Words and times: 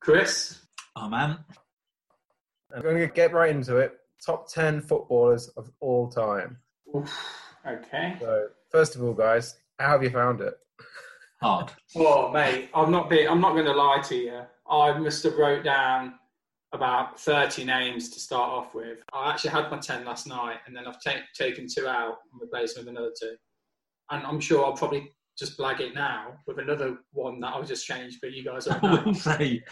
Chris. 0.00 0.60
Oh 0.94 1.08
man. 1.08 1.38
I'm 2.74 2.82
going 2.82 2.98
to 2.98 3.06
get 3.06 3.32
right 3.32 3.50
into 3.50 3.76
it. 3.76 3.96
Top 4.24 4.50
10 4.52 4.80
footballers 4.80 5.48
of 5.56 5.70
all 5.80 6.08
time. 6.08 6.58
Oof. 6.94 7.16
Okay. 7.66 8.16
So, 8.20 8.48
first 8.70 8.96
of 8.96 9.02
all, 9.02 9.14
guys, 9.14 9.56
how 9.78 9.90
have 9.90 10.02
you 10.02 10.10
found 10.10 10.40
it? 10.40 10.54
Hard. 11.40 11.70
Oh, 11.96 12.30
mate, 12.30 12.68
I'm 12.74 12.90
not 12.90 13.08
being, 13.08 13.28
I'm 13.28 13.40
not 13.40 13.52
going 13.52 13.64
to 13.66 13.72
lie 13.72 14.00
to 14.08 14.14
you. 14.14 14.40
I 14.70 14.98
must 14.98 15.22
have 15.22 15.36
wrote 15.36 15.64
down 15.64 16.14
about 16.72 17.18
30 17.20 17.64
names 17.64 18.10
to 18.10 18.20
start 18.20 18.50
off 18.50 18.74
with. 18.74 18.98
I 19.14 19.30
actually 19.30 19.50
had 19.50 19.70
my 19.70 19.78
10 19.78 20.04
last 20.04 20.26
night, 20.26 20.58
and 20.66 20.76
then 20.76 20.86
I've 20.86 21.02
ta- 21.02 21.22
taken 21.34 21.66
two 21.72 21.86
out 21.86 22.16
and 22.32 22.40
replaced 22.40 22.76
them 22.76 22.84
with 22.84 22.94
another 22.94 23.12
two. 23.18 23.36
And 24.10 24.26
I'm 24.26 24.40
sure 24.40 24.64
I'll 24.64 24.74
probably 24.74 25.12
just 25.36 25.58
blag 25.58 25.80
it 25.80 25.94
now 25.94 26.34
with 26.46 26.58
another 26.58 26.98
one 27.12 27.40
that 27.40 27.48
I'll 27.48 27.62
just 27.62 27.86
change 27.86 28.18
for 28.18 28.26
you 28.26 28.42
guys. 28.42 28.66
I 28.68 28.78
wouldn't 28.78 29.16
say 29.16 29.62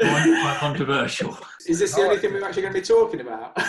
quite 0.00 0.56
controversial. 0.58 1.38
Is 1.66 1.78
this 1.78 1.94
the 1.94 2.02
only 2.02 2.18
thing 2.18 2.32
we're 2.32 2.44
actually 2.44 2.62
going 2.62 2.74
to 2.74 2.80
be 2.80 2.86
talking 2.86 3.20
about? 3.20 3.56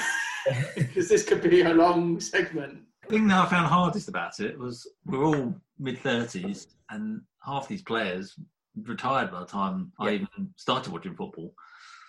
Because 0.75 1.07
this 1.07 1.23
could 1.23 1.41
be 1.41 1.61
a 1.61 1.73
long 1.73 2.19
segment. 2.19 2.81
The 3.03 3.07
thing 3.07 3.27
that 3.29 3.45
I 3.45 3.49
found 3.49 3.65
hardest 3.67 4.09
about 4.09 4.41
it 4.41 4.59
was 4.59 4.85
we're 5.05 5.23
all 5.23 5.55
mid 5.79 5.99
thirties, 5.99 6.67
and 6.89 7.21
half 7.45 7.69
these 7.69 7.81
players 7.81 8.37
retired 8.75 9.31
by 9.31 9.39
the 9.39 9.45
time 9.45 9.93
yeah. 10.01 10.05
I 10.05 10.13
even 10.15 10.27
started 10.57 10.91
watching 10.91 11.15
football. 11.15 11.53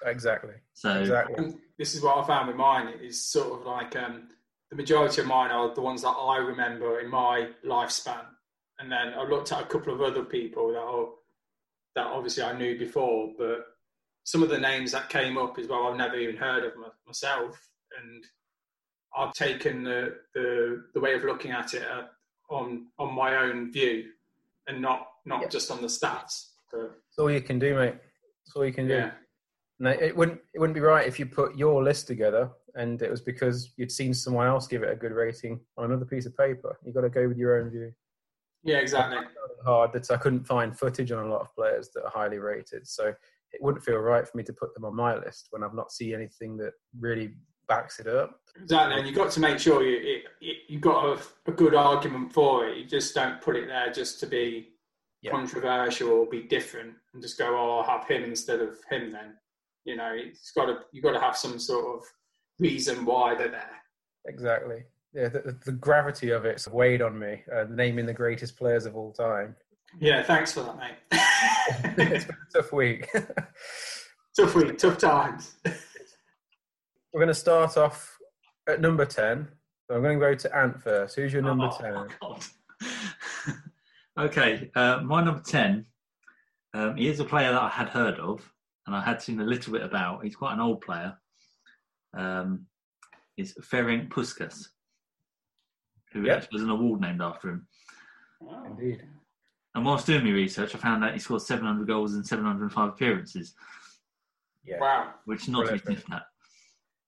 Exactly. 0.05 0.55
So 0.73 0.99
exactly. 0.99 1.55
This 1.79 1.95
is 1.95 2.03
what 2.03 2.19
I 2.19 2.27
found 2.27 2.49
with 2.49 2.57
mine. 2.57 2.93
It's 3.01 3.21
sort 3.21 3.61
of 3.61 3.65
like 3.69 3.95
um, 3.95 4.27
the 4.69 4.75
majority 4.75 5.21
of 5.21 5.29
mine 5.29 5.53
are 5.53 5.73
the 5.73 5.81
ones 5.81 6.03
that 6.03 6.09
I 6.09 6.39
remember 6.39 6.99
in 6.99 7.09
my 7.09 7.51
lifespan 7.65 8.25
and 8.79 8.91
then 8.91 9.15
I 9.15 9.25
looked 9.25 9.53
at 9.53 9.63
a 9.63 9.67
couple 9.67 9.93
of 9.93 10.01
other 10.01 10.25
people 10.25 10.73
that 10.73 10.79
are, 10.79 11.07
that 11.97 12.07
obviously 12.07 12.43
I 12.43 12.57
knew 12.57 12.79
before, 12.79 13.31
but 13.39 13.67
some 14.25 14.43
of 14.43 14.49
the 14.49 14.59
names 14.59 14.93
that 14.93 15.09
came 15.09 15.37
up 15.39 15.59
as 15.59 15.69
well 15.69 15.87
I've 15.87 15.97
never 15.97 16.17
even 16.17 16.37
heard 16.37 16.65
of 16.65 16.73
myself, 17.07 17.69
and 18.03 18.25
I've 19.17 19.35
taken 19.35 19.85
the 19.85 20.17
the, 20.35 20.85
the 20.95 21.01
way 21.01 21.15
of 21.15 21.25
looking 21.25 21.51
at 21.51 21.75
it 21.75 21.83
at, 21.83 22.11
on 22.51 22.87
on 22.99 23.15
my 23.15 23.37
own 23.37 23.73
view, 23.73 24.11
and 24.67 24.81
not 24.81 25.09
not 25.25 25.43
yeah. 25.43 25.49
just 25.49 25.71
on 25.71 25.81
the 25.81 25.89
stats. 25.89 26.51
But, 26.73 26.91
That's 26.91 27.19
all 27.19 27.31
you 27.31 27.41
can 27.41 27.59
do, 27.59 27.75
mate. 27.75 27.95
That's 27.95 28.57
all 28.57 28.65
you 28.65 28.73
can 28.73 28.89
do. 28.89 28.95
Yeah. 28.95 29.11
No, 29.79 29.91
it 29.91 30.17
wouldn't 30.17 30.41
it 30.55 30.59
wouldn't 30.59 30.75
be 30.75 30.81
right 30.81 31.07
if 31.07 31.19
you 31.19 31.27
put 31.27 31.57
your 31.57 31.83
list 31.83 32.07
together 32.07 32.51
and 32.75 33.01
it 33.03 33.11
was 33.11 33.21
because 33.21 33.73
you'd 33.77 33.93
seen 33.93 34.13
someone 34.13 34.47
else 34.47 34.67
give 34.67 34.83
it 34.83 34.91
a 34.91 34.97
good 34.97 35.13
rating 35.13 35.61
on 35.77 35.87
another 35.87 36.05
piece 36.05 36.27
of 36.27 36.37
paper. 36.37 36.79
You've 36.85 36.95
got 36.95 37.03
to 37.03 37.11
go 37.11 37.29
with 37.29 37.39
your 37.39 37.61
own 37.61 37.71
view. 37.71 37.93
Yeah, 38.65 38.79
exactly. 38.79 39.19
Hard 39.65 39.93
that 39.93 40.11
I 40.11 40.17
couldn't 40.17 40.47
find 40.47 40.77
footage 40.77 41.13
on 41.13 41.27
a 41.27 41.31
lot 41.31 41.43
of 41.43 41.55
players 41.55 41.91
that 41.95 42.05
are 42.05 42.11
highly 42.11 42.39
rated, 42.39 42.87
so 42.87 43.09
it 43.53 43.63
wouldn't 43.63 43.85
feel 43.85 43.99
right 43.99 44.27
for 44.27 44.37
me 44.37 44.43
to 44.45 44.53
put 44.53 44.75
them 44.75 44.85
on 44.85 44.97
my 44.97 45.17
list 45.17 45.49
when 45.51 45.63
I've 45.63 45.75
not 45.75 45.93
seen 45.93 46.15
anything 46.15 46.57
that 46.59 46.73
really 46.99 47.35
backs 47.69 48.01
it 48.01 48.07
up. 48.07 48.41
Exactly, 48.61 48.99
and 48.99 49.07
you've 49.07 49.17
got 49.17 49.31
to 49.33 49.41
make 49.41 49.59
sure 49.59 49.83
you 49.83 49.97
it, 49.97 50.25
it, 50.41 50.57
you've 50.69 50.81
got 50.81 51.05
a, 51.05 51.51
a, 51.51 51.53
good 51.53 51.75
argument 51.75 52.33
for 52.33 52.67
it. 52.67 52.79
You 52.79 52.85
just 52.85 53.15
don't 53.15 53.41
put 53.41 53.57
it 53.57 53.69
there 53.69 53.93
just 53.93 54.21
to 54.21 54.27
be 54.27 54.71
yeah. 55.23 55.31
controversial 55.31 56.11
or 56.11 56.27
be 56.27 56.43
different, 56.43 56.95
and 57.13 57.23
just 57.23 57.39
go, 57.39 57.57
"Oh, 57.57 57.79
I'll 57.79 57.99
have 57.99 58.09
him 58.09 58.25
instead 58.25 58.61
of 58.61 58.77
him." 58.91 59.13
Then, 59.13 59.35
you 59.85 59.97
know, 59.97 60.13
it's 60.15 60.53
got 60.53 60.67
to 60.67 60.81
you've 60.93 61.05
got 61.05 61.13
to 61.13 61.21
have 61.21 61.37
some 61.37 61.59
sort 61.59 61.99
of 61.99 62.05
reason 62.59 63.05
why 63.05 63.35
they're 63.35 63.51
there. 63.51 63.83
Exactly 64.27 64.85
yeah, 65.15 65.29
the, 65.29 65.57
the, 65.65 65.73
gravity 65.73 66.31
of 66.31 66.45
it's 66.45 66.67
weighed 66.67 67.01
on 67.01 67.19
me, 67.19 67.43
uh, 67.55 67.65
naming 67.71 68.05
the 68.05 68.13
greatest 68.13 68.57
players 68.57 68.85
of 68.85 68.97
all 68.97 69.13
time. 69.13 69.55
Yeah, 70.01 70.25
thanks 70.25 70.53
for 70.53 70.63
that, 70.63 70.77
mate. 70.77 70.97
it's 72.13 72.25
been 72.25 72.37
a 72.37 72.53
tough 72.53 72.73
week. 72.73 73.09
tough 74.37 74.55
week, 74.57 74.77
tough 74.77 74.99
times. 74.99 75.55
We're 75.65 77.21
going 77.21 77.29
to 77.29 77.35
start 77.35 77.77
off 77.77 78.19
at 78.69 78.81
number 78.81 79.07
10. 79.07 79.47
So 79.87 79.95
I'm 79.95 80.03
going 80.03 80.19
to 80.19 80.27
go 80.27 80.35
to 80.35 80.57
Ant 80.57 80.83
first. 80.83 81.15
Who's 81.15 81.33
your 81.33 81.43
number 81.43 81.71
oh, 81.71 82.39
10? 82.83 83.55
okay, 84.19 84.71
uh, 84.75 85.01
my 85.05 85.23
number 85.23 85.43
10, 85.43 85.87
um, 86.75 86.97
he 86.97 87.07
is 87.07 87.21
a 87.21 87.25
player 87.25 87.53
that 87.53 87.63
I 87.63 87.69
had 87.69 87.89
heard 87.89 88.19
of 88.19 88.53
and 88.87 88.97
I 88.97 89.01
had 89.01 89.23
seen 89.23 89.41
a 89.41 89.45
little 89.45 89.73
bit 89.73 89.83
about. 89.83 90.25
He's 90.25 90.35
quite 90.35 90.55
an 90.55 90.61
old 90.61 90.81
player. 90.81 91.17
Um, 92.17 92.67
is 93.37 93.55
Ferenc 93.61 94.09
Puskas 94.11 94.69
who 96.15 96.25
yep. 96.25 96.49
was 96.53 96.63
an 96.63 96.71
award 96.71 97.01
named 97.01 97.21
after 97.21 97.51
him. 97.51 97.67
Wow. 98.41 98.65
Indeed. 98.67 99.03
And 99.75 99.85
whilst 99.85 100.07
doing 100.07 100.25
my 100.25 100.31
research, 100.31 100.75
I 100.75 100.79
found 100.79 101.05
out 101.05 101.13
he 101.13 101.19
scored 101.19 101.43
700 101.43 101.87
goals 101.87 102.15
in 102.15 102.25
705 102.25 102.89
appearances. 102.89 103.55
Yeah. 104.65 104.79
Wow. 104.81 105.15
Which 105.25 105.49
not 105.49 105.67
to 105.67 105.73
be 105.73 105.79
sniffed 105.79 106.11
at. 106.13 106.23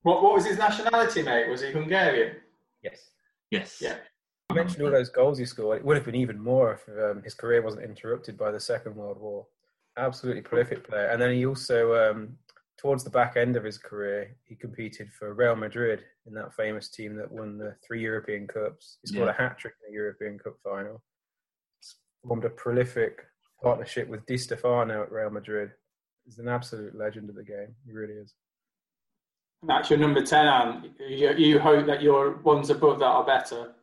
What, 0.02 0.22
what 0.22 0.34
was 0.34 0.44
his 0.44 0.58
nationality, 0.58 1.22
mate? 1.22 1.48
Was 1.48 1.62
he 1.62 1.70
Hungarian? 1.70 2.36
Yes. 2.82 3.10
Yes. 3.50 3.78
Yeah. 3.80 3.96
You 4.50 4.56
mentioned 4.56 4.84
all 4.84 4.91
those 4.91 5.09
goals 5.09 5.38
he 5.38 5.44
scored. 5.44 5.78
It 5.78 5.84
would 5.84 5.97
have 5.97 6.04
been 6.04 6.14
even 6.16 6.41
more 6.41 6.72
if 6.74 6.88
um, 6.88 7.22
his 7.22 7.34
career 7.34 7.62
wasn't 7.62 7.84
interrupted 7.84 8.36
by 8.36 8.50
the 8.50 8.60
Second 8.60 8.97
World 8.97 9.20
War. 9.20 9.47
Absolutely 9.97 10.42
prolific 10.42 10.86
player. 10.86 11.06
And 11.06 11.22
then 11.22 11.32
he 11.32 11.47
also 11.47 12.10
um, 12.10 12.36
towards 12.76 13.04
the 13.04 13.10
back 13.10 13.36
end 13.36 13.56
of 13.56 13.64
his 13.64 13.78
career, 13.78 14.36
he 14.44 14.54
competed 14.54 15.12
for 15.12 15.34
Real 15.34 15.56
Madrid 15.56 16.04
in 16.26 16.34
that 16.34 16.54
famous 16.54 16.88
team 16.88 17.16
that 17.16 17.30
won 17.30 17.58
the 17.58 17.74
three 17.86 18.00
European 18.00 18.46
Cups. 18.46 18.98
He 19.02 19.08
scored 19.08 19.26
yeah. 19.26 19.44
a 19.44 19.48
hat 19.48 19.58
trick 19.58 19.74
in 19.86 19.92
the 19.92 19.96
European 19.96 20.38
Cup 20.38 20.56
final. 20.62 21.02
Formed 22.26 22.44
a 22.44 22.50
prolific 22.50 23.22
partnership 23.62 24.08
with 24.08 24.26
Di 24.26 24.36
Stefano 24.36 25.02
at 25.02 25.12
Real 25.12 25.30
Madrid. 25.30 25.70
He's 26.24 26.38
an 26.38 26.48
absolute 26.48 26.96
legend 26.96 27.30
of 27.30 27.36
the 27.36 27.44
game. 27.44 27.74
He 27.86 27.92
really 27.92 28.14
is. 28.14 28.34
That's 29.62 29.90
your 29.90 29.98
number 29.98 30.22
10, 30.22 30.46
Anne. 30.46 30.94
You, 30.98 31.32
you 31.34 31.58
hope 31.58 31.86
that 31.86 32.02
your 32.02 32.36
ones 32.38 32.70
above 32.70 32.98
that 32.98 33.06
are 33.06 33.24
better. 33.24 33.74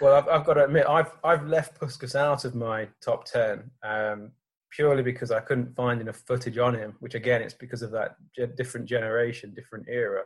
well, 0.00 0.14
I've, 0.14 0.28
I've, 0.28 0.44
got 0.44 0.54
to 0.54 0.64
admit, 0.64 0.86
I've, 0.88 1.12
I've 1.22 1.46
left 1.46 1.78
Puskas 1.78 2.14
out 2.14 2.44
of 2.44 2.54
my 2.54 2.88
top 3.02 3.24
10 3.24 3.70
um, 3.82 4.32
purely 4.70 5.02
because 5.02 5.30
I 5.30 5.40
couldn't 5.40 5.74
find 5.74 6.00
enough 6.00 6.22
footage 6.26 6.58
on 6.58 6.74
him, 6.74 6.94
which 7.00 7.14
again, 7.14 7.42
it's 7.42 7.54
because 7.54 7.82
of 7.82 7.90
that 7.92 8.16
different 8.56 8.86
generation, 8.86 9.52
different 9.54 9.86
era. 9.88 10.22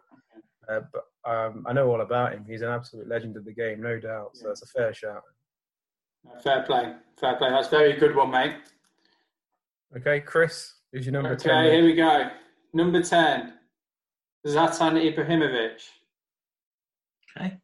Uh, 0.69 0.81
but 0.93 1.31
um, 1.31 1.65
I 1.67 1.73
know 1.73 1.91
all 1.91 2.01
about 2.01 2.33
him. 2.33 2.45
He's 2.49 2.63
an 2.63 2.69
absolute 2.69 3.09
legend 3.09 3.37
of 3.37 3.45
the 3.45 3.53
game, 3.53 3.81
no 3.83 3.99
doubt. 3.99 4.31
So 4.35 4.49
that's 4.49 4.63
a 4.63 4.67
fair 4.67 4.93
shout. 4.93 5.23
Fair 6.43 6.63
play, 6.63 6.95
fair 7.21 7.37
play. 7.37 7.51
That's 7.51 7.69
a 7.69 7.71
very 7.71 7.93
good 7.95 8.17
one, 8.17 8.31
mate. 8.31 8.57
Okay, 9.97 10.21
Chris, 10.21 10.75
who's 10.93 11.07
your 11.07 11.13
number 11.13 11.33
Okay, 11.33 11.49
10? 11.49 11.65
here 11.73 11.85
we 11.85 11.95
go. 11.95 12.31
Number 12.73 13.03
10, 13.03 13.53
Zlatan 14.47 15.15
Ibrahimovic. 15.15 15.81
Okay. 17.37 17.57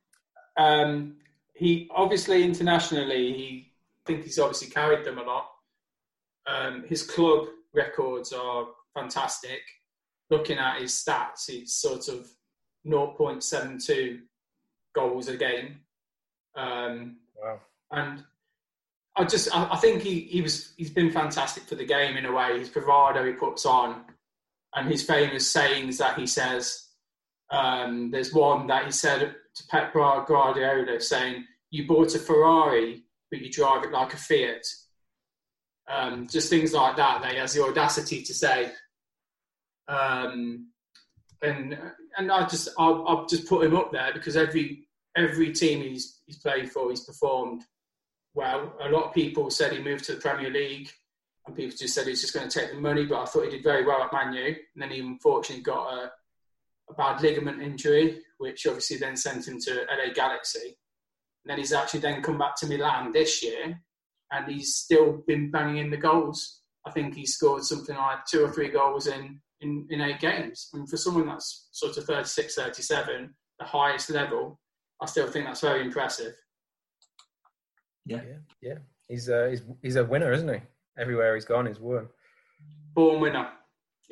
Um, 0.56 1.16
he 1.54 1.88
obviously 1.94 2.44
internationally, 2.44 3.32
he 3.32 3.72
I 4.06 4.12
think 4.12 4.24
he's 4.24 4.38
obviously 4.38 4.68
carried 4.68 5.04
them 5.04 5.18
a 5.18 5.22
lot. 5.22 5.46
Um, 6.46 6.84
his 6.88 7.02
club 7.02 7.48
records 7.74 8.32
are 8.32 8.66
fantastic. 8.94 9.60
Looking 10.30 10.58
at 10.58 10.80
his 10.80 10.92
stats, 10.92 11.46
he's 11.48 11.74
sort 11.74 12.08
of 12.08 12.28
0.72 12.86 14.20
goals 14.94 15.28
a 15.28 15.36
game. 15.36 15.80
Um, 16.54 17.16
Wow. 17.42 17.58
and 17.90 18.22
I 19.16 19.24
just 19.24 19.54
I, 19.54 19.68
I 19.72 19.76
think 19.78 20.02
he, 20.02 20.20
he 20.20 20.42
was 20.42 20.74
he's 20.76 20.90
been 20.90 21.10
fantastic 21.10 21.62
for 21.64 21.74
the 21.74 21.86
game 21.86 22.16
in 22.18 22.26
a 22.26 22.32
way. 22.32 22.58
His 22.58 22.68
bravado 22.68 23.24
he 23.24 23.32
puts 23.32 23.64
on, 23.64 24.04
and 24.74 24.88
his 24.88 25.02
famous 25.02 25.50
sayings 25.50 25.98
that 25.98 26.18
he 26.18 26.26
says. 26.26 26.86
Um, 27.50 28.10
there's 28.10 28.32
one 28.32 28.66
that 28.68 28.84
he 28.84 28.92
said 28.92 29.34
to 29.54 29.66
Pep 29.68 29.92
Guardiola, 29.94 31.00
saying, 31.00 31.44
"You 31.70 31.86
bought 31.86 32.14
a 32.14 32.18
Ferrari, 32.18 33.04
but 33.30 33.40
you 33.40 33.50
drive 33.50 33.84
it 33.84 33.90
like 33.90 34.12
a 34.12 34.18
Fiat." 34.18 34.66
Um, 35.88 36.28
just 36.28 36.50
things 36.50 36.72
like 36.72 36.96
that. 36.96 37.22
That 37.22 37.32
he 37.32 37.38
has 37.38 37.54
the 37.54 37.64
audacity 37.64 38.22
to 38.22 38.34
say. 38.34 38.70
Um, 39.88 40.68
and 41.42 41.76
and 42.16 42.30
I 42.30 42.46
just 42.46 42.68
I'll, 42.78 43.06
I'll 43.06 43.26
just 43.26 43.48
put 43.48 43.64
him 43.64 43.76
up 43.76 43.92
there 43.92 44.12
because 44.12 44.36
every 44.36 44.88
every 45.16 45.52
team 45.52 45.82
he's 45.82 46.20
he's 46.26 46.38
played 46.38 46.70
for, 46.70 46.90
he's 46.90 47.04
performed 47.04 47.62
well. 48.34 48.72
A 48.80 48.88
lot 48.88 49.04
of 49.04 49.14
people 49.14 49.50
said 49.50 49.72
he 49.72 49.82
moved 49.82 50.04
to 50.04 50.14
the 50.14 50.20
Premier 50.20 50.50
League, 50.50 50.90
and 51.46 51.56
people 51.56 51.76
just 51.76 51.94
said 51.94 52.06
he's 52.06 52.20
just 52.20 52.34
going 52.34 52.48
to 52.48 52.58
take 52.58 52.70
the 52.70 52.80
money. 52.80 53.06
But 53.06 53.22
I 53.22 53.26
thought 53.26 53.44
he 53.44 53.50
did 53.50 53.62
very 53.62 53.84
well 53.84 54.02
at 54.02 54.12
Man 54.12 54.32
U, 54.32 54.44
and 54.44 54.82
then 54.82 54.90
he 54.90 55.00
unfortunately 55.00 55.62
got 55.62 55.92
a, 55.92 56.12
a 56.90 56.94
bad 56.94 57.20
ligament 57.22 57.62
injury, 57.62 58.20
which 58.38 58.66
obviously 58.66 58.96
then 58.98 59.16
sent 59.16 59.48
him 59.48 59.58
to 59.60 59.86
LA 59.90 60.12
Galaxy. 60.14 60.76
And 61.44 61.50
then 61.50 61.58
he's 61.58 61.72
actually 61.72 62.00
then 62.00 62.22
come 62.22 62.38
back 62.38 62.56
to 62.56 62.66
Milan 62.66 63.12
this 63.12 63.42
year, 63.42 63.80
and 64.32 64.50
he's 64.50 64.76
still 64.76 65.22
been 65.26 65.50
banging 65.50 65.78
in 65.78 65.90
the 65.90 65.96
goals. 65.96 66.60
I 66.86 66.90
think 66.90 67.14
he 67.14 67.26
scored 67.26 67.64
something 67.64 67.96
like 67.96 68.24
two 68.26 68.44
or 68.44 68.50
three 68.50 68.68
goals 68.68 69.06
in 69.06 69.40
in, 69.60 69.86
in 69.90 70.00
eight 70.00 70.20
games. 70.20 70.68
And 70.72 70.88
for 70.88 70.96
someone 70.96 71.26
that's 71.26 71.68
sort 71.72 71.96
of 71.96 72.04
36, 72.04 72.54
37, 72.54 73.34
the 73.58 73.64
highest 73.64 74.10
level, 74.10 74.58
I 75.00 75.06
still 75.06 75.30
think 75.30 75.46
that's 75.46 75.60
very 75.60 75.84
impressive. 75.84 76.34
Yeah. 78.06 78.22
Yeah, 78.26 78.36
yeah. 78.62 78.78
He's 79.08 79.28
a 79.28 79.50
he's 79.50 79.62
he's 79.82 79.96
a 79.96 80.04
winner, 80.04 80.32
isn't 80.32 80.48
he? 80.48 80.60
Everywhere 80.98 81.34
he's 81.34 81.44
gone, 81.44 81.66
he's 81.66 81.80
won. 81.80 82.08
Born 82.94 83.20
winner 83.20 83.48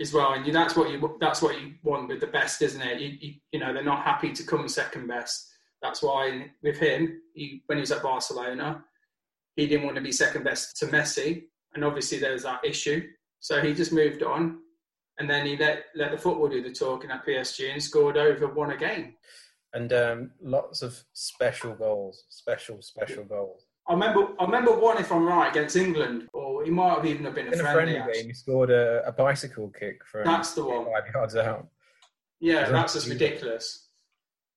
as 0.00 0.12
well, 0.12 0.33
and 0.33 0.47
you, 0.47 0.53
that's 0.53 0.77
what 0.77 0.91
you 0.91 1.17
that's 1.21 1.41
what 1.43 1.61
you 1.61 1.75
want 1.83 2.09
with 2.09 2.21
the 2.21 2.27
best, 2.27 2.62
isn't 2.62 2.81
it? 2.81 3.01
You, 3.01 3.17
you, 3.21 3.35
you 3.53 3.61
know 3.61 3.73
they're 3.73 3.85
not 3.85 4.05
happy 4.05 4.33
to 4.33 4.43
come 4.43 4.69
second 4.69 5.06
best. 5.06 5.49
That's 5.83 6.03
why 6.03 6.51
with 6.62 6.79
him, 6.79 7.21
he, 7.35 7.62
when 7.67 7.79
he 7.79 7.81
was 7.81 7.93
at 7.93 8.03
Barcelona, 8.03 8.83
he 9.55 9.69
didn't 9.69 9.85
want 9.85 9.97
to 9.97 10.03
be 10.03 10.11
second 10.11 10.43
best 10.43 10.77
to 10.79 10.87
Messi, 10.87 11.44
and 11.75 11.85
obviously 11.85 12.19
there 12.19 12.33
was 12.33 12.43
that 12.43 12.65
issue. 12.65 13.06
So 13.41 13.61
he 13.61 13.75
just 13.75 13.93
moved 13.93 14.25
on, 14.25 14.59
and 15.19 15.29
then 15.29 15.47
he 15.47 15.56
let 15.56 15.85
let 15.94 16.11
the 16.11 16.19
football 16.19 16.49
do 16.49 16.62
the 16.62 16.73
talking 16.73 17.11
at 17.11 17.25
PSG 17.26 17.73
and 17.73 17.82
scored 17.82 18.17
over 18.17 18.47
one 18.49 18.70
a 18.70 18.76
game. 18.76 19.15
And 19.75 19.93
um, 19.93 20.31
lots 20.41 20.82
of 20.82 20.99
special 21.12 21.75
goals, 21.75 22.25
special 22.31 22.81
special 22.81 23.25
goals. 23.25 23.67
I 23.87 23.93
remember, 23.93 24.29
I 24.38 24.44
remember 24.44 24.73
one, 24.76 24.99
if 24.99 25.11
I'm 25.11 25.25
right, 25.26 25.50
against 25.50 25.75
England, 25.76 26.29
or 26.35 26.62
he 26.62 26.70
might 26.70 26.94
have 26.94 27.06
even 27.06 27.25
have 27.25 27.35
been 27.35 27.49
a 27.49 27.53
In 27.53 27.61
a 27.61 27.73
friendly. 27.73 27.94
game, 27.94 28.26
he 28.26 28.35
scored 28.35 28.70
a, 28.70 29.06
a 29.06 29.12
bicycle 29.12 29.70
kick 29.70 30.05
from 30.05 30.25
That's 30.25 30.53
the 30.53 30.65
one. 30.65 30.85
five 30.85 31.05
yards 31.15 31.37
out. 31.37 31.69
Yeah, 32.41 32.69
that's 32.70 32.93
that- 32.93 32.99
just 33.00 33.09
ridiculous. 33.09 33.87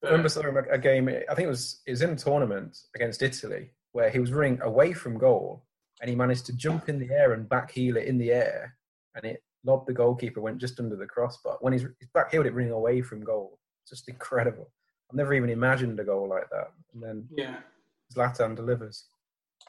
I 0.04 0.10
remember 0.10 0.62
a 0.72 0.80
game. 0.80 1.08
I 1.08 1.36
think 1.36 1.46
it 1.46 1.50
was 1.50 1.82
it 1.86 1.92
was 1.92 2.02
in 2.02 2.10
a 2.10 2.16
tournament 2.16 2.76
against 2.96 3.22
Italy 3.22 3.70
where 3.92 4.10
he 4.10 4.20
was 4.20 4.32
running 4.34 4.60
away 4.62 4.94
from 4.94 5.18
goal 5.18 5.64
and 6.02 6.10
he 6.10 6.16
managed 6.16 6.46
to 6.48 6.54
jump 6.54 6.90
in 6.90 6.98
the 7.00 7.12
air 7.14 7.34
and 7.34 7.48
back 7.48 7.70
heel 7.72 7.98
it 7.98 8.06
in 8.08 8.18
the 8.18 8.32
air 8.32 8.76
and 9.16 9.26
it 9.26 9.44
lobbed 9.64 9.88
the 9.88 9.94
goalkeeper 9.94 10.42
went 10.42 10.58
just 10.58 10.80
under 10.80 10.96
the 10.96 11.06
crossbar. 11.06 11.58
When 11.62 11.74
he's, 11.74 11.86
he's 12.00 12.10
back 12.14 12.32
heeled 12.32 12.46
it 12.46 12.54
running 12.54 12.72
away 12.72 13.02
from 13.02 13.24
goal, 13.24 13.60
it's 13.84 13.92
just 13.92 14.10
incredible. 14.10 14.72
I've 15.10 15.18
never 15.18 15.34
even 15.34 15.50
imagined 15.50 16.00
a 16.00 16.04
goal 16.04 16.28
like 16.28 16.50
that. 16.50 16.72
And 16.94 17.04
then 17.04 17.28
Yeah, 17.32 17.58
Zlatan 18.16 18.56
delivers. 18.56 19.06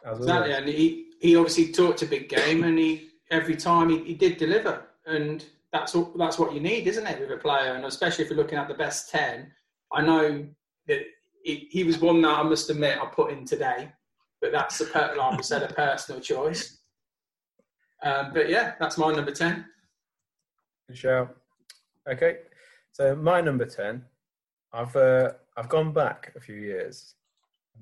Exactly. 0.04 0.32
always. 0.32 0.56
And 0.56 0.68
he, 0.68 1.06
he 1.20 1.36
obviously 1.36 1.72
talked 1.72 2.02
a 2.02 2.06
big 2.06 2.28
game, 2.28 2.64
and 2.64 2.78
he 2.78 3.10
every 3.30 3.56
time 3.56 3.88
he, 3.88 3.98
he 4.04 4.14
did 4.14 4.36
deliver, 4.36 4.82
and 5.06 5.44
that's 5.72 5.94
all, 5.94 6.12
that's 6.16 6.38
what 6.38 6.52
you 6.52 6.60
need, 6.60 6.86
isn't 6.86 7.06
it, 7.06 7.20
with 7.20 7.30
a 7.30 7.36
player? 7.36 7.74
And 7.74 7.84
especially 7.84 8.24
if 8.24 8.30
you're 8.30 8.38
looking 8.38 8.58
at 8.58 8.68
the 8.68 8.74
best 8.74 9.10
ten, 9.10 9.52
I 9.92 10.02
know 10.02 10.46
that 10.88 11.00
he, 11.42 11.68
he 11.70 11.84
was 11.84 11.98
one 11.98 12.20
that 12.22 12.38
I 12.38 12.42
must 12.42 12.70
admit 12.70 12.98
I 13.00 13.06
put 13.06 13.32
in 13.32 13.44
today, 13.44 13.92
but 14.40 14.52
that's 14.52 14.80
a 14.80 14.86
per, 14.86 15.14
like 15.16 15.36
we 15.36 15.42
said, 15.42 15.62
a 15.62 15.72
personal 15.72 16.20
choice. 16.20 16.78
Um, 18.02 18.32
but 18.34 18.48
yeah, 18.48 18.74
that's 18.80 18.98
my 18.98 19.12
number 19.12 19.30
ten. 19.30 19.66
Good 20.92 20.98
shout. 20.98 21.36
Okay, 22.06 22.40
so 22.92 23.16
my 23.16 23.40
number 23.40 23.64
ten, 23.64 24.04
I've 24.74 24.94
uh, 24.94 25.30
I've 25.56 25.70
gone 25.70 25.90
back 25.90 26.32
a 26.36 26.40
few 26.40 26.56
years. 26.56 27.14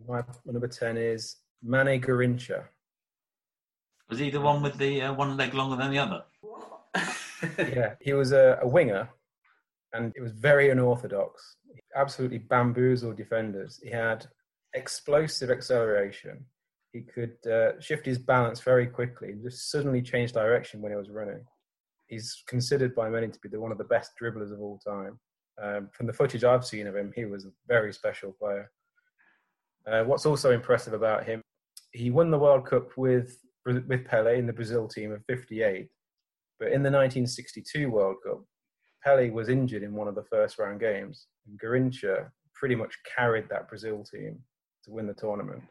My, 0.06 0.22
my 0.44 0.52
number 0.52 0.68
ten 0.68 0.96
is 0.96 1.38
Mané 1.66 2.00
Garrincha. 2.00 2.66
Was 4.08 4.20
he 4.20 4.30
the 4.30 4.40
one 4.40 4.62
with 4.62 4.78
the 4.78 5.02
uh, 5.02 5.12
one 5.12 5.36
leg 5.36 5.54
longer 5.54 5.74
than 5.74 5.90
the 5.90 5.98
other? 5.98 6.22
yeah, 7.58 7.94
he 8.00 8.12
was 8.12 8.30
a, 8.30 8.60
a 8.62 8.68
winger, 8.68 9.08
and 9.92 10.12
it 10.14 10.20
was 10.20 10.30
very 10.30 10.70
unorthodox. 10.70 11.56
He 11.74 11.80
absolutely 11.96 12.38
bamboozled 12.38 13.16
defenders. 13.16 13.80
He 13.82 13.90
had 13.90 14.24
explosive 14.74 15.50
acceleration. 15.50 16.44
He 16.92 17.00
could 17.00 17.44
uh, 17.44 17.80
shift 17.80 18.06
his 18.06 18.18
balance 18.18 18.60
very 18.60 18.86
quickly 18.86 19.30
and 19.30 19.42
just 19.42 19.68
suddenly 19.68 20.00
change 20.00 20.30
direction 20.30 20.80
when 20.80 20.92
he 20.92 20.96
was 20.96 21.10
running. 21.10 21.44
He's 22.10 22.42
considered 22.48 22.94
by 22.96 23.08
many 23.08 23.28
to 23.28 23.38
be 23.40 23.48
the, 23.48 23.60
one 23.60 23.70
of 23.70 23.78
the 23.78 23.84
best 23.84 24.10
dribblers 24.20 24.52
of 24.52 24.60
all 24.60 24.80
time. 24.84 25.18
Um, 25.62 25.88
from 25.92 26.06
the 26.08 26.12
footage 26.12 26.42
I've 26.42 26.66
seen 26.66 26.88
of 26.88 26.96
him, 26.96 27.12
he 27.14 27.24
was 27.24 27.44
a 27.44 27.52
very 27.68 27.92
special 27.92 28.32
player. 28.32 28.68
Uh, 29.86 30.02
what's 30.02 30.26
also 30.26 30.50
impressive 30.50 30.92
about 30.92 31.24
him, 31.24 31.40
he 31.92 32.10
won 32.10 32.30
the 32.30 32.38
World 32.38 32.66
Cup 32.66 32.96
with 32.96 33.38
with 33.64 34.06
Pele 34.06 34.38
in 34.38 34.46
the 34.46 34.52
Brazil 34.52 34.88
team 34.88 35.12
of 35.12 35.24
'58. 35.26 35.88
But 36.58 36.66
in 36.68 36.82
the 36.82 36.90
1962 36.90 37.88
World 37.88 38.16
Cup, 38.26 38.42
Pele 39.04 39.30
was 39.30 39.48
injured 39.48 39.82
in 39.82 39.94
one 39.94 40.08
of 40.08 40.14
the 40.14 40.24
first 40.24 40.58
round 40.58 40.80
games, 40.80 41.26
and 41.46 41.60
Garrincha 41.60 42.28
pretty 42.54 42.74
much 42.74 42.94
carried 43.16 43.48
that 43.50 43.68
Brazil 43.68 44.04
team 44.04 44.40
to 44.84 44.90
win 44.90 45.06
the 45.06 45.14
tournament. 45.14 45.62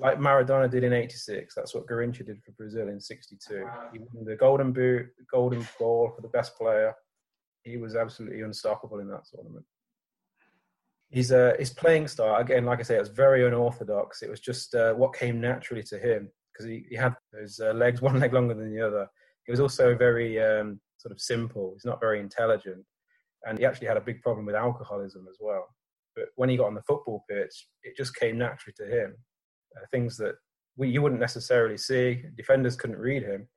Like 0.00 0.18
Maradona 0.18 0.70
did 0.70 0.82
in 0.82 0.92
'86, 0.92 1.54
that's 1.54 1.74
what 1.74 1.86
Garrincha 1.86 2.24
did 2.24 2.42
for 2.42 2.52
Brazil 2.52 2.88
in 2.88 3.00
'62. 3.00 3.64
He 3.92 3.98
won 3.98 4.24
the 4.24 4.36
Golden 4.36 4.72
Boot, 4.72 5.06
the 5.18 5.24
Golden 5.30 5.66
Ball 5.78 6.10
for 6.14 6.22
the 6.22 6.28
best 6.28 6.56
player. 6.56 6.94
He 7.64 7.76
was 7.76 7.94
absolutely 7.94 8.40
unstoppable 8.40 9.00
in 9.00 9.08
that 9.08 9.26
tournament. 9.32 9.64
His 11.10 11.32
uh, 11.32 11.52
his 11.58 11.70
playing 11.70 12.08
style, 12.08 12.36
again, 12.36 12.64
like 12.64 12.80
I 12.80 12.82
say, 12.82 12.96
it 12.96 13.00
was 13.00 13.08
very 13.10 13.46
unorthodox. 13.46 14.22
It 14.22 14.30
was 14.30 14.40
just 14.40 14.74
uh, 14.74 14.94
what 14.94 15.14
came 15.14 15.40
naturally 15.40 15.82
to 15.84 15.98
him 15.98 16.30
because 16.52 16.66
he, 16.66 16.84
he 16.88 16.96
had 16.96 17.14
those 17.32 17.60
uh, 17.60 17.72
legs, 17.72 18.00
one 18.02 18.18
leg 18.18 18.32
longer 18.32 18.54
than 18.54 18.74
the 18.74 18.80
other. 18.80 19.06
He 19.44 19.52
was 19.52 19.60
also 19.60 19.94
very 19.94 20.40
um, 20.42 20.80
sort 20.96 21.12
of 21.12 21.20
simple. 21.20 21.72
He's 21.74 21.84
not 21.84 22.00
very 22.00 22.20
intelligent, 22.20 22.84
and 23.44 23.58
he 23.58 23.66
actually 23.66 23.88
had 23.88 23.96
a 23.98 24.02
big 24.02 24.22
problem 24.22 24.46
with 24.46 24.54
alcoholism 24.54 25.26
as 25.28 25.36
well. 25.40 25.66
But 26.16 26.26
when 26.36 26.48
he 26.48 26.56
got 26.56 26.66
on 26.66 26.74
the 26.74 26.82
football 26.82 27.24
pitch, 27.28 27.66
it 27.82 27.96
just 27.96 28.16
came 28.16 28.38
naturally 28.38 28.74
to 28.78 28.86
him. 28.86 29.14
Uh, 29.76 29.86
things 29.90 30.16
that 30.16 30.34
we, 30.76 30.88
you 30.88 31.02
wouldn't 31.02 31.20
necessarily 31.20 31.76
see. 31.76 32.22
Defenders 32.36 32.76
couldn't 32.76 32.98
read 32.98 33.22
him, 33.22 33.48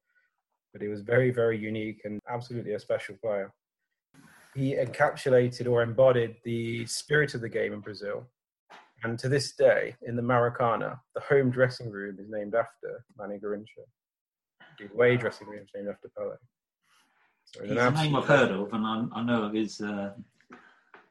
but 0.72 0.82
he 0.82 0.88
was 0.88 1.02
very, 1.02 1.32
very 1.32 1.58
unique 1.58 2.02
and 2.04 2.20
absolutely 2.30 2.74
a 2.74 2.80
special 2.80 3.16
player. 3.24 3.54
He 4.56 4.76
encapsulated 4.76 5.68
or 5.68 5.82
embodied 5.82 6.36
the 6.44 6.86
spirit 6.86 7.34
of 7.34 7.42
the 7.42 7.50
game 7.50 7.74
in 7.74 7.80
Brazil. 7.80 8.28
And 9.04 9.18
to 9.20 9.28
this 9.28 9.54
day, 9.54 9.96
in 10.04 10.16
the 10.16 10.22
Maracana, 10.22 11.00
the 11.16 11.22
home 11.22 11.50
dressing 11.50 11.90
room 11.90 12.18
is 12.20 12.30
named 12.30 12.56
after 12.56 13.04
Manny 13.18 13.40
Garrincha. 13.40 13.84
The 14.80 14.92
away 14.94 15.18
dressing 15.18 15.48
room 15.48 15.64
is 15.64 15.70
named 15.76 15.90
after 15.90 16.10
Pele. 16.18 16.36
So 17.46 17.64
He's 17.64 17.72
a 17.72 17.92
name 17.92 18.16
I've 18.16 18.26
heard 18.26 18.52
of, 18.52 18.72
and 18.74 18.86
I, 18.86 19.20
I 19.20 19.24
know 19.24 19.44
of 19.44 19.54
his 19.54 19.82
uh, 19.82 20.14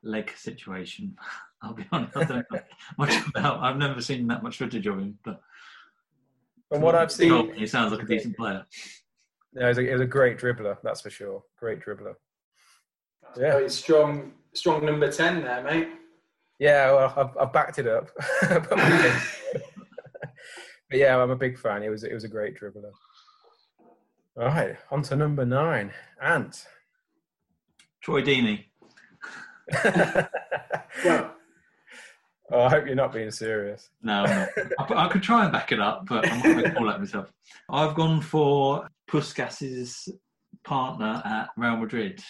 leg 0.03 0.33
situation. 0.37 1.17
I'll 1.63 1.75
be 1.75 1.87
honest, 1.93 2.17
I 2.17 2.25
don't 2.25 2.47
know 2.51 2.61
much 2.99 3.15
about. 3.29 3.61
I've 3.61 3.77
never 3.77 4.01
seen 4.01 4.27
that 4.29 4.43
much 4.43 4.59
footage 4.59 4.87
of 4.87 4.99
him, 4.99 5.19
but 5.25 5.41
From 6.69 6.81
what 6.81 6.97
I've 6.97 7.13
seen, 7.13 7.55
he 7.55 7.67
sounds 7.67 7.93
like 7.93 8.03
a 8.03 8.07
decent 8.07 8.37
player. 8.37 8.67
Yeah, 9.55 9.69
he's 9.69 9.79
a, 9.79 9.83
he's 9.83 10.01
a 10.01 10.07
great 10.07 10.39
dribbler, 10.39 10.77
that's 10.83 11.03
for 11.03 11.11
sure. 11.11 11.45
Great 11.59 11.81
dribbler. 11.81 12.15
Yeah. 13.37 13.53
Very 13.53 13.71
strong, 13.71 14.33
strong 14.55 14.85
number 14.85 15.11
ten 15.13 15.43
there, 15.43 15.63
mate. 15.63 15.89
Yeah, 16.59 16.93
well, 16.93 17.15
I've, 17.17 17.37
I've 17.37 17.53
backed 17.53 17.79
it 17.79 17.87
up. 17.87 18.11
but 18.49 19.19
yeah, 20.91 21.17
I'm 21.17 21.31
a 21.31 21.37
big 21.37 21.59
fan. 21.59 21.83
It 21.83 21.91
was 21.91 22.03
it 22.05 22.13
was 22.13 22.25
a 22.25 22.29
great 22.29 22.59
dribbler. 22.59 22.91
All 24.37 24.47
right, 24.47 24.77
on 24.91 25.03
to 25.03 25.17
number 25.17 25.45
nine, 25.45 25.93
Ant. 26.21 26.67
Troy 28.01 28.23
Deeney. 28.23 28.65
Well, 32.53 32.67
I 32.67 32.69
hope 32.69 32.85
you're 32.85 32.95
not 32.95 33.15
being 33.15 33.31
serious. 33.31 33.89
No. 34.03 34.25
I, 34.25 34.95
I 34.95 35.09
could 35.09 35.23
try 35.23 35.45
and 35.45 35.53
back 35.53 35.73
it 35.73 35.81
up, 35.81 36.05
but 36.07 36.29
I'm 36.29 36.39
not 36.39 36.45
going 36.45 36.65
to 36.65 36.71
call 36.73 36.87
that 36.87 37.01
myself. 37.01 37.33
I've 37.71 37.95
gone 37.95 38.21
for 38.21 38.87
Puskas' 39.11 40.09
partner 40.63 41.23
at 41.25 41.49
Real 41.57 41.79
Madrid, 41.79 42.23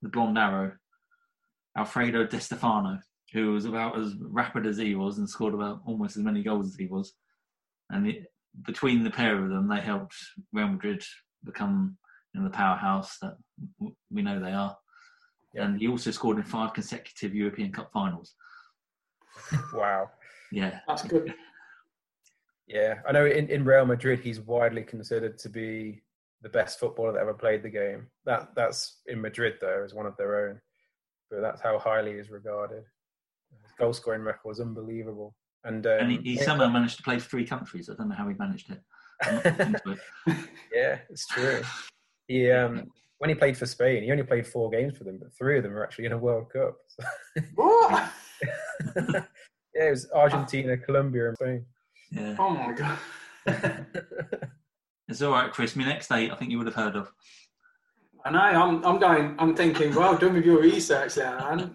the 0.00 0.10
blonde 0.10 0.38
arrow, 0.38 0.72
Alfredo 1.76 2.24
Di 2.26 2.38
Stefano, 2.38 3.00
who 3.32 3.50
was 3.52 3.64
about 3.64 3.98
as 3.98 4.14
rapid 4.20 4.64
as 4.64 4.76
he 4.78 4.94
was 4.94 5.18
and 5.18 5.28
scored 5.28 5.54
about 5.54 5.80
almost 5.86 6.16
as 6.16 6.22
many 6.22 6.44
goals 6.44 6.68
as 6.68 6.76
he 6.76 6.86
was. 6.86 7.12
And 7.90 8.06
it, 8.06 8.26
between 8.64 9.02
the 9.02 9.10
pair 9.10 9.42
of 9.42 9.50
them, 9.50 9.66
they 9.68 9.80
helped 9.80 10.14
Real 10.52 10.68
Madrid 10.68 11.02
become 11.42 11.96
you 12.32 12.40
know, 12.40 12.48
the 12.48 12.56
powerhouse 12.56 13.18
that 13.22 13.36
w- 13.80 13.96
we 14.12 14.22
know 14.22 14.38
they 14.38 14.52
are. 14.52 14.76
And 15.56 15.78
he 15.78 15.88
also 15.88 16.10
scored 16.10 16.38
in 16.38 16.42
five 16.42 16.74
consecutive 16.74 17.34
European 17.34 17.72
Cup 17.72 17.90
finals. 17.92 18.34
Wow. 19.72 20.10
Yeah, 20.52 20.80
that's 20.86 21.02
good. 21.02 21.34
Yeah, 22.66 23.00
I 23.06 23.12
know 23.12 23.26
in, 23.26 23.48
in 23.48 23.64
Real 23.64 23.84
Madrid 23.84 24.20
he's 24.20 24.40
widely 24.40 24.82
considered 24.82 25.38
to 25.38 25.48
be 25.48 26.02
the 26.42 26.48
best 26.48 26.78
footballer 26.78 27.12
that 27.12 27.20
ever 27.20 27.34
played 27.34 27.62
the 27.62 27.70
game. 27.70 28.06
That 28.24 28.54
that's 28.54 29.00
in 29.06 29.20
Madrid 29.20 29.54
though, 29.60 29.82
as 29.84 29.94
one 29.94 30.06
of 30.06 30.16
their 30.16 30.48
own. 30.48 30.60
But 31.30 31.40
that's 31.40 31.60
how 31.60 31.78
highly 31.78 32.16
he's 32.16 32.30
regarded. 32.30 32.84
His 33.62 33.72
goal 33.78 33.92
scoring 33.92 34.22
record 34.22 34.52
is 34.52 34.60
unbelievable. 34.60 35.34
And, 35.64 35.86
um, 35.86 35.98
and 36.00 36.12
he, 36.12 36.18
he 36.18 36.36
somehow 36.36 36.68
managed 36.68 36.98
to 36.98 37.02
play 37.02 37.18
for 37.18 37.28
three 37.28 37.46
countries. 37.46 37.88
I 37.88 37.94
don't 37.94 38.10
know 38.10 38.14
how 38.14 38.28
he 38.28 38.34
managed 38.34 38.70
it. 38.70 38.80
I'm 39.22 39.34
not 39.36 39.60
into 39.60 39.90
it. 39.92 40.36
yeah, 40.74 40.98
it's 41.08 41.26
true. 41.26 41.62
He 42.28 42.50
um, 42.50 42.90
when 43.24 43.30
he 43.30 43.34
played 43.34 43.56
for 43.56 43.64
Spain, 43.64 44.02
he 44.02 44.10
only 44.10 44.22
played 44.22 44.46
four 44.46 44.68
games 44.68 44.98
for 44.98 45.04
them, 45.04 45.16
but 45.16 45.32
three 45.32 45.56
of 45.56 45.62
them 45.62 45.72
were 45.72 45.82
actually 45.82 46.04
in 46.04 46.12
a 46.12 46.18
World 46.18 46.52
Cup. 46.52 46.76
What? 47.54 48.12
yeah, 48.96 49.22
it 49.74 49.90
was 49.92 50.10
Argentina, 50.14 50.76
Colombia, 50.76 51.28
and 51.28 51.36
Spain. 51.38 51.64
Yeah. 52.10 52.36
Oh 52.38 52.50
my 52.50 52.72
god. 52.74 52.98
It's 55.08 55.22
all 55.22 55.32
right, 55.32 55.50
Chris. 55.50 55.74
My 55.74 55.84
next 55.84 56.12
eight, 56.12 56.30
I 56.30 56.34
think 56.34 56.50
you 56.50 56.58
would 56.58 56.66
have 56.66 56.76
heard 56.76 56.96
of. 56.96 57.10
I 58.26 58.30
know. 58.30 58.38
I'm. 58.40 58.84
I'm 58.84 58.98
going. 58.98 59.36
I'm 59.38 59.56
thinking. 59.56 59.94
Well 59.94 60.18
done 60.18 60.34
with 60.34 60.44
your 60.44 60.60
research, 60.60 61.14
there, 61.14 61.34
man. 61.38 61.74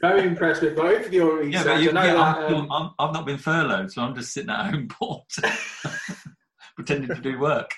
Very 0.00 0.26
impressed 0.26 0.62
with 0.62 0.74
both 0.74 1.06
of 1.06 1.12
your 1.12 1.38
research. 1.38 1.64
Yeah, 1.64 1.74
but 1.74 1.82
you, 1.82 1.90
I 1.90 1.92
know 1.92 2.04
yeah, 2.04 2.14
that. 2.14 2.38
I'm, 2.38 2.54
um, 2.54 2.72
I'm, 2.72 2.90
I've 2.98 3.14
not 3.14 3.24
been 3.24 3.38
furloughed, 3.38 3.92
so 3.92 4.02
I'm 4.02 4.16
just 4.16 4.32
sitting 4.32 4.50
at 4.50 4.70
home 4.72 4.88
bored, 5.00 5.22
pretending 6.74 7.14
to 7.14 7.22
do 7.22 7.38
work. 7.38 7.70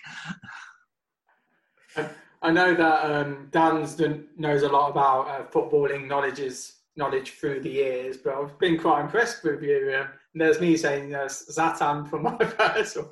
I 2.42 2.50
know 2.50 2.74
that 2.74 3.10
um, 3.10 3.48
Dan's 3.50 3.94
done, 3.96 4.28
knows 4.36 4.62
a 4.62 4.68
lot 4.68 4.90
about 4.90 5.28
uh, 5.28 5.44
footballing 5.50 6.06
knowledges 6.06 6.76
knowledge 6.98 7.30
through 7.32 7.60
the 7.60 7.70
years, 7.70 8.16
but 8.16 8.34
I've 8.34 8.58
been 8.58 8.78
quite 8.78 9.00
impressed 9.00 9.44
with 9.44 9.62
you. 9.62 9.94
Um, 9.98 10.08
and 10.34 10.42
there's 10.42 10.60
me 10.60 10.76
saying 10.76 11.14
uh, 11.14 11.26
Zatan 11.26 12.10
for 12.10 12.18
my 12.18 12.36
first 12.44 12.96
one. 12.96 13.06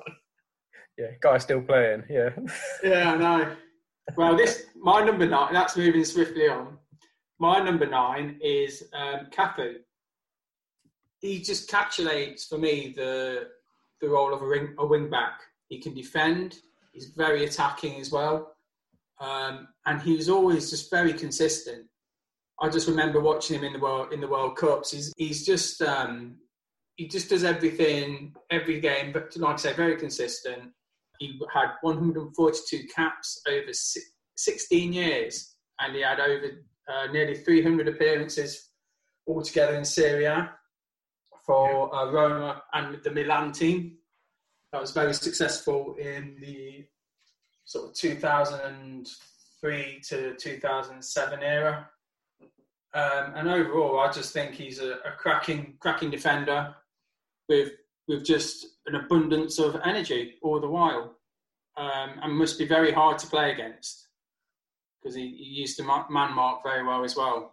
Yeah, 0.97 1.07
guy 1.21 1.37
still 1.37 1.61
playing. 1.61 2.03
Yeah. 2.09 2.29
Yeah, 2.83 3.13
I 3.13 3.17
know. 3.17 3.55
Well, 4.15 4.35
this 4.35 4.65
my 4.75 5.03
number 5.03 5.25
nine. 5.25 5.53
That's 5.53 5.77
moving 5.77 6.05
swiftly 6.05 6.47
on. 6.47 6.77
My 7.39 7.59
number 7.59 7.85
nine 7.85 8.39
is 8.41 8.83
um, 8.93 9.27
Cafu. 9.31 9.75
He 11.19 11.41
just 11.41 11.69
encapsulates 11.69 12.47
for 12.47 12.57
me 12.57 12.93
the 12.95 13.47
the 14.01 14.09
role 14.09 14.33
of 14.33 14.41
a, 14.41 14.47
ring, 14.47 14.75
a 14.77 14.85
wing 14.85 15.09
back. 15.09 15.41
He 15.69 15.79
can 15.79 15.93
defend. 15.93 16.59
He's 16.93 17.07
very 17.07 17.45
attacking 17.45 17.99
as 17.99 18.11
well, 18.11 18.55
um, 19.19 19.67
and 19.85 20.01
he 20.01 20.15
was 20.15 20.29
always 20.29 20.69
just 20.69 20.91
very 20.91 21.13
consistent. 21.13 21.85
I 22.61 22.69
just 22.69 22.87
remember 22.87 23.19
watching 23.19 23.57
him 23.57 23.63
in 23.63 23.73
the 23.73 23.79
world 23.79 24.13
in 24.13 24.21
the 24.21 24.27
World 24.27 24.57
Cups. 24.57 24.91
He's 24.91 25.13
he's 25.17 25.45
just 25.45 25.81
um, 25.81 26.37
he 26.95 27.07
just 27.07 27.29
does 27.29 27.43
everything 27.43 28.33
every 28.49 28.79
game, 28.79 29.11
but 29.11 29.35
like 29.37 29.55
I 29.55 29.57
say, 29.57 29.73
very 29.73 29.97
consistent. 29.97 30.71
He 31.19 31.39
had 31.53 31.69
142 31.81 32.87
caps 32.95 33.41
over 33.47 33.73
si- 33.73 34.01
16 34.35 34.93
years, 34.93 35.55
and 35.79 35.95
he 35.95 36.01
had 36.01 36.19
over 36.19 36.63
uh, 36.87 37.07
nearly 37.11 37.35
300 37.35 37.87
appearances 37.87 38.69
altogether 39.27 39.75
in 39.75 39.85
Serie 39.85 40.25
A 40.25 40.51
for 41.45 41.93
uh, 41.93 42.11
Roma 42.11 42.61
and 42.73 43.01
the 43.03 43.11
Milan 43.11 43.51
team. 43.51 43.97
That 44.71 44.81
was 44.81 44.91
very 44.91 45.13
successful 45.13 45.95
in 45.99 46.37
the 46.41 46.85
sort 47.67 47.89
of 47.89 47.93
2003 47.93 50.01
to 50.07 50.33
2007 50.35 51.43
era. 51.43 51.87
Um, 52.93 53.33
and 53.35 53.49
overall, 53.49 53.99
I 53.99 54.09
just 54.11 54.31
think 54.33 54.55
he's 54.55 54.79
a, 54.79 54.93
a 54.93 55.11
cracking, 55.17 55.75
cracking 55.79 56.09
defender 56.09 56.73
with 57.47 57.73
with 58.07 58.25
just 58.25 58.65
an 58.85 58.95
abundance 58.95 59.59
of 59.59 59.79
energy 59.83 60.35
all 60.41 60.61
the 60.61 60.67
while, 60.67 61.17
um, 61.75 62.11
and 62.23 62.33
must 62.33 62.57
be 62.57 62.65
very 62.65 62.93
hard 62.93 63.19
to 63.19 63.27
play 63.27 63.51
against 63.51 64.07
because 65.01 65.13
he, 65.13 65.27
he 65.27 65.43
used 65.43 65.75
to 65.77 65.83
man 65.83 66.33
mark 66.33 66.63
very 66.63 66.85
well 66.85 67.03
as 67.03 67.17
well. 67.17 67.51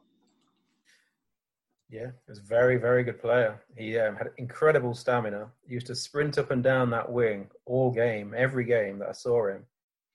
Yeah, 1.90 2.06
he 2.06 2.30
was 2.30 2.38
a 2.38 2.42
very, 2.42 2.76
very 2.76 3.02
good 3.02 3.20
player. 3.20 3.60
He 3.76 3.98
um, 3.98 4.14
had 4.14 4.28
incredible 4.38 4.94
stamina. 4.94 5.48
He 5.66 5.74
used 5.74 5.88
to 5.88 5.94
sprint 5.94 6.38
up 6.38 6.52
and 6.52 6.62
down 6.62 6.88
that 6.90 7.10
wing 7.10 7.50
all 7.66 7.90
game, 7.90 8.32
every 8.36 8.64
game 8.64 9.00
that 9.00 9.08
I 9.08 9.12
saw 9.12 9.48
him. 9.48 9.66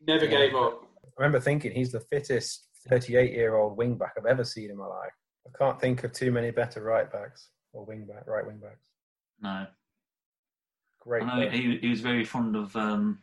Never 0.05 0.25
Yeah. 0.25 0.31
gave 0.31 0.55
up. 0.55 0.83
I 1.05 1.09
remember 1.21 1.39
thinking 1.39 1.71
he's 1.71 1.91
the 1.91 1.99
fittest 1.99 2.67
38 2.87 3.31
year 3.33 3.55
old 3.55 3.77
wing 3.77 3.97
back 3.97 4.13
I've 4.17 4.25
ever 4.25 4.43
seen 4.43 4.69
in 4.71 4.77
my 4.77 4.87
life. 4.87 5.11
I 5.47 5.57
can't 5.57 5.79
think 5.79 6.03
of 6.03 6.13
too 6.13 6.31
many 6.31 6.51
better 6.51 6.81
right 6.81 7.11
backs 7.11 7.49
or 7.73 7.85
wing 7.85 8.05
back, 8.05 8.27
right 8.27 8.45
wing 8.45 8.57
backs. 8.59 8.85
No, 9.41 9.67
Great. 11.01 11.23
I 11.23 11.39
know 11.39 11.49
he, 11.49 11.77
he 11.77 11.89
was 11.89 12.01
very 12.01 12.25
fond 12.25 12.55
of 12.55 12.75
um, 12.75 13.19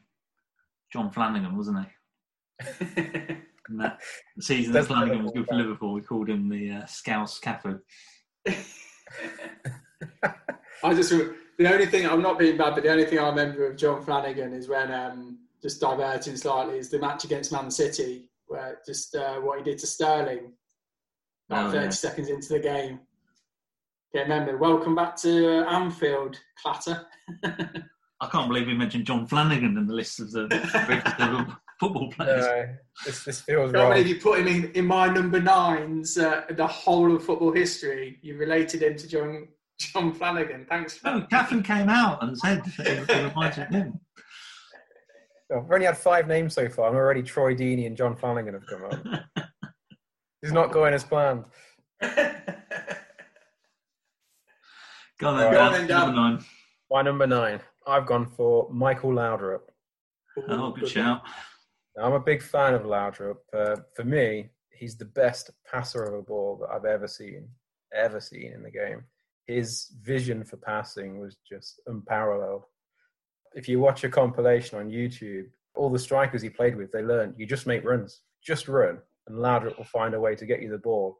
John 0.92 1.10
Flanagan, 1.10 1.56
wasn't 1.56 1.86
he? 1.86 3.36
And 3.68 3.80
that 3.80 4.00
season 4.38 4.72
that 4.74 4.84
Flanagan 4.86 5.24
was 5.24 5.32
good 5.32 5.46
for. 5.46 5.54
Liverpool, 5.54 5.92
we 5.92 6.00
called 6.00 6.28
him 6.28 6.48
the 6.48 6.70
uh, 6.70 6.86
Scouse 6.86 7.40
Cafu. 7.40 7.80
I 10.84 10.94
just 10.94 11.10
the 11.10 11.72
only 11.72 11.86
thing 11.86 12.06
I'm 12.06 12.22
not 12.22 12.38
being 12.38 12.56
bad, 12.56 12.74
but 12.74 12.84
the 12.84 12.90
only 12.90 13.06
thing 13.06 13.18
I 13.18 13.28
remember 13.28 13.66
of 13.66 13.76
John 13.76 14.04
Flanagan 14.04 14.52
is 14.52 14.68
when 14.68 14.92
um, 14.92 15.38
just 15.62 15.80
diverting 15.80 16.36
slightly 16.36 16.78
is 16.78 16.90
the 16.90 16.98
match 16.98 17.24
against 17.24 17.52
Man 17.52 17.70
City, 17.70 18.28
where 18.46 18.78
just 18.86 19.14
uh, 19.14 19.36
what 19.40 19.58
he 19.58 19.64
did 19.64 19.78
to 19.78 19.86
Sterling, 19.86 20.52
about 21.48 21.68
Oh, 21.68 21.72
30 21.72 21.84
yeah. 21.84 21.90
seconds 21.90 22.28
into 22.28 22.48
the 22.48 22.60
game. 22.60 23.00
Okay, 24.14 24.22
remember, 24.22 24.56
welcome 24.56 24.94
back 24.94 25.16
to 25.16 25.66
uh, 25.66 25.70
Anfield, 25.70 26.38
clatter. 26.62 27.06
I 27.44 28.28
can't 28.32 28.48
believe 28.48 28.66
we 28.66 28.74
mentioned 28.74 29.04
John 29.04 29.26
Flanagan 29.26 29.76
in 29.76 29.86
the 29.86 29.92
list 29.92 30.20
of 30.20 30.30
the 30.30 30.48
football 31.80 32.10
players. 32.12 32.46
No, 32.46 32.66
this, 33.04 33.24
this 33.24 33.40
feels 33.42 33.72
Can't 33.72 33.82
wrong. 33.82 33.92
believe 33.92 34.06
you 34.06 34.20
put 34.20 34.38
him 34.40 34.46
in, 34.46 34.70
in 34.72 34.86
my 34.86 35.06
number 35.08 35.38
nines, 35.40 36.16
uh, 36.16 36.44
the 36.50 36.66
whole 36.66 37.14
of 37.14 37.24
football 37.24 37.52
history. 37.52 38.18
You 38.22 38.38
related 38.38 38.82
him 38.82 38.96
to 38.96 39.06
John 39.08 39.48
John 39.78 40.14
Flanagan. 40.14 40.64
Thanks. 40.68 40.96
For 40.96 41.10
No, 41.10 41.26
Catherine 41.28 41.62
came 41.62 41.90
out 41.90 42.22
and 42.22 42.38
said 42.38 42.62
it, 42.78 43.10
it 43.10 43.24
reminds 43.28 43.58
of 43.58 43.68
him. 43.68 44.00
I've 45.54 45.70
only 45.70 45.86
had 45.86 45.96
five 45.96 46.26
names 46.26 46.54
so 46.54 46.68
far, 46.68 46.88
and 46.88 46.96
already 46.96 47.22
Troy 47.22 47.54
Deeney 47.54 47.86
and 47.86 47.96
John 47.96 48.16
Flanagan 48.16 48.54
have 48.54 48.66
come 48.66 48.84
up. 48.84 49.46
He's 50.42 50.52
not 50.52 50.72
going 50.72 50.92
as 50.94 51.04
planned. 51.04 51.44
Go 55.18 55.28
on 55.28 55.38
then, 55.38 55.46
All 55.46 55.52
right. 55.52 55.52
Dan, 55.52 55.52
Go 55.52 55.62
on 55.62 55.72
then, 55.72 55.86
number 55.88 56.16
nine. 56.16 56.44
My 56.90 57.02
number 57.02 57.26
nine, 57.26 57.60
I've 57.86 58.06
gone 58.06 58.26
for 58.26 58.68
Michael 58.70 59.10
Laudrup. 59.12 59.60
Oh, 60.48 60.72
good 60.72 60.88
shout. 60.88 61.22
Now, 61.96 62.04
I'm 62.04 62.12
a 62.12 62.20
big 62.20 62.42
fan 62.42 62.74
of 62.74 62.82
Laudrup. 62.82 63.36
Uh, 63.56 63.76
for 63.94 64.04
me, 64.04 64.50
he's 64.70 64.96
the 64.96 65.06
best 65.06 65.50
passer 65.70 66.04
of 66.04 66.14
a 66.14 66.22
ball 66.22 66.58
that 66.60 66.70
I've 66.74 66.84
ever 66.84 67.08
seen, 67.08 67.48
ever 67.94 68.20
seen 68.20 68.52
in 68.52 68.62
the 68.62 68.70
game. 68.70 69.04
His 69.46 69.92
vision 70.02 70.44
for 70.44 70.58
passing 70.58 71.18
was 71.20 71.36
just 71.48 71.80
unparalleled. 71.86 72.64
If 73.56 73.68
you 73.68 73.80
watch 73.80 74.04
a 74.04 74.10
compilation 74.10 74.78
on 74.78 74.90
YouTube, 74.90 75.46
all 75.74 75.90
the 75.90 75.98
strikers 75.98 76.42
he 76.42 76.50
played 76.50 76.76
with, 76.76 76.92
they 76.92 77.02
learned 77.02 77.34
you 77.38 77.46
just 77.46 77.66
make 77.66 77.84
runs, 77.84 78.20
just 78.44 78.68
run, 78.68 78.98
and 79.26 79.38
Laudrup 79.38 79.78
will 79.78 79.84
find 79.84 80.14
a 80.14 80.20
way 80.20 80.34
to 80.36 80.44
get 80.44 80.60
you 80.60 80.70
the 80.70 80.78
ball. 80.78 81.18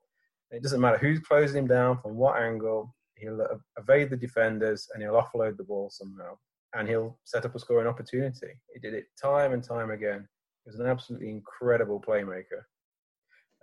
It 0.51 0.63
doesn't 0.63 0.81
matter 0.81 0.99
who's 0.99 1.19
closing 1.21 1.61
him 1.61 1.67
down, 1.67 1.99
from 2.03 2.15
what 2.15 2.41
angle, 2.41 2.95
he'll 3.17 3.41
evade 3.79 4.11
the 4.11 4.17
defenders 4.19 4.87
and 4.93 5.03
he'll 5.03 5.21
offload 5.21 5.57
the 5.57 5.65
ball 5.65 5.89
somehow. 5.91 6.37
And 6.75 6.87
he'll 6.87 7.19
set 7.25 7.47
up 7.47 7.55
a 7.55 7.59
scoring 7.59 7.89
opportunity. 7.89 8.49
He 8.73 8.81
did 8.81 8.93
it 8.93 9.07
time 9.21 9.55
and 9.55 9.65
time 9.65 9.91
again. 9.91 10.29
He 10.65 10.71
was 10.71 10.79
an 10.79 10.87
absolutely 10.87 11.31
incredible 11.31 12.05
playmaker. 12.07 12.65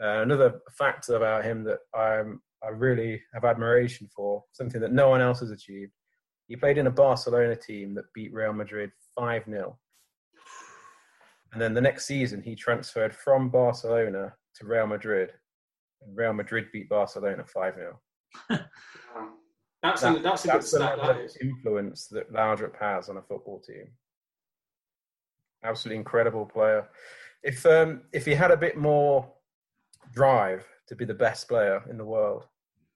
Uh, 0.01 0.23
another 0.23 0.61
fact 0.75 1.09
about 1.09 1.45
him 1.45 1.63
that 1.65 1.79
I'm, 1.93 2.41
I 2.63 2.69
really 2.69 3.21
have 3.35 3.45
admiration 3.45 4.09
for, 4.15 4.43
something 4.51 4.81
that 4.81 4.91
no 4.91 5.09
one 5.09 5.21
else 5.21 5.41
has 5.41 5.51
achieved. 5.51 5.91
He 6.47 6.55
played 6.55 6.77
in 6.77 6.87
a 6.87 6.91
Barcelona 6.91 7.55
team 7.55 7.93
that 7.95 8.11
beat 8.13 8.33
Real 8.33 8.53
Madrid 8.53 8.91
5 9.15 9.45
0. 9.45 9.77
And 11.53 11.61
then 11.61 11.73
the 11.73 11.81
next 11.81 12.05
season, 12.05 12.41
he 12.41 12.55
transferred 12.55 13.13
from 13.13 13.49
Barcelona 13.49 14.33
to 14.55 14.65
Real 14.65 14.87
Madrid. 14.87 15.31
And 16.01 16.17
Real 16.17 16.33
Madrid 16.33 16.65
beat 16.73 16.89
Barcelona 16.89 17.45
5 17.45 17.75
0. 17.75 17.99
That's 19.83 20.01
a, 20.01 20.17
that's 20.23 20.45
a 20.45 20.47
good 20.47 20.55
that's 20.55 20.71
the 20.71 20.77
stat. 20.77 20.97
level 20.97 21.21
That 21.21 21.41
influence 21.41 22.07
that 22.07 22.31
Laudrup 22.31 22.73
has 22.79 23.09
on 23.09 23.17
a 23.17 23.21
football 23.21 23.59
team. 23.59 23.89
Absolutely 25.65 25.97
incredible 25.97 26.45
player. 26.45 26.87
If 27.43 27.65
um, 27.65 28.03
if 28.13 28.23
he 28.23 28.33
had 28.33 28.51
a 28.51 28.55
bit 28.55 28.77
more 28.77 29.29
drive 30.13 30.65
to 30.87 30.95
be 30.95 31.03
the 31.03 31.13
best 31.13 31.49
player 31.49 31.83
in 31.89 31.97
the 31.97 32.05
world, 32.05 32.45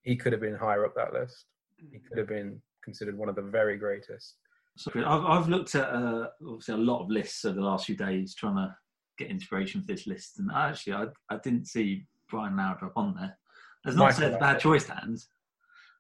he 0.04 0.16
could 0.16 0.32
have 0.32 0.40
been 0.40 0.56
higher 0.56 0.86
up 0.86 0.96
that 0.96 1.12
list. 1.12 1.48
He 1.92 2.00
could 2.00 2.18
have 2.18 2.30
been 2.30 2.62
considered 2.88 3.18
one 3.18 3.28
of 3.28 3.36
the 3.36 3.42
very 3.42 3.76
greatest. 3.76 4.36
Sorry, 4.78 5.04
I've, 5.04 5.26
I've 5.26 5.50
looked 5.50 5.76
at 5.76 5.90
uh, 5.90 6.28
obviously 6.48 6.76
a 6.76 6.78
lot 6.78 7.04
of 7.04 7.10
lists 7.10 7.44
over 7.44 7.56
the 7.56 7.66
last 7.66 7.86
few 7.86 7.98
days 7.98 8.34
trying 8.34 8.56
to 8.56 8.74
get 9.18 9.30
inspiration 9.30 9.82
for 9.82 9.88
this 9.88 10.08
list, 10.08 10.40
and 10.40 10.50
actually 10.56 10.94
I, 10.94 11.08
I 11.30 11.38
didn't 11.44 11.66
see 11.66 12.06
Brian 12.30 12.54
Laudrup 12.54 12.94
on 12.96 13.14
there. 13.20 13.38
That's 13.84 13.98
not 13.98 14.08
to 14.08 14.14
say 14.14 14.22
Michael 14.22 14.36
it's 14.36 14.42
a 14.42 14.46
bad 14.48 14.60
choice, 14.62 14.88
Hans. 14.88 15.28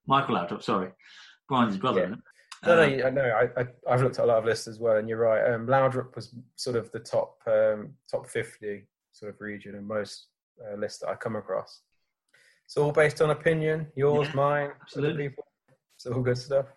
Michael 0.07 0.35
Laudrup, 0.35 0.63
sorry, 0.63 0.91
Brian's 1.49 1.73
his 1.73 1.81
brother. 1.81 2.07
Yeah. 2.09 2.15
No, 2.65 2.75
no, 2.75 2.83
Um, 2.83 3.05
I 3.05 3.09
know. 3.09 3.49
I, 3.57 3.65
I've 3.91 4.01
looked 4.01 4.17
at 4.17 4.23
a 4.23 4.27
lot 4.27 4.37
of 4.37 4.45
lists 4.45 4.67
as 4.67 4.79
well, 4.79 4.95
and 4.95 5.09
you're 5.09 5.19
right. 5.19 5.53
Um, 5.53 5.67
was 6.15 6.33
sort 6.55 6.77
of 6.77 6.89
the 6.93 6.99
top 6.99 7.35
um, 7.47 7.95
top 8.09 8.27
50 8.27 8.87
sort 9.11 9.33
of 9.33 9.41
region 9.41 9.75
in 9.75 9.85
most 9.85 10.27
uh, 10.65 10.77
lists 10.77 10.99
that 10.99 11.09
I 11.09 11.15
come 11.15 11.35
across. 11.35 11.81
It's 12.65 12.77
all 12.77 12.93
based 12.93 13.21
on 13.21 13.31
opinion, 13.31 13.87
yours, 13.95 14.27
Yeah, 14.29 14.35
mine, 14.35 14.69
absolutely. 14.81 15.31
It's 15.95 16.05
all 16.05 16.21
good 16.21 16.37
stuff. 16.37 16.67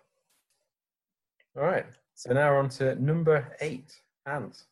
All 1.57 1.63
right. 1.63 1.85
So 2.15 2.33
now 2.33 2.51
we're 2.51 2.59
on 2.59 2.69
to 2.69 2.95
number 2.95 3.55
eight, 3.59 3.93
Ant. 4.25 4.63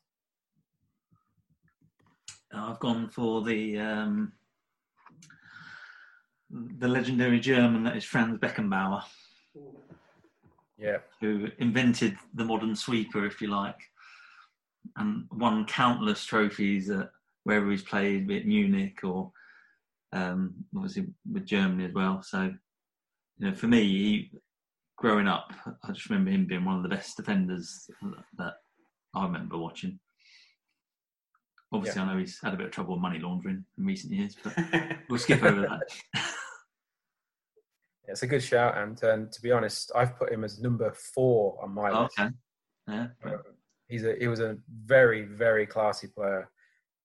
I've 2.53 2.79
gone 2.79 3.09
for 3.09 3.43
the 3.43 3.77
um, 3.79 4.31
the 6.49 6.87
legendary 6.87 7.39
German 7.39 7.83
that 7.83 7.97
is 7.97 8.05
Franz 8.05 8.39
Beckenbauer, 8.39 9.03
Yeah. 10.77 10.97
who 11.19 11.47
invented 11.59 12.17
the 12.33 12.45
modern 12.45 12.75
sweeper, 12.75 13.25
if 13.25 13.41
you 13.41 13.49
like, 13.49 13.79
and 14.97 15.25
won 15.31 15.65
countless 15.65 16.23
trophies 16.25 16.89
at 16.89 17.11
wherever 17.43 17.69
he's 17.69 17.83
played, 17.83 18.27
be 18.27 18.37
it 18.37 18.47
Munich 18.47 19.03
or 19.03 19.31
um, 20.11 20.55
obviously 20.75 21.07
with 21.31 21.45
Germany 21.45 21.85
as 21.85 21.93
well. 21.93 22.23
So, 22.23 22.53
you 23.37 23.49
know, 23.49 23.53
for 23.53 23.67
me, 23.67 23.81
he, 23.83 24.31
growing 24.99 25.27
up, 25.27 25.51
I 25.83 25.91
just 25.91 26.09
remember 26.09 26.31
him 26.31 26.45
being 26.45 26.65
one 26.65 26.75
of 26.77 26.83
the 26.83 26.89
best 26.89 27.17
defenders 27.17 27.89
that 28.37 28.53
I 29.15 29.23
remember 29.25 29.57
watching. 29.57 29.99
Obviously, 31.71 32.01
I 32.01 32.11
know 32.11 32.19
he's 32.19 32.39
had 32.43 32.53
a 32.53 32.57
bit 32.57 32.65
of 32.67 32.71
trouble 32.71 32.95
with 32.95 33.01
money 33.01 33.19
laundering 33.19 33.63
in 33.77 33.85
recent 33.85 34.11
years, 34.13 34.35
but 34.43 34.53
we'll 35.09 35.19
skip 35.19 35.43
over 35.43 35.61
that. 35.61 35.81
Yeah, 36.15 36.21
It's 38.09 38.23
a 38.23 38.27
good 38.27 38.41
shout. 38.43 38.77
And 38.77 38.97
to 39.31 39.41
be 39.41 39.51
honest, 39.51 39.91
I've 39.95 40.17
put 40.17 40.31
him 40.31 40.43
as 40.43 40.59
number 40.59 40.91
four 41.13 41.59
on 41.63 41.73
my 41.73 41.91
Oh, 41.91 42.03
list. 42.03 42.19
okay. 42.19 42.29
Yeah. 42.87 43.07
Um, 43.23 43.41
he's 43.87 44.03
a 44.03 44.15
he 44.19 44.27
was 44.27 44.39
a 44.39 44.57
very 44.83 45.21
very 45.21 45.67
classy 45.67 46.07
player. 46.07 46.49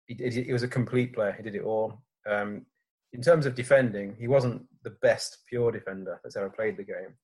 He, 0.06 0.14
did, 0.14 0.32
he 0.32 0.52
was 0.52 0.62
a 0.62 0.68
complete 0.68 1.12
player. 1.14 1.32
He 1.32 1.42
did 1.42 1.54
it 1.54 1.62
all. 1.62 2.02
Um, 2.26 2.64
in 3.12 3.20
terms 3.20 3.44
of 3.44 3.54
defending, 3.54 4.16
he 4.18 4.28
wasn't 4.28 4.62
the 4.82 4.96
best 5.02 5.38
pure 5.46 5.70
defender 5.72 6.20
that's 6.24 6.36
ever 6.36 6.48
played 6.50 6.78
the 6.78 6.84
game. 6.84 7.14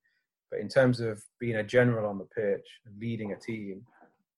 But 0.51 0.61
in 0.61 0.69
terms 0.69 1.01
of 1.01 1.23
being 1.39 1.57
a 1.57 1.63
general 1.63 2.09
on 2.09 2.19
the 2.19 2.25
pitch, 2.25 2.67
and 2.87 2.99
leading 3.01 3.33
a 3.33 3.37
team, 3.39 3.83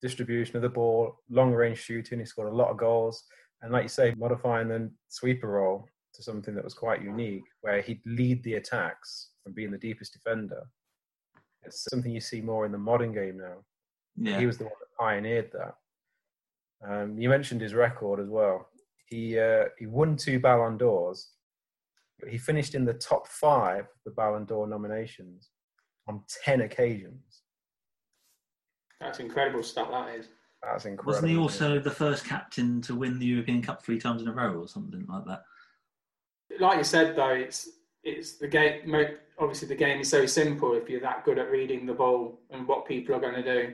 distribution 0.01 0.55
of 0.57 0.61
the 0.61 0.69
ball, 0.69 1.15
long 1.29 1.53
range 1.53 1.79
shooting, 1.79 2.19
he 2.19 2.25
scored 2.25 2.51
a 2.51 2.55
lot 2.55 2.69
of 2.69 2.77
goals. 2.77 3.23
And 3.61 3.71
like 3.71 3.83
you 3.83 3.89
say, 3.89 4.13
modifying 4.17 4.67
the 4.67 4.91
sweeper 5.09 5.47
role 5.47 5.87
to 6.13 6.21
something 6.21 6.53
that 6.55 6.63
was 6.63 6.73
quite 6.73 7.01
unique, 7.01 7.43
where 7.61 7.81
he'd 7.81 8.01
lead 8.05 8.43
the 8.43 8.55
attacks 8.55 9.29
from 9.43 9.53
being 9.53 9.71
the 9.71 9.77
deepest 9.77 10.13
defender. 10.13 10.61
It's 11.63 11.85
something 11.89 12.11
you 12.11 12.19
see 12.21 12.41
more 12.41 12.65
in 12.65 12.71
the 12.71 12.77
modern 12.77 13.13
game 13.13 13.37
now 13.37 13.63
Yeah. 14.17 14.39
he 14.39 14.45
was 14.45 14.57
the 14.57 14.65
one 14.65 14.73
that 14.79 14.95
pioneered 14.99 15.51
that. 15.53 15.75
Um, 16.85 17.17
you 17.17 17.29
mentioned 17.29 17.61
his 17.61 17.73
record 17.73 18.19
as 18.19 18.27
well. 18.29 18.67
He 19.05 19.39
uh, 19.39 19.65
he 19.79 19.85
won 19.85 20.17
two 20.17 20.39
Ballon 20.39 20.77
d'Ors, 20.77 21.31
but 22.19 22.29
he 22.29 22.37
finished 22.37 22.75
in 22.75 22.83
the 22.83 22.93
top 22.93 23.27
five 23.27 23.85
of 23.85 24.01
the 24.05 24.11
Ballon 24.11 24.43
d'Or 24.45 24.67
nominations 24.67 25.49
on 26.07 26.23
ten 26.43 26.61
occasions. 26.61 27.41
That's 28.99 29.19
incredible 29.19 29.63
stat. 29.63 29.87
That 29.91 30.15
is. 30.15 30.27
That's 30.61 30.85
incredible. 30.85 31.13
Wasn't 31.13 31.29
he 31.31 31.37
also 31.37 31.79
the 31.79 31.91
first 31.91 32.25
captain 32.25 32.81
to 32.83 32.95
win 32.95 33.19
the 33.19 33.25
European 33.25 33.61
Cup 33.61 33.83
three 33.83 33.99
times 33.99 34.21
in 34.21 34.27
a 34.29 34.33
row 34.33 34.53
or 34.53 34.67
something 34.67 35.05
like 35.07 35.25
that? 35.25 35.43
Like 36.59 36.77
you 36.77 36.83
said, 36.83 37.15
though, 37.15 37.29
it's 37.29 37.69
it's 38.03 38.37
the 38.37 38.47
game. 38.47 38.93
Obviously, 39.39 39.67
the 39.67 39.75
game 39.75 39.99
is 39.99 40.09
so 40.09 40.25
simple 40.25 40.73
if 40.73 40.89
you're 40.89 41.01
that 41.01 41.25
good 41.25 41.39
at 41.39 41.49
reading 41.49 41.85
the 41.85 41.93
ball 41.93 42.39
and 42.51 42.67
what 42.67 42.85
people 42.87 43.15
are 43.15 43.19
going 43.19 43.41
to 43.41 43.43
do. 43.43 43.73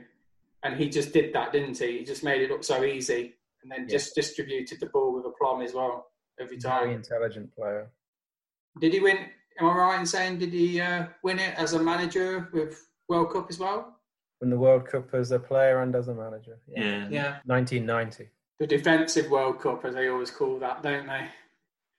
And 0.62 0.76
he 0.76 0.88
just 0.88 1.12
did 1.12 1.32
that, 1.34 1.52
didn't 1.52 1.78
he? 1.78 1.98
He 1.98 2.04
just 2.04 2.24
made 2.24 2.42
it 2.42 2.50
look 2.50 2.64
so 2.64 2.82
easy, 2.84 3.34
and 3.62 3.70
then 3.70 3.80
Yeah. 3.82 3.96
just 3.96 4.14
distributed 4.14 4.80
the 4.80 4.86
ball 4.86 5.12
with 5.14 5.24
aplomb 5.26 5.62
as 5.62 5.72
well 5.74 6.10
every 6.38 6.56
he? 6.56 6.62
Very 6.62 6.94
intelligent 6.94 7.54
player. 7.54 7.90
Did 8.80 8.92
he 8.92 9.00
win? 9.00 9.30
Am 9.58 9.66
I 9.66 9.74
right 9.74 10.00
in 10.00 10.06
saying 10.06 10.38
did 10.38 10.52
he 10.52 10.80
uh, 10.80 11.06
win 11.22 11.38
it 11.38 11.54
as 11.56 11.72
a 11.74 11.82
manager 11.82 12.48
with 12.52 12.86
World 13.08 13.32
Cup 13.32 13.46
as 13.50 13.58
well? 13.58 13.96
Won 14.40 14.50
the 14.50 14.58
World 14.58 14.86
Cup 14.86 15.12
as 15.14 15.30
a 15.32 15.38
player 15.38 15.82
and 15.82 15.94
as 15.94 16.08
a 16.08 16.14
manager. 16.14 16.58
Yeah. 16.68 17.08
Yeah, 17.10 17.38
1990. 17.44 18.28
the 18.58 18.66
defensive 18.66 19.30
World 19.30 19.60
Cup, 19.60 19.84
as 19.84 19.94
they 19.94 20.08
always 20.08 20.30
call 20.30 20.58
that, 20.60 20.82
don't 20.82 21.06
they? 21.06 21.26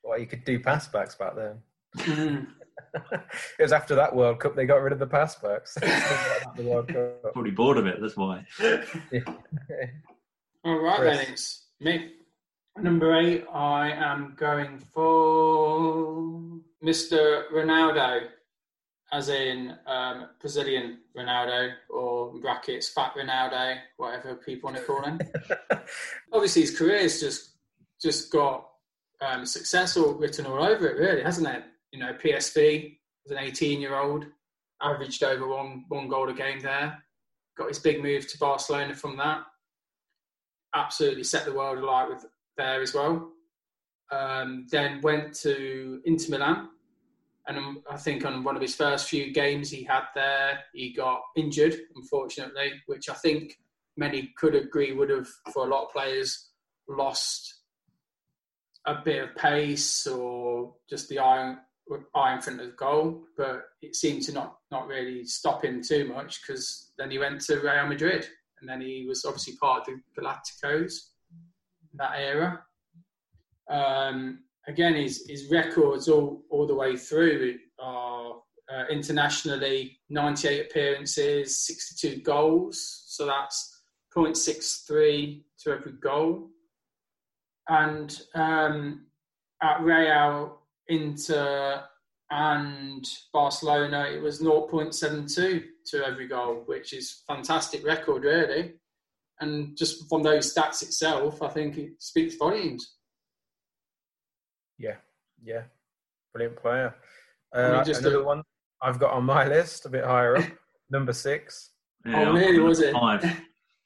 Well, 0.04 0.20
you 0.20 0.26
could 0.26 0.44
do 0.46 0.60
pass 0.60 0.88
backs 0.88 1.14
back 1.16 1.36
then. 1.36 1.58
Mhm. 1.98 2.48
it 3.60 3.62
was 3.62 3.72
after 3.72 3.94
that 3.96 4.16
World 4.16 4.40
Cup 4.40 4.56
they 4.56 4.66
got 4.66 4.82
rid 4.82 4.94
of 4.94 5.00
the 5.00 5.06
pass 5.08 5.36
backs. 5.36 5.76
the 5.76 6.64
World 6.64 6.88
Cup. 6.88 7.34
Probably 7.34 7.52
bored 7.52 7.78
of 7.78 7.86
it, 7.86 8.02
that's 8.02 8.18
why. 8.18 8.44
All 10.64 10.80
right, 10.80 10.98
Chris. 11.00 11.18
then 11.18 11.34
it's 11.34 11.66
me. 11.80 12.12
Number 12.78 13.16
eight, 13.20 13.46
I 13.54 13.92
am 13.92 14.34
going 14.38 14.80
for 14.94 16.42
Mr. 16.84 17.50
Ronaldo, 17.52 18.28
as 19.12 19.30
in 19.30 19.76
um, 19.86 20.30
Brazilian 20.40 21.00
Ronaldo, 21.18 21.72
or 21.90 22.32
in 22.34 22.42
brackets 22.42 22.90
Fat 22.90 23.14
Ronaldo, 23.16 23.78
whatever 23.98 24.36
people 24.36 24.72
want 24.72 24.78
to 24.78 24.84
call 24.84 25.04
him. 25.04 25.20
Obviously, 26.34 26.62
his 26.64 26.78
career's 26.78 27.20
just 27.20 27.52
just 28.02 28.32
got 28.32 28.68
um, 29.22 29.46
success 29.46 29.96
all 29.96 30.14
written 30.14 30.48
all 30.48 30.64
over 30.64 30.88
it, 30.88 30.98
really, 30.98 31.22
hasn't 31.22 31.48
it? 31.48 31.64
You 31.92 32.00
know, 32.00 32.14
PSV 32.14 32.98
as 33.26 33.32
an 33.32 33.38
18-year-old, 33.38 34.26
averaged 34.82 35.24
over 35.24 35.48
one 35.48 35.86
one 35.90 36.08
goal 36.08 36.30
a 36.30 36.34
game 36.34 36.62
there. 36.62 37.04
Got 37.58 37.68
his 37.68 37.80
big 37.80 38.02
move 38.02 38.28
to 38.28 38.38
Barcelona 38.40 38.96
from 38.96 39.18
that 39.18 39.44
absolutely 40.74 41.24
set 41.24 41.46
the 41.46 41.54
world 41.54 41.80
alight 41.80 42.10
with 42.10 42.26
there 42.58 42.82
as 42.82 42.94
well. 42.94 43.32
Um, 44.12 44.68
then 44.70 45.00
went 45.02 45.34
to 45.36 46.02
Inter 46.06 46.32
Milan, 46.32 46.70
and 47.48 47.58
um, 47.58 47.84
I 47.90 47.98
think 47.98 48.26
on 48.26 48.44
one 48.44 48.56
of 48.56 48.62
his 48.62 48.76
first 48.76 49.08
few 49.10 49.32
games 49.34 49.70
he 49.70 49.84
had 49.84 50.04
there, 50.14 50.60
he 50.74 50.94
got 50.94 51.22
injured, 51.36 51.76
unfortunately, 51.96 52.74
which 52.88 53.10
I 53.10 53.14
think 53.14 53.58
many 53.98 54.32
could 54.38 54.56
agree 54.56 54.92
would 54.92 55.10
have, 55.10 55.28
for 55.54 55.66
a 55.66 55.70
lot 55.70 55.86
of 55.86 55.92
players, 55.92 56.50
lost 56.88 57.62
a 58.86 58.96
bit 59.04 59.24
of 59.24 59.36
pace 59.36 60.08
or 60.08 60.74
just 60.90 61.08
the 61.10 61.20
eye, 61.20 61.56
eye 62.16 62.34
in 62.36 62.42
front 62.42 62.60
of 62.60 62.68
the 62.68 62.74
goal. 62.74 63.24
But 63.38 63.64
it 63.82 63.96
seemed 63.96 64.24
to 64.24 64.34
not 64.34 64.58
not 64.72 64.88
really 64.88 65.26
stop 65.26 65.64
him 65.64 65.82
too 65.82 66.08
much 66.08 66.42
because 66.42 66.92
then 66.98 67.12
he 67.12 67.20
went 67.20 67.42
to 67.42 67.60
Real 67.60 67.88
Madrid 67.88 68.28
and 68.60 68.70
then 68.70 68.82
he 68.82 69.06
was 69.08 69.26
obviously 69.26 69.56
part 69.58 69.88
of 69.88 69.96
the 70.16 70.22
Galacticos 70.22 70.94
that 71.96 72.14
era. 72.18 72.64
Um, 73.70 74.40
again, 74.68 74.96
his, 74.96 75.26
his 75.28 75.50
records 75.50 76.08
all, 76.08 76.44
all 76.50 76.68
the 76.68 76.76
way 76.76 76.98
through 76.98 77.58
are 77.80 78.36
uh, 78.72 78.86
internationally 78.90 80.00
98 80.10 80.68
appearances, 80.68 81.66
62 81.66 82.22
goals, 82.22 83.04
so 83.08 83.26
that's 83.26 83.82
0.63 84.16 85.44
to 85.64 85.72
every 85.72 85.94
goal. 85.94 86.50
And 87.68 88.20
um, 88.36 89.06
at 89.62 89.82
Real, 89.82 90.60
Inter, 90.88 91.84
and 92.32 93.06
Barcelona, 93.34 94.08
it 94.12 94.22
was 94.22 94.42
0.72 94.42 95.64
to 95.88 96.06
every 96.06 96.28
goal, 96.28 96.64
which 96.66 96.94
is 96.94 97.24
fantastic 97.28 97.86
record, 97.86 98.24
really. 98.24 98.76
And 99.42 99.78
just 99.78 100.08
from 100.08 100.24
those 100.24 100.54
stats 100.54 100.82
itself, 100.82 101.42
I 101.42 101.50
think 101.50 101.78
it 101.78 101.92
speaks 102.00 102.36
volumes. 102.36 102.96
Yeah, 104.82 104.96
yeah, 105.44 105.64
brilliant 106.34 106.58
player. 106.62 106.96
I 107.54 107.58
mean, 107.58 107.76
Uh, 107.76 107.84
just 107.84 108.02
another 108.02 108.22
a- 108.22 108.24
one 108.24 108.44
I've 108.82 109.00
got 109.00 109.12
on 109.12 109.24
my 109.26 109.48
list, 109.56 109.86
a 109.86 109.90
bit 109.90 110.04
higher 110.04 110.38
up, 110.38 110.46
number 110.90 111.14
six. 111.14 111.70
Yeah, 112.06 112.30
oh, 112.30 112.34
really? 112.34 112.60
Was 112.60 112.80
it? 112.80 112.94
Five. 112.94 113.24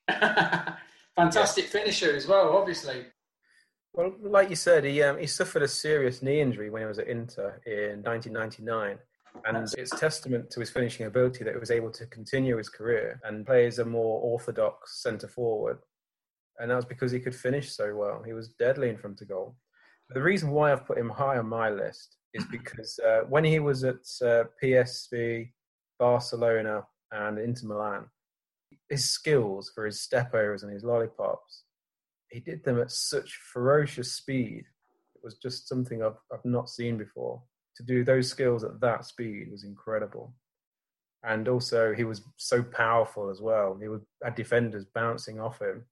Fantastic 1.15 1.65
finisher 1.65 2.15
as 2.15 2.27
well, 2.27 2.55
obviously. 2.57 3.05
Well, 3.93 4.13
like 4.21 4.49
you 4.49 4.55
said, 4.55 4.83
he 4.83 5.01
um, 5.03 5.17
he 5.17 5.27
suffered 5.27 5.63
a 5.63 5.67
serious 5.67 6.21
knee 6.21 6.41
injury 6.41 6.69
when 6.69 6.81
he 6.81 6.85
was 6.87 6.99
at 6.99 7.07
Inter 7.07 7.61
in 7.65 8.01
1999, 8.03 8.97
and 9.45 9.67
it's 9.77 9.97
testament 9.99 10.49
to 10.51 10.59
his 10.59 10.69
finishing 10.69 11.05
ability 11.05 11.43
that 11.45 11.53
he 11.53 11.59
was 11.59 11.71
able 11.71 11.91
to 11.91 12.05
continue 12.07 12.57
his 12.57 12.69
career 12.69 13.19
and 13.23 13.45
play 13.45 13.65
as 13.67 13.79
a 13.79 13.85
more 13.85 14.21
orthodox 14.21 15.01
centre 15.01 15.27
forward. 15.29 15.77
And 16.59 16.71
that 16.71 16.75
was 16.75 16.85
because 16.85 17.11
he 17.11 17.19
could 17.19 17.35
finish 17.35 17.71
so 17.73 17.95
well. 17.95 18.21
He 18.25 18.33
was 18.33 18.49
deadly 18.49 18.89
in 18.89 18.97
front 18.97 19.21
of 19.21 19.27
goal. 19.29 19.55
The 20.09 20.21
reason 20.21 20.51
why 20.51 20.71
I've 20.71 20.85
put 20.85 20.97
him 20.97 21.09
high 21.09 21.37
on 21.37 21.47
my 21.47 21.69
list 21.69 22.17
is 22.33 22.45
because 22.51 22.99
uh, 22.99 23.21
when 23.27 23.43
he 23.43 23.59
was 23.59 23.83
at 23.83 23.95
uh, 24.21 24.45
PSV, 24.63 25.51
Barcelona, 25.99 26.85
and 27.11 27.39
Inter 27.39 27.67
Milan, 27.67 28.05
his 28.89 29.09
skills 29.09 29.71
for 29.73 29.85
his 29.85 30.01
step 30.01 30.33
overs 30.33 30.63
and 30.63 30.71
his 30.71 30.83
lollipops 30.83 31.65
he 32.35 32.41
did 32.41 32.63
them 32.63 32.81
at 32.81 32.91
such 32.91 33.39
ferocious 33.53 34.13
speed. 34.13 34.65
It 35.15 35.21
was 35.23 35.37
just 35.37 35.69
something 35.69 36.03
I've, 36.03 36.17
I've 36.33 36.43
not 36.43 36.69
seen 36.69 36.97
before. 36.97 37.41
To 37.77 37.83
do 37.83 38.03
those 38.03 38.29
skills 38.29 38.63
at 38.63 38.79
that 38.81 39.05
speed 39.05 39.49
was 39.51 39.63
incredible. 39.63 40.33
And 41.23 41.47
also, 41.47 41.93
he 41.93 42.03
was 42.03 42.21
so 42.37 42.61
powerful 42.61 43.29
as 43.29 43.41
well. 43.41 43.77
He 43.81 43.87
would, 43.87 44.03
had 44.21 44.35
defenders 44.35 44.85
bouncing 44.93 45.39
off 45.39 45.61
him, 45.61 45.85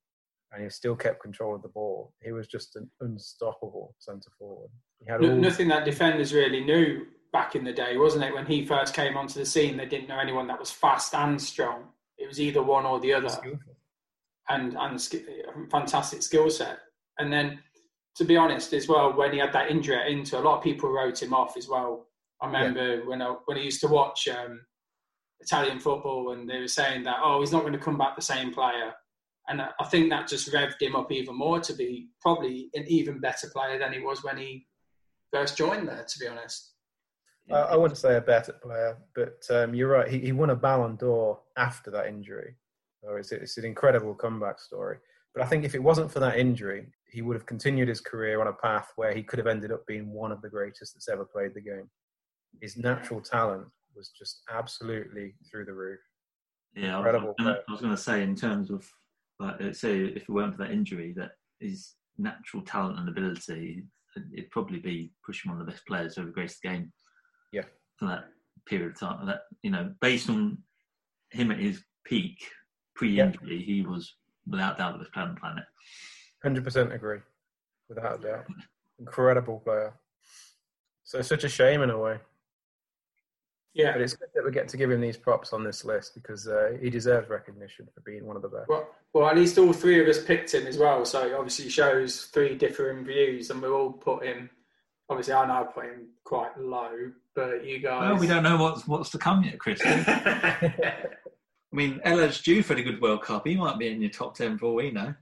and 0.54 0.64
he 0.64 0.70
still 0.70 0.96
kept 0.96 1.22
control 1.22 1.56
of 1.56 1.62
the 1.62 1.68
ball. 1.70 2.14
He 2.22 2.32
was 2.32 2.48
just 2.48 2.76
an 2.76 2.90
unstoppable 3.02 3.96
centre 4.00 4.30
forward. 4.38 4.70
He 5.00 5.12
had 5.12 5.22
No, 5.22 5.36
nothing 5.36 5.68
that 5.70 5.84
defenders 5.86 6.34
really 6.34 6.64
knew 6.64 7.08
back 7.32 7.56
in 7.56 7.64
the 7.64 7.74
day, 7.74 7.98
wasn't 7.98 8.24
it? 8.24 8.34
When 8.34 8.46
he 8.46 8.66
first 8.66 8.94
came 8.94 9.18
onto 9.18 9.40
the 9.40 9.46
scene, 9.46 9.76
they 9.76 9.88
didn't 9.88 10.08
know 10.08 10.20
anyone 10.20 10.48
that 10.48 10.60
was 10.60 10.70
fast 10.70 11.16
and 11.16 11.42
strong. 11.42 11.86
It 12.18 12.28
was 12.28 12.40
either 12.40 12.62
one 12.62 12.86
or 12.86 13.00
the 13.00 13.14
other. 13.14 13.30
skillful. 13.30 13.76
and 14.50 14.78
and 14.78 15.02
fantastic 15.72 16.22
skill 16.22 16.50
set. 16.50 16.78
And 17.18 17.34
then, 17.34 17.60
to 18.18 18.24
be 18.24 18.38
honest, 18.38 18.74
as 18.74 18.88
well, 18.88 19.14
when 19.14 19.34
he 19.34 19.40
had 19.40 19.54
that 19.54 19.72
injury 19.72 19.96
at 19.96 20.08
Inter, 20.08 20.38
a 20.38 20.42
lot 20.42 20.58
of 20.58 20.64
people 20.64 20.90
wrote 20.92 21.22
him 21.22 21.34
off 21.34 21.58
as 21.58 21.68
well. 21.68 22.08
I 22.42 22.46
remember 22.46 23.06
when 23.06 23.22
I 23.22 23.36
when 23.46 23.58
I 23.58 23.62
used 23.62 23.82
to 23.82 23.88
watch 23.88 24.28
um, 24.28 24.62
Italian 25.40 25.80
football, 25.80 26.34
and 26.34 26.48
they 26.48 26.60
were 26.60 26.68
saying 26.68 27.04
that 27.04 27.18
oh, 27.24 27.40
he's 27.40 27.52
not 27.52 27.62
going 27.62 27.74
to 27.74 27.80
come 27.80 27.98
back 27.98 28.16
the 28.16 28.22
same 28.22 28.54
player. 28.54 28.94
And 29.48 29.62
I 29.62 29.70
I 29.80 29.86
think 29.86 30.10
that 30.10 30.28
just 30.28 30.52
revved 30.52 30.82
him 30.82 30.96
up 30.96 31.12
even 31.12 31.38
more 31.38 31.60
to 31.60 31.74
be 31.74 32.10
probably 32.22 32.70
an 32.74 32.86
even 32.88 33.20
better 33.20 33.48
player 33.50 33.78
than 33.80 33.94
he 33.94 34.00
was 34.00 34.24
when 34.24 34.38
he 34.38 34.68
first 35.32 35.58
joined 35.58 35.88
there. 35.88 36.06
To 36.08 36.20
be 36.20 36.28
honest, 36.28 36.74
I, 37.52 37.56
I 37.56 37.76
wouldn't 37.76 37.98
say 37.98 38.16
a 38.16 38.22
better 38.22 38.54
player, 38.54 38.98
but 39.16 39.46
um, 39.50 39.74
you're 39.74 39.90
right. 39.90 40.10
He, 40.10 40.20
he 40.20 40.32
won 40.32 40.52
a 40.52 40.56
Ballon 40.56 40.96
d'Or 40.96 41.40
after 41.58 41.92
that 41.92 42.08
injury. 42.08 42.56
So 43.04 43.16
it's, 43.16 43.32
it's 43.32 43.58
an 43.58 43.66
incredible 43.66 44.14
comeback 44.14 44.60
story. 44.60 44.98
But 45.34 45.44
I 45.44 45.48
think 45.48 45.66
if 45.66 45.76
it 45.76 45.84
wasn't 45.84 46.12
for 46.12 46.20
that 46.22 46.38
injury, 46.38 46.88
he 47.10 47.22
would 47.22 47.36
have 47.36 47.46
continued 47.46 47.90
his 47.90 48.00
career 48.00 48.40
on 48.40 48.48
a 48.48 48.54
path 48.54 48.94
where 48.96 49.14
he 49.14 49.24
could 49.24 49.40
have 49.40 49.48
ended 49.48 49.72
up 49.72 49.86
being 49.88 50.12
one 50.12 50.32
of 50.32 50.42
the 50.42 50.50
greatest 50.50 50.94
that's 50.94 51.10
ever 51.10 51.26
played 51.26 51.54
the 51.54 51.62
game. 51.62 51.90
His 52.62 52.78
natural 52.78 53.20
talent 53.20 53.68
was 53.96 54.10
just 54.10 54.44
absolutely 54.52 55.36
through 55.50 55.66
the 55.66 55.74
roof. 55.74 56.00
Yeah, 56.76 56.98
I 56.98 57.00
was, 57.00 57.08
Incredible. 57.08 57.36
I 57.40 57.72
was 57.72 57.82
going 57.82 57.96
to 57.96 58.02
say 58.02 58.24
in 58.24 58.36
terms 58.36 58.72
of 58.72 58.90
like 59.44 59.62
uh, 59.62 59.74
say 59.74 60.00
if 60.00 60.24
it 60.24 60.30
weren't 60.30 60.56
for 60.56 60.64
that 60.64 60.72
injury, 60.72 61.14
that 61.18 61.32
his 61.60 61.94
natural 62.18 62.64
talent 62.64 63.00
and 63.00 63.10
ability, 63.10 63.84
it'd 64.34 64.50
probably 64.52 64.80
be 64.80 65.12
pushing 65.26 65.52
one 65.52 65.60
of 65.60 65.66
the 65.66 65.72
best 65.72 65.86
players 65.86 66.18
over 66.18 66.30
grace 66.30 66.60
the 66.62 66.70
game. 66.70 66.92
Yeah. 67.52 67.64
For 67.98 68.08
that 68.08 68.26
period 68.68 68.92
of 68.92 69.00
time, 69.00 69.26
that 69.28 69.42
you 69.62 69.72
know, 69.72 69.94
based 70.02 70.30
on 70.30 70.58
him 71.32 71.52
at 71.52 71.60
his 71.60 71.84
peak 72.06 72.38
pre-injury, 72.96 73.64
he 73.64 73.82
was 73.82 74.16
without 74.48 74.78
doubt 74.78 74.94
the 74.94 75.00
best 75.00 75.14
player 75.14 75.26
on 75.26 75.36
the 75.36 75.40
planet. 75.40 75.66
100% 76.46 76.94
agree, 76.94 77.20
without 77.90 78.20
a 78.20 78.24
doubt. 78.24 78.46
Incredible 79.00 79.60
player. 79.60 79.94
So 81.04 81.20
it's 81.20 81.28
such 81.28 81.44
a 81.44 81.50
shame 81.50 81.82
in 81.82 81.90
a 81.90 81.98
way. 81.98 82.18
Yeah. 83.74 83.94
But 83.94 84.02
it's 84.02 84.14
good 84.14 84.30
that 84.34 84.46
we 84.46 84.52
get 84.52 84.68
to 84.70 84.78
give 84.78 84.92
him 84.92 85.02
these 85.02 85.18
props 85.18 85.54
on 85.54 85.64
this 85.64 85.84
list 85.84 86.14
because 86.16 86.48
uh, 86.48 86.78
he 86.80 86.90
deserves 86.90 87.30
recognition 87.30 87.88
for 87.94 88.02
being 88.02 88.26
one 88.26 88.36
of 88.36 88.42
the 88.42 88.50
best. 88.50 88.70
Well, 88.70 88.88
well, 89.14 89.28
at 89.28 89.36
least 89.36 89.58
all 89.58 89.74
three 89.74 90.02
of 90.02 90.08
us 90.08 90.24
picked 90.24 90.54
him 90.54 90.68
as 90.68 90.78
well. 90.78 91.06
So 91.06 91.28
it 91.28 91.34
obviously 91.34 91.70
shows 91.70 92.26
three 92.26 92.56
different 92.56 93.06
views, 93.06 93.50
and 93.50 93.62
we 93.62 93.70
all 93.70 93.92
put 93.92 94.26
him. 94.26 94.50
Obviously, 95.10 95.34
I 95.34 95.48
know 95.48 95.54
I 95.54 95.64
put 95.64 95.86
him 95.86 96.08
quite 96.24 96.58
low, 96.60 97.12
but 97.36 97.66
you 97.66 97.80
guys. 97.80 98.12
Well, 98.12 98.20
we 98.20 98.28
don't 98.28 98.44
know 98.44 98.58
what's 98.58 98.88
what's 98.88 99.10
to 99.12 99.18
come 99.18 99.44
yet, 99.44 99.60
Chris. 99.60 99.82
I 99.86 101.76
mean, 101.76 102.00
Ella's 102.04 102.40
due 102.42 102.62
for 102.62 102.76
the 102.76 102.84
good 102.84 103.02
World 103.02 103.24
Cup. 103.24 103.48
He 103.48 103.56
might 103.56 103.80
be 103.80 103.88
in 103.88 104.02
your 104.02 104.12
top 104.12 104.36
ten 104.36 104.58
for 104.58 104.68
all 104.68 104.76
we 104.76 104.92
know. 104.92 105.14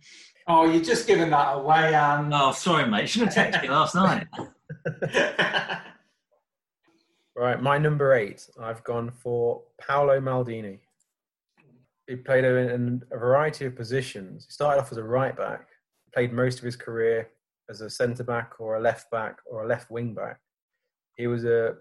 Oh, 0.47 0.69
you're 0.69 0.83
just 0.83 1.07
giving 1.07 1.29
that 1.29 1.55
away, 1.55 1.93
Anne. 1.95 2.31
Oh, 2.33 2.51
sorry, 2.51 2.89
mate. 2.89 3.07
Should 3.07 3.29
have 3.29 3.33
texted 3.33 3.63
you 3.63 3.71
last 3.71 3.95
night. 3.95 4.27
Right, 7.35 7.61
my 7.61 7.77
number 7.77 8.13
eight, 8.13 8.49
I've 8.59 8.83
gone 8.83 9.09
for 9.09 9.63
Paolo 9.79 10.19
Maldini. 10.19 10.79
He 12.07 12.17
played 12.17 12.43
in 12.43 13.01
a 13.09 13.17
variety 13.17 13.65
of 13.65 13.75
positions. 13.75 14.45
He 14.45 14.51
started 14.51 14.81
off 14.81 14.91
as 14.91 14.97
a 14.97 15.03
right 15.03 15.35
back, 15.35 15.67
played 16.13 16.33
most 16.33 16.59
of 16.59 16.65
his 16.65 16.75
career 16.75 17.29
as 17.69 17.79
a 17.79 17.89
centre 17.89 18.25
back 18.25 18.59
or 18.59 18.75
a 18.75 18.81
left 18.81 19.09
back 19.11 19.37
or 19.45 19.63
a 19.63 19.67
left 19.67 19.89
wing 19.89 20.13
back. 20.13 20.39
He 21.15 21.27
was 21.27 21.45
a 21.45 21.75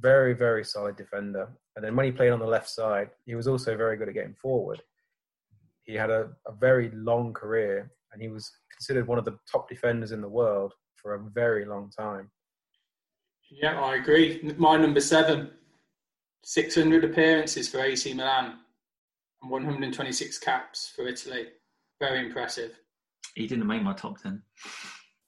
very, 0.00 0.34
very 0.34 0.64
solid 0.64 0.96
defender. 0.96 1.48
And 1.76 1.84
then 1.84 1.94
when 1.94 2.06
he 2.06 2.12
played 2.12 2.32
on 2.32 2.40
the 2.40 2.46
left 2.46 2.68
side, 2.68 3.10
he 3.26 3.36
was 3.36 3.46
also 3.46 3.76
very 3.76 3.96
good 3.96 4.08
at 4.08 4.14
getting 4.14 4.34
forward. 4.34 4.82
He 5.84 5.94
had 5.94 6.10
a, 6.10 6.30
a 6.48 6.52
very 6.52 6.90
long 6.90 7.32
career 7.32 7.92
and 8.12 8.20
he 8.20 8.28
was 8.28 8.50
considered 8.72 9.06
one 9.06 9.18
of 9.18 9.24
the 9.24 9.38
top 9.50 9.68
defenders 9.68 10.10
in 10.10 10.20
the 10.20 10.28
world 10.28 10.72
for 10.96 11.14
a 11.14 11.30
very 11.30 11.64
long 11.64 11.92
time. 11.96 12.28
Yeah, 13.50 13.80
I 13.80 13.96
agree. 13.96 14.54
My 14.58 14.76
number 14.76 15.00
seven, 15.00 15.50
600 16.44 17.04
appearances 17.04 17.68
for 17.68 17.80
AC 17.80 18.12
Milan 18.14 18.58
and 19.42 19.50
126 19.50 20.38
caps 20.38 20.92
for 20.94 21.06
Italy. 21.06 21.46
Very 22.00 22.24
impressive. 22.26 22.72
He 23.34 23.46
didn't 23.46 23.66
make 23.66 23.82
my 23.82 23.92
top 23.94 24.20
ten. 24.22 24.42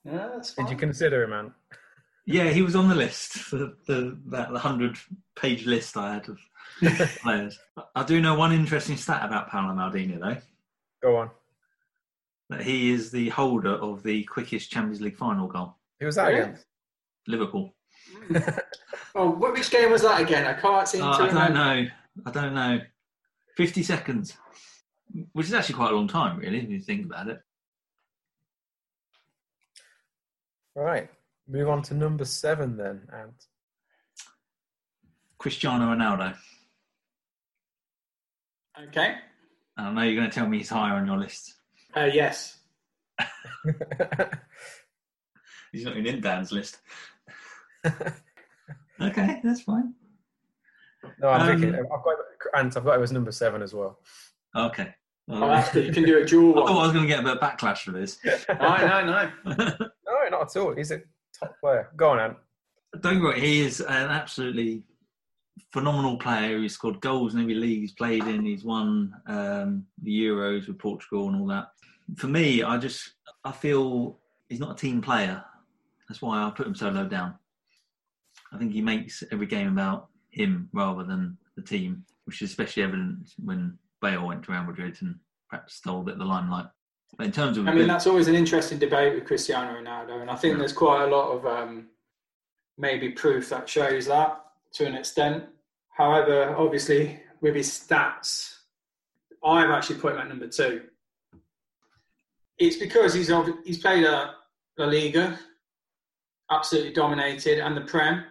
Yeah, 0.04 0.28
that's 0.35 0.54
Did 0.54 0.70
you 0.70 0.76
consider 0.76 1.24
him, 1.24 1.31
man? 1.31 1.54
Yeah, 2.26 2.50
he 2.50 2.62
was 2.62 2.76
on 2.76 2.88
the 2.88 2.94
list, 2.94 3.50
the, 3.50 3.74
the 3.87 4.18
that 4.26 4.52
the 4.52 4.59
hundred 4.59 4.96
page 5.37 5.66
list 5.66 5.96
I 5.96 6.14
had 6.14 6.28
of 6.28 6.38
players. 7.22 7.59
I 7.94 8.02
do 8.04 8.20
know 8.20 8.35
one 8.35 8.52
interesting 8.52 8.96
stat 8.96 9.24
about 9.24 9.48
Paolo 9.50 9.74
Maldini 9.74 10.18
though, 10.20 10.37
Go 11.02 11.16
on. 11.16 11.31
that 12.50 12.62
he 12.62 12.90
is 12.92 13.11
the 13.11 13.28
holder 13.31 13.72
of 13.74 14.02
the 14.02 14.24
quickest 14.24 14.70
Champions 14.70 15.00
League 15.00 15.16
final 15.16 15.46
goal. 15.48 15.76
Who 16.00 16.07
was 16.07 16.16
that 16.16 16.33
Yeah. 16.33 16.38
against? 16.44 16.64
Liverpool. 17.26 17.74
Oh, 19.14 19.31
what, 19.31 19.53
which 19.55 19.71
game 19.71 19.90
was 19.90 20.03
that 20.03 20.21
again? 20.21 20.47
I 20.47 20.53
can't 20.55 20.87
seem 20.87 21.03
Oh, 21.03 21.07
to 21.07 21.14
I 21.14 21.18
don't 21.18 21.35
remember. 21.35 21.55
know. 21.55 21.88
I 22.27 22.31
don't 22.31 22.55
know. 22.55 22.81
Fifty 23.57 23.83
seconds, 23.83 24.37
which 25.33 25.47
is 25.47 25.55
actually 25.55 25.75
quite 25.77 25.92
a 25.92 25.97
long 25.97 26.07
time, 26.09 26.38
really, 26.38 26.59
if 26.61 26.68
you 26.71 26.81
think 26.81 27.07
about 27.07 27.29
it. 27.29 27.40
Right. 30.77 31.09
Move 31.49 31.68
on 31.68 31.83
to 31.83 31.94
number 31.94 32.25
seven 32.25 32.77
then, 32.77 33.09
and 33.12 33.33
Cristiano 35.38 35.87
Ronaldo. 35.94 36.37
Okay. 38.88 39.14
And 39.77 39.87
I 39.88 39.92
know 39.92 40.03
you're 40.03 40.14
going 40.21 40.31
to 40.31 40.35
tell 40.35 40.47
me 40.47 40.59
he's 40.59 40.68
higher 40.68 40.94
on 40.94 41.07
your 41.07 41.18
list. 41.18 41.55
Uh, 41.97 42.05
yes. 42.12 42.59
He's 45.73 45.85
not 45.85 45.97
even 45.97 46.07
in 46.14 46.21
Dan's 46.21 46.53
list. 46.53 46.79
okay, 49.01 49.41
that's 49.45 49.62
fine. 49.62 49.95
no, 51.21 51.29
I'm 51.29 51.43
Um, 51.43 51.47
thinking. 51.61 51.75
I've 51.75 51.88
got 52.05 52.17
Ant. 52.57 52.77
I've 52.77 52.85
got 52.85 52.99
it 52.99 53.03
as 53.03 53.12
number 53.12 53.33
seven 53.33 53.62
as 53.62 53.75
well. 53.75 53.99
Okay. 54.57 54.95
Well, 55.27 55.45
Oh, 55.45 55.49
that's. 55.49 55.75
You 55.75 55.93
can 55.93 56.05
do 56.05 56.19
a 56.19 56.25
dual 56.27 56.62
I 56.62 56.67
thought 56.67 56.81
I 56.81 56.85
was 56.85 56.93
going 56.93 57.05
to 57.05 57.09
get 57.09 57.21
a 57.21 57.23
bit 57.23 57.37
of 57.37 57.41
backlash 57.41 57.79
for 57.83 57.93
this. 57.93 58.19
no, 58.25 58.55
no, 58.59 59.05
no. 59.05 59.31
No, 59.47 60.29
not 60.31 60.43
at 60.57 60.57
all. 60.61 60.75
He's 60.75 60.91
a 60.91 61.01
top 61.38 61.55
player. 61.61 61.91
Go 61.97 62.11
on, 62.11 62.21
Ant. 62.21 62.37
Don't 63.01 63.21
get 63.23 63.35
me 63.37 63.41
he 63.41 63.61
is 63.61 63.81
an 63.81 64.09
absolutely 64.11 64.83
phenomenal 65.73 66.17
player. 66.17 66.59
He's 66.59 66.73
scored 66.75 67.01
goals 67.03 67.35
in 67.35 67.41
every 67.43 67.55
league 67.55 67.81
he's 67.81 67.93
played 67.93 68.25
in. 68.25 68.45
He's 68.45 68.64
won 68.64 69.12
um, 69.27 69.85
the 70.03 70.11
Euros 70.23 70.67
with 70.67 70.79
Portugal 70.79 71.29
and 71.29 71.41
all 71.41 71.47
that. 71.49 71.69
For 72.17 72.27
me, 72.29 72.62
I 72.62 72.79
just 72.79 73.12
I 73.45 73.53
feel 73.53 74.19
he's 74.49 74.61
not 74.61 74.73
a 74.73 74.75
team 74.81 75.03
player. 75.03 75.45
That's 76.09 76.23
why 76.23 76.43
I 76.43 76.51
put 76.51 76.67
him 76.67 76.75
so 76.75 76.88
low 76.88 77.05
down. 77.07 77.35
I 78.52 78.58
think 78.58 78.72
he 78.72 78.80
makes 78.80 79.22
every 79.30 79.46
game 79.46 79.68
about 79.68 80.08
him 80.30 80.68
rather 80.72 81.04
than 81.04 81.37
the 81.56 81.62
team, 81.62 82.04
which 82.24 82.42
is 82.42 82.50
especially 82.50 82.82
evident 82.82 83.30
when 83.42 83.78
Bale 84.00 84.26
went 84.26 84.44
to 84.44 84.52
Real 84.52 84.64
Madrid 84.64 84.96
and 85.00 85.16
perhaps 85.50 85.74
stole 85.74 86.00
a 86.00 86.04
bit 86.04 86.12
of 86.14 86.18
the 86.18 86.24
limelight. 86.24 86.66
But 87.16 87.26
in 87.26 87.32
terms 87.32 87.56
of 87.56 87.66
I 87.66 87.72
mean, 87.72 87.88
that's 87.88 88.06
always 88.06 88.28
an 88.28 88.34
interesting 88.34 88.78
debate 88.78 89.14
with 89.14 89.24
Cristiano 89.24 89.72
Ronaldo, 89.72 90.20
and 90.20 90.30
I 90.30 90.37
think 90.37 90.58
there's 90.58 90.74
quite 90.74 91.04
a 91.04 91.06
lot 91.06 91.30
of 91.30 91.46
um, 91.46 91.87
maybe 92.76 93.11
proof 93.11 93.48
that 93.48 93.68
shows 93.68 94.06
that 94.06 94.44
to 94.74 94.87
an 94.87 94.94
extent. 94.94 95.44
However, 95.90 96.54
obviously, 96.56 97.20
with 97.40 97.54
his 97.54 97.68
stats, 97.68 98.58
I've 99.44 99.70
actually 99.70 100.00
put 100.00 100.14
him 100.14 100.20
at 100.20 100.28
number 100.28 100.48
two. 100.48 100.82
It's 102.58 102.76
because 102.76 103.14
he's 103.14 103.30
he's 103.64 103.78
played 103.78 104.04
a 104.04 104.34
La 104.76 104.87
Liga, 104.87 105.38
absolutely 106.50 106.92
dominated, 106.92 107.58
and 107.58 107.76
the 107.76 107.82
Prem. 107.82 108.24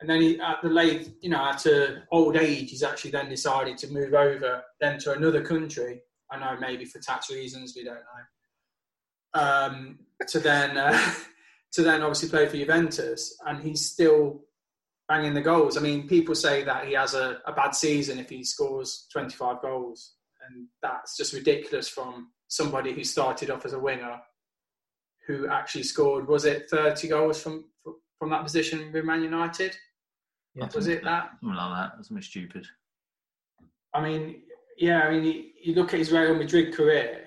And 0.00 0.08
then 0.08 0.22
he, 0.22 0.40
at 0.40 0.62
the 0.62 0.68
late, 0.70 1.12
you 1.20 1.28
know, 1.28 1.44
at 1.44 1.66
a 1.66 2.02
old 2.10 2.36
age, 2.36 2.70
he's 2.70 2.82
actually 2.82 3.10
then 3.10 3.28
decided 3.28 3.76
to 3.78 3.92
move 3.92 4.14
over 4.14 4.62
then 4.80 4.98
to 5.00 5.12
another 5.12 5.42
country. 5.42 6.00
I 6.30 6.38
know 6.38 6.58
maybe 6.58 6.86
for 6.86 7.00
tax 7.00 7.30
reasons, 7.30 7.74
we 7.76 7.84
don't 7.84 7.96
know. 7.96 9.40
Um, 9.42 9.98
to 10.28 10.38
then, 10.38 10.78
uh, 10.78 10.98
to 11.72 11.82
then 11.82 12.02
obviously 12.02 12.30
play 12.30 12.46
for 12.46 12.56
Juventus, 12.56 13.36
and 13.46 13.62
he's 13.62 13.84
still 13.84 14.40
banging 15.06 15.34
the 15.34 15.42
goals. 15.42 15.76
I 15.76 15.80
mean, 15.80 16.08
people 16.08 16.34
say 16.34 16.64
that 16.64 16.86
he 16.86 16.94
has 16.94 17.14
a, 17.14 17.38
a 17.46 17.52
bad 17.52 17.74
season 17.74 18.18
if 18.18 18.30
he 18.30 18.42
scores 18.42 19.06
25 19.12 19.60
goals, 19.60 20.14
and 20.48 20.66
that's 20.82 21.16
just 21.16 21.34
ridiculous 21.34 21.88
from 21.88 22.28
somebody 22.48 22.92
who 22.92 23.04
started 23.04 23.50
off 23.50 23.66
as 23.66 23.74
a 23.74 23.78
winger, 23.78 24.18
who 25.26 25.46
actually 25.48 25.82
scored 25.82 26.26
was 26.26 26.46
it 26.46 26.70
30 26.70 27.08
goals 27.08 27.42
from 27.42 27.66
from 28.18 28.30
that 28.30 28.44
position 28.44 28.92
with 28.92 29.04
Man 29.04 29.22
United? 29.22 29.76
Yeah. 30.60 30.68
Was 30.74 30.86
it 30.88 31.04
that? 31.04 31.30
Something 31.40 31.56
like 31.56 31.92
that. 31.96 32.04
Something 32.04 32.22
stupid. 32.22 32.66
I 33.94 34.00
mean, 34.00 34.42
yeah, 34.76 35.00
I 35.00 35.10
mean, 35.10 35.24
you, 35.24 35.44
you 35.62 35.74
look 35.74 35.92
at 35.92 35.98
his 35.98 36.12
Real 36.12 36.34
Madrid 36.34 36.74
career, 36.74 37.24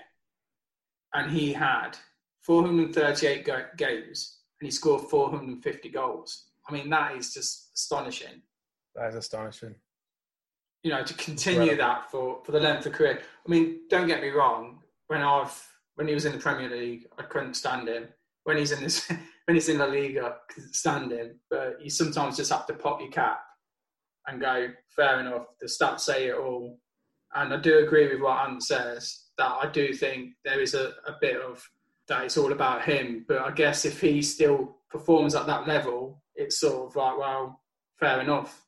and 1.14 1.32
he 1.32 1.54
had 1.54 1.98
438 2.42 3.46
go- 3.46 3.66
games, 3.78 4.40
and 4.60 4.68
he 4.68 4.72
scored 4.72 5.10
450 5.10 5.90
goals. 5.90 6.46
I 6.68 6.74
mean, 6.74 6.90
that 6.90 7.16
is 7.16 7.34
just 7.34 7.72
astonishing. 7.76 8.42
That 8.96 9.10
is 9.10 9.16
astonishing. 9.16 9.76
You 10.84 10.92
know, 10.92 11.04
to 11.04 11.14
continue 11.14 11.76
that 11.78 12.12
for, 12.12 12.42
for 12.46 12.52
the 12.52 12.60
length 12.60 12.86
of 12.86 12.94
career. 12.94 13.20
I 13.46 13.50
mean, 13.50 13.82
don't 13.90 14.08
get 14.08 14.22
me 14.22 14.30
wrong. 14.30 14.80
When 15.08 15.22
I've 15.22 15.68
when 15.96 16.08
he 16.08 16.14
was 16.14 16.26
in 16.26 16.32
the 16.32 16.40
Premier 16.40 16.70
League, 16.70 17.08
I 17.20 17.24
couldn't 17.24 17.54
stand 17.54 17.88
him. 17.88 18.08
When 18.46 18.58
he's 18.58 18.72
in 18.72 18.82
this, 18.82 19.10
when 19.46 19.58
it's 19.58 19.70
in 19.70 19.78
La 19.78 19.86
Liga, 19.86 20.26
I 20.26 20.54
couldn't 20.54 20.76
stand 20.76 21.12
him. 21.12 21.40
But 21.50 21.82
you 21.82 21.90
sometimes 21.90 22.38
just 22.38 22.52
have 22.52 22.66
to 22.68 22.74
pop 22.74 23.02
your 23.02 23.10
cap 23.10 23.42
and 24.28 24.42
go, 24.42 24.70
fair 24.96 25.20
enough. 25.20 25.48
The 25.60 25.68
stats 25.68 26.02
say 26.02 26.28
it 26.28 26.36
all. 26.36 26.80
And 27.36 27.54
I 27.54 27.58
do 27.58 27.80
agree 27.80 28.12
with 28.12 28.22
what 28.22 28.48
Ant 28.48 28.64
says 28.64 29.24
that 29.38 29.52
I 29.62 29.70
do 29.72 29.94
think 29.94 30.32
there 30.46 30.62
is 30.62 30.76
a, 30.76 30.94
a 31.08 31.18
bit 31.20 31.42
of 31.42 31.64
that 32.08 32.26
it's 32.26 32.38
all 32.38 32.52
about 32.52 32.84
him. 32.84 33.26
But 33.28 33.42
I 33.42 33.52
guess 33.52 33.86
if 33.86 34.00
he 34.00 34.22
still 34.22 34.78
performs 34.90 35.36
at 35.36 35.48
that 35.48 35.68
level, 35.68 36.22
it's 36.36 36.60
sort 36.60 36.88
of 36.88 36.96
like, 36.96 37.18
well, 37.18 37.62
fair 38.00 38.22
enough. 38.22 38.62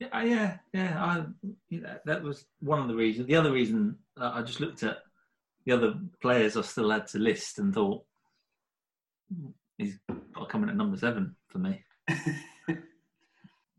Yeah, 0.00 0.22
yeah, 0.22 0.56
yeah. 0.72 1.04
I, 1.04 1.24
know, 1.70 1.96
that 2.04 2.22
was 2.22 2.44
one 2.60 2.80
of 2.80 2.88
the 2.88 2.94
reasons. 2.94 3.26
The 3.26 3.36
other 3.36 3.52
reason 3.52 3.96
uh, 4.20 4.32
I 4.34 4.42
just 4.42 4.60
looked 4.60 4.82
at 4.82 4.98
the 5.64 5.72
other 5.72 5.94
players 6.20 6.56
I 6.56 6.62
still 6.62 6.90
had 6.90 7.06
to 7.08 7.18
list 7.18 7.58
and 7.58 7.72
thought 7.72 8.04
he's 9.78 9.98
got 10.34 10.44
to 10.44 10.46
come 10.46 10.62
in 10.62 10.68
at 10.70 10.76
number 10.76 10.96
seven 10.96 11.34
for 11.48 11.58
me. 11.58 11.84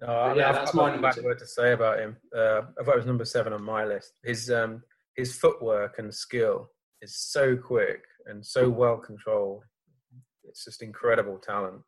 No, 0.01 0.08
I 0.08 0.27
mean, 0.29 0.38
yeah, 0.39 0.49
I've, 0.49 0.55
that's 0.55 0.69
I've 0.71 0.75
my 0.75 0.89
got 0.89 0.99
a 0.99 1.01
bad 1.01 1.23
word 1.23 1.39
to 1.39 1.47
say 1.47 1.71
about 1.71 1.99
him. 1.99 2.17
Uh, 2.36 2.62
I 2.79 2.84
thought 2.84 2.95
it 2.95 2.97
was 2.97 3.05
number 3.05 3.23
seven 3.25 3.53
on 3.53 3.63
my 3.63 3.86
list. 3.86 4.13
His 4.23 4.51
um, 4.51 4.84
his 5.15 5.36
footwork 5.38 5.99
and 5.99 6.13
skill 6.13 6.69
is 7.01 7.15
so 7.17 7.55
quick 7.55 8.03
and 8.25 8.45
so 8.45 8.69
well 8.69 8.97
controlled. 8.97 9.63
It's 10.43 10.65
just 10.65 10.81
incredible 10.84 11.38
talent. 11.39 11.81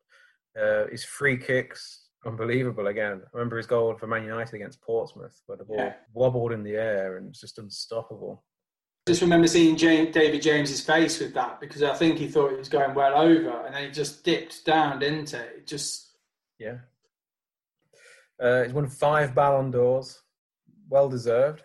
Uh, 0.59 0.85
his 0.89 1.03
free 1.03 1.37
kicks, 1.37 2.07
unbelievable. 2.25 2.87
Again, 2.87 3.21
I 3.25 3.37
remember 3.37 3.57
his 3.57 3.67
goal 3.67 3.95
for 3.97 4.07
Man 4.07 4.23
United 4.23 4.55
against 4.55 4.81
Portsmouth, 4.81 5.39
where 5.45 5.57
the 5.57 5.65
ball 5.65 5.77
Yeah. 5.77 5.93
wobbled 6.13 6.53
in 6.53 6.63
the 6.63 6.75
air 6.75 7.17
and 7.17 7.27
was 7.27 7.39
just 7.41 7.59
unstoppable. 7.59 8.43
Just 9.07 9.21
remember 9.21 9.47
seeing 9.47 9.77
James, 9.77 10.13
David 10.13 10.41
James's 10.41 10.81
face 10.81 11.19
with 11.19 11.33
that 11.33 11.59
because 11.59 11.81
I 11.81 11.93
think 11.93 12.17
he 12.17 12.27
thought 12.27 12.51
he 12.51 12.57
was 12.57 12.69
going 12.69 12.93
well 12.93 13.19
over, 13.19 13.65
and 13.65 13.73
then 13.73 13.85
he 13.85 13.91
just 13.91 14.23
dipped 14.23 14.65
down, 14.65 14.99
didn't 14.99 15.33
it? 15.33 15.53
It 15.57 15.67
just 15.67 16.17
Yeah. 16.59 16.79
Uh, 18.39 18.63
he's 18.63 18.73
won 18.73 18.87
five 18.87 19.33
Ballon 19.33 19.71
d'Ors, 19.71 20.21
well 20.89 21.09
deserved. 21.09 21.63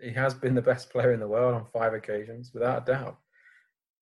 He 0.00 0.10
has 0.10 0.34
been 0.34 0.54
the 0.54 0.62
best 0.62 0.90
player 0.90 1.12
in 1.12 1.20
the 1.20 1.28
world 1.28 1.54
on 1.54 1.66
five 1.72 1.94
occasions, 1.94 2.50
without 2.52 2.82
a 2.82 2.92
doubt. 2.92 3.18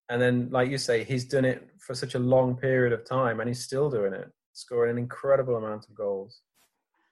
And 0.09 0.21
then, 0.21 0.49
like 0.51 0.71
you 0.71 0.79
say, 0.79 1.05
he's 1.05 1.25
done 1.25 1.45
it 1.45 1.69
for 1.79 1.95
such 1.95 2.15
a 2.15 2.19
long 2.19 2.57
period 2.57 2.93
of 2.93 3.05
time, 3.05 3.41
and 3.41 3.49
he's 3.49 3.63
still 3.63 3.91
doing 3.91 4.15
it, 4.15 4.31
scoring 4.55 4.93
an 4.93 4.99
incredible 4.99 5.57
amount 5.57 5.87
of 5.89 5.95
goals. 5.95 6.41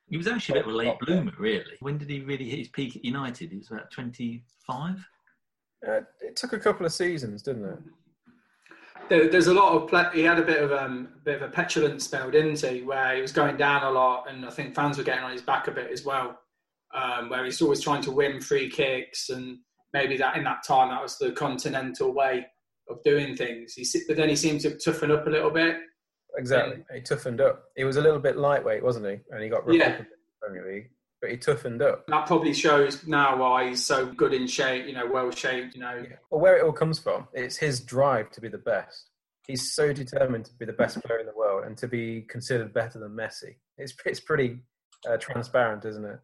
He 0.08 0.16
was 0.16 0.26
actually 0.26 0.60
a 0.60 0.62
bit 0.62 0.68
of 0.68 0.74
a 0.74 0.76
late 0.76 0.98
bloomer, 1.00 1.32
really. 1.38 1.76
When 1.80 1.98
did 1.98 2.08
he 2.08 2.20
really 2.20 2.48
hit 2.48 2.60
his 2.60 2.68
peak 2.68 2.96
at 2.96 3.04
United? 3.04 3.50
He 3.50 3.58
was 3.58 3.70
about 3.70 3.90
25. 3.90 5.06
Uh, 5.86 6.00
it 6.20 6.36
took 6.36 6.52
a 6.52 6.58
couple 6.58 6.84
of 6.86 6.92
seasons, 6.92 7.42
didn't 7.42 7.64
it? 7.64 7.78
there, 9.08 9.28
there's 9.28 9.46
a 9.46 9.54
lot 9.54 9.72
of 9.72 9.88
ple- 9.88 10.10
he 10.12 10.22
had 10.22 10.38
a 10.38 10.42
bit 10.44 10.62
of 10.62 10.72
um, 10.72 11.08
a 11.16 11.24
bit 11.24 11.36
of 11.42 11.48
a 11.48 11.52
petulant 11.52 12.02
spell, 12.02 12.30
didn't 12.30 12.60
he? 12.60 12.82
Where 12.82 13.14
he 13.14 13.22
was 13.22 13.32
going 13.32 13.56
down 13.56 13.82
a 13.84 13.90
lot, 13.90 14.30
and 14.30 14.44
I 14.44 14.50
think 14.50 14.74
fans 14.74 14.98
were 14.98 15.04
getting 15.04 15.24
on 15.24 15.32
his 15.32 15.42
back 15.42 15.68
a 15.68 15.70
bit 15.70 15.90
as 15.90 16.04
well. 16.04 16.38
Um, 16.94 17.28
where 17.28 17.44
he's 17.44 17.60
always 17.60 17.80
trying 17.80 18.02
to 18.02 18.10
win 18.10 18.40
free 18.40 18.68
kicks, 18.70 19.28
and 19.30 19.58
maybe 19.92 20.16
that 20.16 20.36
in 20.36 20.44
that 20.44 20.64
time 20.66 20.90
that 20.90 21.02
was 21.02 21.18
the 21.18 21.32
continental 21.32 22.12
way 22.12 22.46
of 22.88 23.02
doing 23.04 23.36
things. 23.36 23.74
He, 23.74 23.86
but 24.08 24.16
then 24.16 24.28
he 24.28 24.36
seemed 24.36 24.60
to 24.62 24.76
toughen 24.78 25.10
up 25.10 25.26
a 25.26 25.30
little 25.30 25.50
bit. 25.50 25.76
Exactly. 26.36 26.82
He 26.94 27.00
toughened 27.00 27.40
up. 27.40 27.64
He 27.76 27.84
was 27.84 27.96
a 27.96 28.00
little 28.00 28.18
bit 28.18 28.36
lightweight, 28.36 28.82
wasn't 28.82 29.06
he? 29.06 29.18
And 29.30 29.42
he 29.42 29.48
got 29.48 29.62
Yeah. 29.72 29.86
up 29.88 30.00
a 30.00 30.02
the 30.02 30.06
Premier 30.40 30.72
League, 30.74 30.90
but 31.20 31.30
he 31.30 31.36
toughened 31.36 31.82
up. 31.82 32.06
That 32.08 32.26
probably 32.26 32.52
shows 32.54 33.06
now 33.06 33.36
why 33.36 33.68
he's 33.70 33.84
so 33.84 34.06
good 34.06 34.32
in 34.34 34.46
shape. 34.46 34.86
You 34.86 34.92
know, 34.94 35.06
well 35.10 35.30
shaped. 35.30 35.74
You 35.74 35.80
know, 35.80 36.04
Well, 36.30 36.40
where 36.40 36.56
it 36.56 36.64
all 36.64 36.72
comes 36.72 36.98
from, 36.98 37.28
it's 37.32 37.56
his 37.56 37.80
drive 37.80 38.30
to 38.32 38.40
be 38.40 38.48
the 38.48 38.58
best. 38.58 39.10
He's 39.46 39.72
so 39.74 39.92
determined 39.92 40.44
to 40.46 40.52
be 40.54 40.66
the 40.66 40.74
best 40.74 41.02
player 41.02 41.18
in 41.20 41.26
the 41.26 41.32
world 41.34 41.64
and 41.64 41.76
to 41.78 41.88
be 41.88 42.22
considered 42.28 42.72
better 42.74 42.98
than 42.98 43.12
Messi. 43.16 43.56
It's 43.78 43.94
it's 44.04 44.20
pretty 44.20 44.60
uh, 45.08 45.16
transparent, 45.16 45.84
isn't 45.84 46.04
it? 46.04 46.18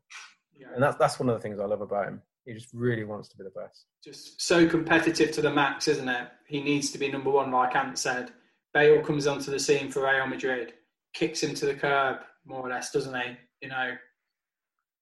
Yeah. 0.57 0.69
And 0.75 0.83
that's 0.83 0.97
that's 0.97 1.19
one 1.19 1.29
of 1.29 1.35
the 1.37 1.41
things 1.41 1.59
I 1.59 1.65
love 1.65 1.81
about 1.81 2.07
him. 2.09 2.23
He 2.45 2.53
just 2.53 2.69
really 2.75 3.05
wants 3.05 3.29
to 3.31 3.39
be 3.39 3.45
the 3.45 3.51
best. 3.59 3.87
just 4.05 4.43
so 4.43 4.69
competitive 4.69 5.31
to 5.33 5.41
the 5.41 5.51
max, 5.51 5.89
isn't 5.89 6.09
it? 6.09 6.29
He 6.47 6.63
needs 6.63 6.91
to 6.91 6.99
be 6.99 7.11
number 7.11 7.31
one, 7.31 7.51
like 7.51 7.75
Ant 7.75 7.99
said. 7.99 8.33
Bale 8.75 9.01
comes 9.03 9.27
onto 9.27 9.51
the 9.51 9.59
scene 9.59 9.91
for 9.91 10.03
Real 10.03 10.27
Madrid, 10.27 10.75
kicks 11.15 11.43
him 11.43 11.55
to 11.55 11.65
the 11.65 11.75
curb, 11.75 12.19
more 12.45 12.61
or 12.61 12.69
less, 12.69 12.91
doesn't 12.91 13.15
he? 13.15 13.37
You 13.63 13.69
know, 13.71 13.93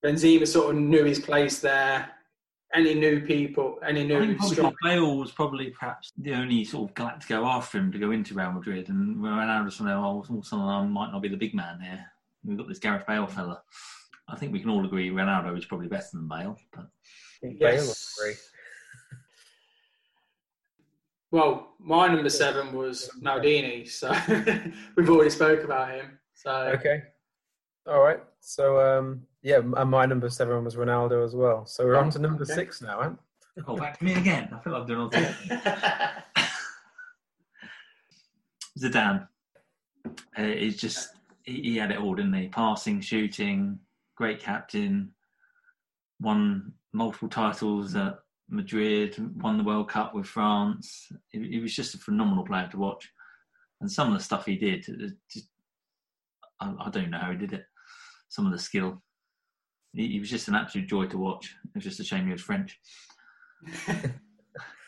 Benzema 0.05 0.47
sort 0.47 0.75
of 0.75 0.81
knew 0.81 1.05
his 1.05 1.21
place 1.21 1.61
there. 1.61 2.11
Any 2.75 2.95
new 2.95 3.21
people, 3.21 3.79
any 3.87 4.01
I 4.01 4.05
new 4.05 4.39
think 4.39 4.55
strong. 4.55 4.75
Bale 4.83 5.19
was 5.19 5.31
probably 5.31 5.71
perhaps 5.71 6.11
the 6.17 6.33
only 6.33 6.65
sort 6.65 6.89
of 6.89 6.95
guy 6.95 7.13
to 7.19 7.29
go 7.29 7.45
after 7.45 7.77
him 7.77 7.93
to 7.93 7.99
go 7.99 8.13
into 8.13 8.35
Real 8.35 8.51
Madrid, 8.53 8.89
and 8.89 9.17
Ronaldo 9.19 9.67
was 9.67 9.81
like, 9.81 9.91
"Oh, 9.91 10.03
all 10.03 10.21
of 10.21 10.31
a 10.31 10.43
sudden 10.43 10.65
I 10.65 10.83
might 10.87 11.13
not 11.13 11.21
be 11.21 11.29
the 11.29 11.37
big 11.37 11.55
man 11.55 11.81
here." 11.81 12.03
We've 12.43 12.57
got 12.57 12.69
this 12.69 12.79
Gareth 12.79 13.07
Bale 13.07 13.27
fella. 13.27 13.63
I 14.29 14.37
think 14.37 14.53
we 14.53 14.61
can 14.61 14.71
all 14.71 14.85
agree 14.87 15.11
Ronaldo 15.11 15.57
is 15.59 15.67
probably 15.67 15.89
better 15.89 16.07
than 16.15 16.29
Bale, 16.29 16.57
but 16.73 16.87
Yes. 17.43 18.17
Bale. 18.19 18.35
Well, 21.31 21.77
my 21.79 22.09
number 22.09 22.29
seven 22.29 22.75
was 22.75 23.09
Maldini, 23.19 23.89
so 23.89 24.13
we've 24.97 25.09
already 25.09 25.31
spoke 25.31 25.65
about 25.65 25.91
him. 25.91 26.19
So 26.35 26.51
Okay. 26.77 27.05
All 27.87 28.03
right. 28.03 28.21
So 28.41 28.79
um, 28.79 29.23
yeah, 29.43 29.59
and 29.59 29.91
my 29.91 30.07
number 30.07 30.29
seven 30.31 30.65
was 30.65 30.77
Ronaldo 30.77 31.25
as 31.25 31.35
well. 31.35 31.67
So 31.67 31.85
we're 31.85 31.97
on 31.97 32.11
to 32.11 32.19
number 32.19 32.43
Okay. 32.45 32.55
six 32.55 32.81
now, 32.83 33.01
Ant. 33.03 33.19
oh, 33.67 33.77
back 33.77 33.99
to 33.99 34.05
me 34.05 34.15
again. 34.15 34.49
I 34.55 34.59
feel 34.61 34.73
like 34.73 34.83
I'm 34.83 34.87
doing 34.89 35.01
all 35.01 35.09
the 35.09 35.35
Zidane. 38.79 39.27
Uh, 40.37 40.43
he's 40.43 40.77
just 40.81 41.11
he, 41.45 41.63
he 41.63 41.77
had 41.77 41.91
it 41.91 41.99
all, 41.99 42.15
didn't 42.15 42.33
he? 42.35 42.49
Passing, 42.49 43.01
shooting, 43.01 43.79
great 44.17 44.41
captain, 44.41 45.13
won 46.21 46.73
multiple 46.93 47.29
titles 47.29 47.95
at 47.95 48.19
Madrid, 48.49 49.17
won 49.43 49.59
the 49.59 49.65
World 49.65 49.89
Cup 49.89 50.15
with 50.15 50.27
France. 50.27 51.11
He, 51.29 51.47
he 51.49 51.61
was 51.61 51.75
just 51.75 51.95
a 51.95 51.99
phenomenal 51.99 52.45
player 52.45 52.69
to 52.71 52.79
watch, 52.79 53.11
and 53.81 53.91
some 53.91 54.13
of 54.13 54.19
the 54.19 54.25
stuff 54.25 54.47
he 54.47 54.57
did, 54.57 54.85
just, 55.31 55.49
I, 56.61 56.73
I 56.81 56.91
don't 56.91 57.11
know 57.11 57.19
how 57.19 57.31
he 57.33 57.37
did 57.39 57.53
it. 57.53 57.65
Some 58.29 58.47
of 58.47 58.53
the 58.53 58.59
skill, 58.59 59.03
he, 59.95 60.09
he 60.09 60.21
was 60.21 60.31
just 60.31 60.49
an 60.49 60.55
absolute 60.55 60.89
joy 60.89 61.07
to 61.07 61.19
watch. 61.19 61.55
It 61.65 61.75
was 61.75 61.85
just 61.85 62.01
a 62.01 62.05
shame 62.05 62.27
he 62.27 62.33
was 62.33 62.41
French. 62.41 62.79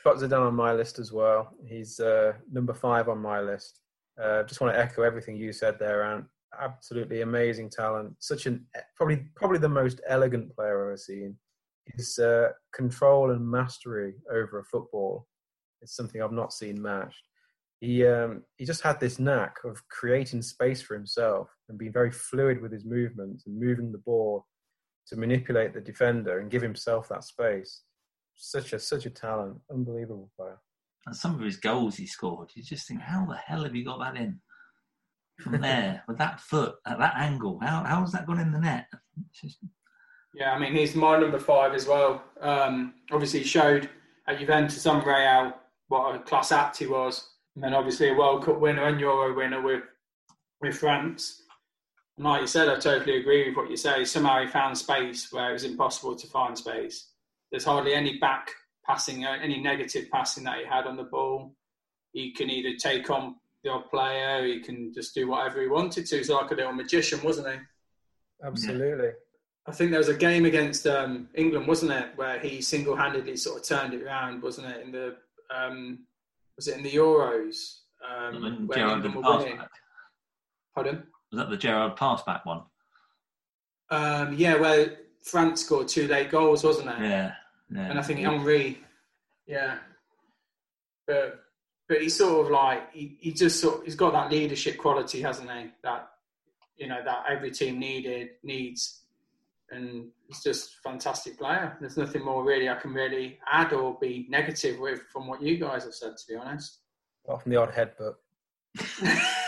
Got 0.04 0.16
Zidane 0.16 0.46
on 0.46 0.54
my 0.54 0.72
list 0.72 0.98
as 0.98 1.12
well. 1.12 1.54
He's 1.66 1.98
uh, 2.00 2.34
number 2.50 2.74
five 2.74 3.08
on 3.08 3.18
my 3.18 3.40
list. 3.40 3.80
Uh, 4.22 4.42
just 4.44 4.60
want 4.60 4.74
to 4.74 4.78
echo 4.78 5.02
everything 5.02 5.36
you 5.36 5.52
said 5.52 5.78
there, 5.78 6.04
Ant. 6.04 6.26
Absolutely 6.60 7.22
amazing 7.22 7.70
talent. 7.70 8.14
Such 8.20 8.46
an 8.46 8.66
probably 8.96 9.26
probably 9.34 9.58
the 9.58 9.68
most 9.68 10.00
elegant 10.06 10.54
player 10.54 10.84
I've 10.84 10.88
ever 10.88 10.96
seen. 10.96 11.36
His 11.86 12.18
uh, 12.18 12.50
control 12.72 13.32
and 13.32 13.50
mastery 13.50 14.14
over 14.32 14.60
a 14.60 14.64
football 14.64 15.26
is 15.82 15.96
something 15.96 16.22
I've 16.22 16.32
not 16.32 16.52
seen 16.52 16.80
matched. 16.80 17.22
he 17.80 18.06
um, 18.06 18.42
he 18.56 18.64
just 18.64 18.82
had 18.82 19.00
this 19.00 19.18
knack 19.18 19.56
of 19.64 19.82
creating 19.88 20.42
space 20.42 20.80
for 20.80 20.94
himself 20.94 21.48
and 21.68 21.78
being 21.78 21.92
very 21.92 22.12
fluid 22.12 22.62
with 22.62 22.72
his 22.72 22.84
movements 22.84 23.46
and 23.46 23.58
moving 23.58 23.90
the 23.90 23.98
ball 23.98 24.46
to 25.08 25.16
manipulate 25.16 25.74
the 25.74 25.80
defender 25.80 26.38
and 26.38 26.50
give 26.50 26.62
himself 26.62 27.08
that 27.08 27.24
space. 27.24 27.82
Such 28.36 28.72
a 28.72 28.78
such 28.78 29.06
a 29.06 29.10
talent, 29.10 29.58
unbelievable 29.70 30.30
player. 30.36 30.58
And 31.06 31.14
some 31.14 31.34
of 31.34 31.40
his 31.40 31.56
goals 31.56 31.96
he 31.96 32.06
scored, 32.06 32.50
you 32.54 32.62
just 32.62 32.88
think, 32.88 33.00
how 33.00 33.26
the 33.26 33.36
hell 33.36 33.64
have 33.64 33.76
you 33.76 33.84
got 33.84 34.00
that 34.00 34.16
in? 34.16 34.40
From 35.40 35.60
there, 35.60 36.02
with 36.08 36.18
that 36.18 36.40
foot, 36.40 36.76
at 36.86 36.98
that 36.98 37.14
angle, 37.16 37.58
how 37.62 37.84
how 37.84 38.00
has 38.00 38.12
that 38.12 38.26
gone 38.26 38.40
in 38.40 38.52
the 38.52 38.60
net? 38.60 38.86
Just- 39.32 39.58
Yeah, 40.34 40.52
I 40.52 40.58
mean, 40.58 40.74
he's 40.74 40.94
my 40.94 41.18
number 41.18 41.38
five 41.38 41.74
as 41.74 41.86
well. 41.86 42.24
Um, 42.40 42.94
obviously, 43.12 43.40
he 43.40 43.44
showed 43.46 43.88
at 44.26 44.38
Juventus 44.38 44.86
on 44.86 45.04
Real 45.04 45.52
what 45.88 46.14
a 46.14 46.18
class 46.20 46.50
act 46.50 46.78
he 46.78 46.86
was. 46.86 47.30
And 47.54 47.62
then 47.62 47.74
obviously 47.74 48.08
a 48.08 48.14
World 48.14 48.44
Cup 48.44 48.58
winner 48.58 48.84
and 48.84 48.98
Euro 48.98 49.34
winner 49.36 49.62
with, 49.62 49.82
with 50.60 50.76
France. 50.76 51.42
And 52.16 52.26
like 52.26 52.42
you 52.42 52.46
said, 52.46 52.68
I 52.68 52.78
totally 52.78 53.16
agree 53.16 53.48
with 53.48 53.56
what 53.56 53.70
you 53.70 53.76
say. 53.76 54.04
Somehow 54.04 54.40
he 54.40 54.46
found 54.46 54.78
space 54.78 55.32
where 55.32 55.50
it 55.50 55.54
was 55.54 55.64
impossible 55.64 56.14
to 56.14 56.26
find 56.28 56.56
space. 56.56 57.08
There's 57.50 57.64
hardly 57.64 57.94
any 57.94 58.18
back 58.18 58.50
passing, 58.86 59.24
uh, 59.24 59.36
any 59.42 59.60
negative 59.60 60.08
passing 60.12 60.44
that 60.44 60.58
he 60.58 60.64
had 60.64 60.86
on 60.86 60.96
the 60.96 61.04
ball. 61.04 61.54
He 62.12 62.32
can 62.32 62.50
either 62.50 62.76
take 62.76 63.10
on 63.10 63.36
the 63.64 63.70
odd 63.70 63.90
player, 63.90 64.44
he 64.44 64.60
can 64.60 64.92
just 64.92 65.14
do 65.14 65.28
whatever 65.28 65.60
he 65.60 65.68
wanted 65.68 66.06
to. 66.06 66.16
He's 66.16 66.28
like 66.28 66.50
a 66.50 66.54
little 66.54 66.72
magician, 66.72 67.20
wasn't 67.22 67.48
he? 67.48 67.58
Absolutely. 68.44 69.10
I 69.66 69.72
think 69.72 69.90
there 69.90 69.98
was 69.98 70.10
a 70.10 70.14
game 70.14 70.44
against 70.44 70.86
um, 70.86 71.28
England, 71.34 71.66
wasn't 71.66 71.92
it, 71.92 72.08
where 72.16 72.38
he 72.38 72.60
single-handedly 72.60 73.36
sort 73.36 73.60
of 73.60 73.66
turned 73.66 73.94
it 73.94 74.02
around, 74.02 74.42
wasn't 74.42 74.68
it? 74.68 74.84
In 74.84 74.92
the 74.92 75.16
um, 75.54 76.00
was 76.56 76.68
it 76.68 76.76
in 76.76 76.82
the 76.82 76.92
Euros 76.92 77.78
um, 78.06 78.42
when 78.42 78.66
where 78.66 78.78
England 78.78 79.14
were 79.14 79.22
winning? 79.22 79.56
back. 79.56 79.70
Pardon? 80.74 81.06
Was 81.34 81.42
that 81.42 81.50
the 81.50 81.56
Gerrard 81.56 81.96
pass 81.96 82.22
back 82.22 82.46
one? 82.46 82.62
Um, 83.90 84.34
yeah, 84.34 84.54
where 84.54 84.98
France 85.24 85.64
scored 85.64 85.88
two 85.88 86.06
late 86.06 86.30
goals, 86.30 86.62
wasn't 86.62 86.90
it? 86.90 87.00
Yeah. 87.00 87.32
yeah. 87.74 87.90
And 87.90 87.98
I 87.98 88.02
think 88.02 88.20
Henri, 88.20 88.78
yeah, 89.48 89.78
but 91.08 91.40
but 91.88 92.00
he's 92.00 92.14
sort 92.14 92.46
of 92.46 92.52
like 92.52 92.92
he, 92.92 93.16
he 93.18 93.32
just 93.32 93.60
sort 93.60 93.78
of, 93.80 93.84
he's 93.84 93.96
got 93.96 94.12
that 94.12 94.30
leadership 94.30 94.78
quality, 94.78 95.22
hasn't 95.22 95.50
he? 95.50 95.70
That 95.82 96.08
you 96.76 96.86
know 96.86 97.02
that 97.04 97.24
every 97.28 97.50
team 97.50 97.80
needed 97.80 98.28
needs, 98.44 99.02
and 99.72 100.10
he's 100.28 100.40
just 100.40 100.70
a 100.70 100.88
fantastic 100.88 101.36
player. 101.36 101.76
There's 101.80 101.96
nothing 101.96 102.24
more 102.24 102.44
really 102.44 102.68
I 102.68 102.76
can 102.76 102.94
really 102.94 103.40
add 103.50 103.72
or 103.72 103.98
be 104.00 104.26
negative 104.28 104.78
with 104.78 105.00
from 105.12 105.26
what 105.26 105.42
you 105.42 105.58
guys 105.58 105.82
have 105.82 105.94
said, 105.94 106.16
to 106.16 106.24
be 106.28 106.36
honest. 106.36 106.78
Apart 107.24 107.42
from 107.42 107.50
the 107.50 107.60
odd 107.60 107.74
head 107.74 107.92
headbutt. 107.98 109.24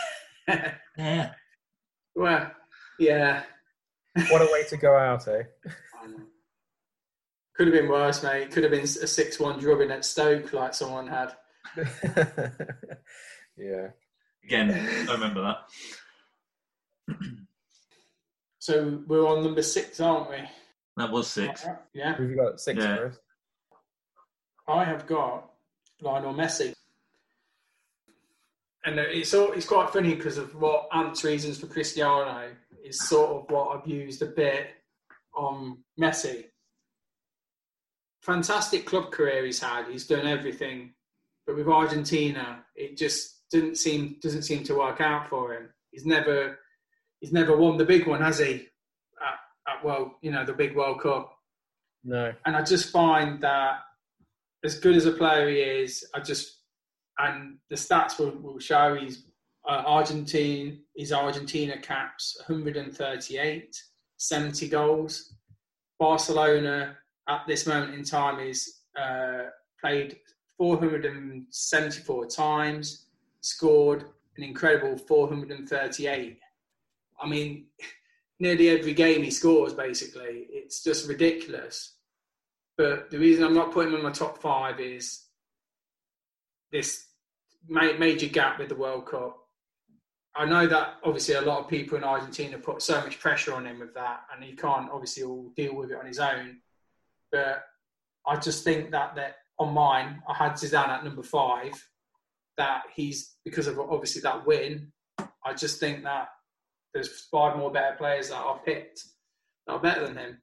Yeah. 0.97 1.33
Well, 2.17 2.51
yeah, 2.99 3.43
What 4.31 4.43
a 4.43 4.49
way 4.53 4.65
to 4.71 4.77
go 4.77 4.97
out, 4.97 5.29
eh? 5.29 5.43
could 7.55 7.67
have 7.69 7.75
been 7.75 7.89
worse, 7.89 8.23
mate. 8.23 8.51
Could 8.51 8.63
have 8.65 8.73
been 8.73 8.85
a 8.85 8.87
six-one 8.87 9.61
drubbing 9.61 9.91
at 9.91 10.05
Stoke, 10.05 10.53
like 10.53 10.75
someone 10.75 11.07
had. 11.07 11.33
yeah. 13.57 13.89
Again, 14.45 14.71
I 15.09 15.13
remember 15.13 15.43
that. 17.09 17.17
So 18.59 19.01
we're 19.07 19.25
on 19.25 19.45
number 19.45 19.63
six, 19.63 20.01
aren't 20.01 20.29
we? 20.29 20.39
That 20.97 21.13
was 21.13 21.29
six. 21.31 21.65
Yeah. 21.95 22.17
We've 22.19 22.37
got 22.37 22.59
six 22.61 22.83
Yeah. 22.83 22.97
for 22.97 23.07
us? 23.07 23.19
I 24.67 24.83
have 24.85 25.07
got 25.07 25.53
Lionel 26.01 26.35
Messi. 26.35 26.75
And 28.87 29.01
uh, 29.01 29.05
it's 29.09 29.35
all, 29.35 29.53
it's 29.53 29.67
quite 29.67 29.91
funny 29.91 30.15
because 30.15 30.39
of 30.39 30.55
what 30.55 30.89
Ant's 30.95 31.25
reasons 31.25 31.59
for 31.59 31.67
Cristiano 31.67 32.51
is 32.85 33.09
sort 33.09 33.31
of 33.31 33.51
what 33.51 33.77
I've 33.77 33.87
used 33.87 34.23
a 34.23 34.27
bit 34.27 34.69
on 35.35 35.79
Messi. 36.01 36.45
Fantastic 38.23 38.87
club 38.87 39.11
career 39.11 39.45
he's 39.45 39.61
had. 39.61 39.89
He's 39.89 40.07
done 40.07 40.27
everything, 40.27 40.95
but 41.47 41.57
with 41.57 41.69
Argentina, 41.69 42.65
it 42.77 42.97
just 42.97 43.43
didn't 43.51 43.77
seem 43.77 44.17
doesn't 44.21 44.43
seem 44.43 44.65
to 44.65 44.75
work 44.75 45.01
out 45.01 45.29
for 45.29 45.55
him. 45.55 45.69
He's 45.91 46.07
never 46.07 46.59
he's 47.21 47.33
never 47.33 47.57
won 47.57 47.77
the 47.77 47.85
big 47.85 48.07
one, 48.07 48.21
has 48.21 48.39
he? 48.39 48.69
At, 49.21 49.73
at 49.73 49.85
well, 49.85 50.17
you 50.23 50.31
know, 50.31 50.45
the 50.45 50.53
big 50.53 50.75
World 50.75 51.01
Cup. 51.01 51.33
No. 52.05 52.33
And 52.45 52.57
I 52.57 52.63
just 52.63 52.91
find 52.91 53.41
that 53.43 53.81
as 54.65 54.79
good 54.79 54.97
as 54.97 55.07
a 55.07 55.13
player 55.13 55.49
he 55.49 55.59
is, 55.59 56.05
I 56.15 56.21
just 56.21 56.56
and 57.19 57.57
the 57.71 57.77
stats 57.77 58.19
will, 58.19 58.33
will 58.43 58.59
show 58.59 58.95
he's 58.95 59.25
uh, 59.69 59.83
Argentine. 59.87 60.81
His 60.97 61.13
Argentina 61.13 61.79
caps 61.79 62.37
138, 62.47 63.83
70 64.17 64.69
goals. 64.69 65.35
Barcelona 65.99 66.97
at 67.29 67.43
this 67.47 67.67
moment 67.67 67.95
in 67.95 68.05
time 68.05 68.41
is 68.41 68.81
uh, 68.99 69.45
played 69.81 70.17
474 70.59 72.27
times, 72.27 73.07
scored 73.41 74.05
an 74.37 74.45
incredible 74.45 74.97
438. 74.97 76.39
I 77.21 77.29
mean, 77.29 77.67
nearly 78.41 78.69
every 78.69 78.95
game 78.95 79.23
he 79.23 79.31
scores, 79.31 79.73
basically. 79.73 80.47
It's 80.51 80.83
just 80.83 81.09
ridiculous. 81.09 81.95
But 82.77 83.11
the 83.11 83.19
reason 83.19 83.45
I'm 83.45 83.55
not 83.55 83.73
putting 83.73 83.93
him 83.93 83.99
in 83.99 84.05
my 84.05 84.13
top 84.13 84.41
five 84.41 84.81
is 84.81 85.25
this 86.71 87.06
major 87.69 88.27
gap 88.27 88.59
with 88.59 88.69
the 88.69 88.75
World 88.75 89.07
Cup. 89.07 89.37
I 90.35 90.45
know 90.45 90.67
that 90.67 90.97
obviously 91.03 91.35
a 91.35 91.41
lot 91.41 91.61
of 91.61 91.69
people 91.69 91.97
in 91.97 92.05
Argentina 92.05 92.59
put 92.59 92.83
so 92.83 93.01
much 93.01 93.19
pressure 93.19 93.55
on 93.55 93.67
him 93.67 93.81
with 93.81 93.95
that, 93.95 94.21
and 94.35 94.45
he 94.45 94.55
can't 94.55 94.91
obviously 94.91 95.23
all 95.23 95.53
deal 95.57 95.75
with 95.75 95.91
it 95.91 95.99
on 95.99 96.07
his 96.07 96.19
own. 96.19 96.59
But 97.33 97.65
I 98.27 98.37
just 98.37 98.63
think 98.63 98.91
that 98.91 99.17
that 99.17 99.37
on 99.59 99.73
mine, 99.73 100.23
I 100.29 100.35
had 100.35 100.53
Zidane 100.53 100.89
at 100.89 101.05
number 101.05 101.23
five. 101.23 101.73
That 102.59 102.85
he's 102.95 103.37
because 103.45 103.67
of 103.67 103.79
obviously 103.79 104.23
that 104.23 104.47
win. 104.47 104.93
I 105.19 105.55
just 105.55 105.79
think 105.81 106.05
that 106.05 106.29
there's 106.93 107.27
five 107.31 107.57
more 107.57 107.71
better 107.71 107.97
players 107.97 108.31
that 108.31 108.37
I've 108.37 108.65
picked 108.65 109.05
that 109.67 109.75
are 109.75 109.79
better 109.79 110.07
than 110.07 110.17
him. 110.17 110.39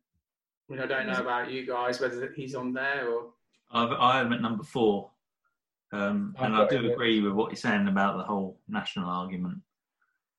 I 0.69 0.73
mean, 0.73 0.81
I 0.81 0.85
don't 0.85 1.07
know 1.07 1.19
about 1.19 1.51
you 1.51 1.65
guys 1.65 1.99
whether 1.99 2.31
he's 2.35 2.55
on 2.55 2.73
there 2.73 3.09
or 3.09 3.31
I've, 3.71 3.91
I 3.91 4.19
am 4.21 4.31
at 4.33 4.41
number 4.41 4.63
four. 4.63 5.09
Um, 5.93 6.35
and 6.39 6.55
I 6.55 6.67
do 6.67 6.91
agree 6.91 7.21
with 7.21 7.33
what 7.33 7.51
you're 7.51 7.55
saying 7.55 7.87
about 7.87 8.17
the 8.17 8.23
whole 8.23 8.59
national 8.67 9.09
argument. 9.09 9.59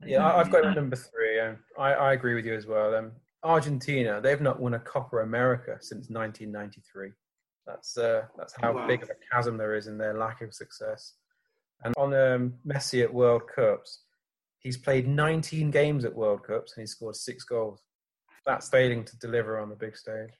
Yeah, 0.04 0.26
I- 0.26 0.40
I've 0.40 0.50
got 0.50 0.74
number 0.74 0.96
three. 0.96 1.38
Um, 1.40 1.58
I, 1.78 1.94
I 1.94 2.12
agree 2.12 2.34
with 2.34 2.44
you 2.44 2.54
as 2.54 2.66
well. 2.66 2.94
Um, 2.94 3.12
Argentina, 3.44 4.20
they've 4.20 4.40
not 4.40 4.58
won 4.60 4.74
a 4.74 4.80
Copa 4.80 5.18
America 5.18 5.76
since 5.80 6.10
1993. 6.10 7.12
That's 7.66 7.96
uh, 7.96 8.22
that's 8.36 8.54
how 8.60 8.74
Wow. 8.74 8.86
big 8.88 9.02
of 9.02 9.10
a 9.10 9.14
chasm 9.32 9.56
there 9.56 9.74
is 9.74 9.86
in 9.86 9.96
their 9.96 10.14
lack 10.18 10.42
of 10.42 10.52
success. 10.52 11.14
And 11.84 11.94
on 11.96 12.12
um, 12.14 12.54
Messi 12.66 13.02
at 13.02 13.12
World 13.14 13.42
Cups, 13.54 14.02
he's 14.58 14.76
played 14.76 15.06
19 15.06 15.70
games 15.70 16.04
at 16.04 16.14
World 16.14 16.42
Cups 16.44 16.72
and 16.74 16.82
he's 16.82 16.90
scored 16.92 17.16
six 17.16 17.44
goals. 17.44 17.80
That's 18.44 18.68
failing 18.68 19.04
to 19.04 19.18
deliver 19.18 19.58
on 19.60 19.68
the 19.70 19.76
big 19.76 19.96
stage. 19.96 20.30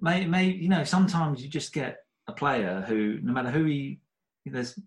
May, 0.00 0.24
may, 0.26 0.44
you 0.46 0.68
know, 0.68 0.84
sometimes 0.84 1.42
you 1.42 1.48
just 1.48 1.72
get 1.72 1.98
a 2.28 2.32
player 2.32 2.84
who, 2.86 3.18
no 3.22 3.32
matter 3.32 3.50
who 3.50 3.64
he, 3.64 4.00
there's 4.44 4.78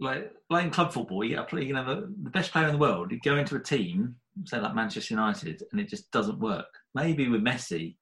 like 0.00 0.32
playing 0.50 0.70
club 0.70 0.92
football, 0.92 1.24
you 1.24 1.40
play, 1.44 1.64
you 1.64 1.72
know, 1.72 1.84
the, 1.84 2.12
the 2.22 2.30
best 2.30 2.52
player 2.52 2.66
in 2.66 2.72
the 2.72 2.78
world. 2.78 3.10
You 3.10 3.20
go 3.20 3.36
into 3.36 3.56
a 3.56 3.62
team, 3.62 4.16
say 4.44 4.60
like 4.60 4.74
Manchester 4.74 5.14
United, 5.14 5.62
and 5.72 5.80
it 5.80 5.88
just 5.88 6.10
doesn't 6.10 6.38
work. 6.38 6.66
Maybe 6.94 7.28
with 7.28 7.42
Messi 7.42 7.96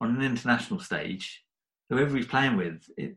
on 0.00 0.14
an 0.14 0.22
international 0.22 0.80
stage, 0.80 1.44
whoever 1.88 2.16
he's 2.16 2.26
playing 2.26 2.56
with, 2.56 2.82
it, 2.96 3.16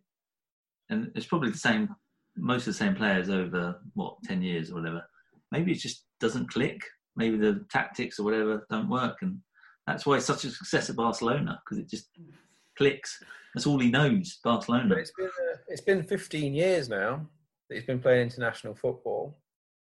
and 0.89 1.11
it's 1.15 1.25
probably 1.25 1.51
the 1.51 1.57
same, 1.57 1.95
most 2.35 2.61
of 2.61 2.73
the 2.73 2.77
same 2.77 2.95
players 2.95 3.29
over 3.29 3.79
what 3.93 4.15
ten 4.23 4.41
years 4.41 4.71
or 4.71 4.75
whatever. 4.75 5.03
Maybe 5.51 5.71
it 5.71 5.79
just 5.79 6.05
doesn't 6.19 6.51
click. 6.51 6.81
Maybe 7.15 7.37
the 7.37 7.65
tactics 7.71 8.19
or 8.19 8.23
whatever 8.23 8.65
don't 8.69 8.89
work, 8.89 9.17
and 9.21 9.39
that's 9.85 10.05
why 10.05 10.17
it's 10.17 10.25
such 10.25 10.45
a 10.45 10.51
success 10.51 10.89
at 10.89 10.95
Barcelona 10.95 11.61
because 11.65 11.79
it 11.79 11.89
just 11.89 12.09
clicks. 12.77 13.21
That's 13.53 13.65
all 13.65 13.79
he 13.79 13.89
knows, 13.89 14.39
Barcelona. 14.43 14.89
But 14.89 14.99
it's 14.99 15.11
been 15.17 15.27
uh, 15.27 15.57
it's 15.67 15.81
been 15.81 16.03
15 16.03 16.53
years 16.53 16.89
now 16.89 17.27
that 17.69 17.75
he's 17.75 17.85
been 17.85 17.99
playing 17.99 18.21
international 18.21 18.75
football, 18.75 19.37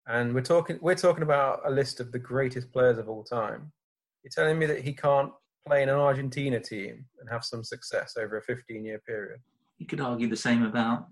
and 0.06 0.34
we're 0.34 0.40
talking 0.42 0.78
we're 0.80 0.94
talking 0.94 1.22
about 1.22 1.60
a 1.64 1.70
list 1.70 2.00
of 2.00 2.12
the 2.12 2.18
greatest 2.18 2.72
players 2.72 2.98
of 2.98 3.08
all 3.08 3.24
time. 3.24 3.72
You're 4.22 4.30
telling 4.30 4.58
me 4.58 4.66
that 4.66 4.82
he 4.82 4.92
can't 4.92 5.32
play 5.66 5.82
in 5.82 5.88
an 5.88 5.96
Argentina 5.96 6.58
team 6.58 7.04
and 7.20 7.28
have 7.30 7.44
some 7.44 7.62
success 7.62 8.14
over 8.18 8.38
a 8.38 8.42
15 8.42 8.84
year 8.84 9.00
period? 9.06 9.40
You 9.78 9.86
could 9.86 10.00
argue 10.00 10.28
the 10.28 10.36
same 10.36 10.64
about 10.64 11.06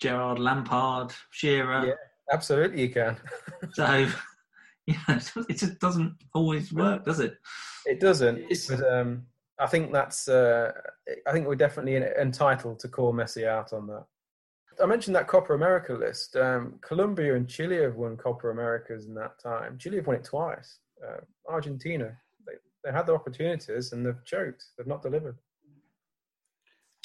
Gerrard 0.00 0.38
Lampard, 0.38 1.12
Shearer. 1.30 1.86
Yeah, 1.86 1.94
absolutely, 2.32 2.82
you 2.82 2.90
can. 2.90 3.16
So, 3.72 4.06
know, 4.86 4.94
it 5.48 5.58
just 5.58 5.78
doesn't 5.78 6.14
always 6.34 6.72
work, 6.72 7.04
does 7.04 7.20
it? 7.20 7.36
It 7.86 8.00
doesn't. 8.00 8.44
But 8.68 8.92
um, 8.92 9.26
I 9.58 9.66
think 9.66 9.92
that's. 9.92 10.28
Uh, 10.28 10.72
I 11.26 11.32
think 11.32 11.46
we're 11.46 11.56
definitely 11.56 11.96
entitled 11.96 12.78
to 12.80 12.88
call 12.88 13.12
Messi 13.12 13.46
out 13.46 13.72
on 13.72 13.86
that. 13.88 14.04
I 14.82 14.86
mentioned 14.86 15.16
that 15.16 15.26
Copa 15.26 15.54
America 15.54 15.92
list. 15.92 16.36
Um, 16.36 16.78
Colombia 16.80 17.34
and 17.34 17.48
Chile 17.48 17.82
have 17.82 17.96
won 17.96 18.16
Copa 18.16 18.48
Americas 18.48 19.06
in 19.06 19.14
that 19.14 19.38
time. 19.42 19.76
Chile 19.78 19.96
have 19.96 20.06
won 20.06 20.16
it 20.16 20.24
twice. 20.24 20.78
Uh, 21.04 21.20
Argentina, 21.48 22.16
they, 22.46 22.52
they 22.84 22.92
had 22.92 23.06
the 23.06 23.14
opportunities 23.14 23.92
and 23.92 24.06
they've 24.06 24.24
choked. 24.24 24.64
They've 24.76 24.86
not 24.86 25.02
delivered. 25.02 25.36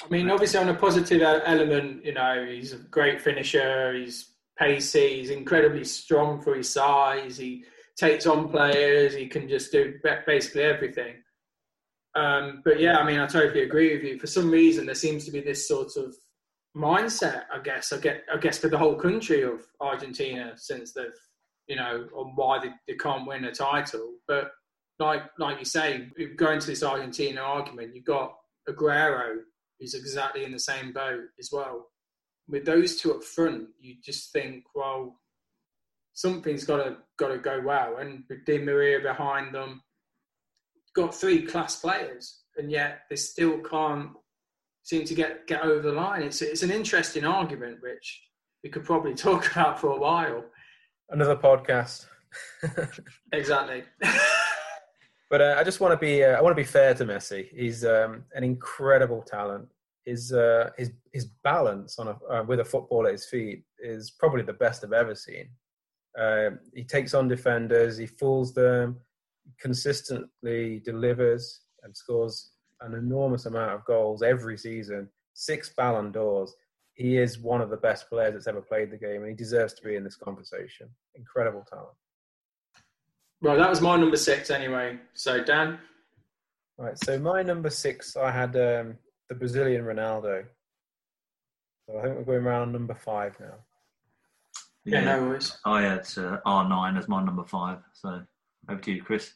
I 0.02 0.08
mean, 0.08 0.30
obviously, 0.30 0.60
on 0.60 0.68
a 0.68 0.74
positive 0.74 1.22
element, 1.22 2.04
you 2.04 2.12
know, 2.12 2.46
he's 2.48 2.72
a 2.72 2.78
great 2.78 3.20
finisher. 3.20 3.94
He's 3.94 4.34
pacey. 4.58 5.16
He's 5.20 5.30
incredibly 5.30 5.84
strong 5.84 6.40
for 6.40 6.54
his 6.54 6.68
size. 6.68 7.36
He 7.36 7.64
takes 7.96 8.26
on 8.26 8.48
players. 8.50 9.14
He 9.14 9.26
can 9.26 9.48
just 9.48 9.72
do 9.72 9.98
basically 10.26 10.62
everything. 10.62 11.14
Um, 12.16 12.62
but 12.64 12.80
yeah, 12.80 12.98
I 12.98 13.04
mean, 13.04 13.18
I 13.18 13.26
totally 13.26 13.62
agree 13.62 13.94
with 13.94 14.04
you. 14.04 14.18
For 14.18 14.26
some 14.26 14.50
reason, 14.50 14.86
there 14.86 14.94
seems 14.94 15.24
to 15.24 15.32
be 15.32 15.40
this 15.40 15.66
sort 15.66 15.96
of 15.96 16.14
mindset, 16.76 17.44
I 17.52 17.58
guess, 17.60 17.92
I 17.92 17.98
get, 17.98 18.24
I 18.32 18.36
guess, 18.36 18.58
for 18.58 18.68
the 18.68 18.78
whole 18.78 18.96
country 18.96 19.42
of 19.42 19.66
Argentina 19.80 20.52
since 20.56 20.92
they've, 20.92 21.06
you 21.66 21.76
know, 21.76 22.06
on 22.14 22.32
why 22.34 22.60
they, 22.60 22.70
they 22.86 22.96
can't 22.96 23.26
win 23.26 23.44
a 23.44 23.52
title. 23.52 24.14
But 24.28 24.52
like, 24.98 25.22
like 25.38 25.58
you 25.58 25.64
say, 25.64 26.08
going 26.36 26.60
to 26.60 26.66
this 26.66 26.82
Argentina 26.82 27.40
argument, 27.40 27.94
you've 27.94 28.04
got 28.04 28.34
Aguero, 28.68 29.38
who's 29.78 29.94
exactly 29.94 30.44
in 30.44 30.52
the 30.52 30.58
same 30.58 30.92
boat 30.92 31.22
as 31.38 31.50
well. 31.52 31.86
With 32.48 32.64
those 32.64 33.00
two 33.00 33.14
up 33.14 33.24
front, 33.24 33.68
you 33.80 33.96
just 34.04 34.32
think, 34.32 34.64
well, 34.74 35.16
something's 36.12 36.64
got 36.64 36.84
to 36.84 36.96
got 37.18 37.28
to 37.28 37.38
go 37.38 37.60
well. 37.60 37.96
And 37.98 38.24
with 38.28 38.44
Di 38.44 38.58
Maria 38.58 39.00
behind 39.00 39.54
them, 39.54 39.82
got 40.94 41.14
three 41.14 41.42
class 41.42 41.76
players, 41.76 42.42
and 42.56 42.70
yet 42.70 43.00
they 43.10 43.16
still 43.16 43.58
can't 43.58 44.10
seem 44.82 45.04
to 45.04 45.14
get 45.14 45.46
get 45.46 45.62
over 45.62 45.82
the 45.82 45.92
line. 45.92 46.22
It's 46.22 46.42
it's 46.42 46.62
an 46.62 46.70
interesting 46.70 47.24
argument, 47.24 47.78
which 47.82 48.22
we 48.62 48.70
could 48.70 48.84
probably 48.84 49.14
talk 49.26 49.50
about 49.50 49.80
for 49.80 49.88
a 49.88 49.98
while. 49.98 50.44
Another 51.10 51.36
podcast. 51.36 52.06
Exactly. 53.32 53.84
But 55.30 55.40
uh, 55.40 55.56
I 55.58 55.64
just 55.64 55.80
want 55.80 55.92
to 55.92 55.96
be 55.96 56.22
uh, 56.22 56.36
I 56.36 56.42
want 56.42 56.52
to 56.56 56.62
be 56.62 56.68
fair 56.68 56.94
to 56.94 57.04
Messi. 57.04 57.48
He's 57.52 57.84
um, 57.84 58.24
an 58.34 58.44
incredible 58.44 59.20
talent. 59.22 59.66
His 60.04 60.32
uh, 60.32 60.70
his 60.78 60.92
his 61.12 61.24
balance 61.42 61.98
on 61.98 62.08
a 62.08 62.32
uh, 62.32 62.44
with 62.44 62.60
a 62.60 62.64
football 62.64 63.06
at 63.06 63.12
his 63.14 63.24
feet 63.26 63.64
is 63.80 64.12
probably 64.12 64.42
the 64.42 64.52
best 64.52 64.84
I've 64.84 64.92
ever 64.92 65.14
seen. 65.14 65.48
Um 66.16 66.60
he 66.72 66.84
takes 66.84 67.14
on 67.14 67.26
defenders, 67.26 67.96
he 67.96 68.06
fools 68.06 68.54
them, 68.54 69.00
consistently 69.60 70.80
delivers 70.84 71.60
and 71.82 71.96
scores 71.96 72.52
an 72.80 72.94
enormous 72.94 73.46
amount 73.46 73.72
of 73.72 73.84
goals 73.84 74.22
every 74.22 74.58
season. 74.58 75.08
Six 75.34 75.70
Ballon 75.76 76.12
d'Ors. 76.12 76.54
He 76.94 77.16
is 77.16 77.38
one 77.38 77.60
of 77.60 77.70
the 77.70 77.76
best 77.76 78.08
players 78.08 78.34
that's 78.34 78.46
ever 78.46 78.60
played 78.60 78.90
the 78.90 78.96
game, 78.96 79.22
and 79.22 79.28
he 79.28 79.34
deserves 79.34 79.74
to 79.74 79.82
be 79.82 79.96
in 79.96 80.04
this 80.04 80.16
conversation. 80.16 80.88
Incredible 81.16 81.66
talent. 81.68 81.88
Well, 83.42 83.56
that 83.56 83.68
was 83.68 83.80
my 83.80 83.96
number 83.96 84.16
six 84.16 84.48
anyway. 84.50 84.98
So 85.14 85.42
Dan, 85.42 85.78
Right, 86.76 86.98
so 86.98 87.18
my 87.18 87.42
number 87.42 87.70
six, 87.70 88.16
I 88.16 88.32
had 88.32 88.56
um, 88.56 88.98
the 89.28 89.36
Brazilian 89.36 89.84
Ronaldo. 89.84 90.44
So 91.86 91.98
I 91.98 92.02
think 92.02 92.16
we're 92.16 92.24
going 92.24 92.46
around 92.46 92.72
number 92.72 92.94
five 92.94 93.38
now. 93.38 93.54
yeah, 94.84 95.04
no 95.04 95.22
worries. 95.22 95.56
I 95.64 95.82
had 95.82 96.00
uh, 96.16 96.38
R9 96.44 96.98
as 96.98 97.06
my 97.08 97.22
number 97.22 97.44
five. 97.44 97.78
So 97.92 98.22
over 98.68 98.80
to 98.80 98.92
you, 98.92 99.02
Chris. 99.02 99.32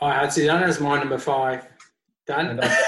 I 0.00 0.14
had 0.14 0.28
Zidane 0.28 0.62
as 0.62 0.80
my 0.80 0.98
number 0.98 1.18
five. 1.18 1.66
Dan, 2.26 2.46
And 2.50 2.60
I've, 2.60 2.78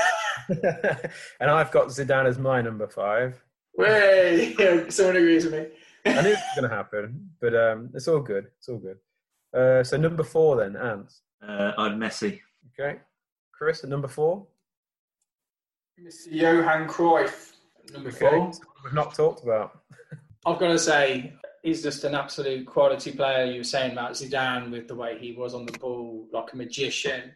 and 1.41 1.51
I've 1.51 1.71
got 1.71 1.89
Zidane 1.89 2.27
as 2.27 2.39
my 2.39 2.61
number 2.61 2.87
five. 2.89 3.43
way 3.77 4.55
someone 4.89 5.16
agrees 5.16 5.45
with 5.45 5.55
me. 5.55 5.66
I 6.07 6.23
knew 6.23 6.31
it 6.31 6.33
was 6.35 6.57
going 6.57 6.71
to 6.71 6.75
happen, 6.77 7.31
but 7.41 7.55
um, 7.55 7.91
it's 7.95 8.09
all 8.09 8.21
good. 8.21 8.47
It's 8.59 8.68
all 8.68 8.79
good. 8.79 8.99
Uh, 9.53 9.83
so 9.83 9.97
number 9.97 10.23
four 10.23 10.57
then, 10.57 10.77
Ants. 10.77 11.23
Uh, 11.47 11.73
I 11.77 11.85
had 11.89 11.93
Messi. 11.99 12.41
Okay, 12.79 13.01
Chris 13.53 13.83
at 13.85 13.91
number 13.91 14.09
four. 14.09 14.47
Mr. 16.01 16.29
Johan 16.31 16.89
Cruyff, 16.89 17.53
number 17.93 18.09
Okay, 18.11 18.18
four. 18.21 18.53
we've 18.85 18.95
not 18.95 19.14
talked 19.14 19.43
about. 19.43 19.81
I've 20.47 20.59
got 20.59 20.68
to 20.68 20.79
say, 20.79 21.35
he's 21.62 21.82
just 21.82 22.04
an 22.04 22.14
absolute 22.14 22.66
quality 22.66 23.12
player. 23.12 23.44
You 23.44 23.58
were 23.58 23.64
saying 23.64 23.92
about 23.92 24.12
Zidane 24.12 24.70
with 24.70 24.88
the 24.88 24.94
way 24.94 25.18
he 25.18 25.32
was 25.32 25.54
on 25.54 25.66
the 25.66 25.78
ball, 25.78 26.26
like 26.32 26.52
a 26.52 26.56
magician. 26.56 27.32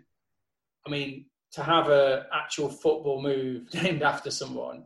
I 0.86 0.90
mean, 0.90 1.26
to 1.52 1.62
have 1.62 1.88
a 1.88 2.26
actual 2.32 2.68
football 2.68 3.22
move 3.22 3.72
named 3.82 4.02
after 4.02 4.30
someone, 4.30 4.84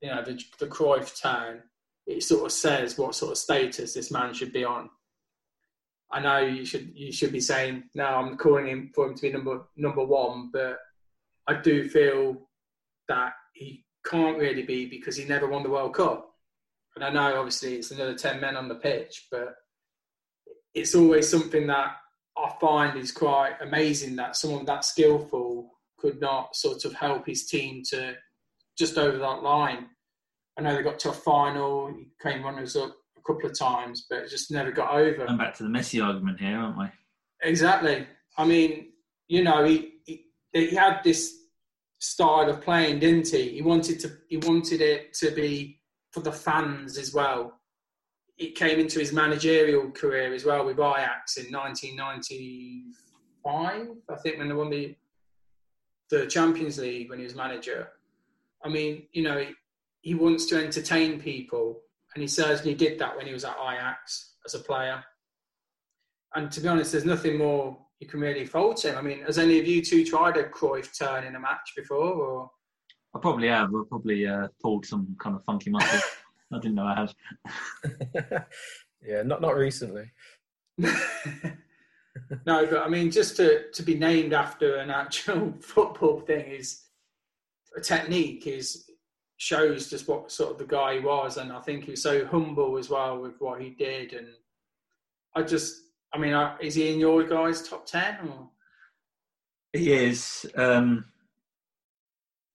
you 0.00 0.10
know, 0.10 0.22
the, 0.22 0.42
the 0.58 0.66
Cruyff 0.66 1.20
turn, 1.20 1.62
it 2.06 2.22
sort 2.22 2.46
of 2.46 2.52
says 2.52 2.98
what 2.98 3.14
sort 3.14 3.32
of 3.32 3.38
status 3.38 3.94
this 3.94 4.10
man 4.10 4.34
should 4.34 4.52
be 4.52 4.64
on. 4.64 4.90
I 6.12 6.20
know 6.20 6.38
you 6.38 6.64
should 6.64 6.90
you 6.94 7.12
should 7.12 7.30
be 7.30 7.40
saying 7.40 7.84
no. 7.94 8.04
I'm 8.04 8.36
calling 8.36 8.66
him 8.66 8.90
for 8.94 9.06
him 9.06 9.14
to 9.14 9.22
be 9.22 9.30
number 9.30 9.62
number 9.76 10.04
one, 10.04 10.50
but 10.52 10.78
I 11.46 11.60
do 11.60 11.88
feel 11.88 12.48
that 13.08 13.34
he 13.52 13.84
can't 14.04 14.38
really 14.38 14.62
be 14.62 14.86
because 14.86 15.16
he 15.16 15.24
never 15.24 15.46
won 15.46 15.62
the 15.62 15.70
World 15.70 15.94
Cup. 15.94 16.29
And 16.94 17.04
I 17.04 17.10
know 17.10 17.38
obviously 17.38 17.76
it's 17.76 17.90
another 17.90 18.14
10 18.14 18.40
men 18.40 18.56
on 18.56 18.68
the 18.68 18.74
pitch, 18.74 19.28
but 19.30 19.54
it's 20.74 20.94
always 20.94 21.28
something 21.28 21.66
that 21.68 21.96
I 22.36 22.52
find 22.60 22.98
is 22.98 23.12
quite 23.12 23.54
amazing 23.60 24.16
that 24.16 24.36
someone 24.36 24.64
that 24.66 24.84
skillful 24.84 25.70
could 25.98 26.20
not 26.20 26.56
sort 26.56 26.84
of 26.84 26.94
help 26.94 27.26
his 27.26 27.46
team 27.46 27.82
to 27.90 28.14
just 28.78 28.98
over 28.98 29.18
that 29.18 29.42
line. 29.42 29.86
I 30.58 30.62
know 30.62 30.74
they 30.74 30.82
got 30.82 30.98
to 31.00 31.10
a 31.10 31.14
final, 31.14 31.88
he 31.88 32.08
came 32.20 32.42
runners 32.42 32.76
up 32.76 32.94
a 33.16 33.20
couple 33.20 33.48
of 33.48 33.58
times, 33.58 34.06
but 34.08 34.20
it 34.20 34.30
just 34.30 34.50
never 34.50 34.72
got 34.72 34.92
over. 34.92 35.26
Going 35.26 35.38
back 35.38 35.56
to 35.56 35.62
the 35.62 35.68
Messi 35.68 36.04
argument 36.04 36.40
here, 36.40 36.56
aren't 36.56 36.78
we? 36.78 36.86
Exactly. 37.42 38.06
I 38.36 38.44
mean, 38.44 38.92
you 39.28 39.44
know, 39.44 39.64
he, 39.64 39.92
he 40.04 40.26
he 40.52 40.74
had 40.74 41.00
this 41.04 41.34
style 41.98 42.48
of 42.48 42.60
playing, 42.60 42.98
didn't 42.98 43.28
he? 43.28 43.50
He 43.50 43.62
wanted 43.62 44.00
to 44.00 44.10
he 44.28 44.38
wanted 44.38 44.80
it 44.80 45.14
to 45.14 45.30
be 45.30 45.79
for 46.10 46.20
the 46.20 46.32
fans 46.32 46.98
as 46.98 47.14
well. 47.14 47.60
It 48.38 48.54
came 48.54 48.78
into 48.80 48.98
his 48.98 49.12
managerial 49.12 49.90
career 49.90 50.32
as 50.32 50.44
well 50.44 50.64
with 50.64 50.78
Ajax 50.78 51.36
in 51.36 51.52
1995, 51.52 53.88
I 54.08 54.16
think, 54.16 54.38
when 54.38 54.48
they 54.48 54.54
won 54.54 54.70
the 54.70 54.96
the 56.10 56.26
Champions 56.26 56.78
League 56.78 57.08
when 57.08 57.18
he 57.18 57.24
was 57.24 57.36
manager. 57.36 57.88
I 58.64 58.68
mean, 58.68 59.04
you 59.12 59.22
know, 59.22 59.38
he, 59.38 59.48
he 60.00 60.14
wants 60.14 60.46
to 60.46 60.56
entertain 60.56 61.20
people, 61.20 61.80
and 62.14 62.22
he 62.22 62.26
certainly 62.26 62.74
did 62.74 62.98
that 62.98 63.16
when 63.16 63.26
he 63.26 63.32
was 63.32 63.44
at 63.44 63.56
Ajax 63.56 64.34
as 64.44 64.54
a 64.54 64.58
player. 64.58 65.04
And 66.34 66.50
to 66.50 66.60
be 66.60 66.68
honest, 66.68 66.92
there's 66.92 67.04
nothing 67.04 67.38
more 67.38 67.78
you 68.00 68.08
can 68.08 68.20
really 68.20 68.46
fault 68.46 68.84
him. 68.84 68.96
I 68.96 69.02
mean, 69.02 69.22
has 69.22 69.38
any 69.38 69.58
of 69.58 69.66
you 69.66 69.84
two 69.84 70.04
tried 70.04 70.36
a 70.36 70.44
Cruyff 70.44 70.96
turn 70.96 71.24
in 71.24 71.36
a 71.36 71.40
match 71.40 71.72
before? 71.76 72.14
Or 72.14 72.50
I 73.14 73.18
probably 73.18 73.48
have. 73.48 73.74
I 73.74 73.82
probably 73.88 74.26
uh, 74.26 74.48
pulled 74.62 74.86
some 74.86 75.16
kind 75.18 75.34
of 75.36 75.44
funky 75.44 75.70
muscle. 75.70 76.00
I 76.52 76.58
didn't 76.58 76.74
know 76.74 76.84
I 76.84 76.94
had. 76.94 77.14
yeah, 79.06 79.22
not 79.22 79.40
not 79.40 79.56
recently. 79.56 80.10
no, 80.78 82.66
but 82.66 82.78
I 82.78 82.88
mean, 82.88 83.10
just 83.10 83.36
to, 83.36 83.70
to 83.70 83.82
be 83.82 83.94
named 83.94 84.32
after 84.32 84.76
an 84.76 84.90
actual 84.90 85.52
football 85.60 86.20
thing 86.20 86.46
is 86.46 86.82
a 87.76 87.80
technique. 87.80 88.46
Is 88.46 88.90
shows 89.36 89.88
just 89.88 90.06
what 90.06 90.30
sort 90.30 90.52
of 90.52 90.58
the 90.58 90.64
guy 90.64 90.94
he 90.94 91.00
was, 91.00 91.36
and 91.36 91.52
I 91.52 91.60
think 91.60 91.84
he 91.84 91.92
was 91.92 92.02
so 92.02 92.26
humble 92.26 92.78
as 92.78 92.90
well 92.90 93.20
with 93.20 93.40
what 93.40 93.60
he 93.60 93.70
did. 93.70 94.12
And 94.12 94.28
I 95.34 95.42
just, 95.42 95.82
I 96.12 96.18
mean, 96.18 96.36
is 96.60 96.74
he 96.74 96.92
in 96.92 97.00
your 97.00 97.24
guys' 97.24 97.66
top 97.66 97.86
ten? 97.86 98.18
Or? 98.28 98.50
He 99.72 99.92
is. 99.92 100.46
Um, 100.56 101.06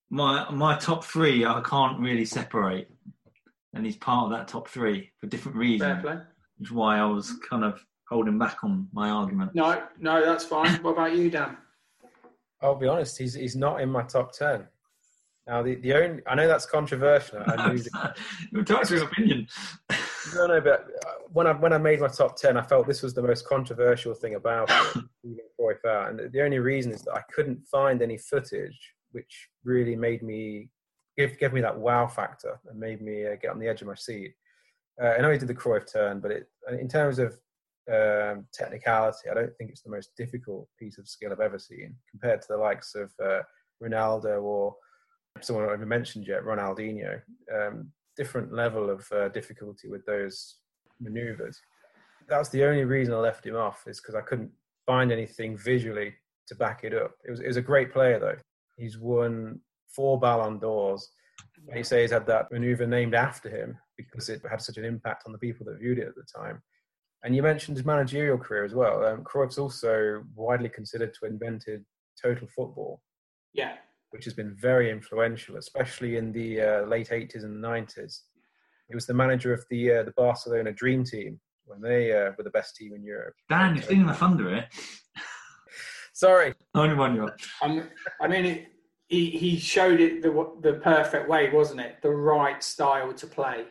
my 0.10 0.50
my 0.52 0.78
top 0.78 1.04
three, 1.04 1.46
I 1.46 1.62
can't 1.62 2.00
really 2.00 2.26
separate, 2.26 2.90
and 3.74 3.86
he's 3.86 3.98
part 3.98 4.26
of 4.26 4.32
that 4.38 4.48
top 4.48 4.68
three 4.68 5.12
for 5.20 5.28
different 5.28 5.56
Fair 5.56 5.62
reasons. 5.62 6.02
play. 6.02 6.18
Which 6.58 6.70
is 6.70 6.72
why 6.72 7.00
I 7.00 7.06
was 7.06 7.34
kind 7.50 7.64
of 7.64 7.84
holding 8.10 8.38
back 8.38 8.64
on 8.64 8.88
my 8.94 9.10
argument. 9.10 9.54
No, 9.56 9.84
no, 10.00 10.24
that's 10.26 10.46
fine. 10.46 10.72
What 10.84 10.92
about 10.92 11.16
you, 11.16 11.30
Dan? 11.30 11.58
I'll 12.62 12.76
be 12.76 12.88
honest, 12.88 13.18
he's 13.18 13.34
he's 13.34 13.56
not 13.56 13.82
in 13.82 13.90
my 13.90 14.04
top 14.04 14.32
ten. 14.32 14.68
Now 15.48 15.62
the, 15.62 15.76
the 15.76 15.94
only 15.94 16.22
I 16.26 16.36
know 16.36 16.48
that's 16.48 16.66
controversial. 16.66 17.44
I 17.46 17.70
knew 17.72 17.78
that, 17.80 18.18
You're 18.52 18.62
entitled 18.62 18.88
to 18.88 18.94
his 18.94 19.04
opinion. 19.04 19.48
no, 20.34 20.48
no, 20.48 20.62
but 20.62 20.88
uh, 21.06 21.12
when 21.34 21.46
I 21.46 21.52
when 21.54 21.74
I 21.74 21.78
made 21.78 22.00
my 22.00 22.08
top 22.08 22.36
ten, 22.38 22.58
I 22.58 22.62
felt 22.64 22.88
this 22.88 23.04
was 23.04 23.14
the 23.14 23.22
most 23.22 23.48
controversial 23.48 24.14
thing 24.16 24.36
about 24.36 24.70
it, 24.72 25.04
leaving 25.24 25.46
Cruyff 25.60 25.86
out. 25.86 26.10
And 26.12 26.32
the 26.32 26.42
only 26.42 26.60
reason 26.60 26.92
is 26.94 27.02
that 27.04 27.14
I 27.14 27.22
couldn't 27.34 27.68
find 27.68 28.02
any 28.02 28.18
footage 28.18 28.95
which 29.16 29.48
really 29.64 29.96
made 29.96 30.22
me 30.22 30.70
give 31.18 31.40
give 31.40 31.54
me 31.54 31.62
that 31.62 31.78
wow 31.78 32.06
factor 32.06 32.60
and 32.70 32.78
made 32.78 33.02
me 33.02 33.26
uh, 33.26 33.36
get 33.42 33.52
on 33.52 33.60
the 33.60 33.68
edge 33.68 33.82
of 33.82 33.88
my 33.88 33.96
seat. 33.96 34.34
Uh, 35.02 35.14
I 35.18 35.22
know 35.22 35.32
he 35.32 35.38
did 35.38 35.48
the 35.48 35.56
Cruyff 35.56 35.92
turn, 35.92 36.20
but 36.20 36.32
it, 36.32 36.48
in 36.80 36.90
terms 36.90 37.18
of 37.18 37.34
um, 37.92 38.46
technicality, 38.54 39.30
I 39.30 39.34
don't 39.34 39.56
think 39.58 39.70
it's 39.70 39.82
the 39.82 39.90
most 39.90 40.12
difficult 40.18 40.68
piece 40.78 40.98
of 40.98 41.08
skill 41.08 41.32
I've 41.32 41.40
ever 41.40 41.60
seen 41.60 41.96
compared 42.12 42.42
to 42.42 42.48
the 42.50 42.58
likes 42.58 42.94
of 42.96 43.12
uh, 43.24 43.42
Ronaldo 43.82 44.44
or 44.44 44.76
someone 45.42 45.68
I 45.68 45.72
haven't 45.72 45.88
mentioned 45.88 46.28
yet, 46.28 46.44
Ronaldinho. 46.44 47.22
Um, 47.54 47.92
different 48.18 48.54
level 48.54 48.90
of 48.90 49.06
uh, 49.12 49.30
difficulty 49.30 49.88
with 49.90 50.06
those 50.06 50.58
maneuvers. 51.00 51.60
That's 52.28 52.50
the 52.50 52.64
only 52.64 52.86
reason 52.86 53.14
I 53.14 53.18
left 53.18 53.46
him 53.46 53.56
off 53.56 53.84
is 53.88 54.00
because 54.00 54.16
I 54.16 54.22
couldn't 54.22 54.52
find 54.86 55.12
anything 55.12 55.58
visually 55.58 56.16
to 56.48 56.56
back 56.56 56.84
it 56.84 56.94
up. 56.94 57.12
It 57.26 57.32
was, 57.32 57.40
it 57.42 57.48
was 57.48 57.58
a 57.58 57.62
great 57.62 57.92
player 57.92 58.20
though. 58.20 58.38
He's 58.78 58.98
won 58.98 59.60
four 59.88 60.20
Ballon 60.20 60.60
d'Ors. 60.60 61.10
He 61.74 61.84
says 61.84 62.02
he's 62.02 62.12
had 62.12 62.28
that 62.28 62.52
maneuver 62.52 62.86
named 62.86 63.16
after 63.16 63.50
him 63.50 63.78
because 63.98 64.30
it 64.30 64.42
had 64.50 64.62
such 64.62 64.78
an 64.78 64.86
impact 64.86 65.24
on 65.26 65.32
the 65.32 65.38
people 65.40 65.66
that 65.66 65.80
viewed 65.80 66.00
it 66.00 66.08
at 66.08 66.16
the 66.16 66.26
time. 66.38 66.62
And 67.24 67.36
you 67.36 67.42
mentioned 67.42 67.78
his 67.78 67.86
managerial 67.86 68.38
career 68.38 68.64
as 68.66 68.76
well. 68.76 69.04
Um, 69.06 69.24
Cruyff's 69.24 69.58
also 69.58 70.24
widely 70.36 70.70
considered 70.70 71.14
to 71.14 71.20
have 71.24 71.32
invented 71.32 71.84
total 72.22 72.48
football, 72.56 73.02
Yeah. 73.54 73.78
which 74.12 74.26
has 74.26 74.34
been 74.34 74.56
very 74.56 74.92
influential, 74.92 75.58
especially 75.58 76.18
in 76.18 76.32
the 76.32 76.62
uh, 76.62 76.82
late 76.86 77.10
80s 77.10 77.44
and 77.44 77.64
90s. 77.64 78.20
He 78.90 78.94
was 78.96 79.08
the 79.08 79.14
manager 79.16 79.54
of 79.54 79.66
the 79.72 79.92
uh, 79.92 80.04
the 80.04 80.14
Barcelona 80.16 80.72
Dream 80.72 81.04
Team 81.04 81.40
when 81.66 81.82
they 81.82 82.12
uh, 82.12 82.32
were 82.38 82.44
the 82.44 82.52
best 82.52 82.76
team 82.76 82.94
in 82.94 83.04
Europe. 83.04 83.34
Dan, 83.50 83.74
you're 83.74 83.84
stealing 83.84 84.06
the 84.06 84.14
thunder 84.14 84.48
here. 84.50 84.68
Sorry. 86.16 86.54
Only 86.74 86.96
one 86.96 87.14
you're. 87.14 87.36
Um, 87.62 87.90
I 88.22 88.28
mean, 88.30 88.46
it, 88.46 88.68
he 89.08 89.30
he 89.32 89.60
showed 89.60 90.00
it 90.00 90.22
the 90.22 90.32
the 90.62 90.80
perfect 90.80 91.28
way, 91.28 91.50
wasn't 91.52 91.82
it? 91.82 91.98
The 92.02 92.10
right 92.10 92.64
style 92.64 93.12
to 93.12 93.28
play. 93.28 93.66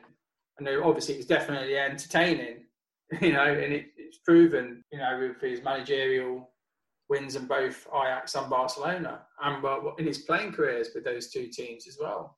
And 0.59 0.66
then 0.66 0.80
obviously, 0.82 1.14
it 1.14 1.18
was 1.18 1.26
definitely 1.26 1.78
entertaining, 1.78 2.66
you 3.20 3.32
know, 3.32 3.47
and 3.47 3.72
it, 3.72 3.86
it's 3.97 4.18
proven, 4.18 4.84
you 4.92 4.99
know, 4.99 5.18
with 5.18 5.40
his 5.40 5.64
managerial 5.64 6.51
wins 7.09 7.34
in 7.34 7.47
both 7.47 7.88
Ajax 7.95 8.34
and 8.34 8.51
Barcelona, 8.51 9.22
and 9.42 9.64
in 9.99 10.07
his 10.07 10.18
playing 10.18 10.53
careers 10.53 10.90
with 10.95 11.05
those 11.05 11.30
two 11.30 11.49
teams 11.49 11.88
as 11.88 11.97
well. 11.99 12.36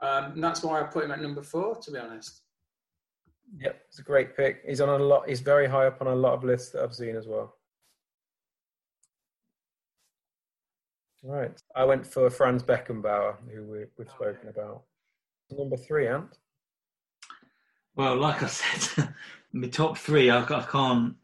Um, 0.00 0.32
and 0.32 0.42
that's 0.42 0.62
why 0.62 0.80
I 0.80 0.84
put 0.84 1.04
him 1.04 1.10
at 1.10 1.20
number 1.20 1.42
four, 1.42 1.76
to 1.76 1.90
be 1.90 1.98
honest. 1.98 2.40
Yep, 3.58 3.82
it's 3.86 3.98
a 3.98 4.02
great 4.02 4.34
pick. 4.34 4.62
He's 4.66 4.80
on 4.80 4.88
a 4.88 5.04
lot. 5.04 5.28
He's 5.28 5.40
very 5.40 5.68
high 5.68 5.86
up 5.88 6.00
on 6.00 6.06
a 6.06 6.14
lot 6.14 6.32
of 6.32 6.42
lists 6.42 6.70
that 6.70 6.82
I've 6.82 6.94
seen 6.94 7.16
as 7.16 7.26
well. 7.26 7.54
Right, 11.22 11.62
I 11.76 11.84
went 11.84 12.06
for 12.06 12.30
Franz 12.30 12.62
Beckenbauer, 12.62 13.36
who 13.52 13.64
we, 13.64 13.84
we've 13.98 14.08
spoken 14.08 14.48
about. 14.48 14.82
Number 15.50 15.76
three, 15.76 16.08
Ant. 16.08 16.38
Well, 17.94 18.16
like 18.16 18.42
I 18.42 18.46
said, 18.46 19.12
my 19.52 19.68
top 19.68 19.98
three, 19.98 20.30
I, 20.30 20.42
I 20.42 20.62
can't, 20.62 21.14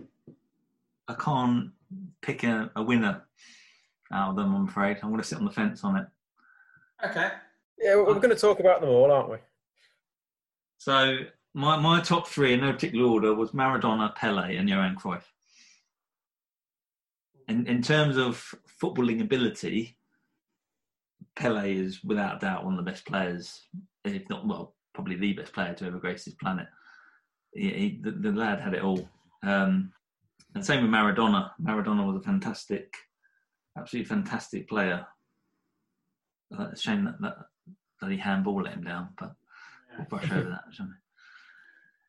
I 1.08 1.14
can't 1.14 1.70
pick 2.20 2.44
a, 2.44 2.70
a 2.76 2.82
winner 2.82 3.22
out 4.12 4.30
of 4.30 4.36
them. 4.36 4.54
I'm 4.54 4.68
afraid 4.68 4.98
I'm 5.02 5.10
going 5.10 5.22
to 5.22 5.26
sit 5.26 5.38
on 5.38 5.44
the 5.44 5.50
fence 5.50 5.82
on 5.82 5.96
it. 5.96 6.06
Okay. 7.04 7.30
Yeah, 7.78 7.96
we're, 7.96 8.06
we're 8.06 8.14
going 8.14 8.30
to 8.30 8.36
talk 8.36 8.60
about 8.60 8.80
them 8.80 8.90
all, 8.90 9.10
aren't 9.10 9.30
we? 9.30 9.38
So 10.78 11.18
my 11.54 11.78
my 11.78 12.00
top 12.00 12.28
three 12.28 12.52
in 12.52 12.60
no 12.60 12.72
particular 12.72 13.08
order 13.08 13.34
was 13.34 13.52
Maradona, 13.52 14.14
Pele, 14.14 14.56
and 14.56 14.68
Johan 14.68 14.96
Cruyff. 14.96 15.22
In 17.48 17.66
in 17.66 17.82
terms 17.82 18.18
of 18.18 18.54
footballing 18.82 19.22
ability, 19.22 19.96
Pele 21.36 21.72
is 21.72 22.02
without 22.04 22.40
doubt 22.40 22.64
one 22.64 22.78
of 22.78 22.84
the 22.84 22.90
best 22.90 23.04
players, 23.06 23.68
if 24.04 24.28
not 24.28 24.46
well, 24.46 24.74
probably 24.94 25.16
the 25.16 25.34
best 25.34 25.52
player 25.52 25.74
to 25.74 25.86
ever 25.86 25.98
grace 25.98 26.24
this 26.24 26.34
planet. 26.34 26.66
He, 27.52 27.70
he, 27.70 28.00
the, 28.02 28.10
the 28.12 28.32
lad 28.32 28.60
had 28.60 28.74
it 28.74 28.82
all. 28.82 29.08
Um, 29.42 29.92
and 30.54 30.64
same 30.64 30.82
with 30.82 30.90
Maradona. 30.90 31.50
Maradona 31.62 32.06
was 32.06 32.16
a 32.16 32.24
fantastic, 32.24 32.94
absolutely 33.78 34.08
fantastic 34.08 34.68
player. 34.68 35.06
Uh, 36.58 36.68
it's 36.72 36.80
a 36.80 36.82
shame 36.82 37.04
that, 37.04 37.20
that 37.20 37.36
bloody 38.00 38.16
handball 38.16 38.62
let 38.62 38.74
him 38.74 38.84
down, 38.84 39.08
but 39.18 39.34
we'll 39.96 40.06
brush 40.06 40.30
over 40.32 40.48
that. 40.48 40.64
shall 40.72 40.86
we? 40.86 40.92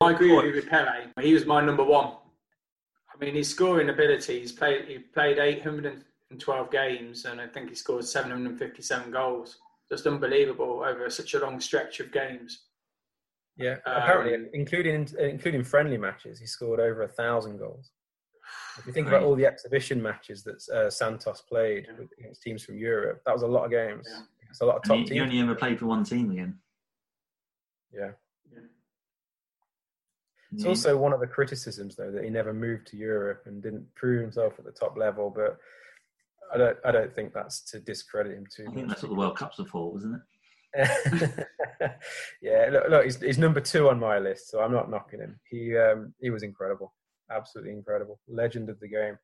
I 0.00 0.12
agree 0.12 0.34
with 0.34 0.44
you 0.44 0.52
with 0.54 0.68
Pele. 0.68 1.08
He 1.20 1.34
was 1.34 1.44
my 1.44 1.60
number 1.60 1.82
one. 1.82 2.12
I 3.12 3.24
mean, 3.24 3.34
his 3.34 3.48
scoring 3.48 3.88
ability. 3.88 4.40
He's 4.40 4.52
played. 4.52 4.86
He 4.86 4.98
played 4.98 5.38
812 6.32 6.70
games, 6.70 7.24
and 7.24 7.40
I 7.40 7.46
think 7.46 7.70
he 7.70 7.74
scored 7.74 8.04
757 8.04 9.10
goals. 9.10 9.56
Just 9.90 10.06
unbelievable 10.06 10.82
over 10.86 11.08
such 11.08 11.32
a 11.32 11.38
long 11.38 11.58
stretch 11.60 12.00
of 12.00 12.12
games. 12.12 12.66
Yeah, 13.56 13.76
Um, 13.86 14.02
apparently, 14.02 14.48
including 14.52 15.08
including 15.18 15.64
friendly 15.64 15.96
matches, 15.96 16.38
he 16.38 16.46
scored 16.46 16.80
over 16.80 17.02
a 17.02 17.08
thousand 17.08 17.56
goals. 17.58 17.90
If 18.78 18.86
you 18.86 18.92
think 18.92 19.08
about 19.08 19.22
all 19.22 19.34
the 19.34 19.46
exhibition 19.46 20.00
matches 20.02 20.44
that 20.44 20.68
uh, 20.72 20.90
Santos 20.90 21.40
played 21.40 21.86
with, 21.98 22.10
against 22.18 22.42
teams 22.42 22.62
from 22.62 22.78
Europe, 22.78 23.22
that 23.26 23.32
was 23.32 23.42
a 23.42 23.46
lot 23.46 23.64
of 23.64 23.70
games. 23.70 24.06
Yeah. 24.10 24.20
It's 24.50 24.60
a 24.60 24.66
lot 24.66 24.76
of 24.76 24.82
top 24.82 24.98
And 24.98 25.08
he, 25.08 25.14
he 25.14 25.20
only 25.20 25.40
ever 25.40 25.54
played 25.54 25.78
for 25.78 25.86
one 25.86 26.04
team 26.04 26.30
again. 26.30 26.58
Yeah. 27.92 28.12
Yeah. 28.52 28.60
It's 30.52 30.62
He- 30.62 30.68
also 30.68 30.96
one 30.96 31.12
of 31.12 31.20
the 31.20 31.26
criticisms, 31.26 31.96
though, 31.96 32.10
that 32.12 32.24
he 32.24 32.30
never 32.30 32.54
moved 32.54 32.86
to 32.88 32.96
Europe 32.96 33.42
and 33.46 33.62
didn't 33.62 33.92
prove 33.94 34.22
himself 34.22 34.54
at 34.58 34.64
the 34.64 34.72
top 34.72 34.96
level. 34.96 35.30
But 35.30 35.58
I 36.52 36.58
don't, 36.58 36.78
I 36.84 36.90
don't 36.92 37.14
think 37.14 37.32
that's 37.32 37.60
to 37.70 37.80
discredit 37.80 38.36
him 38.36 38.46
too 38.54 38.66
I 38.68 38.74
think 38.74 38.86
much. 38.86 38.88
that's 38.88 39.02
what 39.02 39.10
the 39.10 39.14
World 39.16 39.36
Cups 39.36 39.60
are 39.60 39.66
for, 39.66 39.92
wasn't 39.92 40.16
it? 40.16 40.20
yeah, 42.42 42.68
look, 42.70 42.88
look 42.90 43.04
he's, 43.04 43.20
he's 43.20 43.38
number 43.38 43.60
two 43.60 43.88
on 43.88 43.98
my 43.98 44.18
list, 44.18 44.50
so 44.50 44.60
I'm 44.60 44.72
not 44.72 44.90
knocking 44.90 45.20
him. 45.20 45.38
He 45.50 45.76
um, 45.76 46.12
he 46.20 46.30
was 46.30 46.42
incredible, 46.42 46.92
absolutely 47.30 47.72
incredible, 47.72 48.20
legend 48.28 48.68
of 48.68 48.78
the 48.80 48.88
game. 48.88 49.18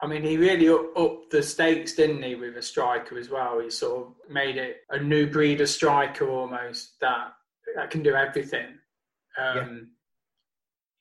I 0.00 0.06
mean, 0.08 0.24
he 0.24 0.36
really 0.36 0.68
up, 0.68 0.96
upped 0.96 1.30
the 1.30 1.42
stakes, 1.42 1.92
didn't 1.92 2.22
he, 2.22 2.34
with 2.34 2.56
a 2.56 2.62
striker 2.62 3.18
as 3.18 3.30
well? 3.30 3.60
He 3.60 3.70
sort 3.70 4.06
of 4.06 4.14
made 4.28 4.56
it 4.56 4.78
a 4.90 4.98
new 4.98 5.28
breed 5.28 5.60
of 5.60 5.68
striker 5.68 6.28
almost 6.28 6.98
that 7.00 7.32
that 7.76 7.90
can 7.90 8.02
do 8.02 8.14
everything. 8.14 8.78
Um, 9.40 9.90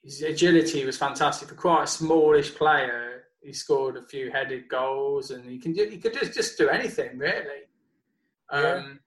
His 0.04 0.22
agility 0.22 0.86
was 0.86 0.98
fantastic 0.98 1.50
for 1.50 1.56
quite 1.56 1.84
a 1.84 1.88
smallish 1.88 2.54
player. 2.56 3.11
He 3.42 3.54
scored 3.54 3.98
a 3.98 4.04
few 4.04 4.32
headed 4.32 4.70
goals, 4.70 5.32
and 5.32 5.44
he 5.50 5.58
can 5.58 5.74
he 5.74 5.98
could 5.98 6.14
just 6.14 6.34
just 6.34 6.58
do 6.58 6.70
anything 6.70 7.18
really. 7.18 7.64
Um, 8.50 9.00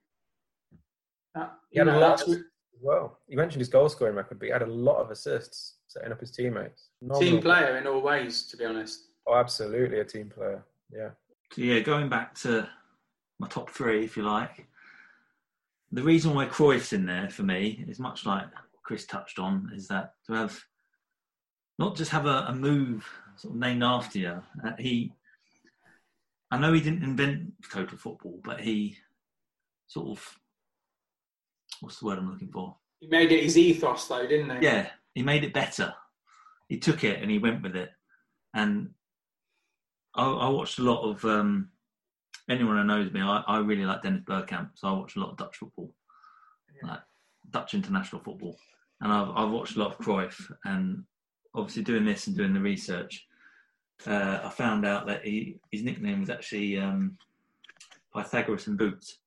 that- 1.33 1.57
He 1.69 1.79
you 1.79 1.85
had 1.85 1.95
a 1.95 1.99
lot 1.99 2.21
of 2.27 2.37
well. 2.81 3.19
You 3.27 3.37
mentioned 3.37 3.61
his 3.61 3.69
goal 3.69 3.89
scoring 3.89 4.15
record, 4.15 4.39
but 4.39 4.45
he 4.45 4.51
had 4.51 4.61
a 4.61 4.67
lot 4.67 4.97
of 4.97 5.11
assists 5.11 5.75
setting 5.87 6.11
up 6.11 6.19
his 6.19 6.31
teammates. 6.31 6.89
team 7.19 7.41
player 7.41 7.77
in 7.77 7.87
all 7.87 8.01
ways, 8.01 8.47
to 8.47 8.57
be 8.57 8.65
honest. 8.65 9.07
Oh, 9.27 9.35
absolutely 9.35 9.99
a 9.99 10.05
team 10.05 10.29
player. 10.29 10.63
Yeah. 10.91 11.11
So 11.53 11.61
yeah, 11.61 11.79
going 11.79 12.09
back 12.09 12.35
to 12.39 12.67
my 13.39 13.47
top 13.47 13.69
three, 13.69 14.03
if 14.03 14.17
you 14.17 14.23
like. 14.23 14.67
The 15.91 16.03
reason 16.03 16.33
why 16.33 16.47
Cruyff's 16.47 16.93
in 16.93 17.05
there 17.05 17.29
for 17.29 17.43
me 17.43 17.85
is 17.87 17.99
much 17.99 18.25
like 18.25 18.45
Chris 18.83 19.05
touched 19.05 19.39
on, 19.39 19.71
is 19.73 19.87
that 19.87 20.13
to 20.27 20.33
have 20.33 20.61
not 21.79 21.95
just 21.95 22.11
have 22.11 22.25
a, 22.25 22.45
a 22.49 22.53
move 22.55 23.07
sort 23.37 23.53
of 23.53 23.59
named 23.59 23.83
after 23.83 24.19
you. 24.19 24.41
Uh, 24.63 24.71
he, 24.77 25.13
I 26.51 26.57
know 26.57 26.73
he 26.73 26.81
didn't 26.81 27.03
invent 27.03 27.53
total 27.71 27.97
football, 27.97 28.39
but 28.43 28.61
he 28.61 28.97
sort 29.87 30.17
of 30.17 30.39
what's 31.81 31.99
the 31.99 32.05
word 32.05 32.17
I'm 32.17 32.31
looking 32.31 32.51
for? 32.51 32.75
He 32.99 33.07
made 33.07 33.31
it 33.31 33.43
his 33.43 33.57
ethos, 33.57 34.07
though, 34.07 34.25
didn't 34.27 34.57
he? 34.57 34.65
Yeah, 34.65 34.89
he 35.13 35.23
made 35.23 35.43
it 35.43 35.53
better. 35.53 35.93
He 36.69 36.77
took 36.77 37.03
it 37.03 37.21
and 37.21 37.29
he 37.29 37.37
went 37.37 37.61
with 37.61 37.75
it. 37.75 37.91
And 38.53 38.91
I, 40.15 40.25
I 40.25 40.49
watched 40.49 40.79
a 40.79 40.83
lot 40.83 41.03
of 41.03 41.23
um, 41.25 41.69
anyone 42.49 42.77
who 42.77 42.83
knows 42.83 43.11
me. 43.11 43.21
I, 43.21 43.43
I 43.47 43.59
really 43.59 43.85
like 43.85 44.01
Dennis 44.01 44.23
Bergkamp, 44.23 44.69
so 44.75 44.87
I 44.87 44.91
watch 44.93 45.15
a 45.15 45.19
lot 45.19 45.31
of 45.31 45.37
Dutch 45.37 45.57
football, 45.57 45.93
like 46.83 47.01
Dutch 47.49 47.73
international 47.73 48.21
football, 48.23 48.57
and 49.01 49.11
I've, 49.11 49.29
I've 49.35 49.51
watched 49.51 49.75
a 49.75 49.79
lot 49.79 49.91
of 49.91 49.97
Cruyff. 49.97 50.51
And 50.63 51.03
obviously, 51.55 51.83
doing 51.83 52.05
this 52.05 52.27
and 52.27 52.37
doing 52.37 52.53
the 52.53 52.59
research, 52.59 53.25
uh, 54.05 54.39
I 54.43 54.49
found 54.49 54.85
out 54.85 55.07
that 55.07 55.25
he, 55.25 55.57
his 55.71 55.83
nickname 55.83 56.19
was 56.19 56.29
actually 56.29 56.77
um, 56.77 57.17
Pythagoras 58.13 58.67
and 58.67 58.77
Boots. 58.77 59.19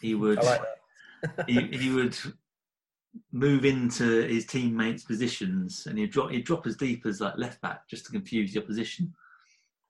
He 0.00 0.14
would 0.14 0.42
like 0.42 0.60
he, 1.46 1.60
he 1.68 1.90
would 1.90 2.16
move 3.32 3.64
into 3.64 4.22
his 4.22 4.44
teammates' 4.44 5.04
positions 5.04 5.86
and 5.86 5.98
he'd 5.98 6.10
drop 6.10 6.30
he'd 6.30 6.44
drop 6.44 6.66
as 6.66 6.76
deep 6.76 7.06
as 7.06 7.20
like 7.20 7.38
left 7.38 7.60
back 7.62 7.88
just 7.88 8.04
to 8.06 8.12
confuse 8.12 8.52
the 8.52 8.62
opposition. 8.62 9.14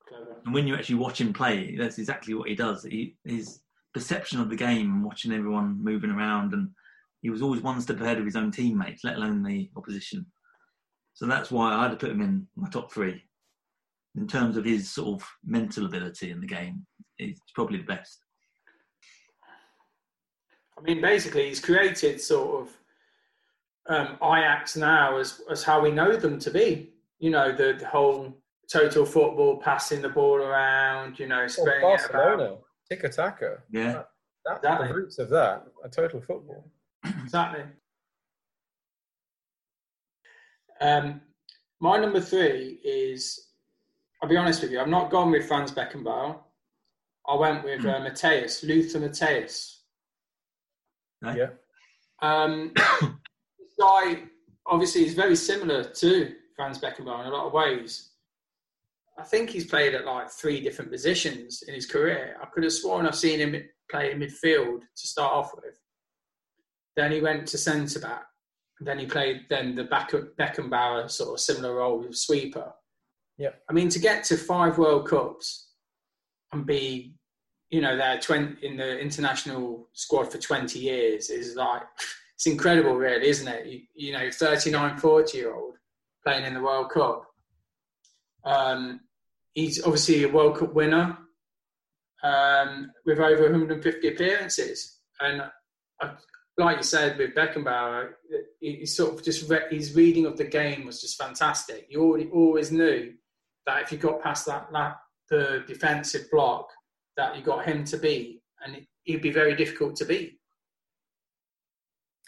Clever. 0.07 0.37
And 0.45 0.55
when 0.55 0.67
you 0.67 0.75
actually 0.75 0.97
watch 0.97 1.21
him 1.21 1.33
play, 1.33 1.77
that's 1.77 1.99
exactly 1.99 2.35
what 2.35 2.49
he 2.49 2.55
does. 2.55 2.85
He, 2.85 3.17
his 3.25 3.61
perception 3.95 4.41
of 4.41 4.51
the 4.51 4.57
game 4.57 4.93
and 4.93 5.05
watching 5.05 5.33
everyone 5.33 5.83
moving 5.83 6.11
around, 6.11 6.53
and 6.53 6.71
he 7.23 7.31
was 7.31 7.41
always 7.41 7.63
one 7.63 7.81
step 7.81 8.01
ahead 8.01 8.19
of 8.19 8.25
his 8.25 8.37
own 8.37 8.51
teammates, 8.51 9.05
let 9.05 9.17
alone 9.17 9.43
the 9.43 9.71
opposition. 9.77 10.27
So 11.15 11.27
that's 11.27 11.51
why 11.51 11.73
I 11.73 11.83
had 11.85 11.93
to 11.93 11.97
put 11.97 12.11
him 12.11 12.21
in 12.21 12.47
my 12.57 12.69
top 12.69 12.93
three. 12.93 13.23
In 14.17 14.27
terms 14.29 14.57
of 14.57 14.65
his 14.65 14.91
sort 14.91 15.21
of 15.21 15.29
mental 15.45 15.87
ability 15.87 16.31
in 16.31 16.41
the 16.41 16.47
game, 16.47 16.87
he's 17.17 17.41
probably 17.55 17.79
the 17.79 17.85
best. 17.85 18.21
I 20.79 20.83
mean, 20.83 21.01
basically, 21.01 21.49
he's 21.49 21.61
created 21.61 22.21
sort 22.21 22.63
of 22.63 22.77
um, 23.89 24.17
Ajax 24.23 24.77
now 24.77 25.19
as, 25.19 25.41
as 25.51 25.63
how 25.63 25.81
we 25.81 25.91
know 25.91 26.17
them 26.17 26.39
to 26.41 26.51
be. 26.51 26.91
You 27.19 27.31
know, 27.31 27.53
the, 27.53 27.77
the 27.79 27.87
whole 27.87 28.37
total 28.71 29.05
football, 29.07 29.57
passing 29.59 30.03
the 30.03 30.09
ball 30.09 30.37
around, 30.37 31.19
you 31.19 31.27
know, 31.29 31.43
Oh, 31.45 31.47
spreading 31.47 31.91
it 31.91 32.01
about. 32.05 32.13
Barcelona, 32.13 32.57
tiki 32.91 33.09
taka. 33.09 33.59
Yeah. 33.71 34.03
That's 34.45 34.59
Exactly. 34.59 34.89
the 34.89 34.95
roots 34.95 35.19
of 35.19 35.29
that. 35.31 35.65
A 35.85 35.89
total 35.89 36.21
football. 36.21 36.71
exactly. 37.05 37.65
Um, 40.85 41.23
my 41.81 41.97
number 41.97 42.21
three 42.21 42.79
is, 42.85 43.49
I'll 44.23 44.29
be 44.29 44.37
honest 44.37 44.61
with 44.61 44.71
you, 44.71 44.81
I've 44.81 44.89
not 44.89 45.11
gone 45.11 45.31
with 45.31 45.47
Franz 45.49 45.73
Beckenbauer. 45.73 46.37
I 47.27 47.35
went 47.37 47.65
with 47.65 47.81
uh, 47.87 48.01
Matthäus, 48.01 48.63
Lothar 48.69 49.01
Matthäus. 49.01 49.79
Yeah. 51.23 51.49
Um, 52.21 52.73
this 53.01 53.73
guy, 53.81 54.25
obviously, 54.67 55.07
is 55.07 55.15
very 55.15 55.37
similar 55.37 55.85
to 55.85 56.35
Franz 56.55 56.79
Beckenbauer 56.79 57.21
in 57.21 57.27
a 57.29 57.35
lot 57.35 57.47
of 57.47 57.55
ways. 57.55 58.11
I 59.19 59.23
think 59.23 59.49
he's 59.49 59.67
played 59.67 59.95
at 59.95 60.05
like 60.05 60.29
three 60.29 60.61
different 60.61 60.91
positions 60.91 61.63
in 61.67 61.73
his 61.73 61.87
career. 61.87 62.37
I 62.43 62.47
could 62.47 62.65
have 62.65 62.73
sworn 62.73 63.07
I've 63.07 63.15
seen 63.15 63.39
him 63.39 63.57
play 63.91 64.13
in 64.13 64.19
midfield 64.19 64.81
to 64.81 65.07
start 65.07 65.33
off 65.33 65.55
with. 65.55 65.81
Then 66.95 67.11
he 67.11 67.23
went 67.23 67.47
to 67.49 67.59
centre 67.59 68.01
back. 68.01 68.25
Then 68.85 68.99
he 68.99 69.07
played 69.07 69.47
then 69.49 69.75
the 69.75 69.85
back 69.85 70.13
of 70.13 70.37
Beckenbauer 70.39 71.11
sort 71.11 71.35
of 71.35 71.41
similar 71.41 71.77
role 71.77 72.01
with 72.01 72.17
sweeper. 72.17 72.73
Yeah. 73.39 73.51
I 73.69 73.73
mean, 73.73 73.89
to 73.91 73.99
get 73.99 74.25
to 74.25 74.37
five 74.37 74.79
World 74.79 75.09
Cups 75.09 75.71
and 76.53 76.67
be, 76.67 77.15
you 77.71 77.81
know, 77.81 77.97
there 77.97 78.19
20, 78.19 78.65
in 78.67 78.77
the 78.77 78.99
international 78.99 79.89
squad 79.93 80.31
for 80.31 80.39
20 80.39 80.79
years 80.79 81.31
is 81.31 81.57
like, 81.57 81.83
it's 82.35 82.47
incredible, 82.47 82.95
really, 82.95 83.29
isn't 83.29 83.49
it? 83.49 83.67
You, 83.67 83.81
you 83.95 84.13
know, 84.13 84.31
39, 84.31 84.99
40 84.99 85.39
year 85.39 85.55
old 85.55 85.75
playing 86.25 86.45
in 86.45 86.55
the 86.55 86.61
World 86.61 86.91
Cup. 86.91 87.25
Um, 88.45 89.01
he's 89.55 89.83
obviously 89.83 90.25
a 90.25 90.29
World 90.29 90.59
Cup 90.59 90.75
winner 90.75 91.19
um, 92.23 92.91
with 93.05 93.19
over 93.19 93.43
150 93.43 94.09
appearances. 94.09 94.99
And 95.21 95.43
like 96.57 96.77
you 96.77 96.83
said 96.83 97.19
with 97.19 97.35
Beckenbauer, 97.35 98.11
he, 98.61 98.87
sort 98.87 99.15
of 99.15 99.25
just 99.25 99.49
re- 99.51 99.67
his 99.71 99.95
reading 99.95 100.27
of 100.27 100.37
the 100.37 100.45
game 100.45 100.87
was 100.87 101.01
just 101.01 101.21
fantastic. 101.21 101.87
You 101.89 102.03
already 102.03 102.31
always 102.31 102.71
knew 102.71 103.13
that 103.67 103.83
if 103.83 103.93
you 103.93 103.99
got 103.99 104.23
past 104.23 104.47
that, 104.47 104.69
that 104.73 104.97
the 105.31 105.65
defensive 105.67 106.31
block, 106.31 106.69
that 107.17 107.37
you 107.37 107.43
got 107.43 107.65
him 107.65 107.85
to 107.85 107.97
beat, 107.97 108.43
and 108.65 108.77
it, 108.77 108.87
he'd 109.03 109.23
be 109.23 109.31
very 109.31 109.57
difficult 109.57 109.97
to 109.97 110.05
beat. 110.05 110.39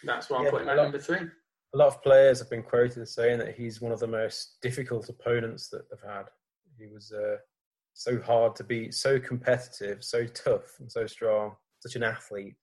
That's 0.05 0.29
why 0.29 0.39
I 0.39 0.45
Yeah, 0.45 0.51
put 0.51 0.63
him 0.63 0.69
at 0.69 0.77
number 0.77 0.99
three. 0.99 1.19
A 1.75 1.77
lot 1.77 1.89
of 1.89 2.03
players 2.03 2.39
have 2.39 2.51
been 2.51 2.63
quoted 2.63 3.03
as 3.03 3.15
saying 3.15 3.39
that 3.39 3.55
he's 3.55 3.81
one 3.81 3.93
of 3.93 4.01
the 4.01 4.07
most 4.07 4.59
difficult 4.63 5.09
opponents 5.09 5.69
that 5.69 5.89
they've 5.91 6.11
had. 6.11 6.25
He 6.79 6.87
was 6.87 7.13
uh, 7.13 7.37
so 7.95 8.21
hard 8.21 8.57
to 8.57 8.65
beat, 8.65 8.95
so 8.95 9.19
competitive, 9.21 10.03
so 10.03 10.27
tough, 10.27 10.79
and 10.81 10.91
so 10.91 11.07
strong. 11.07 11.53
Such 11.81 11.97
an 11.97 12.03
athlete, 12.03 12.57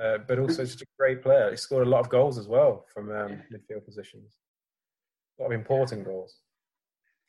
uh, 0.00 0.18
but 0.26 0.38
also 0.38 0.64
such 0.64 0.82
a 0.82 0.86
great 0.98 1.22
player. 1.22 1.50
He 1.50 1.56
scored 1.56 1.86
a 1.86 1.90
lot 1.90 2.00
of 2.00 2.08
goals 2.08 2.38
as 2.38 2.48
well 2.48 2.86
from 2.92 3.10
um, 3.10 3.42
midfield 3.52 3.84
positions. 3.84 4.36
A 5.38 5.42
lot 5.42 5.48
of 5.48 5.52
important 5.52 6.04
goals. 6.04 6.36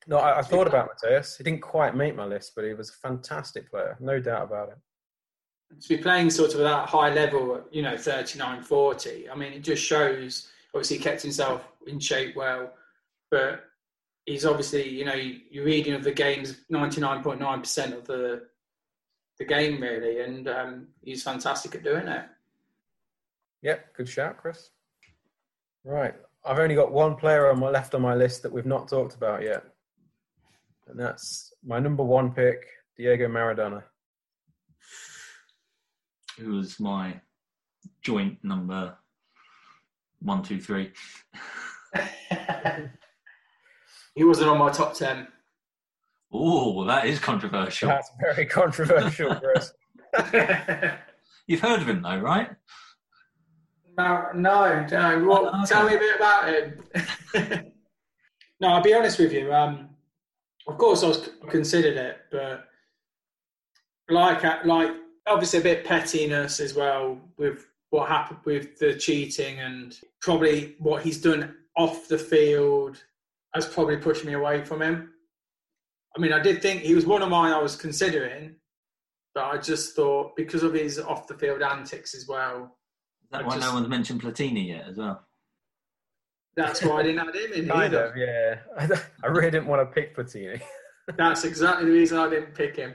No, 0.08 0.18
I, 0.18 0.40
I 0.40 0.42
thought 0.42 0.68
about 0.68 0.90
Matthäus. 0.90 1.38
He 1.38 1.44
didn't 1.44 1.62
quite 1.62 1.96
make 1.96 2.16
my 2.16 2.26
list, 2.26 2.54
but 2.56 2.66
he 2.66 2.74
was 2.74 2.90
a 2.90 2.94
fantastic 2.94 3.70
player, 3.70 3.98
no 4.00 4.20
doubt 4.20 4.44
about 4.44 4.70
it. 4.70 5.82
to 5.82 5.90
be 5.90 5.98
playing 5.98 6.30
sort 6.30 6.54
of 6.54 6.60
at 6.60 6.64
that 6.64 6.90
high 6.90 7.14
level, 7.14 7.62
you 7.72 7.82
know, 7.82 7.98
39, 7.98 8.64
40, 8.64 9.30
I 9.30 9.36
mean, 9.36 9.54
it 9.54 9.64
just 9.64 9.84
shows, 9.84 10.50
obviously, 10.74 10.98
he 10.98 11.04
kept 11.04 11.22
himself 11.22 11.62
in 11.88 12.00
shape 12.00 12.36
well, 12.36 12.74
but 13.32 13.64
he's 14.26 14.46
obviously, 14.46 14.90
you 14.90 15.06
know, 15.06 15.16
you're 15.16 15.66
reading 15.66 15.94
of 15.94 16.04
the 16.04 16.12
game's 16.12 16.58
99.9% 16.72 17.98
of 17.98 18.06
the 18.06 18.44
the 19.40 19.46
game, 19.46 19.82
really, 19.82 20.20
and 20.20 20.48
um, 20.48 20.88
he's 21.02 21.24
fantastic 21.24 21.74
at 21.74 21.84
doing 21.84 22.08
it. 22.08 22.26
Yep, 23.64 23.96
good 23.96 24.08
shout, 24.10 24.38
Chris. 24.38 24.70
Right, 25.84 26.14
I've 26.46 26.60
only 26.60 26.76
got 26.76 26.92
one 26.92 27.16
player 27.16 27.50
on 27.50 27.60
my 27.60 27.70
left 27.70 27.96
on 27.96 28.02
my 28.02 28.14
list 28.14 28.44
that 28.44 28.52
we've 28.52 28.66
not 28.66 28.88
talked 28.88 29.16
about 29.16 29.42
yet, 29.42 29.64
and 30.88 31.00
that's 31.00 31.54
my 31.66 31.80
number 31.80 32.04
one 32.04 32.32
pick, 32.32 32.66
Diego 32.96 33.28
Maradona. 33.28 33.84
Who 36.38 36.52
was 36.54 36.80
my 36.80 37.20
joint 38.02 38.38
number 38.44 38.96
one, 40.20 40.44
two, 40.44 40.60
three. 40.60 40.92
He 44.16 44.24
wasn't 44.24 44.50
on 44.50 44.60
my 44.60 44.70
top 44.70 44.94
10. 44.94 45.28
Oh, 46.32 46.86
that 46.86 47.06
is 47.06 47.20
controversial. 47.20 47.90
That's 47.90 48.12
very 48.20 48.46
controversial, 48.46 49.36
Chris. 49.36 49.74
You've 51.48 51.62
heard 51.62 51.82
of 51.82 51.90
him 51.90 52.02
though, 52.02 52.20
right? 52.20 52.50
No, 53.98 54.28
no, 54.34 54.88
Oh, 54.92 55.48
okay. 55.48 55.66
Tell 55.66 55.88
me 55.88 55.96
a 55.96 56.00
bit 56.00 56.16
about 56.16 56.50
him. 56.50 56.84
no, 58.60 58.70
I'll 58.70 58.82
be 58.82 58.94
honest 58.94 59.20
with 59.20 59.32
you. 59.32 59.54
Um, 59.54 59.90
of 60.68 60.78
course, 60.78 61.04
I 61.04 61.08
was 61.08 61.30
considered 61.50 61.98
it, 61.98 62.18
but 62.32 62.66
like, 64.10 64.44
uh, 64.44 64.60
like 64.66 64.92
obviously 65.28 65.60
a 65.60 65.64
bit 65.64 65.86
pettiness 65.86 66.60
as 66.60 66.74
well 66.74 67.20
with 67.38 67.68
what 67.90 68.10
happened 68.10 68.40
with 68.46 68.80
the 68.80 68.96
cheating 68.96 69.60
and 69.60 70.00
probably 70.22 70.76
what 70.80 71.04
he's 71.04 71.22
done 71.22 71.56
off 71.78 72.08
the 72.08 72.18
field 72.18 73.02
has 73.54 73.68
probably 73.68 73.98
pushed 73.98 74.26
me 74.26 74.34
away 74.34 74.64
from 74.64 74.82
him. 74.82 75.12
I 76.16 76.20
mean, 76.20 76.34
I 76.34 76.40
did 76.40 76.62
think 76.62 76.82
he 76.82 76.96
was 76.96 77.06
one 77.06 77.22
of 77.22 77.30
mine 77.30 77.54
I 77.54 77.62
was 77.62 77.76
considering, 77.76 78.56
but 79.36 79.46
I 79.46 79.58
just 79.58 79.96
thought 79.96 80.36
because 80.36 80.64
of 80.64 80.74
his 80.74 81.00
off 81.00 81.28
the 81.28 81.36
field 81.36 81.62
antics 81.62 82.16
as 82.16 82.28
well, 82.28 82.78
that 83.34 83.46
why 83.46 83.56
just- 83.56 83.68
no 83.68 83.74
one's 83.74 83.88
mentioned 83.90 84.22
Platini 84.22 84.68
yet 84.70 84.88
as 84.88 84.98
well? 84.98 85.26
that's 86.56 86.84
why 86.84 87.00
I 87.00 87.04
didn't 87.04 87.28
add 87.28 87.36
him 87.36 87.54
in 87.54 87.68
kind 87.68 87.84
either. 87.96 88.06
of, 88.06 88.16
yeah. 88.16 88.98
I 89.24 89.28
really 89.28 89.50
didn't 89.50 89.66
want 89.68 89.82
to 89.82 89.92
pick 89.92 90.16
Platini. 90.16 90.62
That's 91.18 91.44
exactly 91.46 91.86
the 91.86 91.92
reason 91.92 92.20
I 92.20 92.30
didn't 92.30 92.54
pick 92.54 92.76
him. 92.76 92.94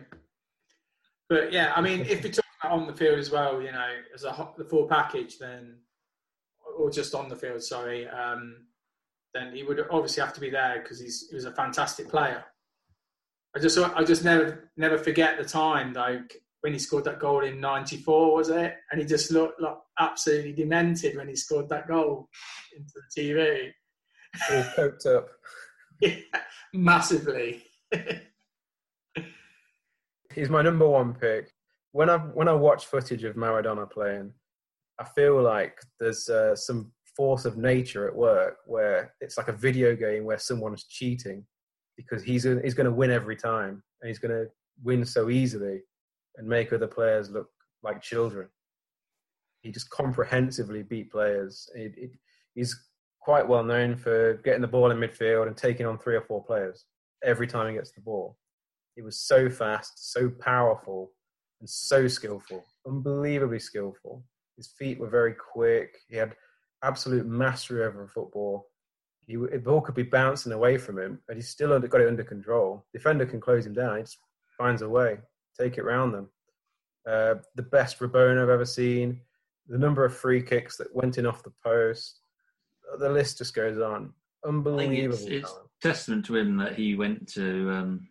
But 1.28 1.52
yeah, 1.52 1.72
I 1.74 1.80
mean, 1.80 2.02
if 2.02 2.22
you're 2.22 2.32
talking 2.32 2.50
about 2.62 2.72
on 2.72 2.86
the 2.86 2.94
field 2.94 3.18
as 3.18 3.30
well, 3.30 3.60
you 3.60 3.72
know, 3.72 3.88
as 4.14 4.22
a 4.24 4.48
the 4.56 4.64
full 4.64 4.86
package, 4.86 5.38
then 5.38 5.78
or 6.78 6.88
just 6.88 7.14
on 7.14 7.28
the 7.28 7.36
field, 7.36 7.62
sorry, 7.62 8.08
um, 8.08 8.66
then 9.34 9.52
he 9.54 9.62
would 9.64 9.84
obviously 9.90 10.22
have 10.22 10.32
to 10.34 10.40
be 10.40 10.50
there 10.50 10.80
because 10.80 11.00
he's 11.00 11.26
he 11.28 11.34
was 11.34 11.44
a 11.44 11.52
fantastic 11.52 12.08
player. 12.08 12.44
I 13.54 13.58
just 13.58 13.76
I 13.76 14.04
just 14.04 14.24
never 14.24 14.70
never 14.76 14.96
forget 14.98 15.36
the 15.36 15.44
time 15.44 15.92
like 15.92 16.40
when 16.60 16.72
he 16.72 16.78
scored 16.78 17.04
that 17.04 17.20
goal 17.20 17.44
in 17.44 17.60
'94, 17.60 18.34
was 18.34 18.48
it? 18.48 18.74
And 18.90 19.00
he 19.00 19.06
just 19.06 19.30
looked 19.30 19.60
like 19.60 19.76
absolutely 19.98 20.52
demented 20.52 21.16
when 21.16 21.28
he 21.28 21.36
scored 21.36 21.68
that 21.68 21.88
goal 21.88 22.28
into 22.76 22.92
the 22.94 23.02
TV. 23.20 23.70
All 24.50 24.62
coked 24.76 25.06
up. 25.06 25.28
Yeah, 26.00 26.16
massively. 26.72 27.62
He's 30.34 30.50
my 30.50 30.62
number 30.62 30.88
one 30.88 31.14
pick. 31.14 31.50
When 31.92 32.10
I 32.10 32.18
when 32.18 32.48
I 32.48 32.52
watch 32.52 32.86
footage 32.86 33.24
of 33.24 33.36
Maradona 33.36 33.90
playing, 33.90 34.32
I 34.98 35.04
feel 35.04 35.40
like 35.42 35.78
there's 35.98 36.28
uh, 36.28 36.54
some 36.54 36.92
force 37.16 37.44
of 37.44 37.56
nature 37.56 38.06
at 38.06 38.14
work 38.14 38.58
where 38.66 39.14
it's 39.20 39.36
like 39.36 39.48
a 39.48 39.52
video 39.52 39.96
game 39.96 40.24
where 40.24 40.38
someone's 40.38 40.84
cheating 40.84 41.44
because 41.96 42.22
he's 42.22 42.44
he's 42.44 42.74
going 42.74 42.84
to 42.84 42.92
win 42.92 43.10
every 43.10 43.34
time 43.34 43.82
and 44.00 44.08
he's 44.08 44.20
going 44.20 44.30
to 44.30 44.46
win 44.84 45.04
so 45.04 45.28
easily 45.28 45.80
and 46.38 46.48
make 46.48 46.72
other 46.72 46.86
players 46.86 47.30
look 47.30 47.48
like 47.82 48.00
children. 48.00 48.48
He 49.60 49.70
just 49.70 49.90
comprehensively 49.90 50.82
beat 50.82 51.10
players. 51.10 51.68
It, 51.74 51.92
it, 51.96 52.10
he's 52.54 52.74
quite 53.20 53.46
well 53.46 53.64
known 53.64 53.96
for 53.96 54.34
getting 54.44 54.62
the 54.62 54.68
ball 54.68 54.90
in 54.90 54.98
midfield 54.98 55.48
and 55.48 55.56
taking 55.56 55.84
on 55.84 55.98
three 55.98 56.16
or 56.16 56.22
four 56.22 56.42
players 56.42 56.86
every 57.22 57.46
time 57.46 57.68
he 57.68 57.74
gets 57.74 57.90
the 57.92 58.00
ball. 58.00 58.38
He 58.96 59.02
was 59.02 59.20
so 59.20 59.50
fast, 59.50 60.12
so 60.12 60.30
powerful, 60.30 61.12
and 61.60 61.68
so 61.68 62.08
skillful, 62.08 62.64
unbelievably 62.86 63.58
skillful. 63.58 64.24
His 64.56 64.68
feet 64.78 64.98
were 64.98 65.08
very 65.08 65.34
quick. 65.34 65.98
He 66.08 66.16
had 66.16 66.34
absolute 66.82 67.26
mastery 67.26 67.84
over 67.84 68.06
football. 68.06 68.66
He, 69.26 69.36
the 69.36 69.58
ball 69.58 69.80
could 69.80 69.94
be 69.94 70.04
bouncing 70.04 70.52
away 70.52 70.78
from 70.78 70.98
him, 70.98 71.20
but 71.26 71.36
he's 71.36 71.48
still 71.48 71.72
under, 71.72 71.86
got 71.86 72.00
it 72.00 72.08
under 72.08 72.24
control. 72.24 72.86
Defender 72.92 73.26
can 73.26 73.40
close 73.40 73.66
him 73.66 73.74
down. 73.74 73.96
He 73.98 74.02
just 74.02 74.18
finds 74.56 74.82
a 74.82 74.88
way, 74.88 75.18
take 75.58 75.78
it 75.78 75.84
round 75.84 76.14
them. 76.14 76.28
Uh, 77.08 77.36
the 77.54 77.62
best 77.62 77.98
Rabona 77.98 78.42
I've 78.42 78.48
ever 78.48 78.64
seen. 78.64 79.20
The 79.68 79.78
number 79.78 80.04
of 80.04 80.16
free 80.16 80.42
kicks 80.42 80.76
that 80.76 80.94
went 80.94 81.18
in 81.18 81.26
off 81.26 81.42
the 81.42 81.52
post. 81.62 82.20
The 82.98 83.08
list 83.08 83.38
just 83.38 83.54
goes 83.54 83.78
on. 83.78 84.12
Unbelievable. 84.46 85.14
it's, 85.14 85.24
it's 85.24 85.54
testament 85.82 86.24
to 86.26 86.36
him 86.36 86.56
that 86.58 86.74
he 86.74 86.94
went 86.94 87.28
to 87.34 87.70
um, 87.70 88.08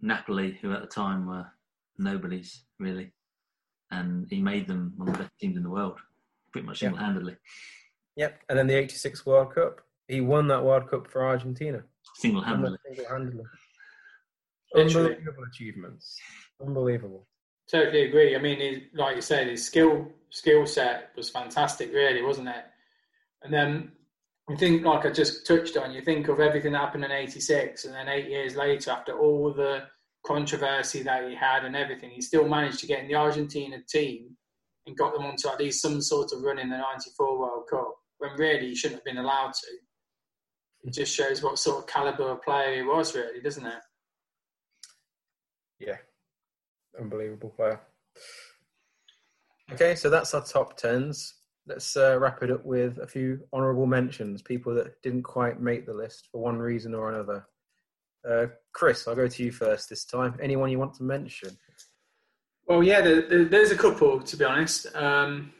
Napoli, 0.00 0.58
who 0.62 0.72
at 0.72 0.80
the 0.80 0.86
time 0.86 1.26
were 1.26 1.46
nobodies, 1.98 2.64
really. 2.78 3.12
And 3.90 4.26
he 4.30 4.40
made 4.40 4.66
them 4.66 4.94
one 4.96 5.08
of 5.08 5.14
the 5.14 5.24
best 5.24 5.32
teams 5.38 5.56
in 5.56 5.62
the 5.62 5.68
world, 5.70 5.98
pretty 6.52 6.66
much 6.66 6.80
Yeah. 6.80 6.88
single 6.88 7.04
handedly. 7.04 7.36
Yep. 8.16 8.42
And 8.48 8.58
then 8.58 8.66
the 8.66 8.74
86 8.74 9.26
World 9.26 9.54
Cup. 9.54 9.80
He 10.08 10.20
won 10.20 10.48
that 10.48 10.64
World 10.64 10.88
Cup 10.90 11.06
for 11.10 11.24
Argentina. 11.24 11.82
Single 12.16 12.42
handedly. 12.42 12.78
Single-handedly. 12.86 13.44
Literally. 14.74 15.10
Unbelievable 15.10 15.44
achievements. 15.52 16.18
Unbelievable. 16.60 17.26
Totally 17.70 18.02
agree. 18.02 18.34
I 18.34 18.38
mean, 18.38 18.60
he, 18.60 18.88
like 18.94 19.16
you 19.16 19.22
said, 19.22 19.46
his 19.48 19.64
skill 19.64 20.08
skill 20.30 20.66
set 20.66 21.10
was 21.16 21.28
fantastic, 21.30 21.92
really, 21.92 22.22
wasn't 22.22 22.48
it? 22.48 22.64
And 23.42 23.52
then 23.52 23.92
you 24.48 24.56
think, 24.56 24.84
like 24.84 25.06
I 25.06 25.10
just 25.10 25.46
touched 25.46 25.76
on, 25.76 25.92
you 25.92 26.00
think 26.00 26.28
of 26.28 26.40
everything 26.40 26.72
that 26.72 26.80
happened 26.80 27.04
in 27.04 27.12
'86, 27.12 27.84
and 27.84 27.94
then 27.94 28.08
eight 28.08 28.28
years 28.28 28.56
later, 28.56 28.90
after 28.90 29.18
all 29.18 29.52
the 29.52 29.84
controversy 30.26 31.02
that 31.02 31.28
he 31.28 31.34
had 31.34 31.64
and 31.64 31.76
everything, 31.76 32.10
he 32.10 32.20
still 32.20 32.48
managed 32.48 32.80
to 32.80 32.86
get 32.86 33.00
in 33.00 33.08
the 33.08 33.14
Argentina 33.14 33.78
team 33.88 34.36
and 34.86 34.96
got 34.96 35.12
them 35.14 35.24
onto 35.24 35.48
at 35.48 35.58
least 35.58 35.82
some 35.82 36.00
sort 36.00 36.32
of 36.32 36.42
run 36.42 36.58
in 36.58 36.70
the 36.70 36.76
'94 36.76 37.38
World 37.38 37.64
Cup. 37.70 37.94
When 38.18 38.32
really 38.36 38.68
he 38.68 38.74
shouldn't 38.74 39.00
have 39.00 39.04
been 39.04 39.22
allowed 39.22 39.52
to. 39.52 39.66
It 40.84 40.94
just 40.94 41.14
shows 41.14 41.42
what 41.42 41.58
sort 41.58 41.78
of 41.78 41.86
caliber 41.86 42.30
of 42.30 42.42
player 42.42 42.76
he 42.76 42.82
was, 42.82 43.14
really, 43.14 43.40
doesn't 43.40 43.66
it? 43.66 43.80
Yeah, 45.86 45.96
unbelievable 46.98 47.50
player. 47.50 47.80
Okay, 49.72 49.94
so 49.94 50.10
that's 50.10 50.34
our 50.34 50.44
top 50.44 50.76
tens. 50.76 51.34
Let's 51.66 51.96
uh, 51.96 52.18
wrap 52.18 52.42
it 52.42 52.50
up 52.50 52.64
with 52.64 52.98
a 52.98 53.06
few 53.06 53.40
honourable 53.52 53.86
mentions, 53.86 54.42
people 54.42 54.74
that 54.74 55.00
didn't 55.02 55.22
quite 55.22 55.60
make 55.60 55.86
the 55.86 55.94
list 55.94 56.28
for 56.30 56.42
one 56.42 56.58
reason 56.58 56.94
or 56.94 57.10
another. 57.12 57.46
Uh, 58.28 58.46
Chris, 58.72 59.06
I'll 59.08 59.16
go 59.16 59.28
to 59.28 59.42
you 59.42 59.50
first 59.52 59.88
this 59.88 60.04
time. 60.04 60.38
Anyone 60.40 60.70
you 60.70 60.78
want 60.78 60.94
to 60.94 61.02
mention? 61.02 61.56
Well, 62.66 62.82
yeah, 62.82 63.00
there, 63.00 63.22
there, 63.28 63.44
there's 63.44 63.70
a 63.70 63.76
couple 63.76 64.20
to 64.20 64.36
be 64.36 64.44
honest. 64.44 64.94
Um, 64.94 65.52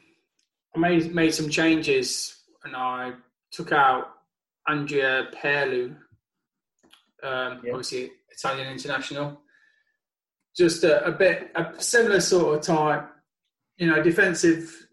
I 0.74 0.78
made 0.78 1.14
made 1.14 1.34
some 1.34 1.50
changes 1.50 2.42
and 2.64 2.76
I 2.76 3.12
took 3.50 3.72
out 3.72 4.08
Andrea 4.68 5.28
Pirlo, 5.34 5.96
um, 7.22 7.60
Yeah. 7.64 7.72
obviously 7.72 8.12
Italian 8.30 8.68
international. 8.68 9.41
Just 10.56 10.84
a, 10.84 11.04
a 11.06 11.12
bit 11.12 11.50
a 11.54 11.72
similar 11.78 12.20
sort 12.20 12.58
of 12.58 12.62
type, 12.62 13.08
you 13.78 13.86
know, 13.86 14.02
defensive 14.02 14.86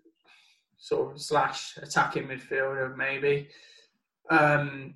sort 0.78 1.14
of 1.14 1.22
slash 1.22 1.78
attacking 1.78 2.24
midfielder 2.24 2.96
maybe. 2.96 3.50
Um, 4.30 4.96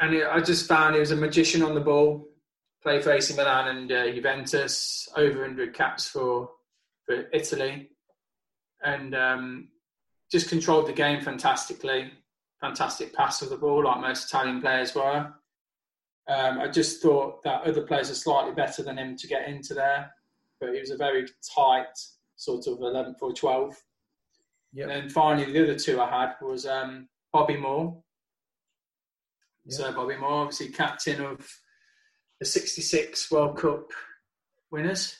and 0.00 0.14
it, 0.14 0.26
I 0.26 0.40
just 0.40 0.68
found 0.68 0.94
he 0.94 1.00
was 1.00 1.10
a 1.10 1.16
magician 1.16 1.62
on 1.62 1.74
the 1.74 1.80
ball. 1.80 2.28
Play 2.82 3.00
for 3.02 3.12
AC 3.12 3.34
Milan 3.34 3.76
and 3.76 3.92
uh, 3.92 4.10
Juventus, 4.12 5.08
over 5.16 5.40
100 5.40 5.74
caps 5.74 6.08
for 6.08 6.50
for 7.04 7.26
Italy, 7.32 7.90
and 8.84 9.14
um, 9.14 9.68
just 10.30 10.48
controlled 10.48 10.86
the 10.86 10.92
game 10.92 11.20
fantastically. 11.20 12.12
Fantastic 12.60 13.14
pass 13.14 13.42
of 13.42 13.50
the 13.50 13.56
ball, 13.56 13.84
like 13.84 14.00
most 14.00 14.28
Italian 14.28 14.60
players 14.60 14.94
were. 14.94 15.32
Um, 16.28 16.60
I 16.60 16.68
just 16.68 17.00
thought 17.02 17.42
that 17.42 17.62
other 17.62 17.82
players 17.82 18.10
are 18.10 18.14
slightly 18.14 18.52
better 18.52 18.82
than 18.82 18.98
him 18.98 19.16
to 19.16 19.26
get 19.26 19.48
into 19.48 19.74
there, 19.74 20.12
but 20.60 20.74
he 20.74 20.80
was 20.80 20.90
a 20.90 20.96
very 20.96 21.26
tight 21.56 21.86
sort 22.36 22.66
of 22.66 22.78
11th 22.78 23.16
or 23.22 23.32
12th. 23.32 23.76
Yep. 24.74 24.88
And 24.88 24.90
then 24.90 25.10
finally, 25.10 25.50
the 25.50 25.62
other 25.62 25.78
two 25.78 26.00
I 26.00 26.10
had 26.10 26.34
was 26.42 26.66
um, 26.66 27.08
Bobby 27.32 27.56
Moore. 27.56 28.02
So 29.68 29.92
Bobby 29.92 30.16
Moore, 30.16 30.30
obviously 30.30 30.68
captain 30.68 31.22
of 31.22 31.46
the 32.40 32.46
'66 32.46 33.30
World 33.30 33.58
Cup 33.58 33.90
winners. 34.70 35.18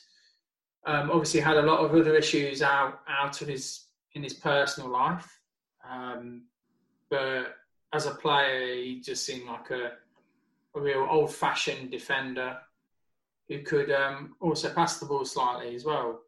Um, 0.85 1.11
obviously, 1.11 1.39
had 1.39 1.57
a 1.57 1.61
lot 1.61 1.79
of 1.79 1.93
other 1.93 2.15
issues 2.15 2.63
out 2.63 3.01
out 3.07 3.41
of 3.41 3.47
his 3.47 3.85
in 4.15 4.23
his 4.23 4.33
personal 4.33 4.89
life, 4.89 5.39
um, 5.87 6.45
but 7.11 7.55
as 7.93 8.07
a 8.07 8.15
player, 8.15 8.75
he 8.75 9.01
just 9.01 9.23
seemed 9.25 9.47
like 9.47 9.69
a, 9.69 9.91
a 10.75 10.81
real 10.81 11.07
old-fashioned 11.09 11.91
defender 11.91 12.57
who 13.47 13.63
could 13.63 13.91
um, 13.91 14.35
also 14.39 14.69
pass 14.69 14.99
the 14.99 15.05
ball 15.05 15.25
slightly 15.25 15.75
as 15.75 15.83
well. 15.83 16.21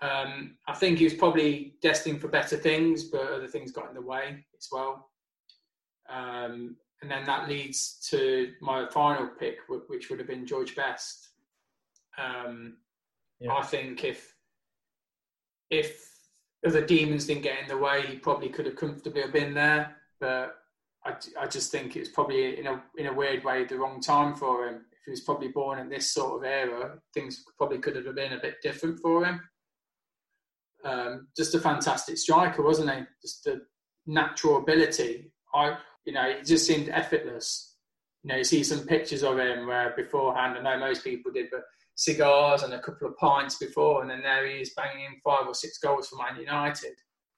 Um, 0.00 0.56
I 0.66 0.74
think 0.74 0.98
he 0.98 1.04
was 1.04 1.14
probably 1.14 1.74
destined 1.80 2.20
for 2.20 2.28
better 2.28 2.56
things, 2.56 3.04
but 3.04 3.20
other 3.20 3.46
things 3.46 3.72
got 3.72 3.88
in 3.88 3.94
the 3.94 4.00
way 4.00 4.44
as 4.58 4.68
well. 4.72 5.10
Um, 6.08 6.76
and 7.02 7.10
then 7.10 7.24
that 7.24 7.48
leads 7.48 7.98
to 8.10 8.52
my 8.60 8.86
final 8.88 9.28
pick, 9.38 9.58
which 9.68 10.08
would 10.08 10.18
have 10.18 10.28
been 10.28 10.46
George 10.46 10.74
Best. 10.74 11.28
Um, 12.16 12.78
I 13.50 13.62
think 13.62 14.04
if 14.04 14.34
if 15.70 16.10
other 16.66 16.84
demons 16.84 17.26
didn't 17.26 17.42
get 17.42 17.60
in 17.60 17.68
the 17.68 17.76
way, 17.76 18.06
he 18.06 18.16
probably 18.16 18.48
could 18.48 18.64
have 18.66 18.76
comfortably 18.76 19.22
have 19.22 19.32
been 19.32 19.52
there. 19.52 19.96
But 20.18 20.56
I, 21.04 21.14
I 21.40 21.46
just 21.46 21.70
think 21.70 21.96
it 21.96 22.00
was 22.00 22.08
probably 22.08 22.58
in 22.58 22.66
a 22.66 22.82
in 22.96 23.06
a 23.06 23.12
weird 23.12 23.44
way 23.44 23.64
the 23.64 23.78
wrong 23.78 24.00
time 24.00 24.34
for 24.34 24.66
him. 24.66 24.86
If 24.92 25.04
he 25.04 25.10
was 25.10 25.20
probably 25.20 25.48
born 25.48 25.78
in 25.78 25.88
this 25.88 26.12
sort 26.12 26.38
of 26.38 26.44
era, 26.44 26.98
things 27.12 27.44
probably 27.58 27.78
could 27.78 27.96
have 27.96 28.14
been 28.14 28.32
a 28.32 28.40
bit 28.40 28.56
different 28.62 29.00
for 29.00 29.24
him. 29.24 29.40
Um, 30.84 31.28
just 31.36 31.54
a 31.54 31.60
fantastic 31.60 32.18
striker, 32.18 32.62
wasn't 32.62 32.90
he? 32.90 33.02
Just 33.22 33.46
a 33.46 33.60
natural 34.06 34.58
ability. 34.58 35.32
I, 35.54 35.76
you 36.04 36.12
know, 36.12 36.28
it 36.28 36.44
just 36.44 36.66
seemed 36.66 36.88
effortless. 36.88 37.76
You 38.22 38.28
know, 38.28 38.36
you 38.36 38.44
see 38.44 38.64
some 38.64 38.86
pictures 38.86 39.22
of 39.22 39.38
him 39.38 39.66
where 39.66 39.94
beforehand, 39.96 40.56
I 40.58 40.62
know 40.62 40.78
most 40.78 41.04
people 41.04 41.32
did, 41.32 41.48
but 41.50 41.64
cigars 41.96 42.62
and 42.62 42.72
a 42.72 42.80
couple 42.80 43.08
of 43.08 43.16
pints 43.16 43.56
before, 43.56 44.02
and 44.02 44.10
then 44.10 44.22
there 44.22 44.46
he 44.46 44.54
is 44.54 44.74
banging 44.74 45.04
in 45.04 45.20
five 45.24 45.46
or 45.46 45.54
six 45.54 45.78
goals 45.78 46.08
for 46.08 46.16
Man 46.16 46.40
United. 46.40 46.94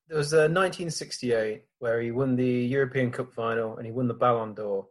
There 0.08 0.18
was 0.18 0.32
a 0.32 0.48
1968 0.48 1.64
where 1.80 2.00
he 2.00 2.12
won 2.12 2.36
the 2.36 2.44
European 2.44 3.10
Cup 3.10 3.32
final 3.32 3.76
and 3.76 3.86
he 3.86 3.92
won 3.92 4.06
the 4.06 4.14
Ballon 4.14 4.54
d'Or. 4.54 4.86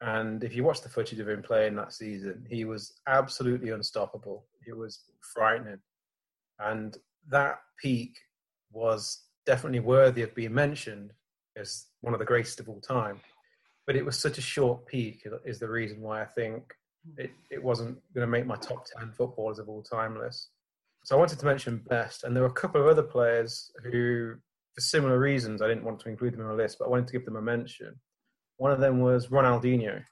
And 0.00 0.42
if 0.42 0.54
you 0.54 0.64
watch 0.64 0.80
the 0.80 0.88
footage 0.88 1.18
of 1.18 1.28
him 1.28 1.42
playing 1.42 1.74
that 1.76 1.92
season, 1.92 2.46
he 2.48 2.64
was 2.64 2.94
absolutely 3.06 3.70
unstoppable. 3.70 4.46
It 4.66 4.76
was 4.76 5.00
frightening. 5.34 5.80
And 6.60 6.96
that 7.28 7.58
peak 7.78 8.16
was 8.72 9.24
definitely 9.44 9.80
worthy 9.80 10.22
of 10.22 10.34
being 10.34 10.54
mentioned 10.54 11.12
as 11.56 11.86
one 12.00 12.14
of 12.14 12.20
the 12.20 12.26
greatest 12.26 12.60
of 12.60 12.68
all 12.68 12.80
time. 12.80 13.20
But 13.86 13.96
it 13.96 14.04
was 14.04 14.18
such 14.18 14.38
a 14.38 14.42
short 14.42 14.86
peak, 14.86 15.26
is 15.44 15.58
the 15.58 15.68
reason 15.68 16.00
why 16.00 16.22
I 16.22 16.26
think 16.26 16.74
it, 17.16 17.30
it 17.50 17.62
wasn't 17.62 17.98
going 18.14 18.26
to 18.26 18.30
make 18.30 18.46
my 18.46 18.56
top 18.56 18.86
10 18.98 19.12
footballers 19.12 19.58
of 19.58 19.68
all 19.68 19.82
time 19.82 20.18
list. 20.18 20.50
So 21.04 21.16
I 21.16 21.18
wanted 21.18 21.38
to 21.38 21.46
mention 21.46 21.82
Best, 21.88 22.24
and 22.24 22.34
there 22.34 22.42
were 22.42 22.48
a 22.50 22.52
couple 22.52 22.80
of 22.80 22.86
other 22.86 23.02
players 23.02 23.70
who, 23.84 24.34
for 24.74 24.80
similar 24.80 25.18
reasons, 25.18 25.62
I 25.62 25.68
didn't 25.68 25.84
want 25.84 26.00
to 26.00 26.08
include 26.08 26.34
them 26.34 26.40
in 26.42 26.48
my 26.48 26.52
list, 26.52 26.76
but 26.78 26.86
I 26.86 26.88
wanted 26.88 27.06
to 27.08 27.12
give 27.12 27.24
them 27.24 27.36
a 27.36 27.42
mention. 27.42 27.94
One 28.58 28.72
of 28.72 28.80
them 28.80 29.00
was 29.00 29.28
Ronaldinho. 29.28 30.02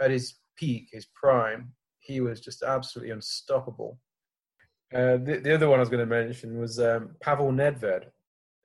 At 0.00 0.10
his 0.10 0.34
peak, 0.56 0.88
his 0.92 1.06
prime, 1.14 1.72
he 2.00 2.20
was 2.20 2.40
just 2.40 2.62
absolutely 2.62 3.12
unstoppable. 3.12 3.98
Uh, 4.92 5.16
the, 5.18 5.40
the 5.42 5.54
other 5.54 5.68
one 5.68 5.78
I 5.78 5.80
was 5.80 5.88
going 5.88 6.00
to 6.00 6.06
mention 6.06 6.58
was 6.58 6.80
um, 6.80 7.16
Pavel 7.20 7.50
Nedved, 7.52 8.04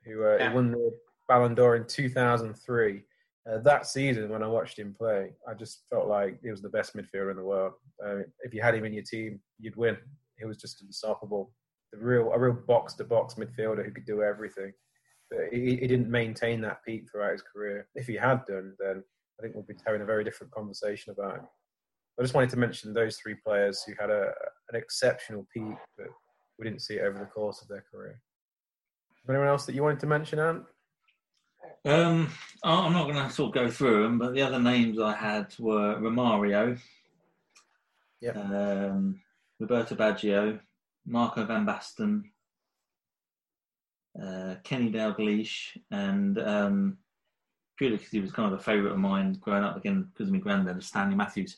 who 0.06 0.24
uh, 0.26 0.38
Yeah. 0.40 0.54
won 0.54 0.72
the 0.72 0.92
Ballon 1.28 1.56
d'Or 1.56 1.76
in 1.76 1.86
2003. 1.86 3.04
Uh, 3.50 3.58
that 3.60 3.88
season, 3.88 4.30
when 4.30 4.44
I 4.44 4.48
watched 4.48 4.78
him 4.78 4.94
play, 4.98 5.32
I 5.48 5.54
just 5.54 5.84
felt 5.90 6.08
like 6.08 6.40
he 6.42 6.52
was 6.52 6.62
the 6.62 6.70
best 6.70 6.96
midfielder 6.96 7.32
in 7.32 7.38
the 7.38 7.44
world. 7.44 7.74
Uh, 8.04 8.20
if 8.42 8.54
you 8.54 8.62
had 8.62 8.76
him 8.76 8.86
in 8.86 8.94
your 8.94 9.04
team, 9.04 9.40
you'd 9.60 9.76
win. 9.76 9.98
He 10.40 10.46
was 10.46 10.58
just 10.58 10.82
unstoppable. 10.82 11.52
The 11.92 12.00
real, 12.00 12.32
a 12.32 12.40
real 12.40 12.54
box-to-box 12.54 13.36
midfielder 13.36 13.86
who 13.86 13.92
could 13.92 14.06
do 14.06 14.22
everything. 14.24 14.72
But 15.30 15.52
he, 15.52 15.76
he 15.78 15.88
didn't 15.88 16.10
maintain 16.10 16.62
that 16.62 16.84
peak 16.86 17.10
throughout 17.12 17.34
his 17.34 17.42
career. 17.44 17.88
If 17.96 18.08
he 18.08 18.16
had 18.16 18.46
done, 18.46 18.74
then 18.80 19.04
I 19.40 19.44
think 19.44 19.56
we'd 19.56 19.68
be 19.68 19.76
having 19.86 20.02
a 20.02 20.06
very 20.06 20.24
different 20.24 20.54
conversation 20.54 21.12
about 21.12 21.36
him. 21.38 21.48
I 22.20 22.24
just 22.24 22.34
wanted 22.34 22.50
to 22.52 22.58
mention 22.58 22.94
those 22.94 23.18
three 23.18 23.36
players 23.46 23.84
who 23.84 23.94
had 24.00 24.10
a, 24.10 24.34
an 24.72 24.76
exceptional 24.76 25.48
peak, 25.54 25.78
but 25.98 26.08
we 26.58 26.66
didn't 26.66 26.82
see 26.82 26.96
it 26.96 27.04
over 27.04 27.18
the 27.18 27.26
course 27.26 27.62
of 27.62 27.68
their 27.70 27.86
career. 27.92 28.20
Anyone 29.30 29.48
else 29.48 29.66
that 29.66 29.76
you 29.76 29.84
wanted 29.84 30.00
to 30.02 30.08
mention, 30.08 30.40
Ant? 30.40 30.64
Um, 31.86 32.30
I'm 32.64 32.94
not 32.94 33.10
going 33.10 33.24
to 33.24 33.30
sort 33.34 33.50
of 33.56 33.64
go 33.64 33.70
through 33.72 34.04
them, 34.04 34.18
but 34.18 34.34
the 34.34 34.42
other 34.42 34.60
names 34.60 35.00
I 35.00 35.16
had 35.16 35.54
were 35.60 35.96
Romario, 36.00 36.78
Yep. 38.22 38.36
um, 38.36 39.22
Roberto 39.60 39.96
Baggio, 39.96 40.60
Marco 41.06 41.46
Van 41.46 41.66
Basten, 41.66 42.24
uh, 44.22 44.56
Kenny 44.64 44.92
Dalglish, 44.92 45.78
and 45.92 46.40
um, 46.40 46.98
purely 47.78 47.98
because 47.98 48.12
he 48.12 48.20
was 48.20 48.32
kind 48.32 48.52
of 48.52 48.60
a 48.60 48.64
favourite 48.64 48.94
of 48.94 49.00
mine 49.00 49.34
growing 49.40 49.64
up 49.64 49.78
again 49.78 50.08
because 50.14 50.28
of 50.28 50.34
my 50.34 50.40
granddad, 50.40 50.82
Stanley 50.84 51.16
Matthews. 51.16 51.58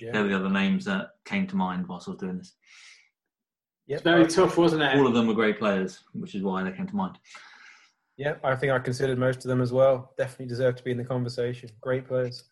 Yeah. 0.00 0.12
They're 0.12 0.28
the 0.28 0.36
other 0.36 0.50
names 0.50 0.84
that 0.86 1.10
came 1.24 1.46
to 1.46 1.56
mind 1.56 1.86
whilst 1.86 2.08
I 2.08 2.12
was 2.12 2.20
doing 2.20 2.38
this. 2.38 2.54
Yep. 3.86 3.96
It's 3.96 4.04
very 4.04 4.26
tough, 4.26 4.56
wasn't 4.56 4.82
it? 4.82 4.96
All 4.96 5.06
of 5.06 5.14
them 5.14 5.26
were 5.26 5.34
great 5.34 5.58
players, 5.58 6.00
which 6.12 6.34
is 6.34 6.42
why 6.42 6.62
they 6.62 6.72
came 6.72 6.86
to 6.86 6.96
mind. 6.96 7.18
Yeah, 8.16 8.34
I 8.42 8.54
think 8.54 8.72
I 8.72 8.78
considered 8.78 9.18
most 9.18 9.44
of 9.44 9.48
them 9.48 9.60
as 9.60 9.72
well. 9.72 10.12
Definitely 10.16 10.46
deserve 10.46 10.76
to 10.76 10.84
be 10.84 10.92
in 10.92 10.96
the 10.96 11.04
conversation. 11.04 11.68
Great 11.80 12.06
players. 12.06 12.44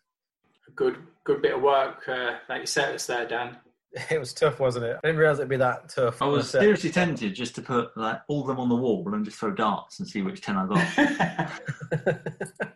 Good, 0.75 0.97
good 1.23 1.41
bit 1.41 1.55
of 1.55 1.61
work 1.61 2.07
uh, 2.07 2.37
that 2.47 2.59
you 2.59 2.65
set 2.65 2.95
us 2.95 3.05
there, 3.05 3.27
Dan. 3.27 3.57
It 4.09 4.19
was 4.19 4.33
tough, 4.33 4.59
wasn't 4.59 4.85
it? 4.85 4.97
I 5.03 5.07
didn't 5.07 5.19
realise 5.19 5.37
it'd 5.37 5.49
be 5.49 5.57
that 5.57 5.89
tough. 5.89 6.19
I 6.19 6.25
was 6.25 6.49
seriously 6.49 6.89
tempted 6.89 7.35
just 7.35 7.53
to 7.55 7.61
put 7.61 7.95
like 7.95 8.21
all 8.27 8.41
of 8.41 8.47
them 8.47 8.59
on 8.59 8.67
the 8.67 8.75
wall 8.75 9.07
and 9.13 9.23
just 9.23 9.37
throw 9.37 9.51
darts 9.51 9.99
and 9.99 10.07
see 10.07 10.23
which 10.23 10.41
ten 10.41 10.57
I 10.57 10.65
got. 10.65 10.77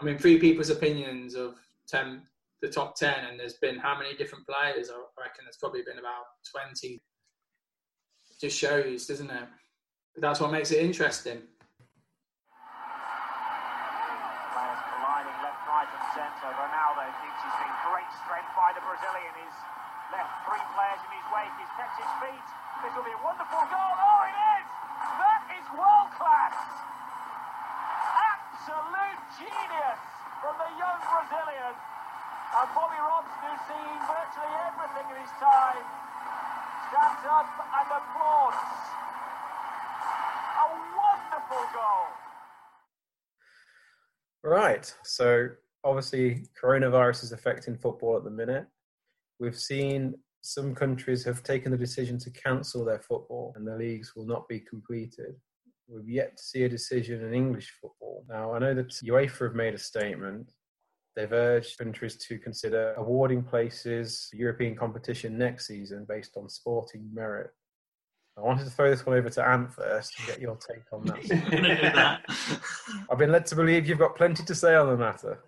I 0.00 0.04
mean, 0.04 0.16
three 0.16 0.38
people's 0.38 0.70
opinions 0.70 1.34
of 1.34 1.56
ten 1.86 2.22
the 2.62 2.68
top 2.68 2.96
ten, 2.96 3.26
and 3.28 3.38
there's 3.38 3.58
been 3.58 3.78
how 3.78 3.98
many 3.98 4.16
different 4.16 4.46
players? 4.46 4.88
I 4.88 4.94
reckon 5.20 5.44
there's 5.44 5.58
probably 5.58 5.82
been 5.82 5.98
about 5.98 6.24
twenty. 6.50 7.02
It 8.30 8.40
just 8.40 8.56
shows, 8.56 9.06
doesn't 9.06 9.30
it? 9.30 9.48
But 10.14 10.22
that's 10.22 10.40
what 10.40 10.52
makes 10.52 10.70
it 10.70 10.82
interesting. 10.82 11.42
Centre. 16.12 16.52
Ronaldo 16.52 17.08
thinks 17.24 17.38
he's 17.40 17.58
been 17.58 17.76
great 17.88 18.10
strength 18.24 18.52
by 18.52 18.76
the 18.76 18.84
Brazilian. 18.84 19.32
He's 19.40 19.58
left 20.12 20.32
three 20.44 20.64
players 20.76 21.00
in 21.08 21.10
his 21.16 21.26
wake. 21.32 21.54
He's 21.56 21.72
kept 21.80 21.96
his 21.96 22.12
feet. 22.20 22.48
This 22.84 22.92
will 22.92 23.06
be 23.08 23.16
a 23.16 23.22
wonderful 23.24 23.64
goal. 23.72 23.92
Oh, 23.96 24.28
it 24.28 24.36
is! 24.36 24.66
That 25.16 25.42
is 25.56 25.64
world 25.72 26.10
class! 26.20 26.56
Absolute 28.12 29.20
genius 29.40 30.00
from 30.44 30.54
the 30.60 30.70
young 30.76 31.00
Brazilian. 31.00 31.72
And 31.72 32.68
Bobby 32.76 33.00
Robson, 33.00 33.40
who's 33.48 33.62
seen 33.72 33.96
virtually 34.04 34.52
everything 34.68 35.06
in 35.08 35.16
his 35.16 35.32
time, 35.40 35.84
stands 36.92 37.24
up 37.24 37.48
and 37.56 37.88
applauds. 37.88 38.60
A 40.60 40.66
wonderful 40.92 41.64
goal. 41.72 42.08
Right. 44.44 44.92
So 45.04 45.56
obviously, 45.84 46.46
coronavirus 46.60 47.24
is 47.24 47.32
affecting 47.32 47.76
football 47.76 48.16
at 48.16 48.24
the 48.24 48.30
minute. 48.30 48.66
We've 49.38 49.58
seen 49.58 50.14
some 50.42 50.74
countries 50.74 51.24
have 51.24 51.42
taken 51.42 51.70
the 51.70 51.78
decision 51.78 52.18
to 52.18 52.30
cancel 52.30 52.84
their 52.84 52.98
football 52.98 53.52
and 53.56 53.66
the 53.66 53.76
leagues 53.76 54.14
will 54.16 54.26
not 54.26 54.48
be 54.48 54.60
completed. 54.60 55.36
We've 55.88 56.08
yet 56.08 56.36
to 56.36 56.42
see 56.42 56.64
a 56.64 56.68
decision 56.68 57.24
in 57.24 57.32
English 57.32 57.72
football. 57.80 58.24
Now, 58.28 58.54
I 58.54 58.58
know 58.58 58.74
that 58.74 58.90
UEFA 59.04 59.48
have 59.48 59.54
made 59.54 59.74
a 59.74 59.78
statement. 59.78 60.52
They've 61.14 61.32
urged 61.32 61.78
countries 61.78 62.16
to 62.16 62.38
consider 62.38 62.94
awarding 62.94 63.42
places 63.42 64.28
for 64.30 64.36
European 64.36 64.74
competition 64.74 65.36
next 65.38 65.66
season 65.66 66.06
based 66.08 66.36
on 66.36 66.48
sporting 66.48 67.08
merit. 67.12 67.50
I 68.38 68.40
wanted 68.40 68.64
to 68.64 68.70
throw 68.70 68.88
this 68.88 69.04
one 69.04 69.16
over 69.16 69.28
to 69.28 69.46
Ant 69.46 69.70
first 69.72 70.18
and 70.18 70.26
get 70.26 70.40
your 70.40 70.56
take 70.56 70.84
on 70.90 71.04
that. 71.04 72.20
I've 73.10 73.18
been 73.18 73.30
led 73.30 73.44
to 73.46 73.56
believe 73.56 73.86
you've 73.86 73.98
got 73.98 74.16
plenty 74.16 74.42
to 74.42 74.54
say 74.54 74.74
on 74.74 74.88
the 74.88 74.96
matter. 74.96 75.38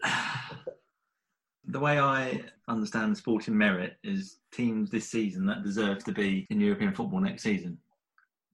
The 1.74 1.80
way 1.80 1.98
I 1.98 2.40
understand 2.68 3.16
sporting 3.16 3.58
merit 3.58 3.96
is 4.04 4.36
teams 4.52 4.90
this 4.90 5.10
season 5.10 5.44
that 5.46 5.64
deserve 5.64 6.04
to 6.04 6.12
be 6.12 6.46
in 6.48 6.60
European 6.60 6.94
football 6.94 7.18
next 7.18 7.42
season. 7.42 7.78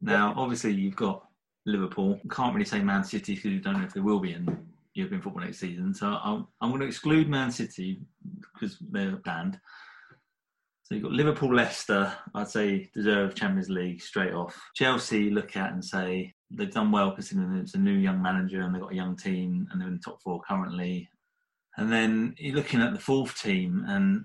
Now, 0.00 0.32
obviously, 0.38 0.72
you've 0.72 0.96
got 0.96 1.26
Liverpool. 1.66 2.18
Can't 2.30 2.54
really 2.54 2.64
say 2.64 2.80
Man 2.80 3.04
City 3.04 3.34
because 3.34 3.50
you 3.50 3.60
don't 3.60 3.76
know 3.76 3.84
if 3.84 3.92
they 3.92 4.00
will 4.00 4.20
be 4.20 4.32
in 4.32 4.66
European 4.94 5.20
football 5.20 5.42
next 5.42 5.58
season. 5.58 5.92
So 5.92 6.06
I'm, 6.06 6.46
I'm 6.62 6.70
going 6.70 6.80
to 6.80 6.86
exclude 6.86 7.28
Man 7.28 7.50
City 7.50 8.00
because 8.54 8.78
they're 8.90 9.16
banned. 9.16 9.60
So 10.84 10.94
you've 10.94 11.04
got 11.04 11.12
Liverpool, 11.12 11.54
Leicester, 11.54 12.10
I'd 12.34 12.48
say 12.48 12.88
deserve 12.94 13.34
Champions 13.34 13.68
League 13.68 14.00
straight 14.00 14.32
off. 14.32 14.58
Chelsea 14.74 15.28
look 15.28 15.58
at 15.58 15.74
and 15.74 15.84
say 15.84 16.32
they've 16.50 16.72
done 16.72 16.90
well 16.90 17.10
considering 17.10 17.54
it's 17.58 17.74
a 17.74 17.78
new 17.78 17.98
young 17.98 18.22
manager 18.22 18.62
and 18.62 18.74
they've 18.74 18.80
got 18.80 18.92
a 18.92 18.96
young 18.96 19.14
team 19.14 19.68
and 19.70 19.78
they're 19.78 19.88
in 19.88 19.96
the 19.96 20.02
top 20.02 20.22
four 20.22 20.40
currently. 20.40 21.06
And 21.76 21.92
then 21.92 22.34
you're 22.38 22.56
looking 22.56 22.80
at 22.80 22.92
the 22.92 22.98
fourth 22.98 23.40
team 23.40 23.84
and 23.88 24.24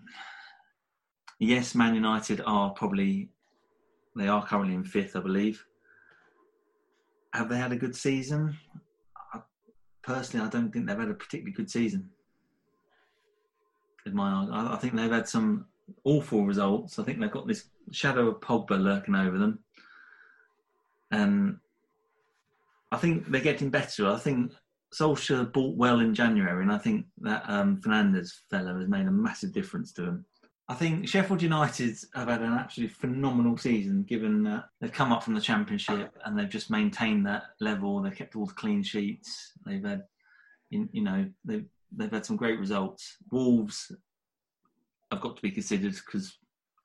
yes, 1.39 1.75
Man 1.75 1.95
United 1.95 2.41
are 2.45 2.71
probably, 2.71 3.29
they 4.15 4.27
are 4.27 4.45
currently 4.45 4.75
in 4.75 4.83
fifth, 4.83 5.15
I 5.15 5.19
believe. 5.19 5.65
Have 7.33 7.49
they 7.49 7.57
had 7.57 7.71
a 7.71 7.77
good 7.77 7.95
season? 7.95 8.57
I, 9.33 9.39
personally, 10.01 10.45
I 10.45 10.49
don't 10.49 10.71
think 10.71 10.87
they've 10.87 10.97
had 10.97 11.09
a 11.09 11.13
particularly 11.13 11.53
good 11.53 11.69
season. 11.69 12.09
In 14.05 14.15
my, 14.15 14.45
I, 14.51 14.75
I 14.75 14.77
think 14.77 14.95
they've 14.95 15.11
had 15.11 15.27
some 15.27 15.65
awful 16.03 16.45
results. 16.45 16.99
I 16.99 17.03
think 17.03 17.19
they've 17.19 17.31
got 17.31 17.47
this 17.47 17.65
shadow 17.91 18.27
of 18.27 18.39
Pogba 18.39 18.81
lurking 18.81 19.15
over 19.15 19.37
them, 19.37 19.59
and 21.11 21.57
I 22.91 22.97
think 22.97 23.29
they're 23.29 23.41
getting 23.41 23.69
better. 23.69 24.07
I 24.07 24.17
think 24.17 24.53
Solskjaer 24.99 25.51
bought 25.51 25.75
well 25.75 25.99
in 25.99 26.13
January, 26.13 26.63
and 26.63 26.71
I 26.71 26.77
think 26.77 27.05
that 27.21 27.43
um, 27.47 27.81
Fernandes 27.81 28.31
fellow 28.49 28.79
has 28.79 28.87
made 28.87 29.07
a 29.07 29.11
massive 29.11 29.51
difference 29.51 29.91
to 29.93 30.01
them. 30.03 30.25
I 30.67 30.73
think 30.73 31.07
Sheffield 31.07 31.43
United 31.43 31.95
have 32.15 32.27
had 32.27 32.41
an 32.41 32.53
absolutely 32.53 32.95
phenomenal 32.95 33.57
season, 33.57 34.03
given 34.03 34.41
that 34.43 34.65
they've 34.79 34.91
come 34.91 35.11
up 35.11 35.23
from 35.23 35.35
the 35.35 35.41
Championship 35.41 36.17
and 36.25 36.37
they've 36.37 36.49
just 36.49 36.71
maintained 36.71 37.25
that 37.27 37.43
level. 37.59 38.01
They've 38.01 38.15
kept 38.15 38.35
all 38.35 38.47
the 38.47 38.53
clean 38.53 38.81
sheets. 38.81 39.51
They've 39.65 39.83
had, 39.83 40.03
you 40.71 41.03
know, 41.03 41.29
they've 41.43 41.65
they've 41.95 42.11
had 42.11 42.25
some 42.25 42.35
great 42.35 42.59
results. 42.59 43.17
Wolves 43.31 43.91
have 45.11 45.21
got 45.21 45.35
to 45.35 45.41
be 45.41 45.51
considered 45.51 45.93
because, 45.93 46.35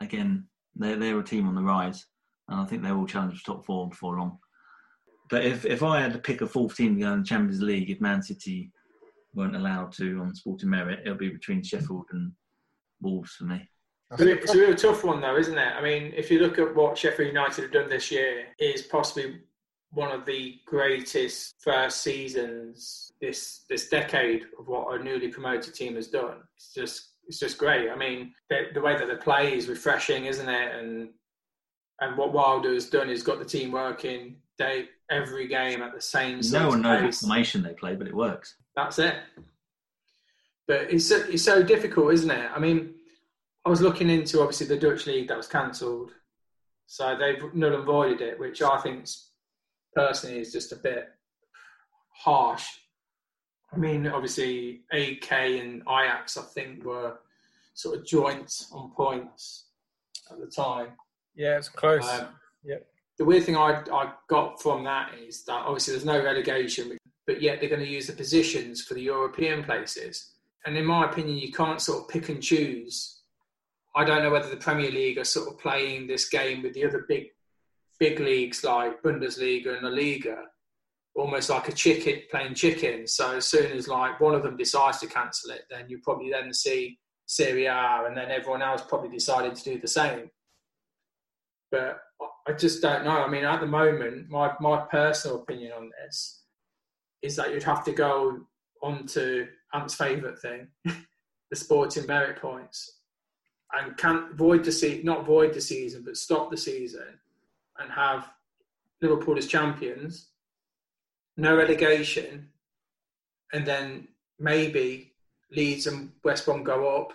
again, 0.00 0.46
they're 0.76 0.96
they're 0.96 1.18
a 1.18 1.24
team 1.24 1.48
on 1.48 1.54
the 1.54 1.62
rise, 1.62 2.04
and 2.48 2.60
I 2.60 2.66
think 2.66 2.82
they 2.82 2.92
will 2.92 3.06
challenge 3.06 3.42
the 3.42 3.52
top 3.52 3.64
four 3.64 3.88
before 3.88 4.18
long. 4.18 4.38
But 5.30 5.44
if 5.44 5.64
if 5.64 5.82
I 5.82 6.00
had 6.00 6.12
to 6.12 6.18
pick 6.18 6.40
a 6.40 6.46
fourth 6.46 6.76
team 6.76 6.96
to 6.96 7.02
go 7.02 7.12
in 7.12 7.20
the 7.20 7.26
Champions 7.26 7.62
League, 7.62 7.90
if 7.90 8.00
Man 8.00 8.22
City 8.22 8.70
weren't 9.34 9.56
allowed 9.56 9.92
to 9.92 10.20
on 10.20 10.34
sporting 10.34 10.70
merit, 10.70 11.00
it'll 11.02 11.16
be 11.16 11.28
between 11.28 11.62
Sheffield 11.62 12.06
and 12.12 12.32
Wolves 13.00 13.32
for 13.32 13.44
me. 13.44 13.68
It's 14.12 14.22
a, 14.22 14.32
it's 14.32 14.54
a 14.54 14.58
real 14.58 14.74
tough 14.74 15.04
one, 15.04 15.20
though, 15.20 15.36
isn't 15.36 15.56
it? 15.56 15.72
I 15.72 15.80
mean, 15.80 16.12
if 16.16 16.32
you 16.32 16.40
look 16.40 16.58
at 16.58 16.74
what 16.74 16.98
Sheffield 16.98 17.28
United 17.28 17.62
have 17.62 17.72
done 17.72 17.88
this 17.88 18.10
year, 18.10 18.46
is 18.58 18.82
possibly 18.82 19.38
one 19.92 20.10
of 20.10 20.26
the 20.26 20.56
greatest 20.66 21.54
first 21.60 22.02
seasons 22.02 23.12
this 23.20 23.64
this 23.68 23.88
decade 23.88 24.42
of 24.58 24.66
what 24.66 24.98
a 24.98 25.02
newly 25.02 25.28
promoted 25.28 25.74
team 25.74 25.94
has 25.94 26.08
done. 26.08 26.38
It's 26.56 26.74
just 26.74 27.10
it's 27.28 27.38
just 27.38 27.58
great. 27.58 27.88
I 27.90 27.96
mean, 27.96 28.34
the, 28.48 28.66
the 28.74 28.80
way 28.80 28.98
that 28.98 29.06
they 29.06 29.14
play 29.14 29.54
is 29.54 29.68
refreshing, 29.68 30.24
isn't 30.24 30.48
it? 30.48 30.74
And 30.74 31.10
and 32.00 32.16
what 32.16 32.32
Wilder 32.32 32.72
has 32.72 32.88
done 32.88 33.10
is 33.10 33.22
got 33.22 33.38
the 33.38 33.44
team 33.44 33.72
working 33.72 34.36
day 34.58 34.88
every 35.10 35.48
game 35.48 35.82
at 35.82 35.94
the 35.94 36.00
same. 36.00 36.40
No 36.50 36.68
one 36.68 36.82
knows 36.82 37.02
what 37.02 37.14
formation 37.14 37.62
they 37.62 37.72
play, 37.72 37.94
but 37.94 38.06
it 38.06 38.14
works. 38.14 38.56
That's 38.76 38.98
it. 38.98 39.16
But 40.66 40.92
it's 40.92 41.06
so, 41.06 41.16
it's 41.28 41.42
so 41.42 41.62
difficult, 41.62 42.12
isn't 42.14 42.30
it? 42.30 42.50
I 42.54 42.58
mean, 42.58 42.94
I 43.64 43.68
was 43.68 43.80
looking 43.80 44.08
into 44.08 44.40
obviously 44.40 44.66
the 44.66 44.78
Dutch 44.78 45.06
league 45.06 45.28
that 45.28 45.36
was 45.36 45.48
cancelled, 45.48 46.12
so 46.86 47.16
they've 47.18 47.42
null 47.54 47.74
and 47.74 47.84
voided 47.84 48.20
it, 48.20 48.38
which 48.38 48.62
I 48.62 48.80
think 48.80 49.06
personally 49.94 50.38
is 50.38 50.52
just 50.52 50.72
a 50.72 50.76
bit 50.76 51.08
harsh. 52.12 52.66
I 53.72 53.76
mean, 53.76 54.06
obviously 54.06 54.82
AZ 54.92 55.30
and 55.30 55.82
Ajax, 55.82 56.36
I 56.36 56.42
think, 56.42 56.84
were 56.84 57.18
sort 57.74 57.98
of 57.98 58.06
joint 58.06 58.66
on 58.72 58.90
points 58.90 59.66
at 60.30 60.38
the 60.38 60.46
time. 60.46 60.88
Yeah, 61.34 61.56
it's 61.56 61.68
close. 61.68 62.06
Um, 62.08 62.28
yep. 62.64 62.86
the 63.18 63.24
weird 63.24 63.44
thing 63.44 63.56
I, 63.56 63.82
I 63.92 64.12
got 64.28 64.60
from 64.60 64.84
that 64.84 65.12
is 65.14 65.44
that 65.44 65.52
obviously 65.66 65.92
there's 65.92 66.04
no 66.04 66.22
relegation, 66.22 66.96
but 67.26 67.40
yet 67.40 67.60
they're 67.60 67.68
going 67.68 67.82
to 67.82 67.88
use 67.88 68.06
the 68.06 68.12
positions 68.12 68.82
for 68.82 68.94
the 68.94 69.02
European 69.02 69.62
places. 69.62 70.32
And 70.66 70.76
in 70.76 70.84
my 70.84 71.06
opinion, 71.06 71.38
you 71.38 71.52
can't 71.52 71.80
sort 71.80 72.02
of 72.02 72.08
pick 72.08 72.28
and 72.28 72.42
choose. 72.42 73.20
I 73.94 74.04
don't 74.04 74.22
know 74.22 74.30
whether 74.30 74.48
the 74.48 74.56
Premier 74.56 74.90
League 74.90 75.18
are 75.18 75.24
sort 75.24 75.48
of 75.48 75.58
playing 75.58 76.06
this 76.06 76.28
game 76.28 76.62
with 76.62 76.74
the 76.74 76.84
other 76.84 77.04
big, 77.08 77.26
big 77.98 78.20
leagues 78.20 78.62
like 78.62 79.02
Bundesliga 79.02 79.76
and 79.76 79.82
La 79.82 79.90
Liga, 79.90 80.44
almost 81.14 81.50
like 81.50 81.68
a 81.68 81.72
chicken 81.72 82.22
playing 82.30 82.54
chicken. 82.54 83.06
So 83.06 83.36
as 83.36 83.46
soon 83.46 83.72
as 83.72 83.88
like 83.88 84.20
one 84.20 84.34
of 84.34 84.42
them 84.42 84.56
decides 84.56 84.98
to 85.00 85.06
cancel 85.06 85.50
it, 85.50 85.62
then 85.70 85.88
you 85.88 86.00
probably 86.02 86.30
then 86.30 86.52
see 86.52 86.98
Serie 87.26 87.66
A, 87.66 88.04
and 88.06 88.16
then 88.16 88.30
everyone 88.30 88.62
else 88.62 88.82
probably 88.88 89.10
decided 89.10 89.54
to 89.54 89.64
do 89.64 89.78
the 89.78 89.88
same 89.88 90.30
but 91.70 92.00
I 92.46 92.52
just 92.52 92.82
don't 92.82 93.04
know. 93.04 93.22
I 93.22 93.28
mean, 93.28 93.44
at 93.44 93.60
the 93.60 93.66
moment, 93.66 94.28
my, 94.28 94.52
my 94.60 94.84
personal 94.90 95.42
opinion 95.42 95.72
on 95.72 95.90
this 96.02 96.42
is 97.22 97.36
that 97.36 97.52
you'd 97.52 97.62
have 97.62 97.84
to 97.84 97.92
go 97.92 98.40
on 98.82 99.06
to 99.08 99.46
Ant's 99.72 99.94
favourite 99.94 100.38
thing, 100.38 100.68
the 100.84 101.56
sporting 101.56 102.06
merit 102.06 102.40
points, 102.40 102.98
and 103.72 103.96
can't 103.96 104.34
void 104.34 104.64
the 104.64 104.72
season, 104.72 105.04
not 105.04 105.26
void 105.26 105.54
the 105.54 105.60
season, 105.60 106.02
but 106.04 106.16
stop 106.16 106.50
the 106.50 106.56
season 106.56 107.20
and 107.78 107.90
have 107.92 108.28
Liverpool 109.00 109.38
as 109.38 109.46
champions, 109.46 110.28
no 111.36 111.56
relegation, 111.56 112.48
and 113.52 113.66
then 113.66 114.08
maybe 114.38 115.12
Leeds 115.52 115.86
and 115.86 116.12
West 116.24 116.44
Brom 116.44 116.64
go 116.64 116.96
up, 116.96 117.12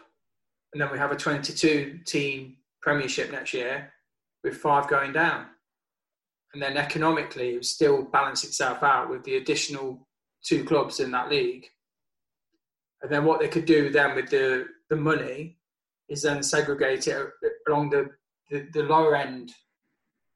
and 0.74 0.82
then 0.82 0.92
we 0.92 0.98
have 0.98 1.12
a 1.12 1.16
22 1.16 2.00
team 2.06 2.58
Premiership 2.82 3.32
next 3.32 3.54
year 3.54 3.92
with 4.46 4.56
five 4.56 4.88
going 4.88 5.12
down. 5.12 5.48
And 6.54 6.62
then 6.62 6.78
economically, 6.78 7.50
it 7.50 7.54
would 7.56 7.66
still 7.66 8.04
balance 8.04 8.46
itself 8.46 8.84
out 8.84 9.10
with 9.10 9.24
the 9.26 9.36
additional 9.36 10.08
two 10.46 10.64
clubs 10.64 11.02
in 11.02 11.12
that 11.12 11.30
league. 11.30 11.66
And 13.02 13.12
then 13.12 13.26
what 13.26 13.42
they 13.42 13.50
could 13.50 13.66
do 13.66 13.90
then 13.90 14.16
with 14.16 14.30
the, 14.30 14.68
the 14.90 14.96
money 14.96 15.58
is 16.08 16.22
then 16.22 16.44
segregate 16.44 17.08
it 17.08 17.28
along 17.68 17.90
the, 17.90 18.12
the, 18.50 18.68
the 18.72 18.84
lower 18.84 19.16
end 19.16 19.52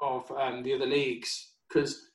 of 0.02 0.30
um, 0.32 0.64
the 0.64 0.74
other 0.74 0.88
leagues. 0.88 1.52
Because 1.70 2.08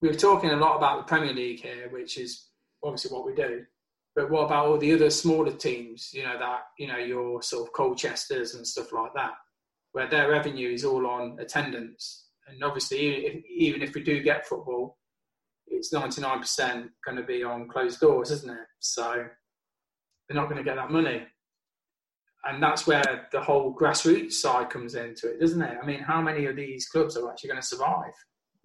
we 0.00 0.08
were 0.08 0.14
talking 0.14 0.50
a 0.50 0.56
lot 0.56 0.78
about 0.78 0.98
the 0.98 1.04
Premier 1.04 1.34
League 1.34 1.60
here, 1.60 1.88
which 1.92 2.18
is 2.18 2.48
obviously 2.82 3.14
what 3.14 3.26
we 3.26 3.34
do. 3.34 3.64
But 4.16 4.30
what 4.30 4.46
about 4.46 4.66
all 4.66 4.78
the 4.78 4.92
other 4.92 5.10
smaller 5.10 5.52
teams? 5.52 6.10
You 6.12 6.24
know 6.24 6.38
that 6.38 6.60
you 6.78 6.86
know 6.86 6.98
your 6.98 7.40
sort 7.40 7.66
of 7.66 7.72
Colchester's 7.72 8.54
and 8.54 8.66
stuff 8.66 8.92
like 8.92 9.14
that, 9.14 9.32
where 9.92 10.08
their 10.08 10.30
revenue 10.30 10.70
is 10.70 10.84
all 10.84 11.06
on 11.06 11.38
attendance. 11.40 12.26
And 12.48 12.62
obviously, 12.64 13.26
if, 13.26 13.44
even 13.46 13.82
if 13.82 13.94
we 13.94 14.02
do 14.02 14.22
get 14.22 14.46
football, 14.46 14.98
it's 15.66 15.92
ninety 15.92 16.20
nine 16.20 16.40
percent 16.40 16.90
going 17.04 17.16
to 17.16 17.22
be 17.22 17.42
on 17.42 17.68
closed 17.68 18.00
doors, 18.00 18.30
isn't 18.30 18.50
it? 18.50 18.66
So 18.80 19.24
they're 20.28 20.36
not 20.36 20.48
going 20.48 20.58
to 20.58 20.64
get 20.64 20.76
that 20.76 20.90
money. 20.90 21.22
And 22.44 22.60
that's 22.60 22.86
where 22.86 23.28
the 23.30 23.40
whole 23.40 23.74
grassroots 23.74 24.32
side 24.32 24.68
comes 24.68 24.96
into 24.96 25.30
it, 25.30 25.40
doesn't 25.40 25.62
it? 25.62 25.78
I 25.80 25.86
mean, 25.86 26.00
how 26.00 26.20
many 26.20 26.46
of 26.46 26.56
these 26.56 26.88
clubs 26.88 27.16
are 27.16 27.30
actually 27.30 27.50
going 27.50 27.60
to 27.60 27.66
survive? 27.66 28.12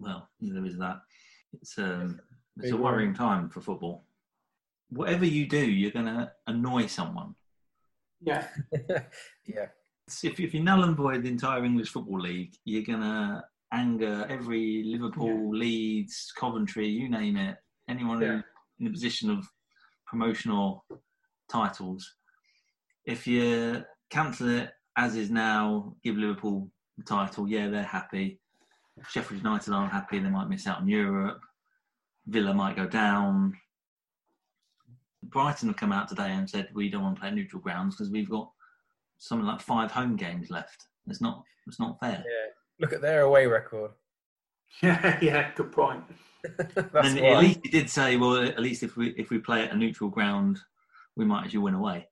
Well, 0.00 0.28
there 0.40 0.66
is 0.66 0.76
that. 0.78 1.00
It's 1.52 1.78
um, 1.78 2.20
it's 2.60 2.72
a 2.72 2.76
worrying 2.76 3.14
time 3.14 3.48
for 3.48 3.60
football. 3.60 4.04
Whatever 4.90 5.24
you 5.24 5.46
do, 5.46 5.58
you're 5.58 5.92
going 5.92 6.06
to 6.06 6.32
annoy 6.46 6.86
someone. 6.86 7.34
Yeah, 8.20 8.46
yeah. 9.46 9.66
If, 10.22 10.40
if 10.40 10.54
you 10.54 10.62
null 10.62 10.84
and 10.84 10.96
void 10.96 11.22
the 11.22 11.28
entire 11.28 11.64
English 11.64 11.90
Football 11.90 12.20
League, 12.20 12.54
you're 12.64 12.82
going 12.82 13.00
to 13.00 13.44
anger 13.72 14.26
every 14.30 14.82
Liverpool, 14.84 15.54
Leeds, 15.54 16.32
Coventry, 16.36 16.88
you 16.88 17.10
name 17.10 17.36
it, 17.36 17.56
anyone 17.88 18.22
Yeah. 18.22 18.40
in 18.80 18.86
a 18.86 18.90
position 18.90 19.30
of 19.30 19.46
promotional 20.06 20.86
titles. 21.50 22.14
If 23.04 23.26
you 23.26 23.84
cancel 24.10 24.48
it 24.48 24.70
as 24.96 25.14
is 25.14 25.30
now, 25.30 25.94
give 26.02 26.16
Liverpool 26.16 26.70
the 26.96 27.04
title, 27.04 27.46
yeah, 27.46 27.68
they're 27.68 27.82
happy. 27.82 28.40
Sheffield 29.08 29.42
United 29.42 29.72
aren't 29.72 29.92
happy, 29.92 30.18
they 30.18 30.30
might 30.30 30.48
miss 30.48 30.66
out 30.66 30.78
on 30.78 30.88
Europe. 30.88 31.40
Villa 32.26 32.52
might 32.54 32.76
go 32.76 32.86
down. 32.86 33.54
Brighton 35.22 35.68
have 35.68 35.76
come 35.76 35.92
out 35.92 36.08
today 36.08 36.30
and 36.32 36.48
said 36.48 36.68
we 36.74 36.88
don't 36.88 37.02
want 37.02 37.16
to 37.16 37.20
play 37.20 37.30
neutral 37.30 37.60
grounds 37.60 37.96
because 37.96 38.10
we've 38.10 38.30
got 38.30 38.50
something 39.18 39.46
like 39.46 39.60
five 39.60 39.90
home 39.90 40.16
games 40.16 40.50
left. 40.50 40.86
It's 41.06 41.20
not. 41.20 41.42
It's 41.66 41.80
not 41.80 41.98
fair. 42.00 42.24
Yeah. 42.26 42.50
Look 42.80 42.92
at 42.92 43.02
their 43.02 43.22
away 43.22 43.46
record. 43.46 43.90
yeah, 44.82 45.18
yeah. 45.20 45.50
Good 45.54 45.72
point. 45.72 46.04
And 46.94 47.20
why. 47.20 47.28
at 47.30 47.38
least 47.40 47.60
he 47.64 47.68
did 47.68 47.90
say, 47.90 48.16
well, 48.16 48.36
at 48.36 48.60
least 48.60 48.84
if 48.84 48.96
we 48.96 49.08
if 49.18 49.28
we 49.28 49.38
play 49.38 49.64
at 49.64 49.72
a 49.72 49.76
neutral 49.76 50.08
ground, 50.08 50.60
we 51.16 51.24
might 51.24 51.44
actually 51.44 51.58
win 51.58 51.74
away. 51.74 52.06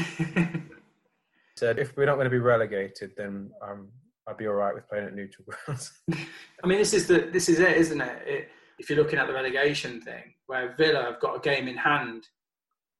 said 1.58 1.78
if 1.78 1.96
we're 1.96 2.06
not 2.06 2.16
going 2.16 2.26
to 2.26 2.32
be 2.32 2.40
relegated, 2.40 3.12
then 3.18 3.52
um, 3.62 3.90
I'd 4.28 4.38
be 4.38 4.48
all 4.48 4.54
right 4.54 4.74
with 4.74 4.88
playing 4.90 5.06
at 5.06 5.16
neutral 5.16 5.46
grounds. 5.46 5.92
I 6.12 6.68
mean, 6.68 6.78
this 6.78 6.94
is 6.94 7.08
the 7.08 7.30
this 7.32 7.50
is 7.50 7.60
it, 7.60 7.78
isn't 7.78 8.02
it? 8.02 8.28
it? 8.28 8.50
If 8.80 8.90
you're 8.90 8.98
looking 8.98 9.20
at 9.20 9.28
the 9.28 9.34
relegation 9.34 10.02
thing, 10.02 10.34
where 10.48 10.74
Villa 10.78 11.04
have 11.04 11.20
got 11.20 11.36
a 11.36 11.40
game 11.40 11.68
in 11.68 11.78
hand, 11.78 12.24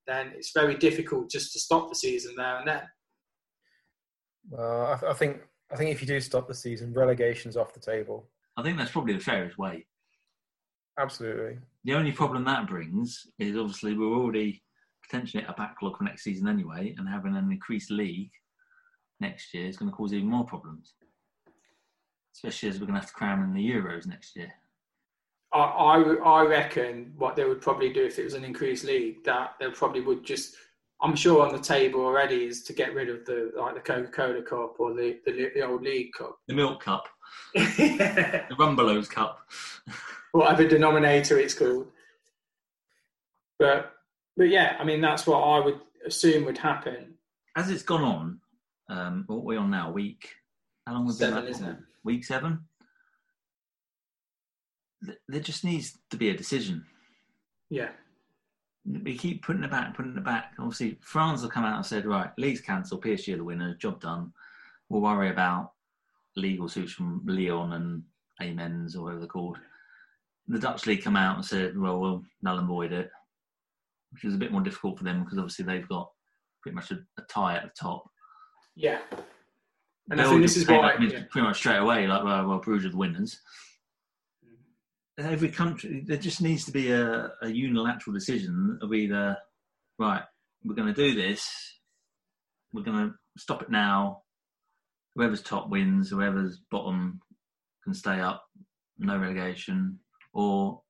then 0.08 0.32
it's 0.36 0.52
very 0.54 0.76
difficult 0.76 1.32
just 1.32 1.52
to 1.54 1.60
stop 1.60 1.90
the 1.90 1.96
season 1.96 2.36
there 2.38 2.58
and 2.58 2.68
then. 2.68 2.82
Well, 4.50 4.88
I, 4.88 4.98
th- 5.00 5.12
I 5.12 5.14
think 5.14 5.42
I 5.72 5.76
think 5.76 5.92
if 5.92 6.02
you 6.02 6.08
do 6.08 6.20
stop 6.20 6.48
the 6.48 6.54
season, 6.54 6.94
relegation's 6.94 7.58
off 7.58 7.74
the 7.74 7.80
table. 7.80 8.30
I 8.58 8.64
think 8.64 8.78
that's 8.78 8.92
probably 8.92 9.14
the 9.14 9.20
fairest 9.20 9.58
way. 9.58 9.86
Absolutely. 11.00 11.58
The 11.86 11.96
only 11.96 12.12
problem 12.12 12.44
that 12.46 12.68
brings 12.68 13.28
is 13.40 13.58
obviously 13.58 13.98
we're 13.98 14.16
already 14.16 14.62
potentially 15.04 15.44
at 15.44 15.50
a 15.50 15.54
backlog 15.54 15.98
for 15.98 16.04
next 16.04 16.24
season 16.24 16.48
anyway, 16.48 16.94
and 16.98 17.10
having 17.10 17.36
an 17.36 17.52
increased 17.52 17.92
league 17.92 18.32
next 19.20 19.54
year 19.54 19.68
is 19.68 19.78
going 19.78 19.90
to 19.90 19.96
cause 19.96 20.14
even 20.14 20.30
more 20.30 20.46
problems. 20.46 20.94
Especially 22.36 22.70
as 22.70 22.76
we're 22.76 22.88
going 22.88 22.96
to 22.96 23.02
have 23.02 23.10
to 23.10 23.14
cram 23.14 23.44
in 23.44 23.54
the 23.54 23.72
Euros 23.72 24.08
next 24.08 24.36
year. 24.36 24.52
I, 25.54 25.60
I, 25.60 26.16
I 26.26 26.46
reckon 26.46 27.14
what 27.18 27.36
they 27.36 27.46
would 27.46 27.62
probably 27.62 27.92
do 27.92 28.06
if 28.06 28.18
it 28.18 28.24
was 28.24 28.34
an 28.34 28.44
increased 28.44 28.86
league, 28.86 29.24
that 29.24 29.52
they 29.60 29.70
probably 29.70 30.02
would 30.02 30.24
just. 30.24 30.56
I'm 31.04 31.18
sure 31.18 31.46
on 31.46 31.52
the 31.54 31.62
table 31.62 32.00
already 32.00 32.46
is 32.46 32.64
to 32.64 32.74
get 32.74 32.96
rid 32.96 33.10
of 33.10 33.26
the 33.26 33.52
like 33.58 33.76
the 33.76 33.82
Coca 33.82 34.10
Cola 34.10 34.42
Cup 34.42 34.80
or 34.80 34.94
the, 34.94 35.20
the 35.26 35.52
the 35.54 35.62
old 35.62 35.84
League 35.84 36.14
Cup, 36.18 36.38
The 36.48 36.54
Milk 36.56 36.82
Cup, 36.82 37.08
the 37.54 38.46
Rumbelows 38.58 39.10
Cup. 39.10 39.46
whatever 40.32 40.66
denominator 40.66 41.38
it's 41.38 41.54
called. 41.54 41.88
But 43.60 43.94
but 44.38 44.48
yeah, 44.48 44.78
I 44.80 44.86
mean 44.86 45.02
that's 45.02 45.28
what 45.28 45.40
I 45.40 45.60
would 45.60 45.82
assume 46.06 46.46
would 46.46 46.58
happen. 46.58 47.16
As 47.56 47.70
it's 47.70 47.84
gone 47.84 48.04
on, 48.04 48.40
um, 48.90 49.24
what 49.28 49.38
are 49.38 49.40
we 49.42 49.58
on 49.58 49.70
now? 49.70 49.92
Week? 49.92 50.30
How 50.88 50.94
long 50.94 51.06
been 51.06 51.14
Seven, 51.16 51.48
isn't 51.48 51.68
it? 51.70 51.78
Week 52.06 52.24
seven. 52.24 52.62
There 55.28 55.42
just 55.42 55.66
needs 55.66 55.98
to 56.12 56.18
be 56.18 56.30
a 56.30 56.38
decision. 56.38 56.86
Yeah, 57.70 57.90
we 58.86 59.18
keep 59.18 59.44
putting 59.44 59.64
it 59.64 59.72
back, 59.72 59.96
putting 59.96 60.18
it 60.18 60.24
back. 60.24 60.54
Obviously, 60.60 60.98
France 61.02 61.42
have 61.42 61.52
come 61.52 61.64
out 61.64 61.78
and 61.78 61.86
said, 61.86 62.06
right, 62.06 62.32
league's 62.38 62.62
cancelled, 62.62 63.04
PSG 63.04 63.34
are 63.34 63.38
the 63.38 63.44
winner, 63.44 63.76
job 63.76 64.02
done. 64.02 64.34
We'll 64.90 65.02
worry 65.02 65.30
about 65.30 65.72
legal 66.36 66.68
suits 66.68 66.92
from 66.92 67.22
Lyon 67.26 67.74
and 67.74 68.04
Amiens 68.42 68.96
or 68.96 69.04
whatever 69.04 69.20
they're 69.22 69.28
called. 69.28 69.58
The 70.48 70.60
Dutch 70.60 70.86
league 70.86 71.04
come 71.04 71.16
out 71.16 71.38
and 71.38 71.46
said, 71.46 71.78
well, 71.78 72.00
we'll 72.00 72.24
null 72.42 72.60
and 72.60 72.68
void 72.68 72.92
it, 72.92 73.10
which 74.12 74.26
is 74.26 74.36
a 74.36 74.38
bit 74.38 74.52
more 74.52 74.62
difficult 74.62 74.98
for 74.98 75.06
them 75.06 75.24
because 75.24 75.38
obviously 75.38 75.64
they've 75.64 75.88
got 75.88 76.10
pretty 76.62 76.76
much 76.76 76.92
a, 76.92 77.00
a 77.18 77.22
tie 77.30 77.56
at 77.56 77.64
the 77.64 77.72
top. 77.80 78.10
yeah. 78.76 79.00
And 80.10 80.20
They'll 80.20 80.32
think 80.32 80.42
this 80.42 80.58
is 80.58 80.68
why. 80.68 80.80
like, 80.80 81.00
yeah. 81.00 81.22
pretty 81.30 81.48
much 81.48 81.58
straight 81.58 81.78
away, 81.78 82.08
like, 82.08 82.26
well, 82.26 82.46
well 82.46 82.60
Bruges 82.60 82.88
are 82.88 82.90
the 82.90 82.98
winners. 82.98 83.40
Every 85.18 85.50
country, 85.50 86.04
there 86.06 86.18
just 86.18 86.42
needs 86.42 86.66
to 86.66 86.72
be 86.72 86.92
a, 86.92 87.32
a 87.42 87.50
unilateral 87.50 88.14
decision 88.14 88.80
of 88.82 88.94
either, 88.94 89.38
right, 90.00 90.24
we're 90.64 90.76
going 90.76 90.92
to 90.92 90.94
do 90.94 91.14
this, 91.14 91.48
we're 92.74 92.84
going 92.84 93.10
to 93.10 93.14
stop 93.38 93.62
it 93.62 93.70
now. 93.70 94.24
Whoever's 95.16 95.44
top 95.44 95.70
wins, 95.70 96.10
whoever's 96.10 96.62
bottom 96.72 97.20
can 97.84 97.94
stay 97.94 98.20
up, 98.20 98.44
no 98.98 99.18
relegation, 99.18 100.00
or 100.34 100.82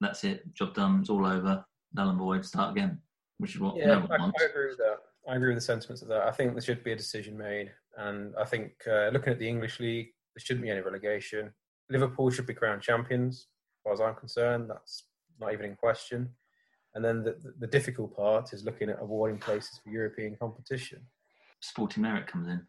that's 0.00 0.24
it, 0.24 0.54
job 0.54 0.72
done, 0.72 1.00
it's 1.00 1.10
all 1.10 1.26
over, 1.26 1.62
null 1.92 2.08
and 2.08 2.18
void, 2.18 2.46
start 2.46 2.74
again, 2.74 2.98
which 3.36 3.54
is 3.54 3.60
what 3.60 3.76
Yeah, 3.76 3.86
no 3.86 4.00
one 4.00 4.12
I, 4.12 4.18
wants. 4.18 4.42
I 4.42 4.46
agree 4.46 4.68
with 4.68 4.78
that. 4.78 4.96
I 5.28 5.34
agree 5.36 5.48
with 5.48 5.58
the 5.58 5.60
sentiments 5.60 6.00
of 6.00 6.08
that. 6.08 6.22
I 6.22 6.30
think 6.30 6.52
there 6.52 6.62
should 6.62 6.82
be 6.82 6.92
a 6.92 6.96
decision 6.96 7.36
made, 7.36 7.72
and 7.98 8.32
I 8.40 8.46
think 8.46 8.72
uh, 8.90 9.08
looking 9.12 9.34
at 9.34 9.38
the 9.38 9.48
English 9.48 9.80
league, 9.80 10.06
there 10.34 10.42
shouldn't 10.42 10.64
be 10.64 10.70
any 10.70 10.80
relegation. 10.80 11.52
Liverpool 11.90 12.30
should 12.30 12.46
be 12.46 12.54
crowned 12.54 12.80
champions, 12.80 13.34
as 13.34 13.46
far 13.86 13.94
as 13.94 14.00
I'm 14.00 14.18
concerned. 14.18 14.68
That's 14.68 15.04
not 15.40 15.52
even 15.52 15.66
in 15.66 15.76
question. 15.76 16.28
And 16.94 17.04
then 17.04 17.22
the, 17.22 17.36
the, 17.60 17.66
difficult 17.66 18.16
part 18.16 18.52
is 18.52 18.64
looking 18.64 18.88
at 18.88 19.00
awarding 19.00 19.38
places 19.38 19.78
for 19.82 19.90
European 19.90 20.34
competition. 20.40 21.02
Sporting 21.60 22.02
merit 22.02 22.26
comes 22.26 22.48
in. 22.48 22.62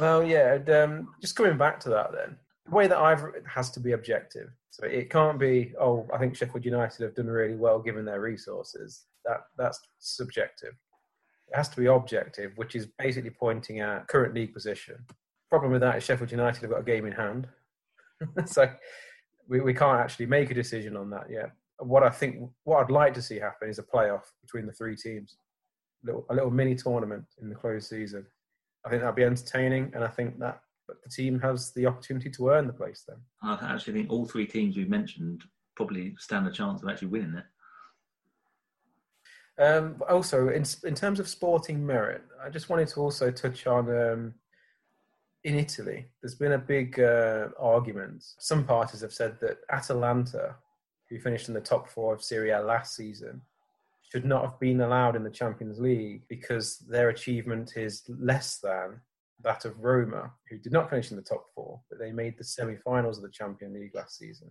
Well, 0.00 0.22
yeah, 0.22 0.54
and, 0.54 0.70
um, 0.70 1.08
just 1.20 1.36
coming 1.36 1.56
back 1.56 1.80
to 1.80 1.88
that 1.90 2.12
then, 2.12 2.36
the 2.66 2.74
way 2.74 2.86
that 2.88 2.98
I've 2.98 3.20
it 3.20 3.44
has 3.46 3.70
to 3.70 3.80
be 3.80 3.92
objective. 3.92 4.48
So 4.70 4.84
it 4.84 5.10
can't 5.10 5.38
be, 5.38 5.72
oh, 5.80 6.06
I 6.12 6.18
think 6.18 6.36
Sheffield 6.36 6.64
United 6.64 7.02
have 7.02 7.14
done 7.14 7.28
really 7.28 7.54
well 7.54 7.78
given 7.78 8.04
their 8.04 8.20
resources. 8.20 9.04
That 9.24 9.44
that's 9.56 9.80
subjective. 9.98 10.74
It 11.48 11.56
has 11.56 11.68
to 11.70 11.76
be 11.76 11.86
objective, 11.86 12.52
which 12.56 12.74
is 12.74 12.88
basically 12.98 13.30
pointing 13.30 13.80
at 13.80 14.08
current 14.08 14.34
league 14.34 14.52
position. 14.52 14.96
Problem 15.48 15.72
with 15.72 15.80
that 15.80 15.96
is 15.96 16.04
Sheffield 16.04 16.32
United 16.32 16.60
have 16.60 16.70
got 16.70 16.80
a 16.80 16.84
game 16.84 17.06
in 17.06 17.12
hand, 17.12 17.46
so 18.46 18.68
we, 19.48 19.60
we 19.60 19.74
can't 19.74 20.00
actually 20.00 20.26
make 20.26 20.50
a 20.50 20.54
decision 20.54 20.96
on 20.96 21.10
that 21.10 21.30
yet. 21.30 21.52
What 21.78 22.02
I 22.02 22.10
think, 22.10 22.50
what 22.64 22.80
I'd 22.82 22.90
like 22.90 23.14
to 23.14 23.22
see 23.22 23.38
happen 23.38 23.68
is 23.68 23.78
a 23.78 23.82
playoff 23.82 24.22
between 24.42 24.66
the 24.66 24.72
three 24.72 24.96
teams, 24.96 25.36
little, 26.04 26.26
a 26.30 26.34
little 26.34 26.50
mini 26.50 26.74
tournament 26.74 27.24
in 27.40 27.48
the 27.48 27.54
closed 27.54 27.88
season. 27.88 28.26
I 28.84 28.90
think 28.90 29.02
that'd 29.02 29.16
be 29.16 29.24
entertaining, 29.24 29.92
and 29.94 30.04
I 30.04 30.08
think 30.08 30.38
that 30.38 30.60
the 30.86 31.10
team 31.10 31.38
has 31.40 31.72
the 31.72 31.86
opportunity 31.86 32.30
to 32.30 32.50
earn 32.50 32.66
the 32.66 32.72
place 32.72 33.04
then. 33.06 33.18
I 33.42 33.58
actually 33.72 33.94
think 33.94 34.10
all 34.10 34.26
three 34.26 34.46
teams 34.46 34.76
we've 34.76 34.88
mentioned 34.88 35.42
probably 35.76 36.14
stand 36.18 36.46
a 36.46 36.50
chance 36.50 36.82
of 36.82 36.88
actually 36.88 37.08
winning 37.08 37.36
it. 37.36 37.44
Um, 39.60 40.00
also, 40.08 40.48
in 40.48 40.64
in 40.84 40.94
terms 40.94 41.18
of 41.18 41.28
sporting 41.28 41.84
merit, 41.84 42.22
I 42.42 42.48
just 42.48 42.68
wanted 42.68 42.88
to 42.88 43.00
also 43.00 43.30
touch 43.30 43.66
on 43.66 43.90
um, 43.90 44.34
in 45.44 45.54
Italy. 45.54 46.06
There's 46.20 46.34
been 46.34 46.52
a 46.52 46.58
big 46.58 46.98
uh, 47.00 47.48
argument. 47.58 48.24
Some 48.38 48.64
parties 48.64 49.00
have 49.00 49.12
said 49.12 49.38
that 49.40 49.58
Atalanta, 49.70 50.56
who 51.08 51.18
finished 51.18 51.48
in 51.48 51.54
the 51.54 51.60
top 51.60 51.88
four 51.88 52.14
of 52.14 52.22
Serie 52.22 52.50
A 52.50 52.60
last 52.60 52.96
season, 52.96 53.40
should 54.10 54.24
not 54.24 54.42
have 54.42 54.60
been 54.60 54.80
allowed 54.80 55.16
in 55.16 55.24
the 55.24 55.30
Champions 55.30 55.78
League 55.78 56.22
because 56.28 56.78
their 56.88 57.10
achievement 57.10 57.76
is 57.76 58.02
less 58.08 58.58
than 58.58 59.00
that 59.44 59.64
of 59.64 59.78
Roma, 59.84 60.32
who 60.48 60.58
did 60.58 60.72
not 60.72 60.90
finish 60.90 61.10
in 61.10 61.16
the 61.16 61.22
top 61.22 61.44
four, 61.54 61.80
but 61.88 61.98
they 61.98 62.10
made 62.10 62.36
the 62.36 62.44
semi-finals 62.44 63.18
of 63.18 63.22
the 63.22 63.30
Champions 63.30 63.74
League 63.74 63.94
last 63.94 64.18
season. 64.18 64.48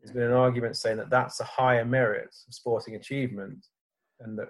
There's 0.00 0.12
been 0.12 0.24
an 0.24 0.32
argument 0.32 0.76
saying 0.76 0.98
that 0.98 1.08
that's 1.08 1.40
a 1.40 1.44
higher 1.44 1.84
merit 1.84 2.34
of 2.46 2.52
sporting 2.52 2.96
achievement 2.96 3.66
and 4.20 4.38
that 4.38 4.48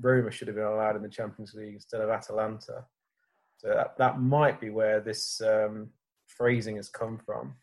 Roma 0.00 0.30
should 0.30 0.46
have 0.46 0.56
been 0.56 0.64
allowed 0.64 0.94
in 0.94 1.02
the 1.02 1.08
Champions 1.08 1.54
League 1.54 1.74
instead 1.74 2.00
of 2.00 2.10
Atalanta. 2.10 2.84
So 3.64 3.70
that, 3.70 3.96
that 3.96 4.20
might 4.20 4.60
be 4.60 4.68
where 4.68 5.00
this 5.00 5.40
um, 5.40 5.88
phrasing 6.26 6.76
has 6.76 6.90
come 6.90 7.18
from. 7.24 7.54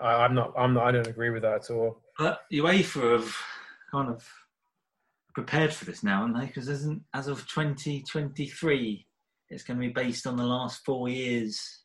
I, 0.00 0.24
I'm 0.24 0.34
not. 0.34 0.52
I'm 0.58 0.74
not. 0.74 0.84
I 0.84 0.92
don't 0.92 1.06
agree 1.06 1.30
with 1.30 1.42
that 1.42 1.64
at 1.64 1.70
all. 1.70 2.00
But 2.18 2.40
UEFA 2.52 3.20
have 3.20 3.36
kind 3.92 4.10
of 4.10 4.28
prepared 5.32 5.72
for 5.72 5.84
this 5.84 6.02
now, 6.02 6.22
aren't 6.22 6.38
they? 6.38 6.46
Because 6.46 6.68
isn't 6.68 7.02
as 7.14 7.28
of 7.28 7.46
2023, 7.48 9.06
it's 9.48 9.62
going 9.62 9.80
to 9.80 9.86
be 9.86 9.92
based 9.92 10.26
on 10.26 10.36
the 10.36 10.44
last 10.44 10.84
four 10.84 11.08
years 11.08 11.84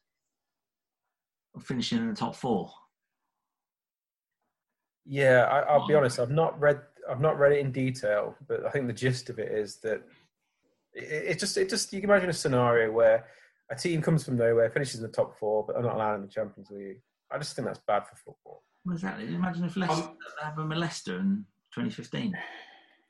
of 1.55 1.63
finishing 1.63 1.99
in 1.99 2.09
the 2.09 2.15
top 2.15 2.35
four. 2.35 2.71
Yeah, 5.05 5.43
I, 5.43 5.59
I'll 5.59 5.87
be 5.87 5.93
honest. 5.93 6.19
I've 6.19 6.31
not 6.31 6.59
read. 6.59 6.81
I've 7.07 7.21
not 7.21 7.37
read 7.37 7.51
it 7.51 7.59
in 7.59 7.71
detail, 7.71 8.35
but 8.47 8.65
I 8.65 8.71
think 8.71 8.87
the 8.87 8.93
gist 8.93 9.29
of 9.29 9.37
it 9.37 9.51
is 9.51 9.75
that 9.77 10.01
it, 10.97 11.31
it 11.31 11.39
just. 11.39 11.57
It 11.57 11.69
just. 11.69 11.93
You 11.93 12.01
can 12.01 12.09
imagine 12.09 12.29
a 12.29 12.33
scenario 12.33 12.91
where 12.91 13.25
a 13.71 13.75
team 13.75 14.01
comes 14.01 14.23
from 14.23 14.37
nowhere, 14.37 14.69
finishes 14.69 14.99
in 14.99 15.03
the 15.03 15.11
top 15.11 15.37
four, 15.37 15.65
but 15.65 15.75
are 15.75 15.83
not 15.83 15.95
allowed 15.95 16.15
in 16.15 16.21
the 16.21 16.27
Champions 16.27 16.69
League. 16.71 17.01
I 17.31 17.37
just 17.37 17.55
think 17.55 17.67
that's 17.67 17.81
bad 17.87 18.07
for 18.07 18.15
football. 18.15 18.63
What 18.83 18.95
is 18.95 19.01
that? 19.01 19.19
Imagine 19.19 19.65
if 19.65 19.75
Leicester 19.75 20.03
um, 20.03 20.17
happened 20.41 20.69
with 20.69 20.77
Leicester 20.77 21.19
in 21.19 21.45
2015. 21.75 22.33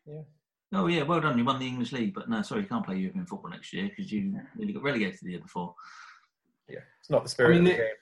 Yeah. 0.08 0.22
Oh 0.74 0.88
yeah, 0.88 1.04
well 1.04 1.22
done. 1.22 1.38
You 1.38 1.46
won 1.46 1.60
the 1.60 1.68
English 1.68 1.92
League, 1.92 2.14
but 2.14 2.30
no, 2.30 2.42
sorry, 2.42 2.62
you 2.62 2.68
can't 2.68 2.86
play 2.86 2.98
European 2.98 3.26
football 3.26 3.52
next 3.52 3.72
year 3.74 3.90
because 3.90 4.12
you 4.12 4.38
nearly 4.56 4.74
got 4.74 4.84
relegated 4.84 5.20
the 5.22 5.32
year 5.32 5.40
before. 5.40 5.76
Yeah, 6.68 6.80
it's 7.00 7.10
not 7.10 7.24
the 7.24 7.30
spirit 7.30 7.50
I 7.50 7.60
mean, 7.60 7.60
of 7.62 7.66
the 7.68 7.74
it- 7.74 7.78
game. 7.78 7.96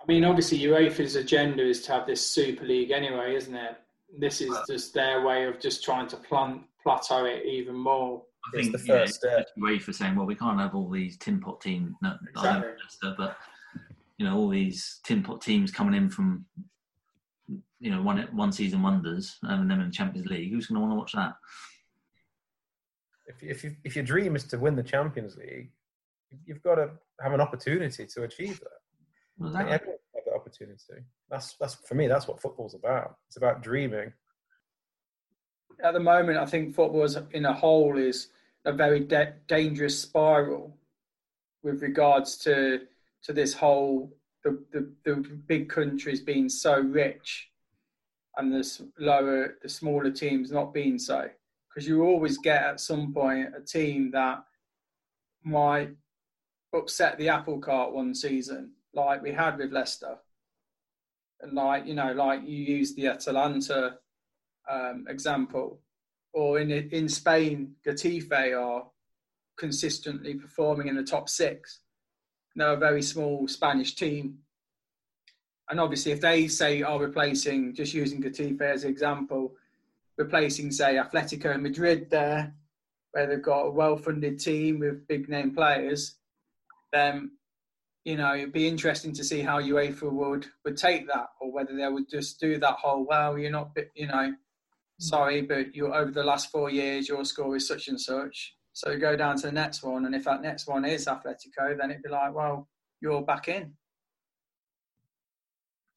I 0.00 0.12
mean, 0.12 0.24
obviously, 0.24 0.60
UEFA's 0.60 1.16
agenda 1.16 1.66
is 1.66 1.82
to 1.82 1.92
have 1.92 2.06
this 2.06 2.24
Super 2.24 2.64
League 2.64 2.92
anyway, 2.92 3.34
isn't 3.34 3.54
it? 3.54 3.76
This 4.20 4.40
is 4.40 4.56
just 4.70 4.94
their 4.94 5.26
way 5.26 5.46
of 5.46 5.58
just 5.58 5.82
trying 5.82 6.06
to 6.08 6.16
plant, 6.16 6.62
plateau 6.80 7.24
it 7.24 7.44
even 7.44 7.74
more. 7.74 8.22
I 8.48 8.56
think 8.56 8.72
the 8.72 8.82
you 8.82 8.86
know, 8.86 9.00
first 9.00 9.14
step. 9.14 9.48
way 9.56 9.78
for 9.78 9.92
saying, 9.92 10.14
well, 10.14 10.26
we 10.26 10.34
can't 10.34 10.60
have 10.60 10.74
all 10.74 10.90
these 10.90 11.16
tin 11.18 11.40
pot 11.40 11.60
teams. 11.60 11.94
No, 12.02 12.10
I 12.10 12.16
Exactly. 12.30 12.72
Leicester, 12.82 13.14
but 13.16 13.36
you 14.18 14.26
know, 14.26 14.36
all 14.36 14.48
these 14.48 15.00
tin 15.04 15.22
pot 15.22 15.40
teams 15.40 15.70
coming 15.70 15.94
in 15.94 16.08
from 16.10 16.46
you 17.78 17.90
know 17.90 18.02
one 18.02 18.18
one 18.32 18.52
season 18.52 18.82
wonders, 18.82 19.36
and 19.42 19.70
them 19.70 19.80
in 19.80 19.86
the 19.86 19.92
Champions 19.92 20.28
League. 20.28 20.52
Who's 20.52 20.66
going 20.66 20.76
to 20.76 20.80
want 20.80 20.92
to 20.92 20.96
watch 20.96 21.12
that? 21.12 21.34
If, 23.28 23.42
if, 23.42 23.64
you, 23.64 23.76
if 23.82 23.96
your 23.96 24.04
dream 24.04 24.36
is 24.36 24.44
to 24.44 24.58
win 24.58 24.76
the 24.76 24.84
Champions 24.84 25.36
League, 25.36 25.72
you've 26.44 26.62
got 26.62 26.76
to 26.76 26.90
have 27.20 27.32
an 27.32 27.40
opportunity 27.40 28.06
to 28.06 28.22
achieve 28.22 28.60
that. 28.60 28.68
Well, 29.38 29.52
that- 29.52 29.68
everyone 29.68 29.98
have 30.14 30.24
that 30.26 30.34
opportunity. 30.34 31.04
That's 31.30 31.56
that's 31.60 31.74
for 31.74 31.94
me. 31.94 32.06
That's 32.06 32.28
what 32.28 32.40
football's 32.40 32.74
about. 32.74 33.16
It's 33.28 33.36
about 33.36 33.62
dreaming. 33.62 34.12
at 35.82 35.92
the 35.92 36.00
moment, 36.00 36.38
I 36.38 36.46
think 36.46 36.74
football 36.74 37.02
as 37.02 37.18
in 37.32 37.44
a 37.44 37.52
whole 37.52 37.98
is 37.98 38.28
a 38.66 38.72
very 38.72 39.00
da- 39.00 39.32
dangerous 39.46 39.98
spiral 39.98 40.76
with 41.62 41.80
regards 41.82 42.36
to 42.38 42.80
to 43.22 43.32
this 43.32 43.54
whole 43.54 44.12
the, 44.44 44.62
the, 44.72 44.92
the 45.04 45.16
big 45.46 45.68
countries 45.68 46.20
being 46.20 46.48
so 46.48 46.78
rich 46.78 47.50
and 48.36 48.52
the 48.52 48.82
lower 48.98 49.56
the 49.62 49.68
smaller 49.68 50.10
teams 50.10 50.52
not 50.52 50.74
being 50.74 50.98
so. 50.98 51.28
Because 51.68 51.88
you 51.88 52.04
always 52.04 52.38
get 52.38 52.62
at 52.62 52.80
some 52.80 53.12
point 53.12 53.54
a 53.56 53.60
team 53.60 54.10
that 54.12 54.44
might 55.42 55.90
upset 56.74 57.16
the 57.18 57.28
apple 57.28 57.58
cart 57.58 57.92
one 57.92 58.14
season 58.14 58.72
like 58.92 59.22
we 59.22 59.32
had 59.32 59.58
with 59.58 59.72
Leicester. 59.72 60.16
And 61.40 61.52
like 61.52 61.86
you 61.86 61.94
know 61.94 62.12
like 62.12 62.42
you 62.44 62.56
use 62.56 62.94
the 62.94 63.08
Atalanta 63.08 63.98
um, 64.70 65.06
example, 65.08 65.80
or 66.36 66.60
in 66.60 66.70
in 66.70 67.08
Spain, 67.08 67.72
Getafe 67.84 68.54
are 68.54 68.84
consistently 69.56 70.34
performing 70.34 70.88
in 70.88 70.94
the 70.94 71.02
top 71.02 71.30
six. 71.30 71.80
They're 72.54 72.74
a 72.74 72.76
very 72.76 73.02
small 73.02 73.48
Spanish 73.48 73.94
team, 73.94 74.38
and 75.70 75.80
obviously, 75.80 76.12
if 76.12 76.20
they 76.20 76.46
say 76.46 76.82
oh, 76.82 76.96
are 76.96 77.00
replacing, 77.00 77.74
just 77.74 77.94
using 77.94 78.22
Getafe 78.22 78.60
as 78.60 78.84
an 78.84 78.90
example, 78.90 79.54
replacing 80.18 80.70
say 80.70 80.96
Atletico 80.96 81.58
Madrid 81.60 82.10
there, 82.10 82.54
where 83.12 83.26
they've 83.26 83.42
got 83.42 83.62
a 83.62 83.70
well-funded 83.70 84.38
team 84.38 84.80
with 84.80 85.08
big 85.08 85.30
name 85.30 85.54
players, 85.54 86.16
then 86.92 87.30
you 88.04 88.16
know 88.16 88.34
it'd 88.34 88.52
be 88.52 88.68
interesting 88.68 89.14
to 89.14 89.24
see 89.24 89.40
how 89.40 89.58
UEFA 89.58 90.12
would 90.12 90.46
would 90.66 90.76
take 90.76 91.06
that, 91.06 91.28
or 91.40 91.50
whether 91.50 91.74
they 91.74 91.88
would 91.88 92.10
just 92.10 92.38
do 92.38 92.58
that 92.58 92.76
whole 92.76 93.06
well, 93.06 93.38
you're 93.38 93.50
not, 93.50 93.70
you 93.94 94.06
know 94.06 94.34
sorry, 94.98 95.42
but 95.42 95.74
you 95.74 95.92
over 95.92 96.10
the 96.10 96.24
last 96.24 96.50
four 96.50 96.70
years, 96.70 97.08
your 97.08 97.24
score 97.24 97.56
is 97.56 97.66
such 97.66 97.88
and 97.88 98.00
such. 98.00 98.54
So 98.72 98.90
you 98.90 98.98
go 98.98 99.16
down 99.16 99.36
to 99.38 99.46
the 99.46 99.52
next 99.52 99.82
one, 99.82 100.04
and 100.04 100.14
if 100.14 100.24
that 100.24 100.42
next 100.42 100.66
one 100.66 100.84
is 100.84 101.06
Atletico, 101.06 101.76
then 101.78 101.90
it'd 101.90 102.02
be 102.02 102.10
like, 102.10 102.34
well, 102.34 102.68
you're 103.00 103.22
back 103.22 103.48
in. 103.48 103.72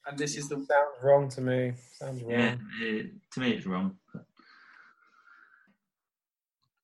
And 0.05 0.17
this 0.17 0.37
is 0.37 0.47
the 0.47 0.55
Sounds 0.55 1.03
wrong 1.03 1.29
to 1.29 1.41
me. 1.41 1.73
Sounds 1.91 2.21
wrong. 2.23 2.31
yeah, 2.31 2.55
it, 2.81 3.11
to 3.33 3.39
me, 3.39 3.51
it's 3.51 3.65
wrong. 3.65 3.95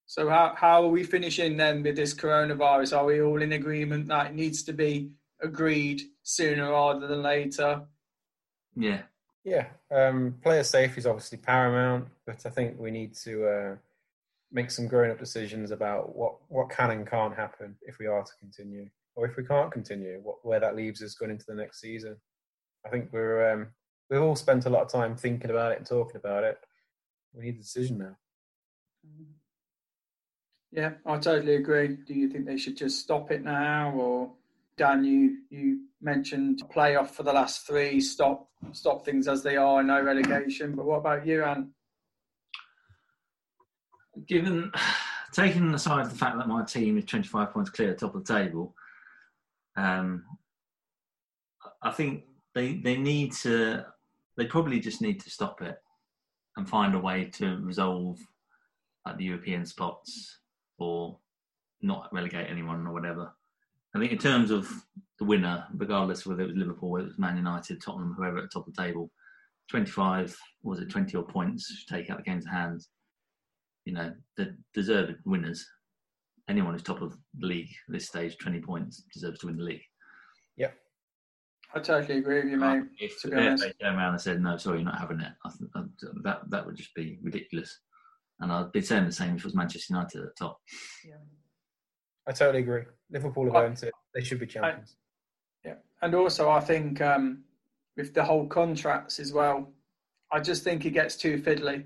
So 0.06 0.30
how 0.30 0.54
how 0.56 0.84
are 0.84 0.90
we 0.90 1.04
finishing 1.04 1.58
then 1.58 1.84
with 1.84 1.96
this 1.96 2.14
coronavirus? 2.14 2.98
Are 2.98 3.06
we 3.06 3.22
all 3.22 3.42
in 3.42 3.54
agreement 3.54 4.08
that 4.08 4.28
it 4.28 4.34
needs 4.36 4.64
to 4.64 4.74
be 4.74 5.12
agreed 5.42 6.02
sooner 6.24 6.72
rather 6.72 7.08
than 7.08 7.22
later? 7.22 7.84
yeah, 8.76 9.02
Yeah, 9.46 9.68
um, 9.92 10.36
player 10.42 10.64
safety 10.64 10.98
is 10.98 11.06
obviously 11.06 11.38
paramount, 11.38 12.08
but 12.26 12.44
I 12.48 12.50
think 12.50 12.80
we 12.80 12.90
need 12.90 13.14
to 13.18 13.48
uh, 13.48 13.76
make 14.52 14.72
some 14.72 14.88
grown-up 14.88 15.20
decisions 15.20 15.70
about 15.70 16.16
what, 16.16 16.38
what 16.48 16.72
can 16.72 16.90
and 16.90 17.08
can't 17.08 17.36
happen 17.36 17.76
if 17.84 18.00
we 18.00 18.08
are 18.08 18.24
to 18.24 18.32
continue, 18.40 18.90
or 19.16 19.28
if 19.28 19.38
we 19.38 19.46
can't 19.46 19.72
continue, 19.72 20.20
what, 20.24 20.44
where 20.44 20.60
that 20.60 20.76
leaves 20.76 21.04
us 21.04 21.14
going 21.14 21.30
into 21.30 21.46
the 21.48 21.54
next 21.54 21.80
season. 21.80 22.18
I 22.84 22.90
think 22.90 23.10
we're 23.12 23.54
um, 23.54 23.68
we've 24.10 24.22
all 24.22 24.36
spent 24.36 24.66
a 24.66 24.70
lot 24.70 24.82
of 24.82 24.92
time 24.92 25.16
thinking 25.16 25.52
about 25.52 25.74
it 25.74 25.78
and 25.78 25.88
talking 25.88 26.18
about 26.18 26.44
it. 26.44 26.58
We 27.34 27.46
need 27.46 27.56
a 27.56 27.60
decision 27.60 28.00
now. 28.00 28.18
Yeah, 30.72 30.94
I 31.06 31.18
totally 31.20 31.56
agree. 31.56 31.98
Do 32.08 32.16
you 32.16 32.30
think 32.30 32.48
they 32.48 32.58
should 32.58 32.78
just 32.78 33.00
stop 33.00 33.30
it 33.30 33.44
now, 33.44 33.92
or 33.92 34.32
Dan, 34.78 35.04
you 35.04 35.38
you 35.50 35.82
mentioned 36.02 36.64
playoff 36.74 37.10
for 37.10 37.24
the 37.24 37.34
last 37.34 37.66
three, 37.66 38.00
stop 38.02 38.50
stop 38.72 39.06
things 39.06 39.28
as 39.28 39.42
they 39.42 39.58
are, 39.58 39.82
no 39.84 40.02
relegation. 40.02 40.76
But 40.76 40.86
what 40.86 40.98
about 40.98 41.26
you, 41.26 41.44
Anne? 41.44 41.72
given 44.28 44.72
taking 45.34 45.74
aside 45.74 46.10
the 46.10 46.16
fact 46.16 46.38
that 46.38 46.48
my 46.48 46.64
team 46.64 46.98
is 46.98 47.06
25 47.06 47.52
points 47.52 47.70
clear 47.70 47.92
at 47.92 48.00
the 48.00 48.06
top 48.06 48.16
of 48.16 48.26
the 48.26 48.34
table, 48.34 48.74
um, 49.76 50.24
I 51.82 51.92
think 51.92 52.24
they 52.54 52.76
they 52.78 52.96
need 52.96 53.34
to 53.44 53.86
they 54.38 54.46
probably 54.46 54.80
just 54.80 55.02
need 55.02 55.20
to 55.22 55.30
stop 55.30 55.62
it 55.62 55.78
and 56.58 56.68
find 56.68 56.96
a 56.96 57.00
way 57.00 57.26
to 57.26 57.58
resolve 57.58 58.18
like 59.06 59.18
the 59.18 59.26
European 59.26 59.66
spots 59.66 60.40
or 60.78 61.20
not 61.82 62.10
relegate 62.12 62.50
anyone 62.50 62.88
or 62.88 62.94
whatever. 62.94 63.32
I 63.96 64.00
think 64.00 64.12
in 64.12 64.18
terms 64.18 64.52
of 64.52 64.70
the 65.20 65.26
winner, 65.26 65.66
regardless 65.74 66.22
of 66.22 66.28
whether 66.28 66.44
it 66.44 66.48
was 66.48 66.58
Liverpool, 66.58 66.90
whether 66.92 67.06
it 67.06 67.10
was 67.10 67.18
Man 67.20 67.38
United, 67.38 67.82
Tottenham, 67.82 68.14
whoever 68.18 68.38
at 68.38 68.44
the 68.44 68.50
top 68.50 68.68
of 68.68 68.74
the 68.76 68.82
table, 68.84 69.10
25 69.70 70.38
was 70.64 70.80
it 70.80 70.90
20 70.90 71.18
odd 71.18 71.28
points 71.30 71.68
should 71.74 71.88
take 71.96 72.10
out 72.10 72.18
the 72.18 72.24
game's 72.24 72.46
hands 72.46 72.90
you 73.86 73.94
know, 73.94 74.12
the 74.36 74.56
deserved 74.74 75.16
winners. 75.26 75.66
Anyone 76.50 76.74
who's 76.74 76.84
top 76.84 77.02
of 77.02 77.16
the 77.40 77.48
league 77.48 77.70
at 77.88 77.94
this 77.94 78.08
stage, 78.08 78.38
20 78.38 78.60
points, 78.60 79.04
deserves 79.14 79.40
to 79.40 79.48
win 79.48 79.58
the 79.58 79.64
league. 79.64 79.82
Yep. 80.58 80.76
I 81.74 81.80
totally 81.80 82.20
agree 82.20 82.42
with 82.42 82.52
you, 82.52 82.58
mate. 82.58 82.84
If 83.00 83.22
to 83.22 83.30
the 83.30 83.36
be 83.36 83.42
honest, 83.42 83.64
FA 83.64 83.74
came 83.82 83.96
around 83.96 84.14
and 84.14 84.22
said, 84.22 84.42
no, 84.42 84.58
sorry, 84.58 84.78
you're 84.80 84.86
not 84.86 85.00
having 85.00 85.20
it, 85.22 85.32
I 85.44 85.50
th- 85.50 85.72
I- 85.76 86.20
that, 86.24 86.50
that 86.50 86.66
would 86.66 86.76
just 86.76 86.94
be 86.94 87.20
ridiculous. 87.24 87.80
And 88.40 88.52
I'd 88.52 88.72
be 88.72 88.82
saying 88.82 89.06
the 89.06 89.12
same 89.12 89.36
if 89.36 89.40
it 89.40 89.46
was 89.46 89.56
Manchester 89.56 89.94
United 89.94 90.22
at 90.22 90.26
the 90.28 90.34
top. 90.46 90.60
I 92.28 92.32
totally 92.32 92.60
agree. 92.64 92.84
Liverpool 93.12 93.50
are 93.56 93.58
I- 93.58 93.66
earned 93.66 93.84
it. 93.84 93.94
They 94.14 94.22
should 94.24 94.40
be 94.40 94.48
champions. 94.48 94.96
Yeah, 95.64 95.76
and 96.02 96.16
also 96.16 96.50
I 96.50 96.60
think 96.60 97.02
um, 97.02 97.44
with 97.98 98.14
the 98.14 98.24
whole 98.24 98.48
contracts 98.48 99.20
as 99.20 99.34
well, 99.34 99.72
I 100.32 100.40
just 100.40 100.64
think 100.64 100.86
it 100.86 100.92
gets 100.92 101.16
too 101.16 101.38
fiddly. 101.42 101.84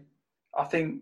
I 0.57 0.63
think 0.65 1.01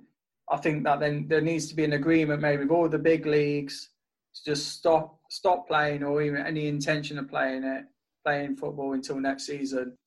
I 0.49 0.57
think 0.57 0.83
that 0.85 0.99
then 0.99 1.27
there 1.27 1.41
needs 1.41 1.67
to 1.69 1.75
be 1.75 1.83
an 1.83 1.93
agreement 1.93 2.41
made 2.41 2.59
with 2.59 2.69
all 2.71 2.87
the 2.87 2.97
big 2.99 3.25
leagues 3.25 3.89
to 4.35 4.43
just 4.45 4.69
stop 4.69 5.19
stop 5.29 5.67
playing 5.67 6.03
or 6.03 6.21
even 6.21 6.45
any 6.45 6.67
intention 6.67 7.17
of 7.19 7.27
playing 7.27 7.63
it 7.63 7.85
playing 8.25 8.55
football 8.55 8.93
until 8.93 9.19
next 9.19 9.45
season. 9.45 9.97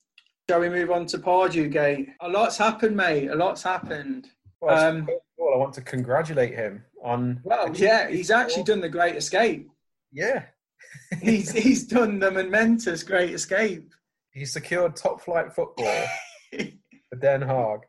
Shall 0.49 0.59
we 0.59 0.69
move 0.69 0.91
on 0.91 1.05
to 1.07 1.17
Pardew 1.17 1.71
Gate? 1.71 2.09
A 2.21 2.27
lot's 2.29 2.57
happened, 2.57 2.95
mate. 2.97 3.29
A 3.29 3.35
lot's 3.35 3.63
happened. 3.63 4.27
Well, 4.59 4.77
Um, 4.77 5.07
I 5.09 5.57
want 5.57 5.73
to 5.75 5.81
congratulate 5.81 6.53
him 6.53 6.83
on. 7.01 7.39
Well, 7.43 7.75
yeah, 7.75 8.09
he's 8.09 8.31
actually 8.31 8.63
done 8.63 8.81
the 8.81 8.89
Great 8.89 9.15
Escape. 9.15 9.69
Yeah, 10.11 10.43
He's 11.21 11.51
he's 11.51 11.85
done 11.87 12.19
the 12.19 12.31
momentous 12.31 13.03
Great 13.03 13.31
Escape. 13.33 13.93
he 14.33 14.45
secured 14.45 14.95
top 14.95 15.21
flight 15.21 15.53
football 15.53 16.05
for 16.51 17.15
Den 17.19 17.41
Haag. 17.41 17.81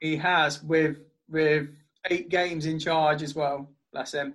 he 0.00 0.16
has 0.16 0.62
with 0.62 0.98
with 1.28 1.68
eight 2.10 2.28
games 2.30 2.64
in 2.66 2.78
charge 2.78 3.22
as 3.22 3.34
well. 3.34 3.70
Bless 3.92 4.12
him. 4.12 4.34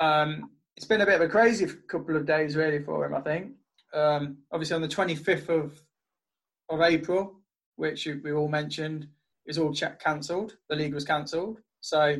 Um, 0.00 0.50
it's 0.76 0.86
been 0.86 1.00
a 1.00 1.06
bit 1.06 1.16
of 1.16 1.22
a 1.22 1.28
crazy 1.28 1.66
couple 1.88 2.16
of 2.16 2.26
days 2.26 2.56
really 2.56 2.82
for 2.82 3.04
him. 3.06 3.14
I 3.14 3.20
think. 3.20 3.52
Um, 3.94 4.38
obviously, 4.52 4.76
on 4.76 4.82
the 4.82 4.88
25th 4.88 5.48
of 5.48 5.80
of 6.68 6.82
April, 6.82 7.40
which 7.76 8.06
we 8.22 8.32
all 8.32 8.48
mentioned, 8.48 9.08
is 9.46 9.56
all 9.56 9.72
cha- 9.72 9.94
cancelled. 9.98 10.56
The 10.68 10.76
league 10.76 10.92
was 10.94 11.04
cancelled. 11.04 11.60
So 11.80 12.16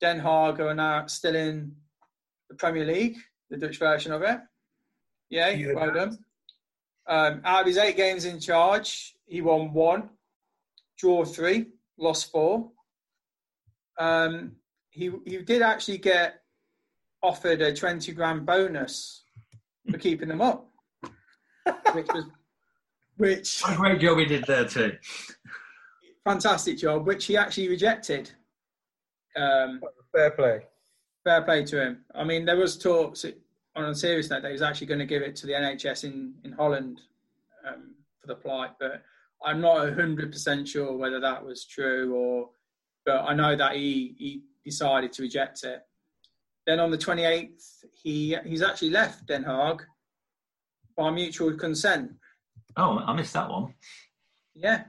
Den 0.00 0.20
Haag 0.20 0.60
are 0.60 0.74
now 0.74 1.06
still 1.06 1.34
in 1.34 1.74
the 2.48 2.54
Premier 2.54 2.84
League, 2.84 3.16
the 3.50 3.56
Dutch 3.56 3.78
version 3.78 4.12
of 4.12 4.22
it. 4.22 4.38
Yeah, 5.30 5.74
well 5.74 5.92
done. 5.92 6.18
Um, 7.06 7.40
out 7.44 7.62
of 7.62 7.66
his 7.66 7.76
eight 7.76 7.96
games 7.96 8.24
in 8.24 8.40
charge, 8.40 9.14
he 9.26 9.40
won 9.40 9.72
one, 9.72 10.08
draw 10.98 11.24
three, 11.24 11.66
lost 11.98 12.30
four. 12.30 12.70
Um, 13.98 14.56
he 14.90 15.10
he 15.24 15.38
did 15.38 15.62
actually 15.62 15.98
get 15.98 16.42
offered 17.22 17.62
a 17.62 17.74
twenty 17.74 18.12
grand 18.12 18.46
bonus 18.46 19.24
for 19.90 19.98
keeping 19.98 20.28
them 20.28 20.40
up, 20.40 20.68
which 21.92 22.06
was 22.12 22.24
which 23.16 23.62
a 23.68 23.76
great 23.76 24.00
job 24.00 24.18
he 24.18 24.24
did 24.24 24.44
there 24.46 24.64
too. 24.66 24.96
fantastic 26.24 26.78
job, 26.78 27.06
which 27.06 27.26
he 27.26 27.36
actually 27.36 27.68
rejected. 27.68 28.30
Um, 29.36 29.80
Fair 30.12 30.30
play. 30.30 30.60
fair 31.24 31.42
play 31.42 31.64
to 31.64 31.80
him. 31.82 32.04
I 32.14 32.22
mean, 32.24 32.44
there 32.44 32.56
was 32.56 32.78
talks 32.78 33.24
on 33.76 33.84
a 33.86 33.94
serious 33.94 34.30
note 34.30 34.42
that 34.42 34.48
he 34.48 34.52
was 34.52 34.62
actually 34.62 34.86
going 34.86 35.00
to 35.00 35.06
give 35.06 35.22
it 35.22 35.34
to 35.36 35.46
the 35.46 35.52
NHS 35.54 36.04
in 36.04 36.34
in 36.44 36.52
Holland 36.52 37.00
um, 37.66 37.94
for 38.20 38.28
the 38.28 38.34
plight, 38.36 38.70
but 38.78 39.02
I'm 39.44 39.60
not 39.60 39.92
hundred 39.94 40.30
percent 40.32 40.68
sure 40.68 40.96
whether 40.96 41.20
that 41.20 41.44
was 41.44 41.64
true 41.66 42.14
or. 42.14 42.50
But 43.06 43.24
I 43.24 43.34
know 43.34 43.54
that 43.54 43.74
he 43.74 44.14
he 44.18 44.42
decided 44.64 45.12
to 45.14 45.22
reject 45.22 45.62
it. 45.64 45.80
Then 46.66 46.80
on 46.80 46.90
the 46.90 46.96
28th, 46.96 47.84
he 48.02 48.34
he's 48.46 48.62
actually 48.62 48.90
left 48.90 49.26
Den 49.26 49.44
Haag 49.44 49.80
by 50.96 51.10
mutual 51.10 51.52
consent. 51.54 52.12
Oh, 52.76 52.98
I 52.98 53.12
missed 53.12 53.34
that 53.34 53.50
one. 53.50 53.74
Yeah. 54.54 54.84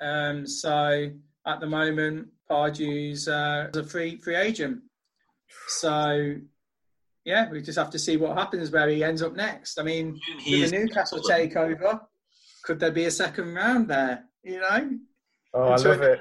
Um, 0.00 0.46
so 0.46 1.10
at 1.46 1.60
the 1.60 1.66
moment, 1.66 2.28
Pardew's 2.50 3.28
uh, 3.28 3.70
a 3.74 3.84
free 3.84 4.16
free 4.18 4.36
agent. 4.36 4.80
So 5.68 6.34
yeah, 7.24 7.50
we 7.50 7.60
just 7.62 7.78
have 7.78 7.90
to 7.90 7.98
see 7.98 8.16
what 8.16 8.36
happens 8.36 8.70
where 8.70 8.88
he 8.88 9.02
ends 9.02 9.22
up 9.22 9.34
next. 9.34 9.78
I 9.78 9.82
mean, 9.82 10.20
He 10.38 10.60
with 10.60 10.70
the 10.70 10.78
Newcastle 10.78 11.20
takeover, 11.20 12.00
could 12.64 12.78
there 12.78 12.92
be 12.92 13.04
a 13.06 13.10
second 13.10 13.54
round 13.54 13.88
there? 13.88 14.24
You 14.44 14.60
know, 14.60 14.90
Oh, 15.54 15.72
I 15.72 15.76
So- 15.76 15.90
love 15.90 16.02
it. 16.02 16.20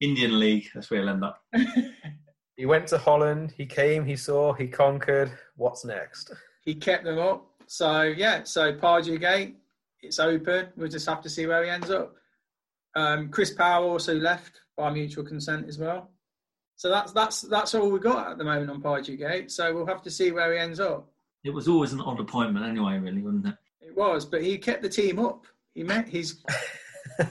Indian 0.00 0.38
League. 0.38 0.68
That's 0.74 0.90
where 0.90 1.00
he'll 1.00 1.08
end 1.10 1.24
up. 1.24 1.42
He 2.56 2.66
went 2.66 2.86
to 2.88 2.98
Holland. 2.98 3.52
He 3.56 3.66
came. 3.66 4.04
He 4.04 4.14
saw. 4.14 4.52
He 4.52 4.68
conquered. 4.68 5.32
What's 5.56 5.84
next? 5.84 6.32
he 6.64 6.76
kept 6.76 7.02
them 7.02 7.18
up. 7.18 7.46
So 7.66 8.02
yeah, 8.02 8.44
so 8.44 8.72
Pardew 8.74 9.18
Gate, 9.18 9.56
it's 10.00 10.20
open. 10.20 10.68
We'll 10.76 10.88
just 10.88 11.06
have 11.08 11.20
to 11.22 11.28
see 11.28 11.46
where 11.48 11.64
he 11.64 11.70
ends 11.70 11.90
up. 11.90 12.14
Um, 12.94 13.28
Chris 13.30 13.50
Power 13.52 13.84
also 13.86 14.14
left 14.14 14.60
by 14.76 14.90
mutual 14.90 15.24
consent 15.24 15.68
as 15.68 15.78
well. 15.78 16.10
So 16.76 16.90
that's 16.90 17.12
that's 17.12 17.42
that's 17.42 17.74
all 17.74 17.90
we 17.90 18.00
got 18.00 18.32
at 18.32 18.38
the 18.38 18.44
moment 18.44 18.70
on 18.70 18.82
Pardew 18.82 19.16
Gate. 19.16 19.50
So 19.50 19.74
we'll 19.74 19.86
have 19.86 20.02
to 20.02 20.10
see 20.10 20.32
where 20.32 20.52
he 20.52 20.58
ends 20.58 20.80
up. 20.80 21.08
It 21.44 21.50
was 21.50 21.68
always 21.68 21.92
an 21.92 22.00
odd 22.00 22.20
appointment 22.20 22.66
anyway, 22.66 22.98
really, 22.98 23.22
wasn't 23.22 23.46
it? 23.46 23.54
It 23.80 23.96
was, 23.96 24.24
but 24.24 24.42
he 24.42 24.58
kept 24.58 24.82
the 24.82 24.88
team 24.88 25.18
up. 25.18 25.46
He 25.74 25.82
met 25.82 26.08
his, 26.08 26.38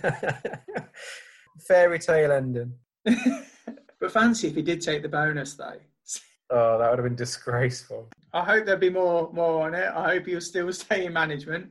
Fairy 1.68 2.00
tale 2.00 2.32
ending. 2.32 2.74
but 3.06 4.12
fancy 4.12 4.48
if 4.48 4.56
he 4.56 4.62
did 4.62 4.82
take 4.82 5.02
the 5.02 5.10
bonus 5.10 5.56
though. 5.56 5.80
Oh, 6.50 6.78
that 6.78 6.90
would 6.90 7.00
have 7.00 7.06
been 7.06 7.16
disgraceful. 7.16 8.10
I 8.34 8.44
hope 8.44 8.66
there'll 8.66 8.80
be 8.80 8.90
more 8.90 9.32
more 9.34 9.66
on 9.66 9.74
it. 9.74 9.92
I 9.94 10.14
hope 10.14 10.28
he'll 10.28 10.42
still 10.42 10.72
stay 10.74 11.06
in 11.06 11.14
management, 11.14 11.70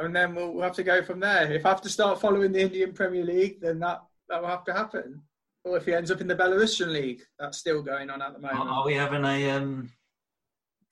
and 0.00 0.14
then 0.14 0.34
we'll, 0.34 0.52
we'll 0.52 0.62
have 0.62 0.74
to 0.76 0.82
go 0.82 1.02
from 1.02 1.20
there. 1.20 1.50
If 1.52 1.66
I 1.66 1.70
have 1.70 1.82
to 1.82 1.88
start 1.88 2.20
following 2.20 2.52
the 2.52 2.60
Indian 2.60 2.92
Premier 2.92 3.24
League, 3.24 3.60
then 3.60 3.80
that 3.80 4.02
that 4.30 4.40
will 4.40 4.48
have 4.48 4.64
to 4.64 4.72
happen. 4.72 5.20
Or 5.64 5.76
if 5.76 5.84
he 5.84 5.92
ends 5.92 6.10
up 6.10 6.22
in 6.22 6.26
the 6.26 6.34
Belarusian 6.34 6.90
League, 6.90 7.22
that's 7.38 7.58
still 7.58 7.82
going 7.82 8.08
on 8.08 8.22
at 8.22 8.32
the 8.32 8.38
moment. 8.38 8.70
are 8.70 8.86
we 8.86 8.94
having 8.94 9.24
a 9.24 9.50
um, 9.50 9.90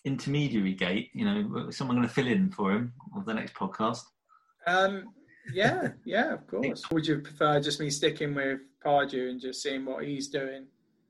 intermediary 0.04 0.74
gate? 0.74 1.08
You 1.14 1.24
know, 1.24 1.68
is 1.68 1.76
someone 1.76 1.96
going 1.96 2.08
to 2.08 2.12
fill 2.12 2.26
in 2.26 2.50
for 2.50 2.72
him 2.72 2.92
of 3.16 3.24
the 3.24 3.32
next 3.32 3.54
podcast? 3.54 4.02
Um, 4.66 5.14
yeah, 5.54 5.88
yeah, 6.04 6.34
of 6.34 6.46
course. 6.46 6.90
Would 6.90 7.06
you 7.06 7.20
prefer 7.20 7.60
just 7.60 7.80
me 7.80 7.88
sticking 7.88 8.34
with 8.34 8.60
Pardew 8.84 9.30
and 9.30 9.40
just 9.40 9.62
seeing 9.62 9.86
what 9.86 10.04
he's 10.04 10.28
doing? 10.28 10.66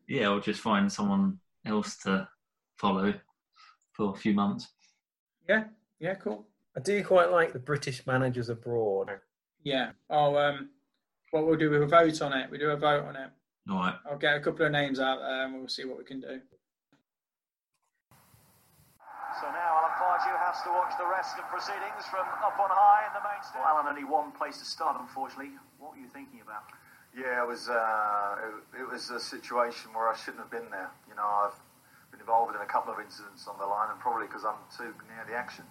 Yeah, 0.06 0.28
or 0.28 0.40
just 0.40 0.60
find 0.60 0.90
someone 0.90 1.38
else 1.66 1.96
to 1.98 2.28
follow 2.76 3.12
for 3.92 4.14
a 4.14 4.16
few 4.16 4.34
months. 4.34 4.68
Yeah, 5.48 5.64
yeah, 5.98 6.14
cool. 6.14 6.46
I 6.76 6.80
do 6.80 7.02
quite 7.02 7.32
like 7.32 7.52
the 7.52 7.58
British 7.58 8.06
managers 8.06 8.50
abroad. 8.50 9.10
Yeah. 9.64 9.90
Oh, 10.08 10.36
um, 10.36 10.70
what 11.30 11.46
we'll 11.46 11.56
do, 11.56 11.70
we'll 11.70 11.86
vote 11.86 12.20
on 12.22 12.32
it. 12.32 12.50
We 12.50 12.58
do 12.58 12.70
a 12.70 12.76
vote 12.76 13.04
on 13.04 13.16
it. 13.16 13.30
All 13.70 13.76
right. 13.76 13.94
I'll 14.08 14.18
get 14.18 14.36
a 14.36 14.40
couple 14.40 14.64
of 14.64 14.72
names 14.72 14.98
out 14.98 15.18
there 15.18 15.44
and 15.44 15.54
we'll 15.54 15.68
see 15.68 15.84
what 15.84 15.98
we 15.98 16.04
can 16.04 16.20
do. 16.20 16.40
So 19.38 19.46
now 19.46 19.78
Alan 19.78 19.94
Pardew 19.94 20.34
has 20.34 20.58
to 20.66 20.70
watch 20.74 20.98
the 20.98 21.06
rest 21.06 21.38
of 21.38 21.46
proceedings 21.46 22.02
from 22.10 22.26
up 22.42 22.58
on 22.58 22.70
high 22.72 23.06
in 23.06 23.12
the 23.14 23.22
main 23.22 23.38
stand. 23.44 23.62
Well, 23.62 23.78
Alan, 23.78 23.86
only 23.86 24.08
one 24.08 24.32
place 24.32 24.58
to 24.58 24.64
start, 24.64 24.96
unfortunately. 24.98 25.54
What 25.78 25.94
were 25.94 26.02
you 26.02 26.08
thinking 26.10 26.40
about? 26.40 26.66
Yeah, 27.14 27.44
it 27.44 27.46
was 27.46 27.68
uh, 27.68 28.34
it, 28.74 28.82
it 28.82 28.86
was 28.90 29.10
a 29.10 29.20
situation 29.20 29.94
where 29.94 30.10
I 30.10 30.16
shouldn't 30.16 30.42
have 30.42 30.50
been 30.50 30.68
there. 30.70 30.90
You 31.08 31.14
know, 31.14 31.24
I've 31.24 31.56
been 32.10 32.20
involved 32.20 32.56
in 32.56 32.60
a 32.60 32.66
couple 32.66 32.92
of 32.92 32.98
incidents 32.98 33.46
on 33.46 33.56
the 33.58 33.66
line, 33.66 33.94
and 33.94 34.00
probably 34.00 34.26
because 34.26 34.44
I'm 34.44 34.58
too 34.74 34.90
near 35.06 35.24
the 35.28 35.36
action. 35.38 35.64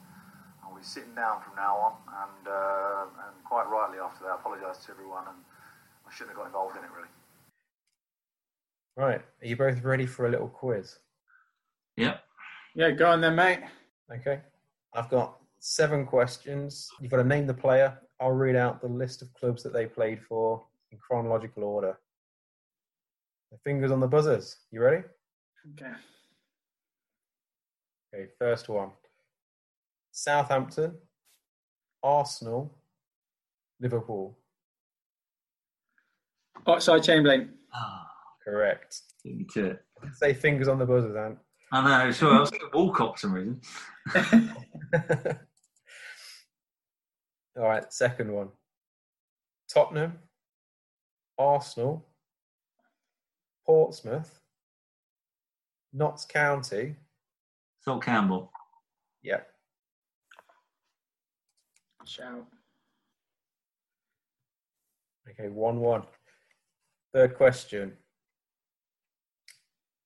I'll 0.78 0.82
be 0.82 0.88
sitting 0.88 1.16
down 1.16 1.42
from 1.42 1.56
now 1.56 1.76
on, 1.76 1.94
and 2.08 2.48
uh, 2.48 3.06
and 3.28 3.44
quite 3.44 3.68
rightly 3.68 3.98
after 3.98 4.26
that, 4.26 4.34
I 4.34 4.36
apologise 4.36 4.86
to 4.86 4.92
everyone, 4.92 5.24
and 5.28 5.38
I 6.06 6.14
shouldn't 6.14 6.30
have 6.30 6.38
got 6.38 6.46
involved 6.46 6.78
in 6.78 6.84
it 6.84 6.90
really. 6.96 7.10
Right. 8.96 9.22
Are 9.42 9.48
you 9.48 9.56
both 9.58 9.84
ready 9.84 10.06
for 10.06 10.28
a 10.28 10.30
little 10.30 10.48
quiz? 10.48 11.00
Yep. 11.96 12.24
Yeah, 12.76 12.92
go 12.92 13.10
on 13.10 13.22
then, 13.22 13.36
mate. 13.36 13.62
Okay. 14.14 14.42
I've 14.94 15.10
got 15.10 15.38
seven 15.60 16.06
questions. 16.06 16.90
You've 17.02 17.12
got 17.12 17.18
to 17.18 17.24
name 17.24 17.48
the 17.48 17.54
player. 17.56 17.98
I'll 18.20 18.32
read 18.32 18.56
out 18.56 18.80
the 18.80 18.88
list 18.88 19.24
of 19.24 19.34
clubs 19.34 19.64
that 19.64 19.74
they 19.74 19.88
played 19.88 20.22
for 20.30 20.64
in 20.92 21.00
chronological 21.00 21.64
order. 21.64 21.98
The 23.52 23.58
fingers 23.64 23.92
on 23.92 24.00
the 24.00 24.08
buzzers. 24.08 24.58
You 24.72 24.82
ready? 24.82 25.04
Okay. 25.74 25.94
Okay, 28.14 28.28
first 28.38 28.70
one. 28.70 28.92
Southampton, 30.18 30.96
Arsenal, 32.02 32.76
Liverpool. 33.80 34.36
Oxlade-Chamberlain. 36.66 37.54
Correct. 38.44 39.00
Beat 39.24 39.38
me 39.38 39.46
to 39.54 39.66
it. 39.68 39.86
Say 40.14 40.34
fingers 40.34 40.68
on 40.68 40.80
the 40.80 40.88
buzzers, 40.88 41.16
Ant. 41.16 41.38
I 41.72 42.06
know. 42.06 42.12
Sorry, 42.12 42.36
I 42.36 42.40
was 42.40 42.50
thinking 42.50 42.70
Walcott 42.74 43.14
for 43.14 43.20
some 43.20 43.34
reason. 43.34 43.62
All 47.56 47.64
right, 47.64 47.94
second 47.94 48.32
one. 48.32 48.50
Tottenham, 49.72 50.18
Arsenal, 51.38 52.08
Portsmouth, 53.68 54.40
Notts 55.94 56.26
County. 56.26 56.96
Sol 57.82 58.00
Campbell. 58.00 58.52
Yep. 59.22 59.48
Shout. 62.08 62.46
Okay, 65.30 65.50
1 65.50 65.80
1. 65.80 66.04
Third 67.14 67.36
question. 67.36 67.94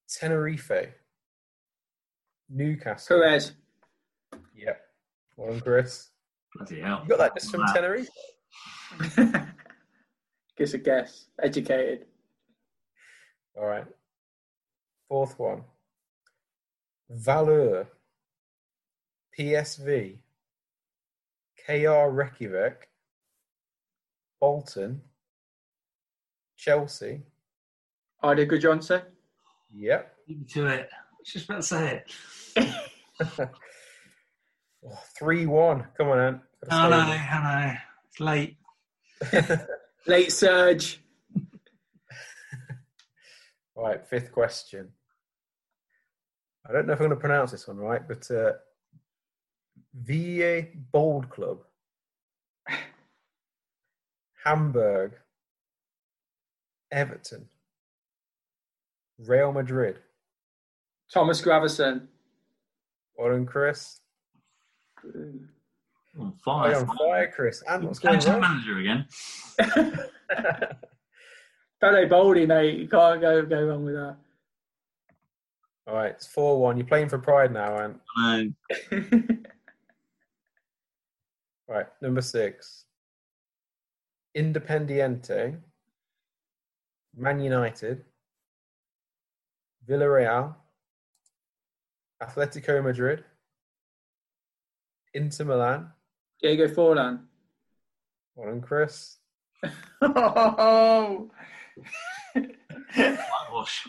Tenerife, 0.09 0.71
Newcastle. 2.49 3.19
Perez. 3.19 3.53
Yep. 4.55 4.81
Well 5.37 5.51
done, 5.51 5.61
Chris. 5.61 6.09
Bloody 6.55 6.81
hell. 6.81 7.01
You 7.03 7.09
got 7.09 7.19
that 7.19 7.33
just 7.35 7.51
from 7.51 7.61
Wow. 7.61 7.73
Tenerife? 7.73 8.09
Gives 10.57 10.73
a 10.73 10.77
guess. 10.79 11.27
Educated. 11.41 12.05
All 13.55 13.65
right. 13.65 13.85
Fourth 15.07 15.37
one. 15.39 15.63
Valur, 17.11 17.87
PSV, 19.37 20.17
KR 21.65 22.09
Reykjavik, 22.09 22.89
Bolton, 24.39 25.01
Chelsea. 26.57 27.21
Eidur 28.23 28.49
Gudjohnsen. 28.49 29.03
Yep. 29.73 30.15
Beat 30.27 30.49
to 30.49 30.67
it. 30.67 30.89
I 30.91 30.97
was 31.19 31.27
just 31.27 31.45
about 31.45 31.57
to 31.57 31.63
say 31.63 32.03
it. 32.57 33.49
Oh, 34.83 34.97
3 35.19 35.45
1. 35.45 35.87
Come 35.95 36.09
on, 36.09 36.19
Ant. 36.19 36.41
Gotta 36.67 36.95
I 36.95 37.05
know, 37.05 37.13
I 37.13 37.67
know. 37.69 37.77
It's 38.07 38.19
late. 38.19 38.57
Late 40.07 40.31
surge. 40.31 40.99
All 43.75 43.83
right, 43.85 44.03
fifth 44.05 44.31
question. 44.31 44.89
I 46.67 46.73
don't 46.73 46.87
know 46.87 46.93
if 46.93 46.99
I'm 46.99 47.07
going 47.07 47.17
to 47.17 47.21
pronounce 47.21 47.51
this 47.51 47.67
one 47.67 47.77
right, 47.77 48.01
but 48.07 48.29
uh, 48.31 48.53
VA 49.93 50.67
Bold 50.91 51.29
Club, 51.29 51.59
Hamburg, 54.43 55.13
Everton. 56.91 57.47
Real 59.19 59.51
Madrid. 59.51 59.99
Thomas 61.13 61.41
Gravesen. 61.41 62.07
Well 63.17 63.29
done, 63.29 63.45
Chris. 63.45 63.99
On 65.05 66.31
fire. 66.43 66.71
you're 66.71 66.79
on 66.79 66.97
fire, 66.97 67.31
Chris. 67.33 67.63
And 67.69 67.83
what's 67.85 67.99
going 67.99 68.13
Management 68.15 68.43
on? 68.43 68.51
manager 68.51 68.77
again. 68.79 69.05
Pele 71.81 72.05
Baldy, 72.07 72.45
mate. 72.45 72.79
You 72.79 72.87
can't 72.87 73.21
go 73.21 73.45
go 73.45 73.63
wrong 73.63 73.85
with 73.85 73.95
that. 73.95 74.15
All 75.87 75.95
right, 75.95 76.11
it's 76.11 76.27
4 76.27 76.59
1. 76.59 76.77
You're 76.77 76.85
playing 76.87 77.09
for 77.09 77.17
pride 77.19 77.51
now, 77.51 77.77
and 77.77 77.99
Um, 78.17 78.55
Right, 81.71 81.87
number 82.01 82.19
six. 82.21 82.83
Independiente, 84.37 85.57
Man 87.15 87.39
United, 87.39 88.03
Villarreal, 89.87 90.53
Atletico 92.21 92.83
Madrid, 92.83 93.23
Inter 95.13 95.45
Milan. 95.45 95.89
Diego 96.41 96.67
Forlan. 96.67 97.21
Well 98.35 98.49
done, 98.49 98.61
Chris. 98.61 99.17
Oh, 100.01 101.31
whitewash. 102.95 103.87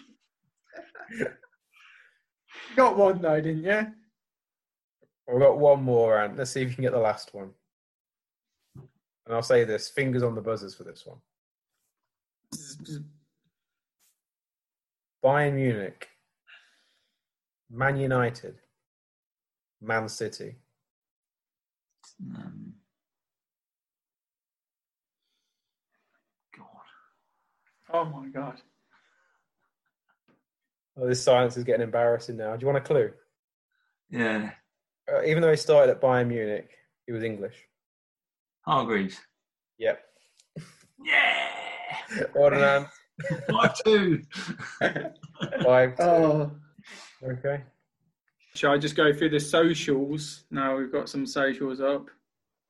got 2.77 2.97
one 2.97 3.21
though, 3.21 3.41
didn't 3.41 3.65
you? 3.65 3.87
We've 5.27 5.41
got 5.41 5.59
one 5.59 5.83
more, 5.83 6.23
and 6.23 6.37
let's 6.39 6.53
see 6.53 6.63
if 6.63 6.69
you 6.69 6.75
can 6.77 6.83
get 6.83 6.93
the 6.93 6.99
last 6.99 7.35
one. 7.35 7.51
And 9.33 9.39
I'll 9.39 9.43
say 9.43 9.65
this: 9.65 9.89
fingers 9.89 10.23
on 10.23 10.35
the 10.35 10.43
buzzers 10.43 10.75
for 10.75 10.85
this 10.85 11.07
one. 11.07 11.17
Bayern 15.25 15.55
Munich, 15.55 16.07
Man 17.71 17.97
United, 17.97 18.57
Man 19.81 20.07
City. 20.11 20.57
Um, 22.21 22.75
Oh 27.91 28.05
my 28.05 28.27
god. 28.29 28.61
Oh, 30.99 31.07
this 31.07 31.23
silence 31.23 31.57
is 31.57 31.65
getting 31.65 31.81
embarrassing 31.81 32.37
now. 32.37 32.55
Do 32.55 32.61
you 32.61 32.67
want 32.67 32.85
a 32.85 32.87
clue? 32.87 33.13
yeah. 34.11 34.51
Uh, 35.11 35.23
even 35.25 35.41
though 35.41 35.51
he 35.51 35.57
started 35.57 35.91
at 35.91 36.03
Bayern 36.03 36.29
Munich, 36.29 36.69
he 37.07 37.13
was 37.13 37.25
English. 37.25 37.57
Hargreaves. 38.63 39.21
Yep. 39.79 40.01
Yeah. 41.05 42.25
Well 42.35 42.51
done, 42.51 42.87
Five 43.51 43.75
two. 43.85 44.23
Five. 45.65 45.97
two. 45.97 46.03
Oh. 46.03 46.53
Okay. 47.25 47.63
Shall 48.55 48.73
I 48.73 48.79
just 48.79 48.97
go 48.97 49.13
through 49.13 49.31
the 49.31 49.41
socials? 49.41 50.45
Now 50.51 50.77
we've 50.77 50.93
got 50.93 51.09
some 51.09 51.27
socials 51.27 51.81
up, 51.81 52.11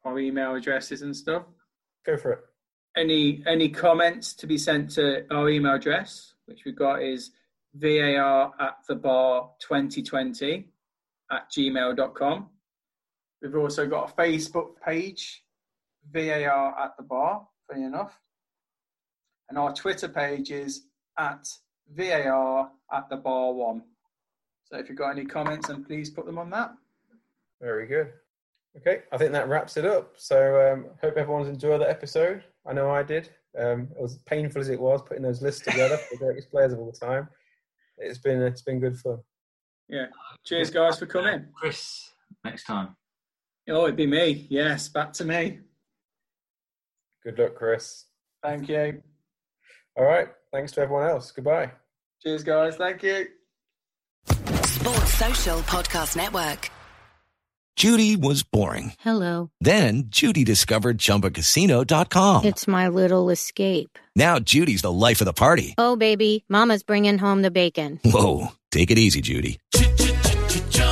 our 0.05 0.19
email 0.19 0.55
addresses 0.55 1.03
and 1.03 1.15
stuff. 1.17 1.43
Go 2.07 2.17
for 2.17 2.33
it. 2.33 2.41
Any 2.97 3.43
any 3.47 3.69
comments 3.69 4.35
to 4.35 4.47
be 4.47 4.59
sent 4.59 4.91
to 4.93 5.25
our 5.35 5.49
email 5.49 5.75
address, 5.75 6.35
which 6.47 6.65
we've 6.65 6.77
got 6.77 7.03
is 7.03 7.31
var 7.75 8.53
at 8.61 8.77
the 8.87 8.95
bar 8.95 9.51
2020 9.61 10.69
at 11.31 11.51
gmail.com. 11.51 12.49
We've 13.41 13.57
also 13.57 13.87
got 13.87 14.11
a 14.11 14.15
Facebook 14.15 14.73
page, 14.87 15.43
VAR 16.11 16.79
at 16.79 16.97
the 16.97 17.03
bar, 17.03 17.47
funny 17.71 17.85
enough. 17.85 18.19
And 19.49 19.59
our 19.59 19.73
Twitter 19.73 20.09
page 20.09 20.51
is 20.51 20.87
at 21.19 21.49
VAR 21.95 22.71
at 22.93 23.09
the 23.09 23.17
bar 23.17 23.53
one. 23.53 23.83
So 24.65 24.79
if 24.79 24.89
you've 24.89 24.99
got 24.99 25.11
any 25.11 25.25
comments, 25.25 25.69
then 25.69 25.85
please 25.85 26.11
put 26.11 26.27
them 26.27 26.39
on 26.39 26.51
that. 26.51 26.73
Very 27.61 27.87
good. 27.87 28.13
Okay, 28.79 29.03
I 29.13 29.19
think 29.19 29.33
that 29.33 29.49
wraps 29.49 29.77
it 29.77 29.85
up. 29.85 30.15
So 30.17 30.73
um, 30.73 30.87
hope 31.03 31.17
everyone's 31.17 31.49
enjoyed 31.49 31.83
the 31.83 31.91
episode. 31.91 32.43
I 32.67 32.73
know 32.73 32.91
I 32.91 33.03
did. 33.03 33.29
Um, 33.59 33.89
it 33.95 34.01
was 34.01 34.17
painful 34.25 34.63
as 34.63 34.71
it 34.71 34.81
was 34.81 35.03
putting 35.03 35.23
those 35.23 35.43
lists 35.43 35.61
together 35.63 35.99
for 35.99 36.17
the 36.17 36.25
greatest 36.25 36.51
players 36.51 36.73
of 36.73 36.79
all 36.79 36.93
time, 36.93 37.29
it's 37.99 38.19
been 38.19 38.43
it's 38.43 38.63
been 38.63 38.81
good 38.81 38.99
fun. 38.99 39.19
Yeah. 39.89 40.07
Cheers, 40.45 40.71
guys, 40.71 40.99
for 40.99 41.07
coming. 41.07 41.47
Chris, 41.55 42.11
next 42.45 42.65
time. 42.65 42.97
Oh, 43.69 43.85
it'd 43.85 43.97
be 43.97 44.07
me. 44.07 44.47
Yes, 44.49 44.89
back 44.89 45.13
to 45.15 45.25
me. 45.25 45.61
Good 47.25 47.39
luck, 47.39 47.55
Chris. 47.55 48.05
Thank 48.43 48.69
you. 48.69 49.03
All 49.97 50.05
right. 50.05 50.29
Thanks 50.53 50.73
to 50.73 50.81
everyone 50.81 51.09
else. 51.09 51.31
Goodbye. 51.31 51.71
Cheers, 52.23 52.43
guys. 52.43 52.77
Thank 52.77 53.03
you. 53.03 53.27
Sports 54.27 55.15
Social 55.15 55.59
Podcast 55.61 56.17
Network. 56.17 56.71
Judy 57.77 58.17
was 58.17 58.43
boring. 58.43 58.93
Hello. 59.01 59.51
Then 59.61 60.05
Judy 60.09 60.45
discovered 60.45 60.99
ChumbaCasino.com. 60.99 62.45
It's 62.45 62.69
my 62.69 62.89
little 62.89 63.31
escape. 63.31 63.99
Now 64.15 64.39
Judy's 64.39 64.83
the 64.83 64.93
life 64.93 65.21
of 65.21 65.25
the 65.25 65.33
party. 65.33 65.75
Oh, 65.79 65.97
baby, 65.97 66.45
Mama's 66.49 66.83
bringing 66.83 67.17
home 67.19 67.41
the 67.43 67.51
bacon. 67.51 67.99
Whoa, 68.05 68.49
take 68.71 68.91
it 68.91 68.99
easy, 68.99 69.23
Judy. 69.23 69.59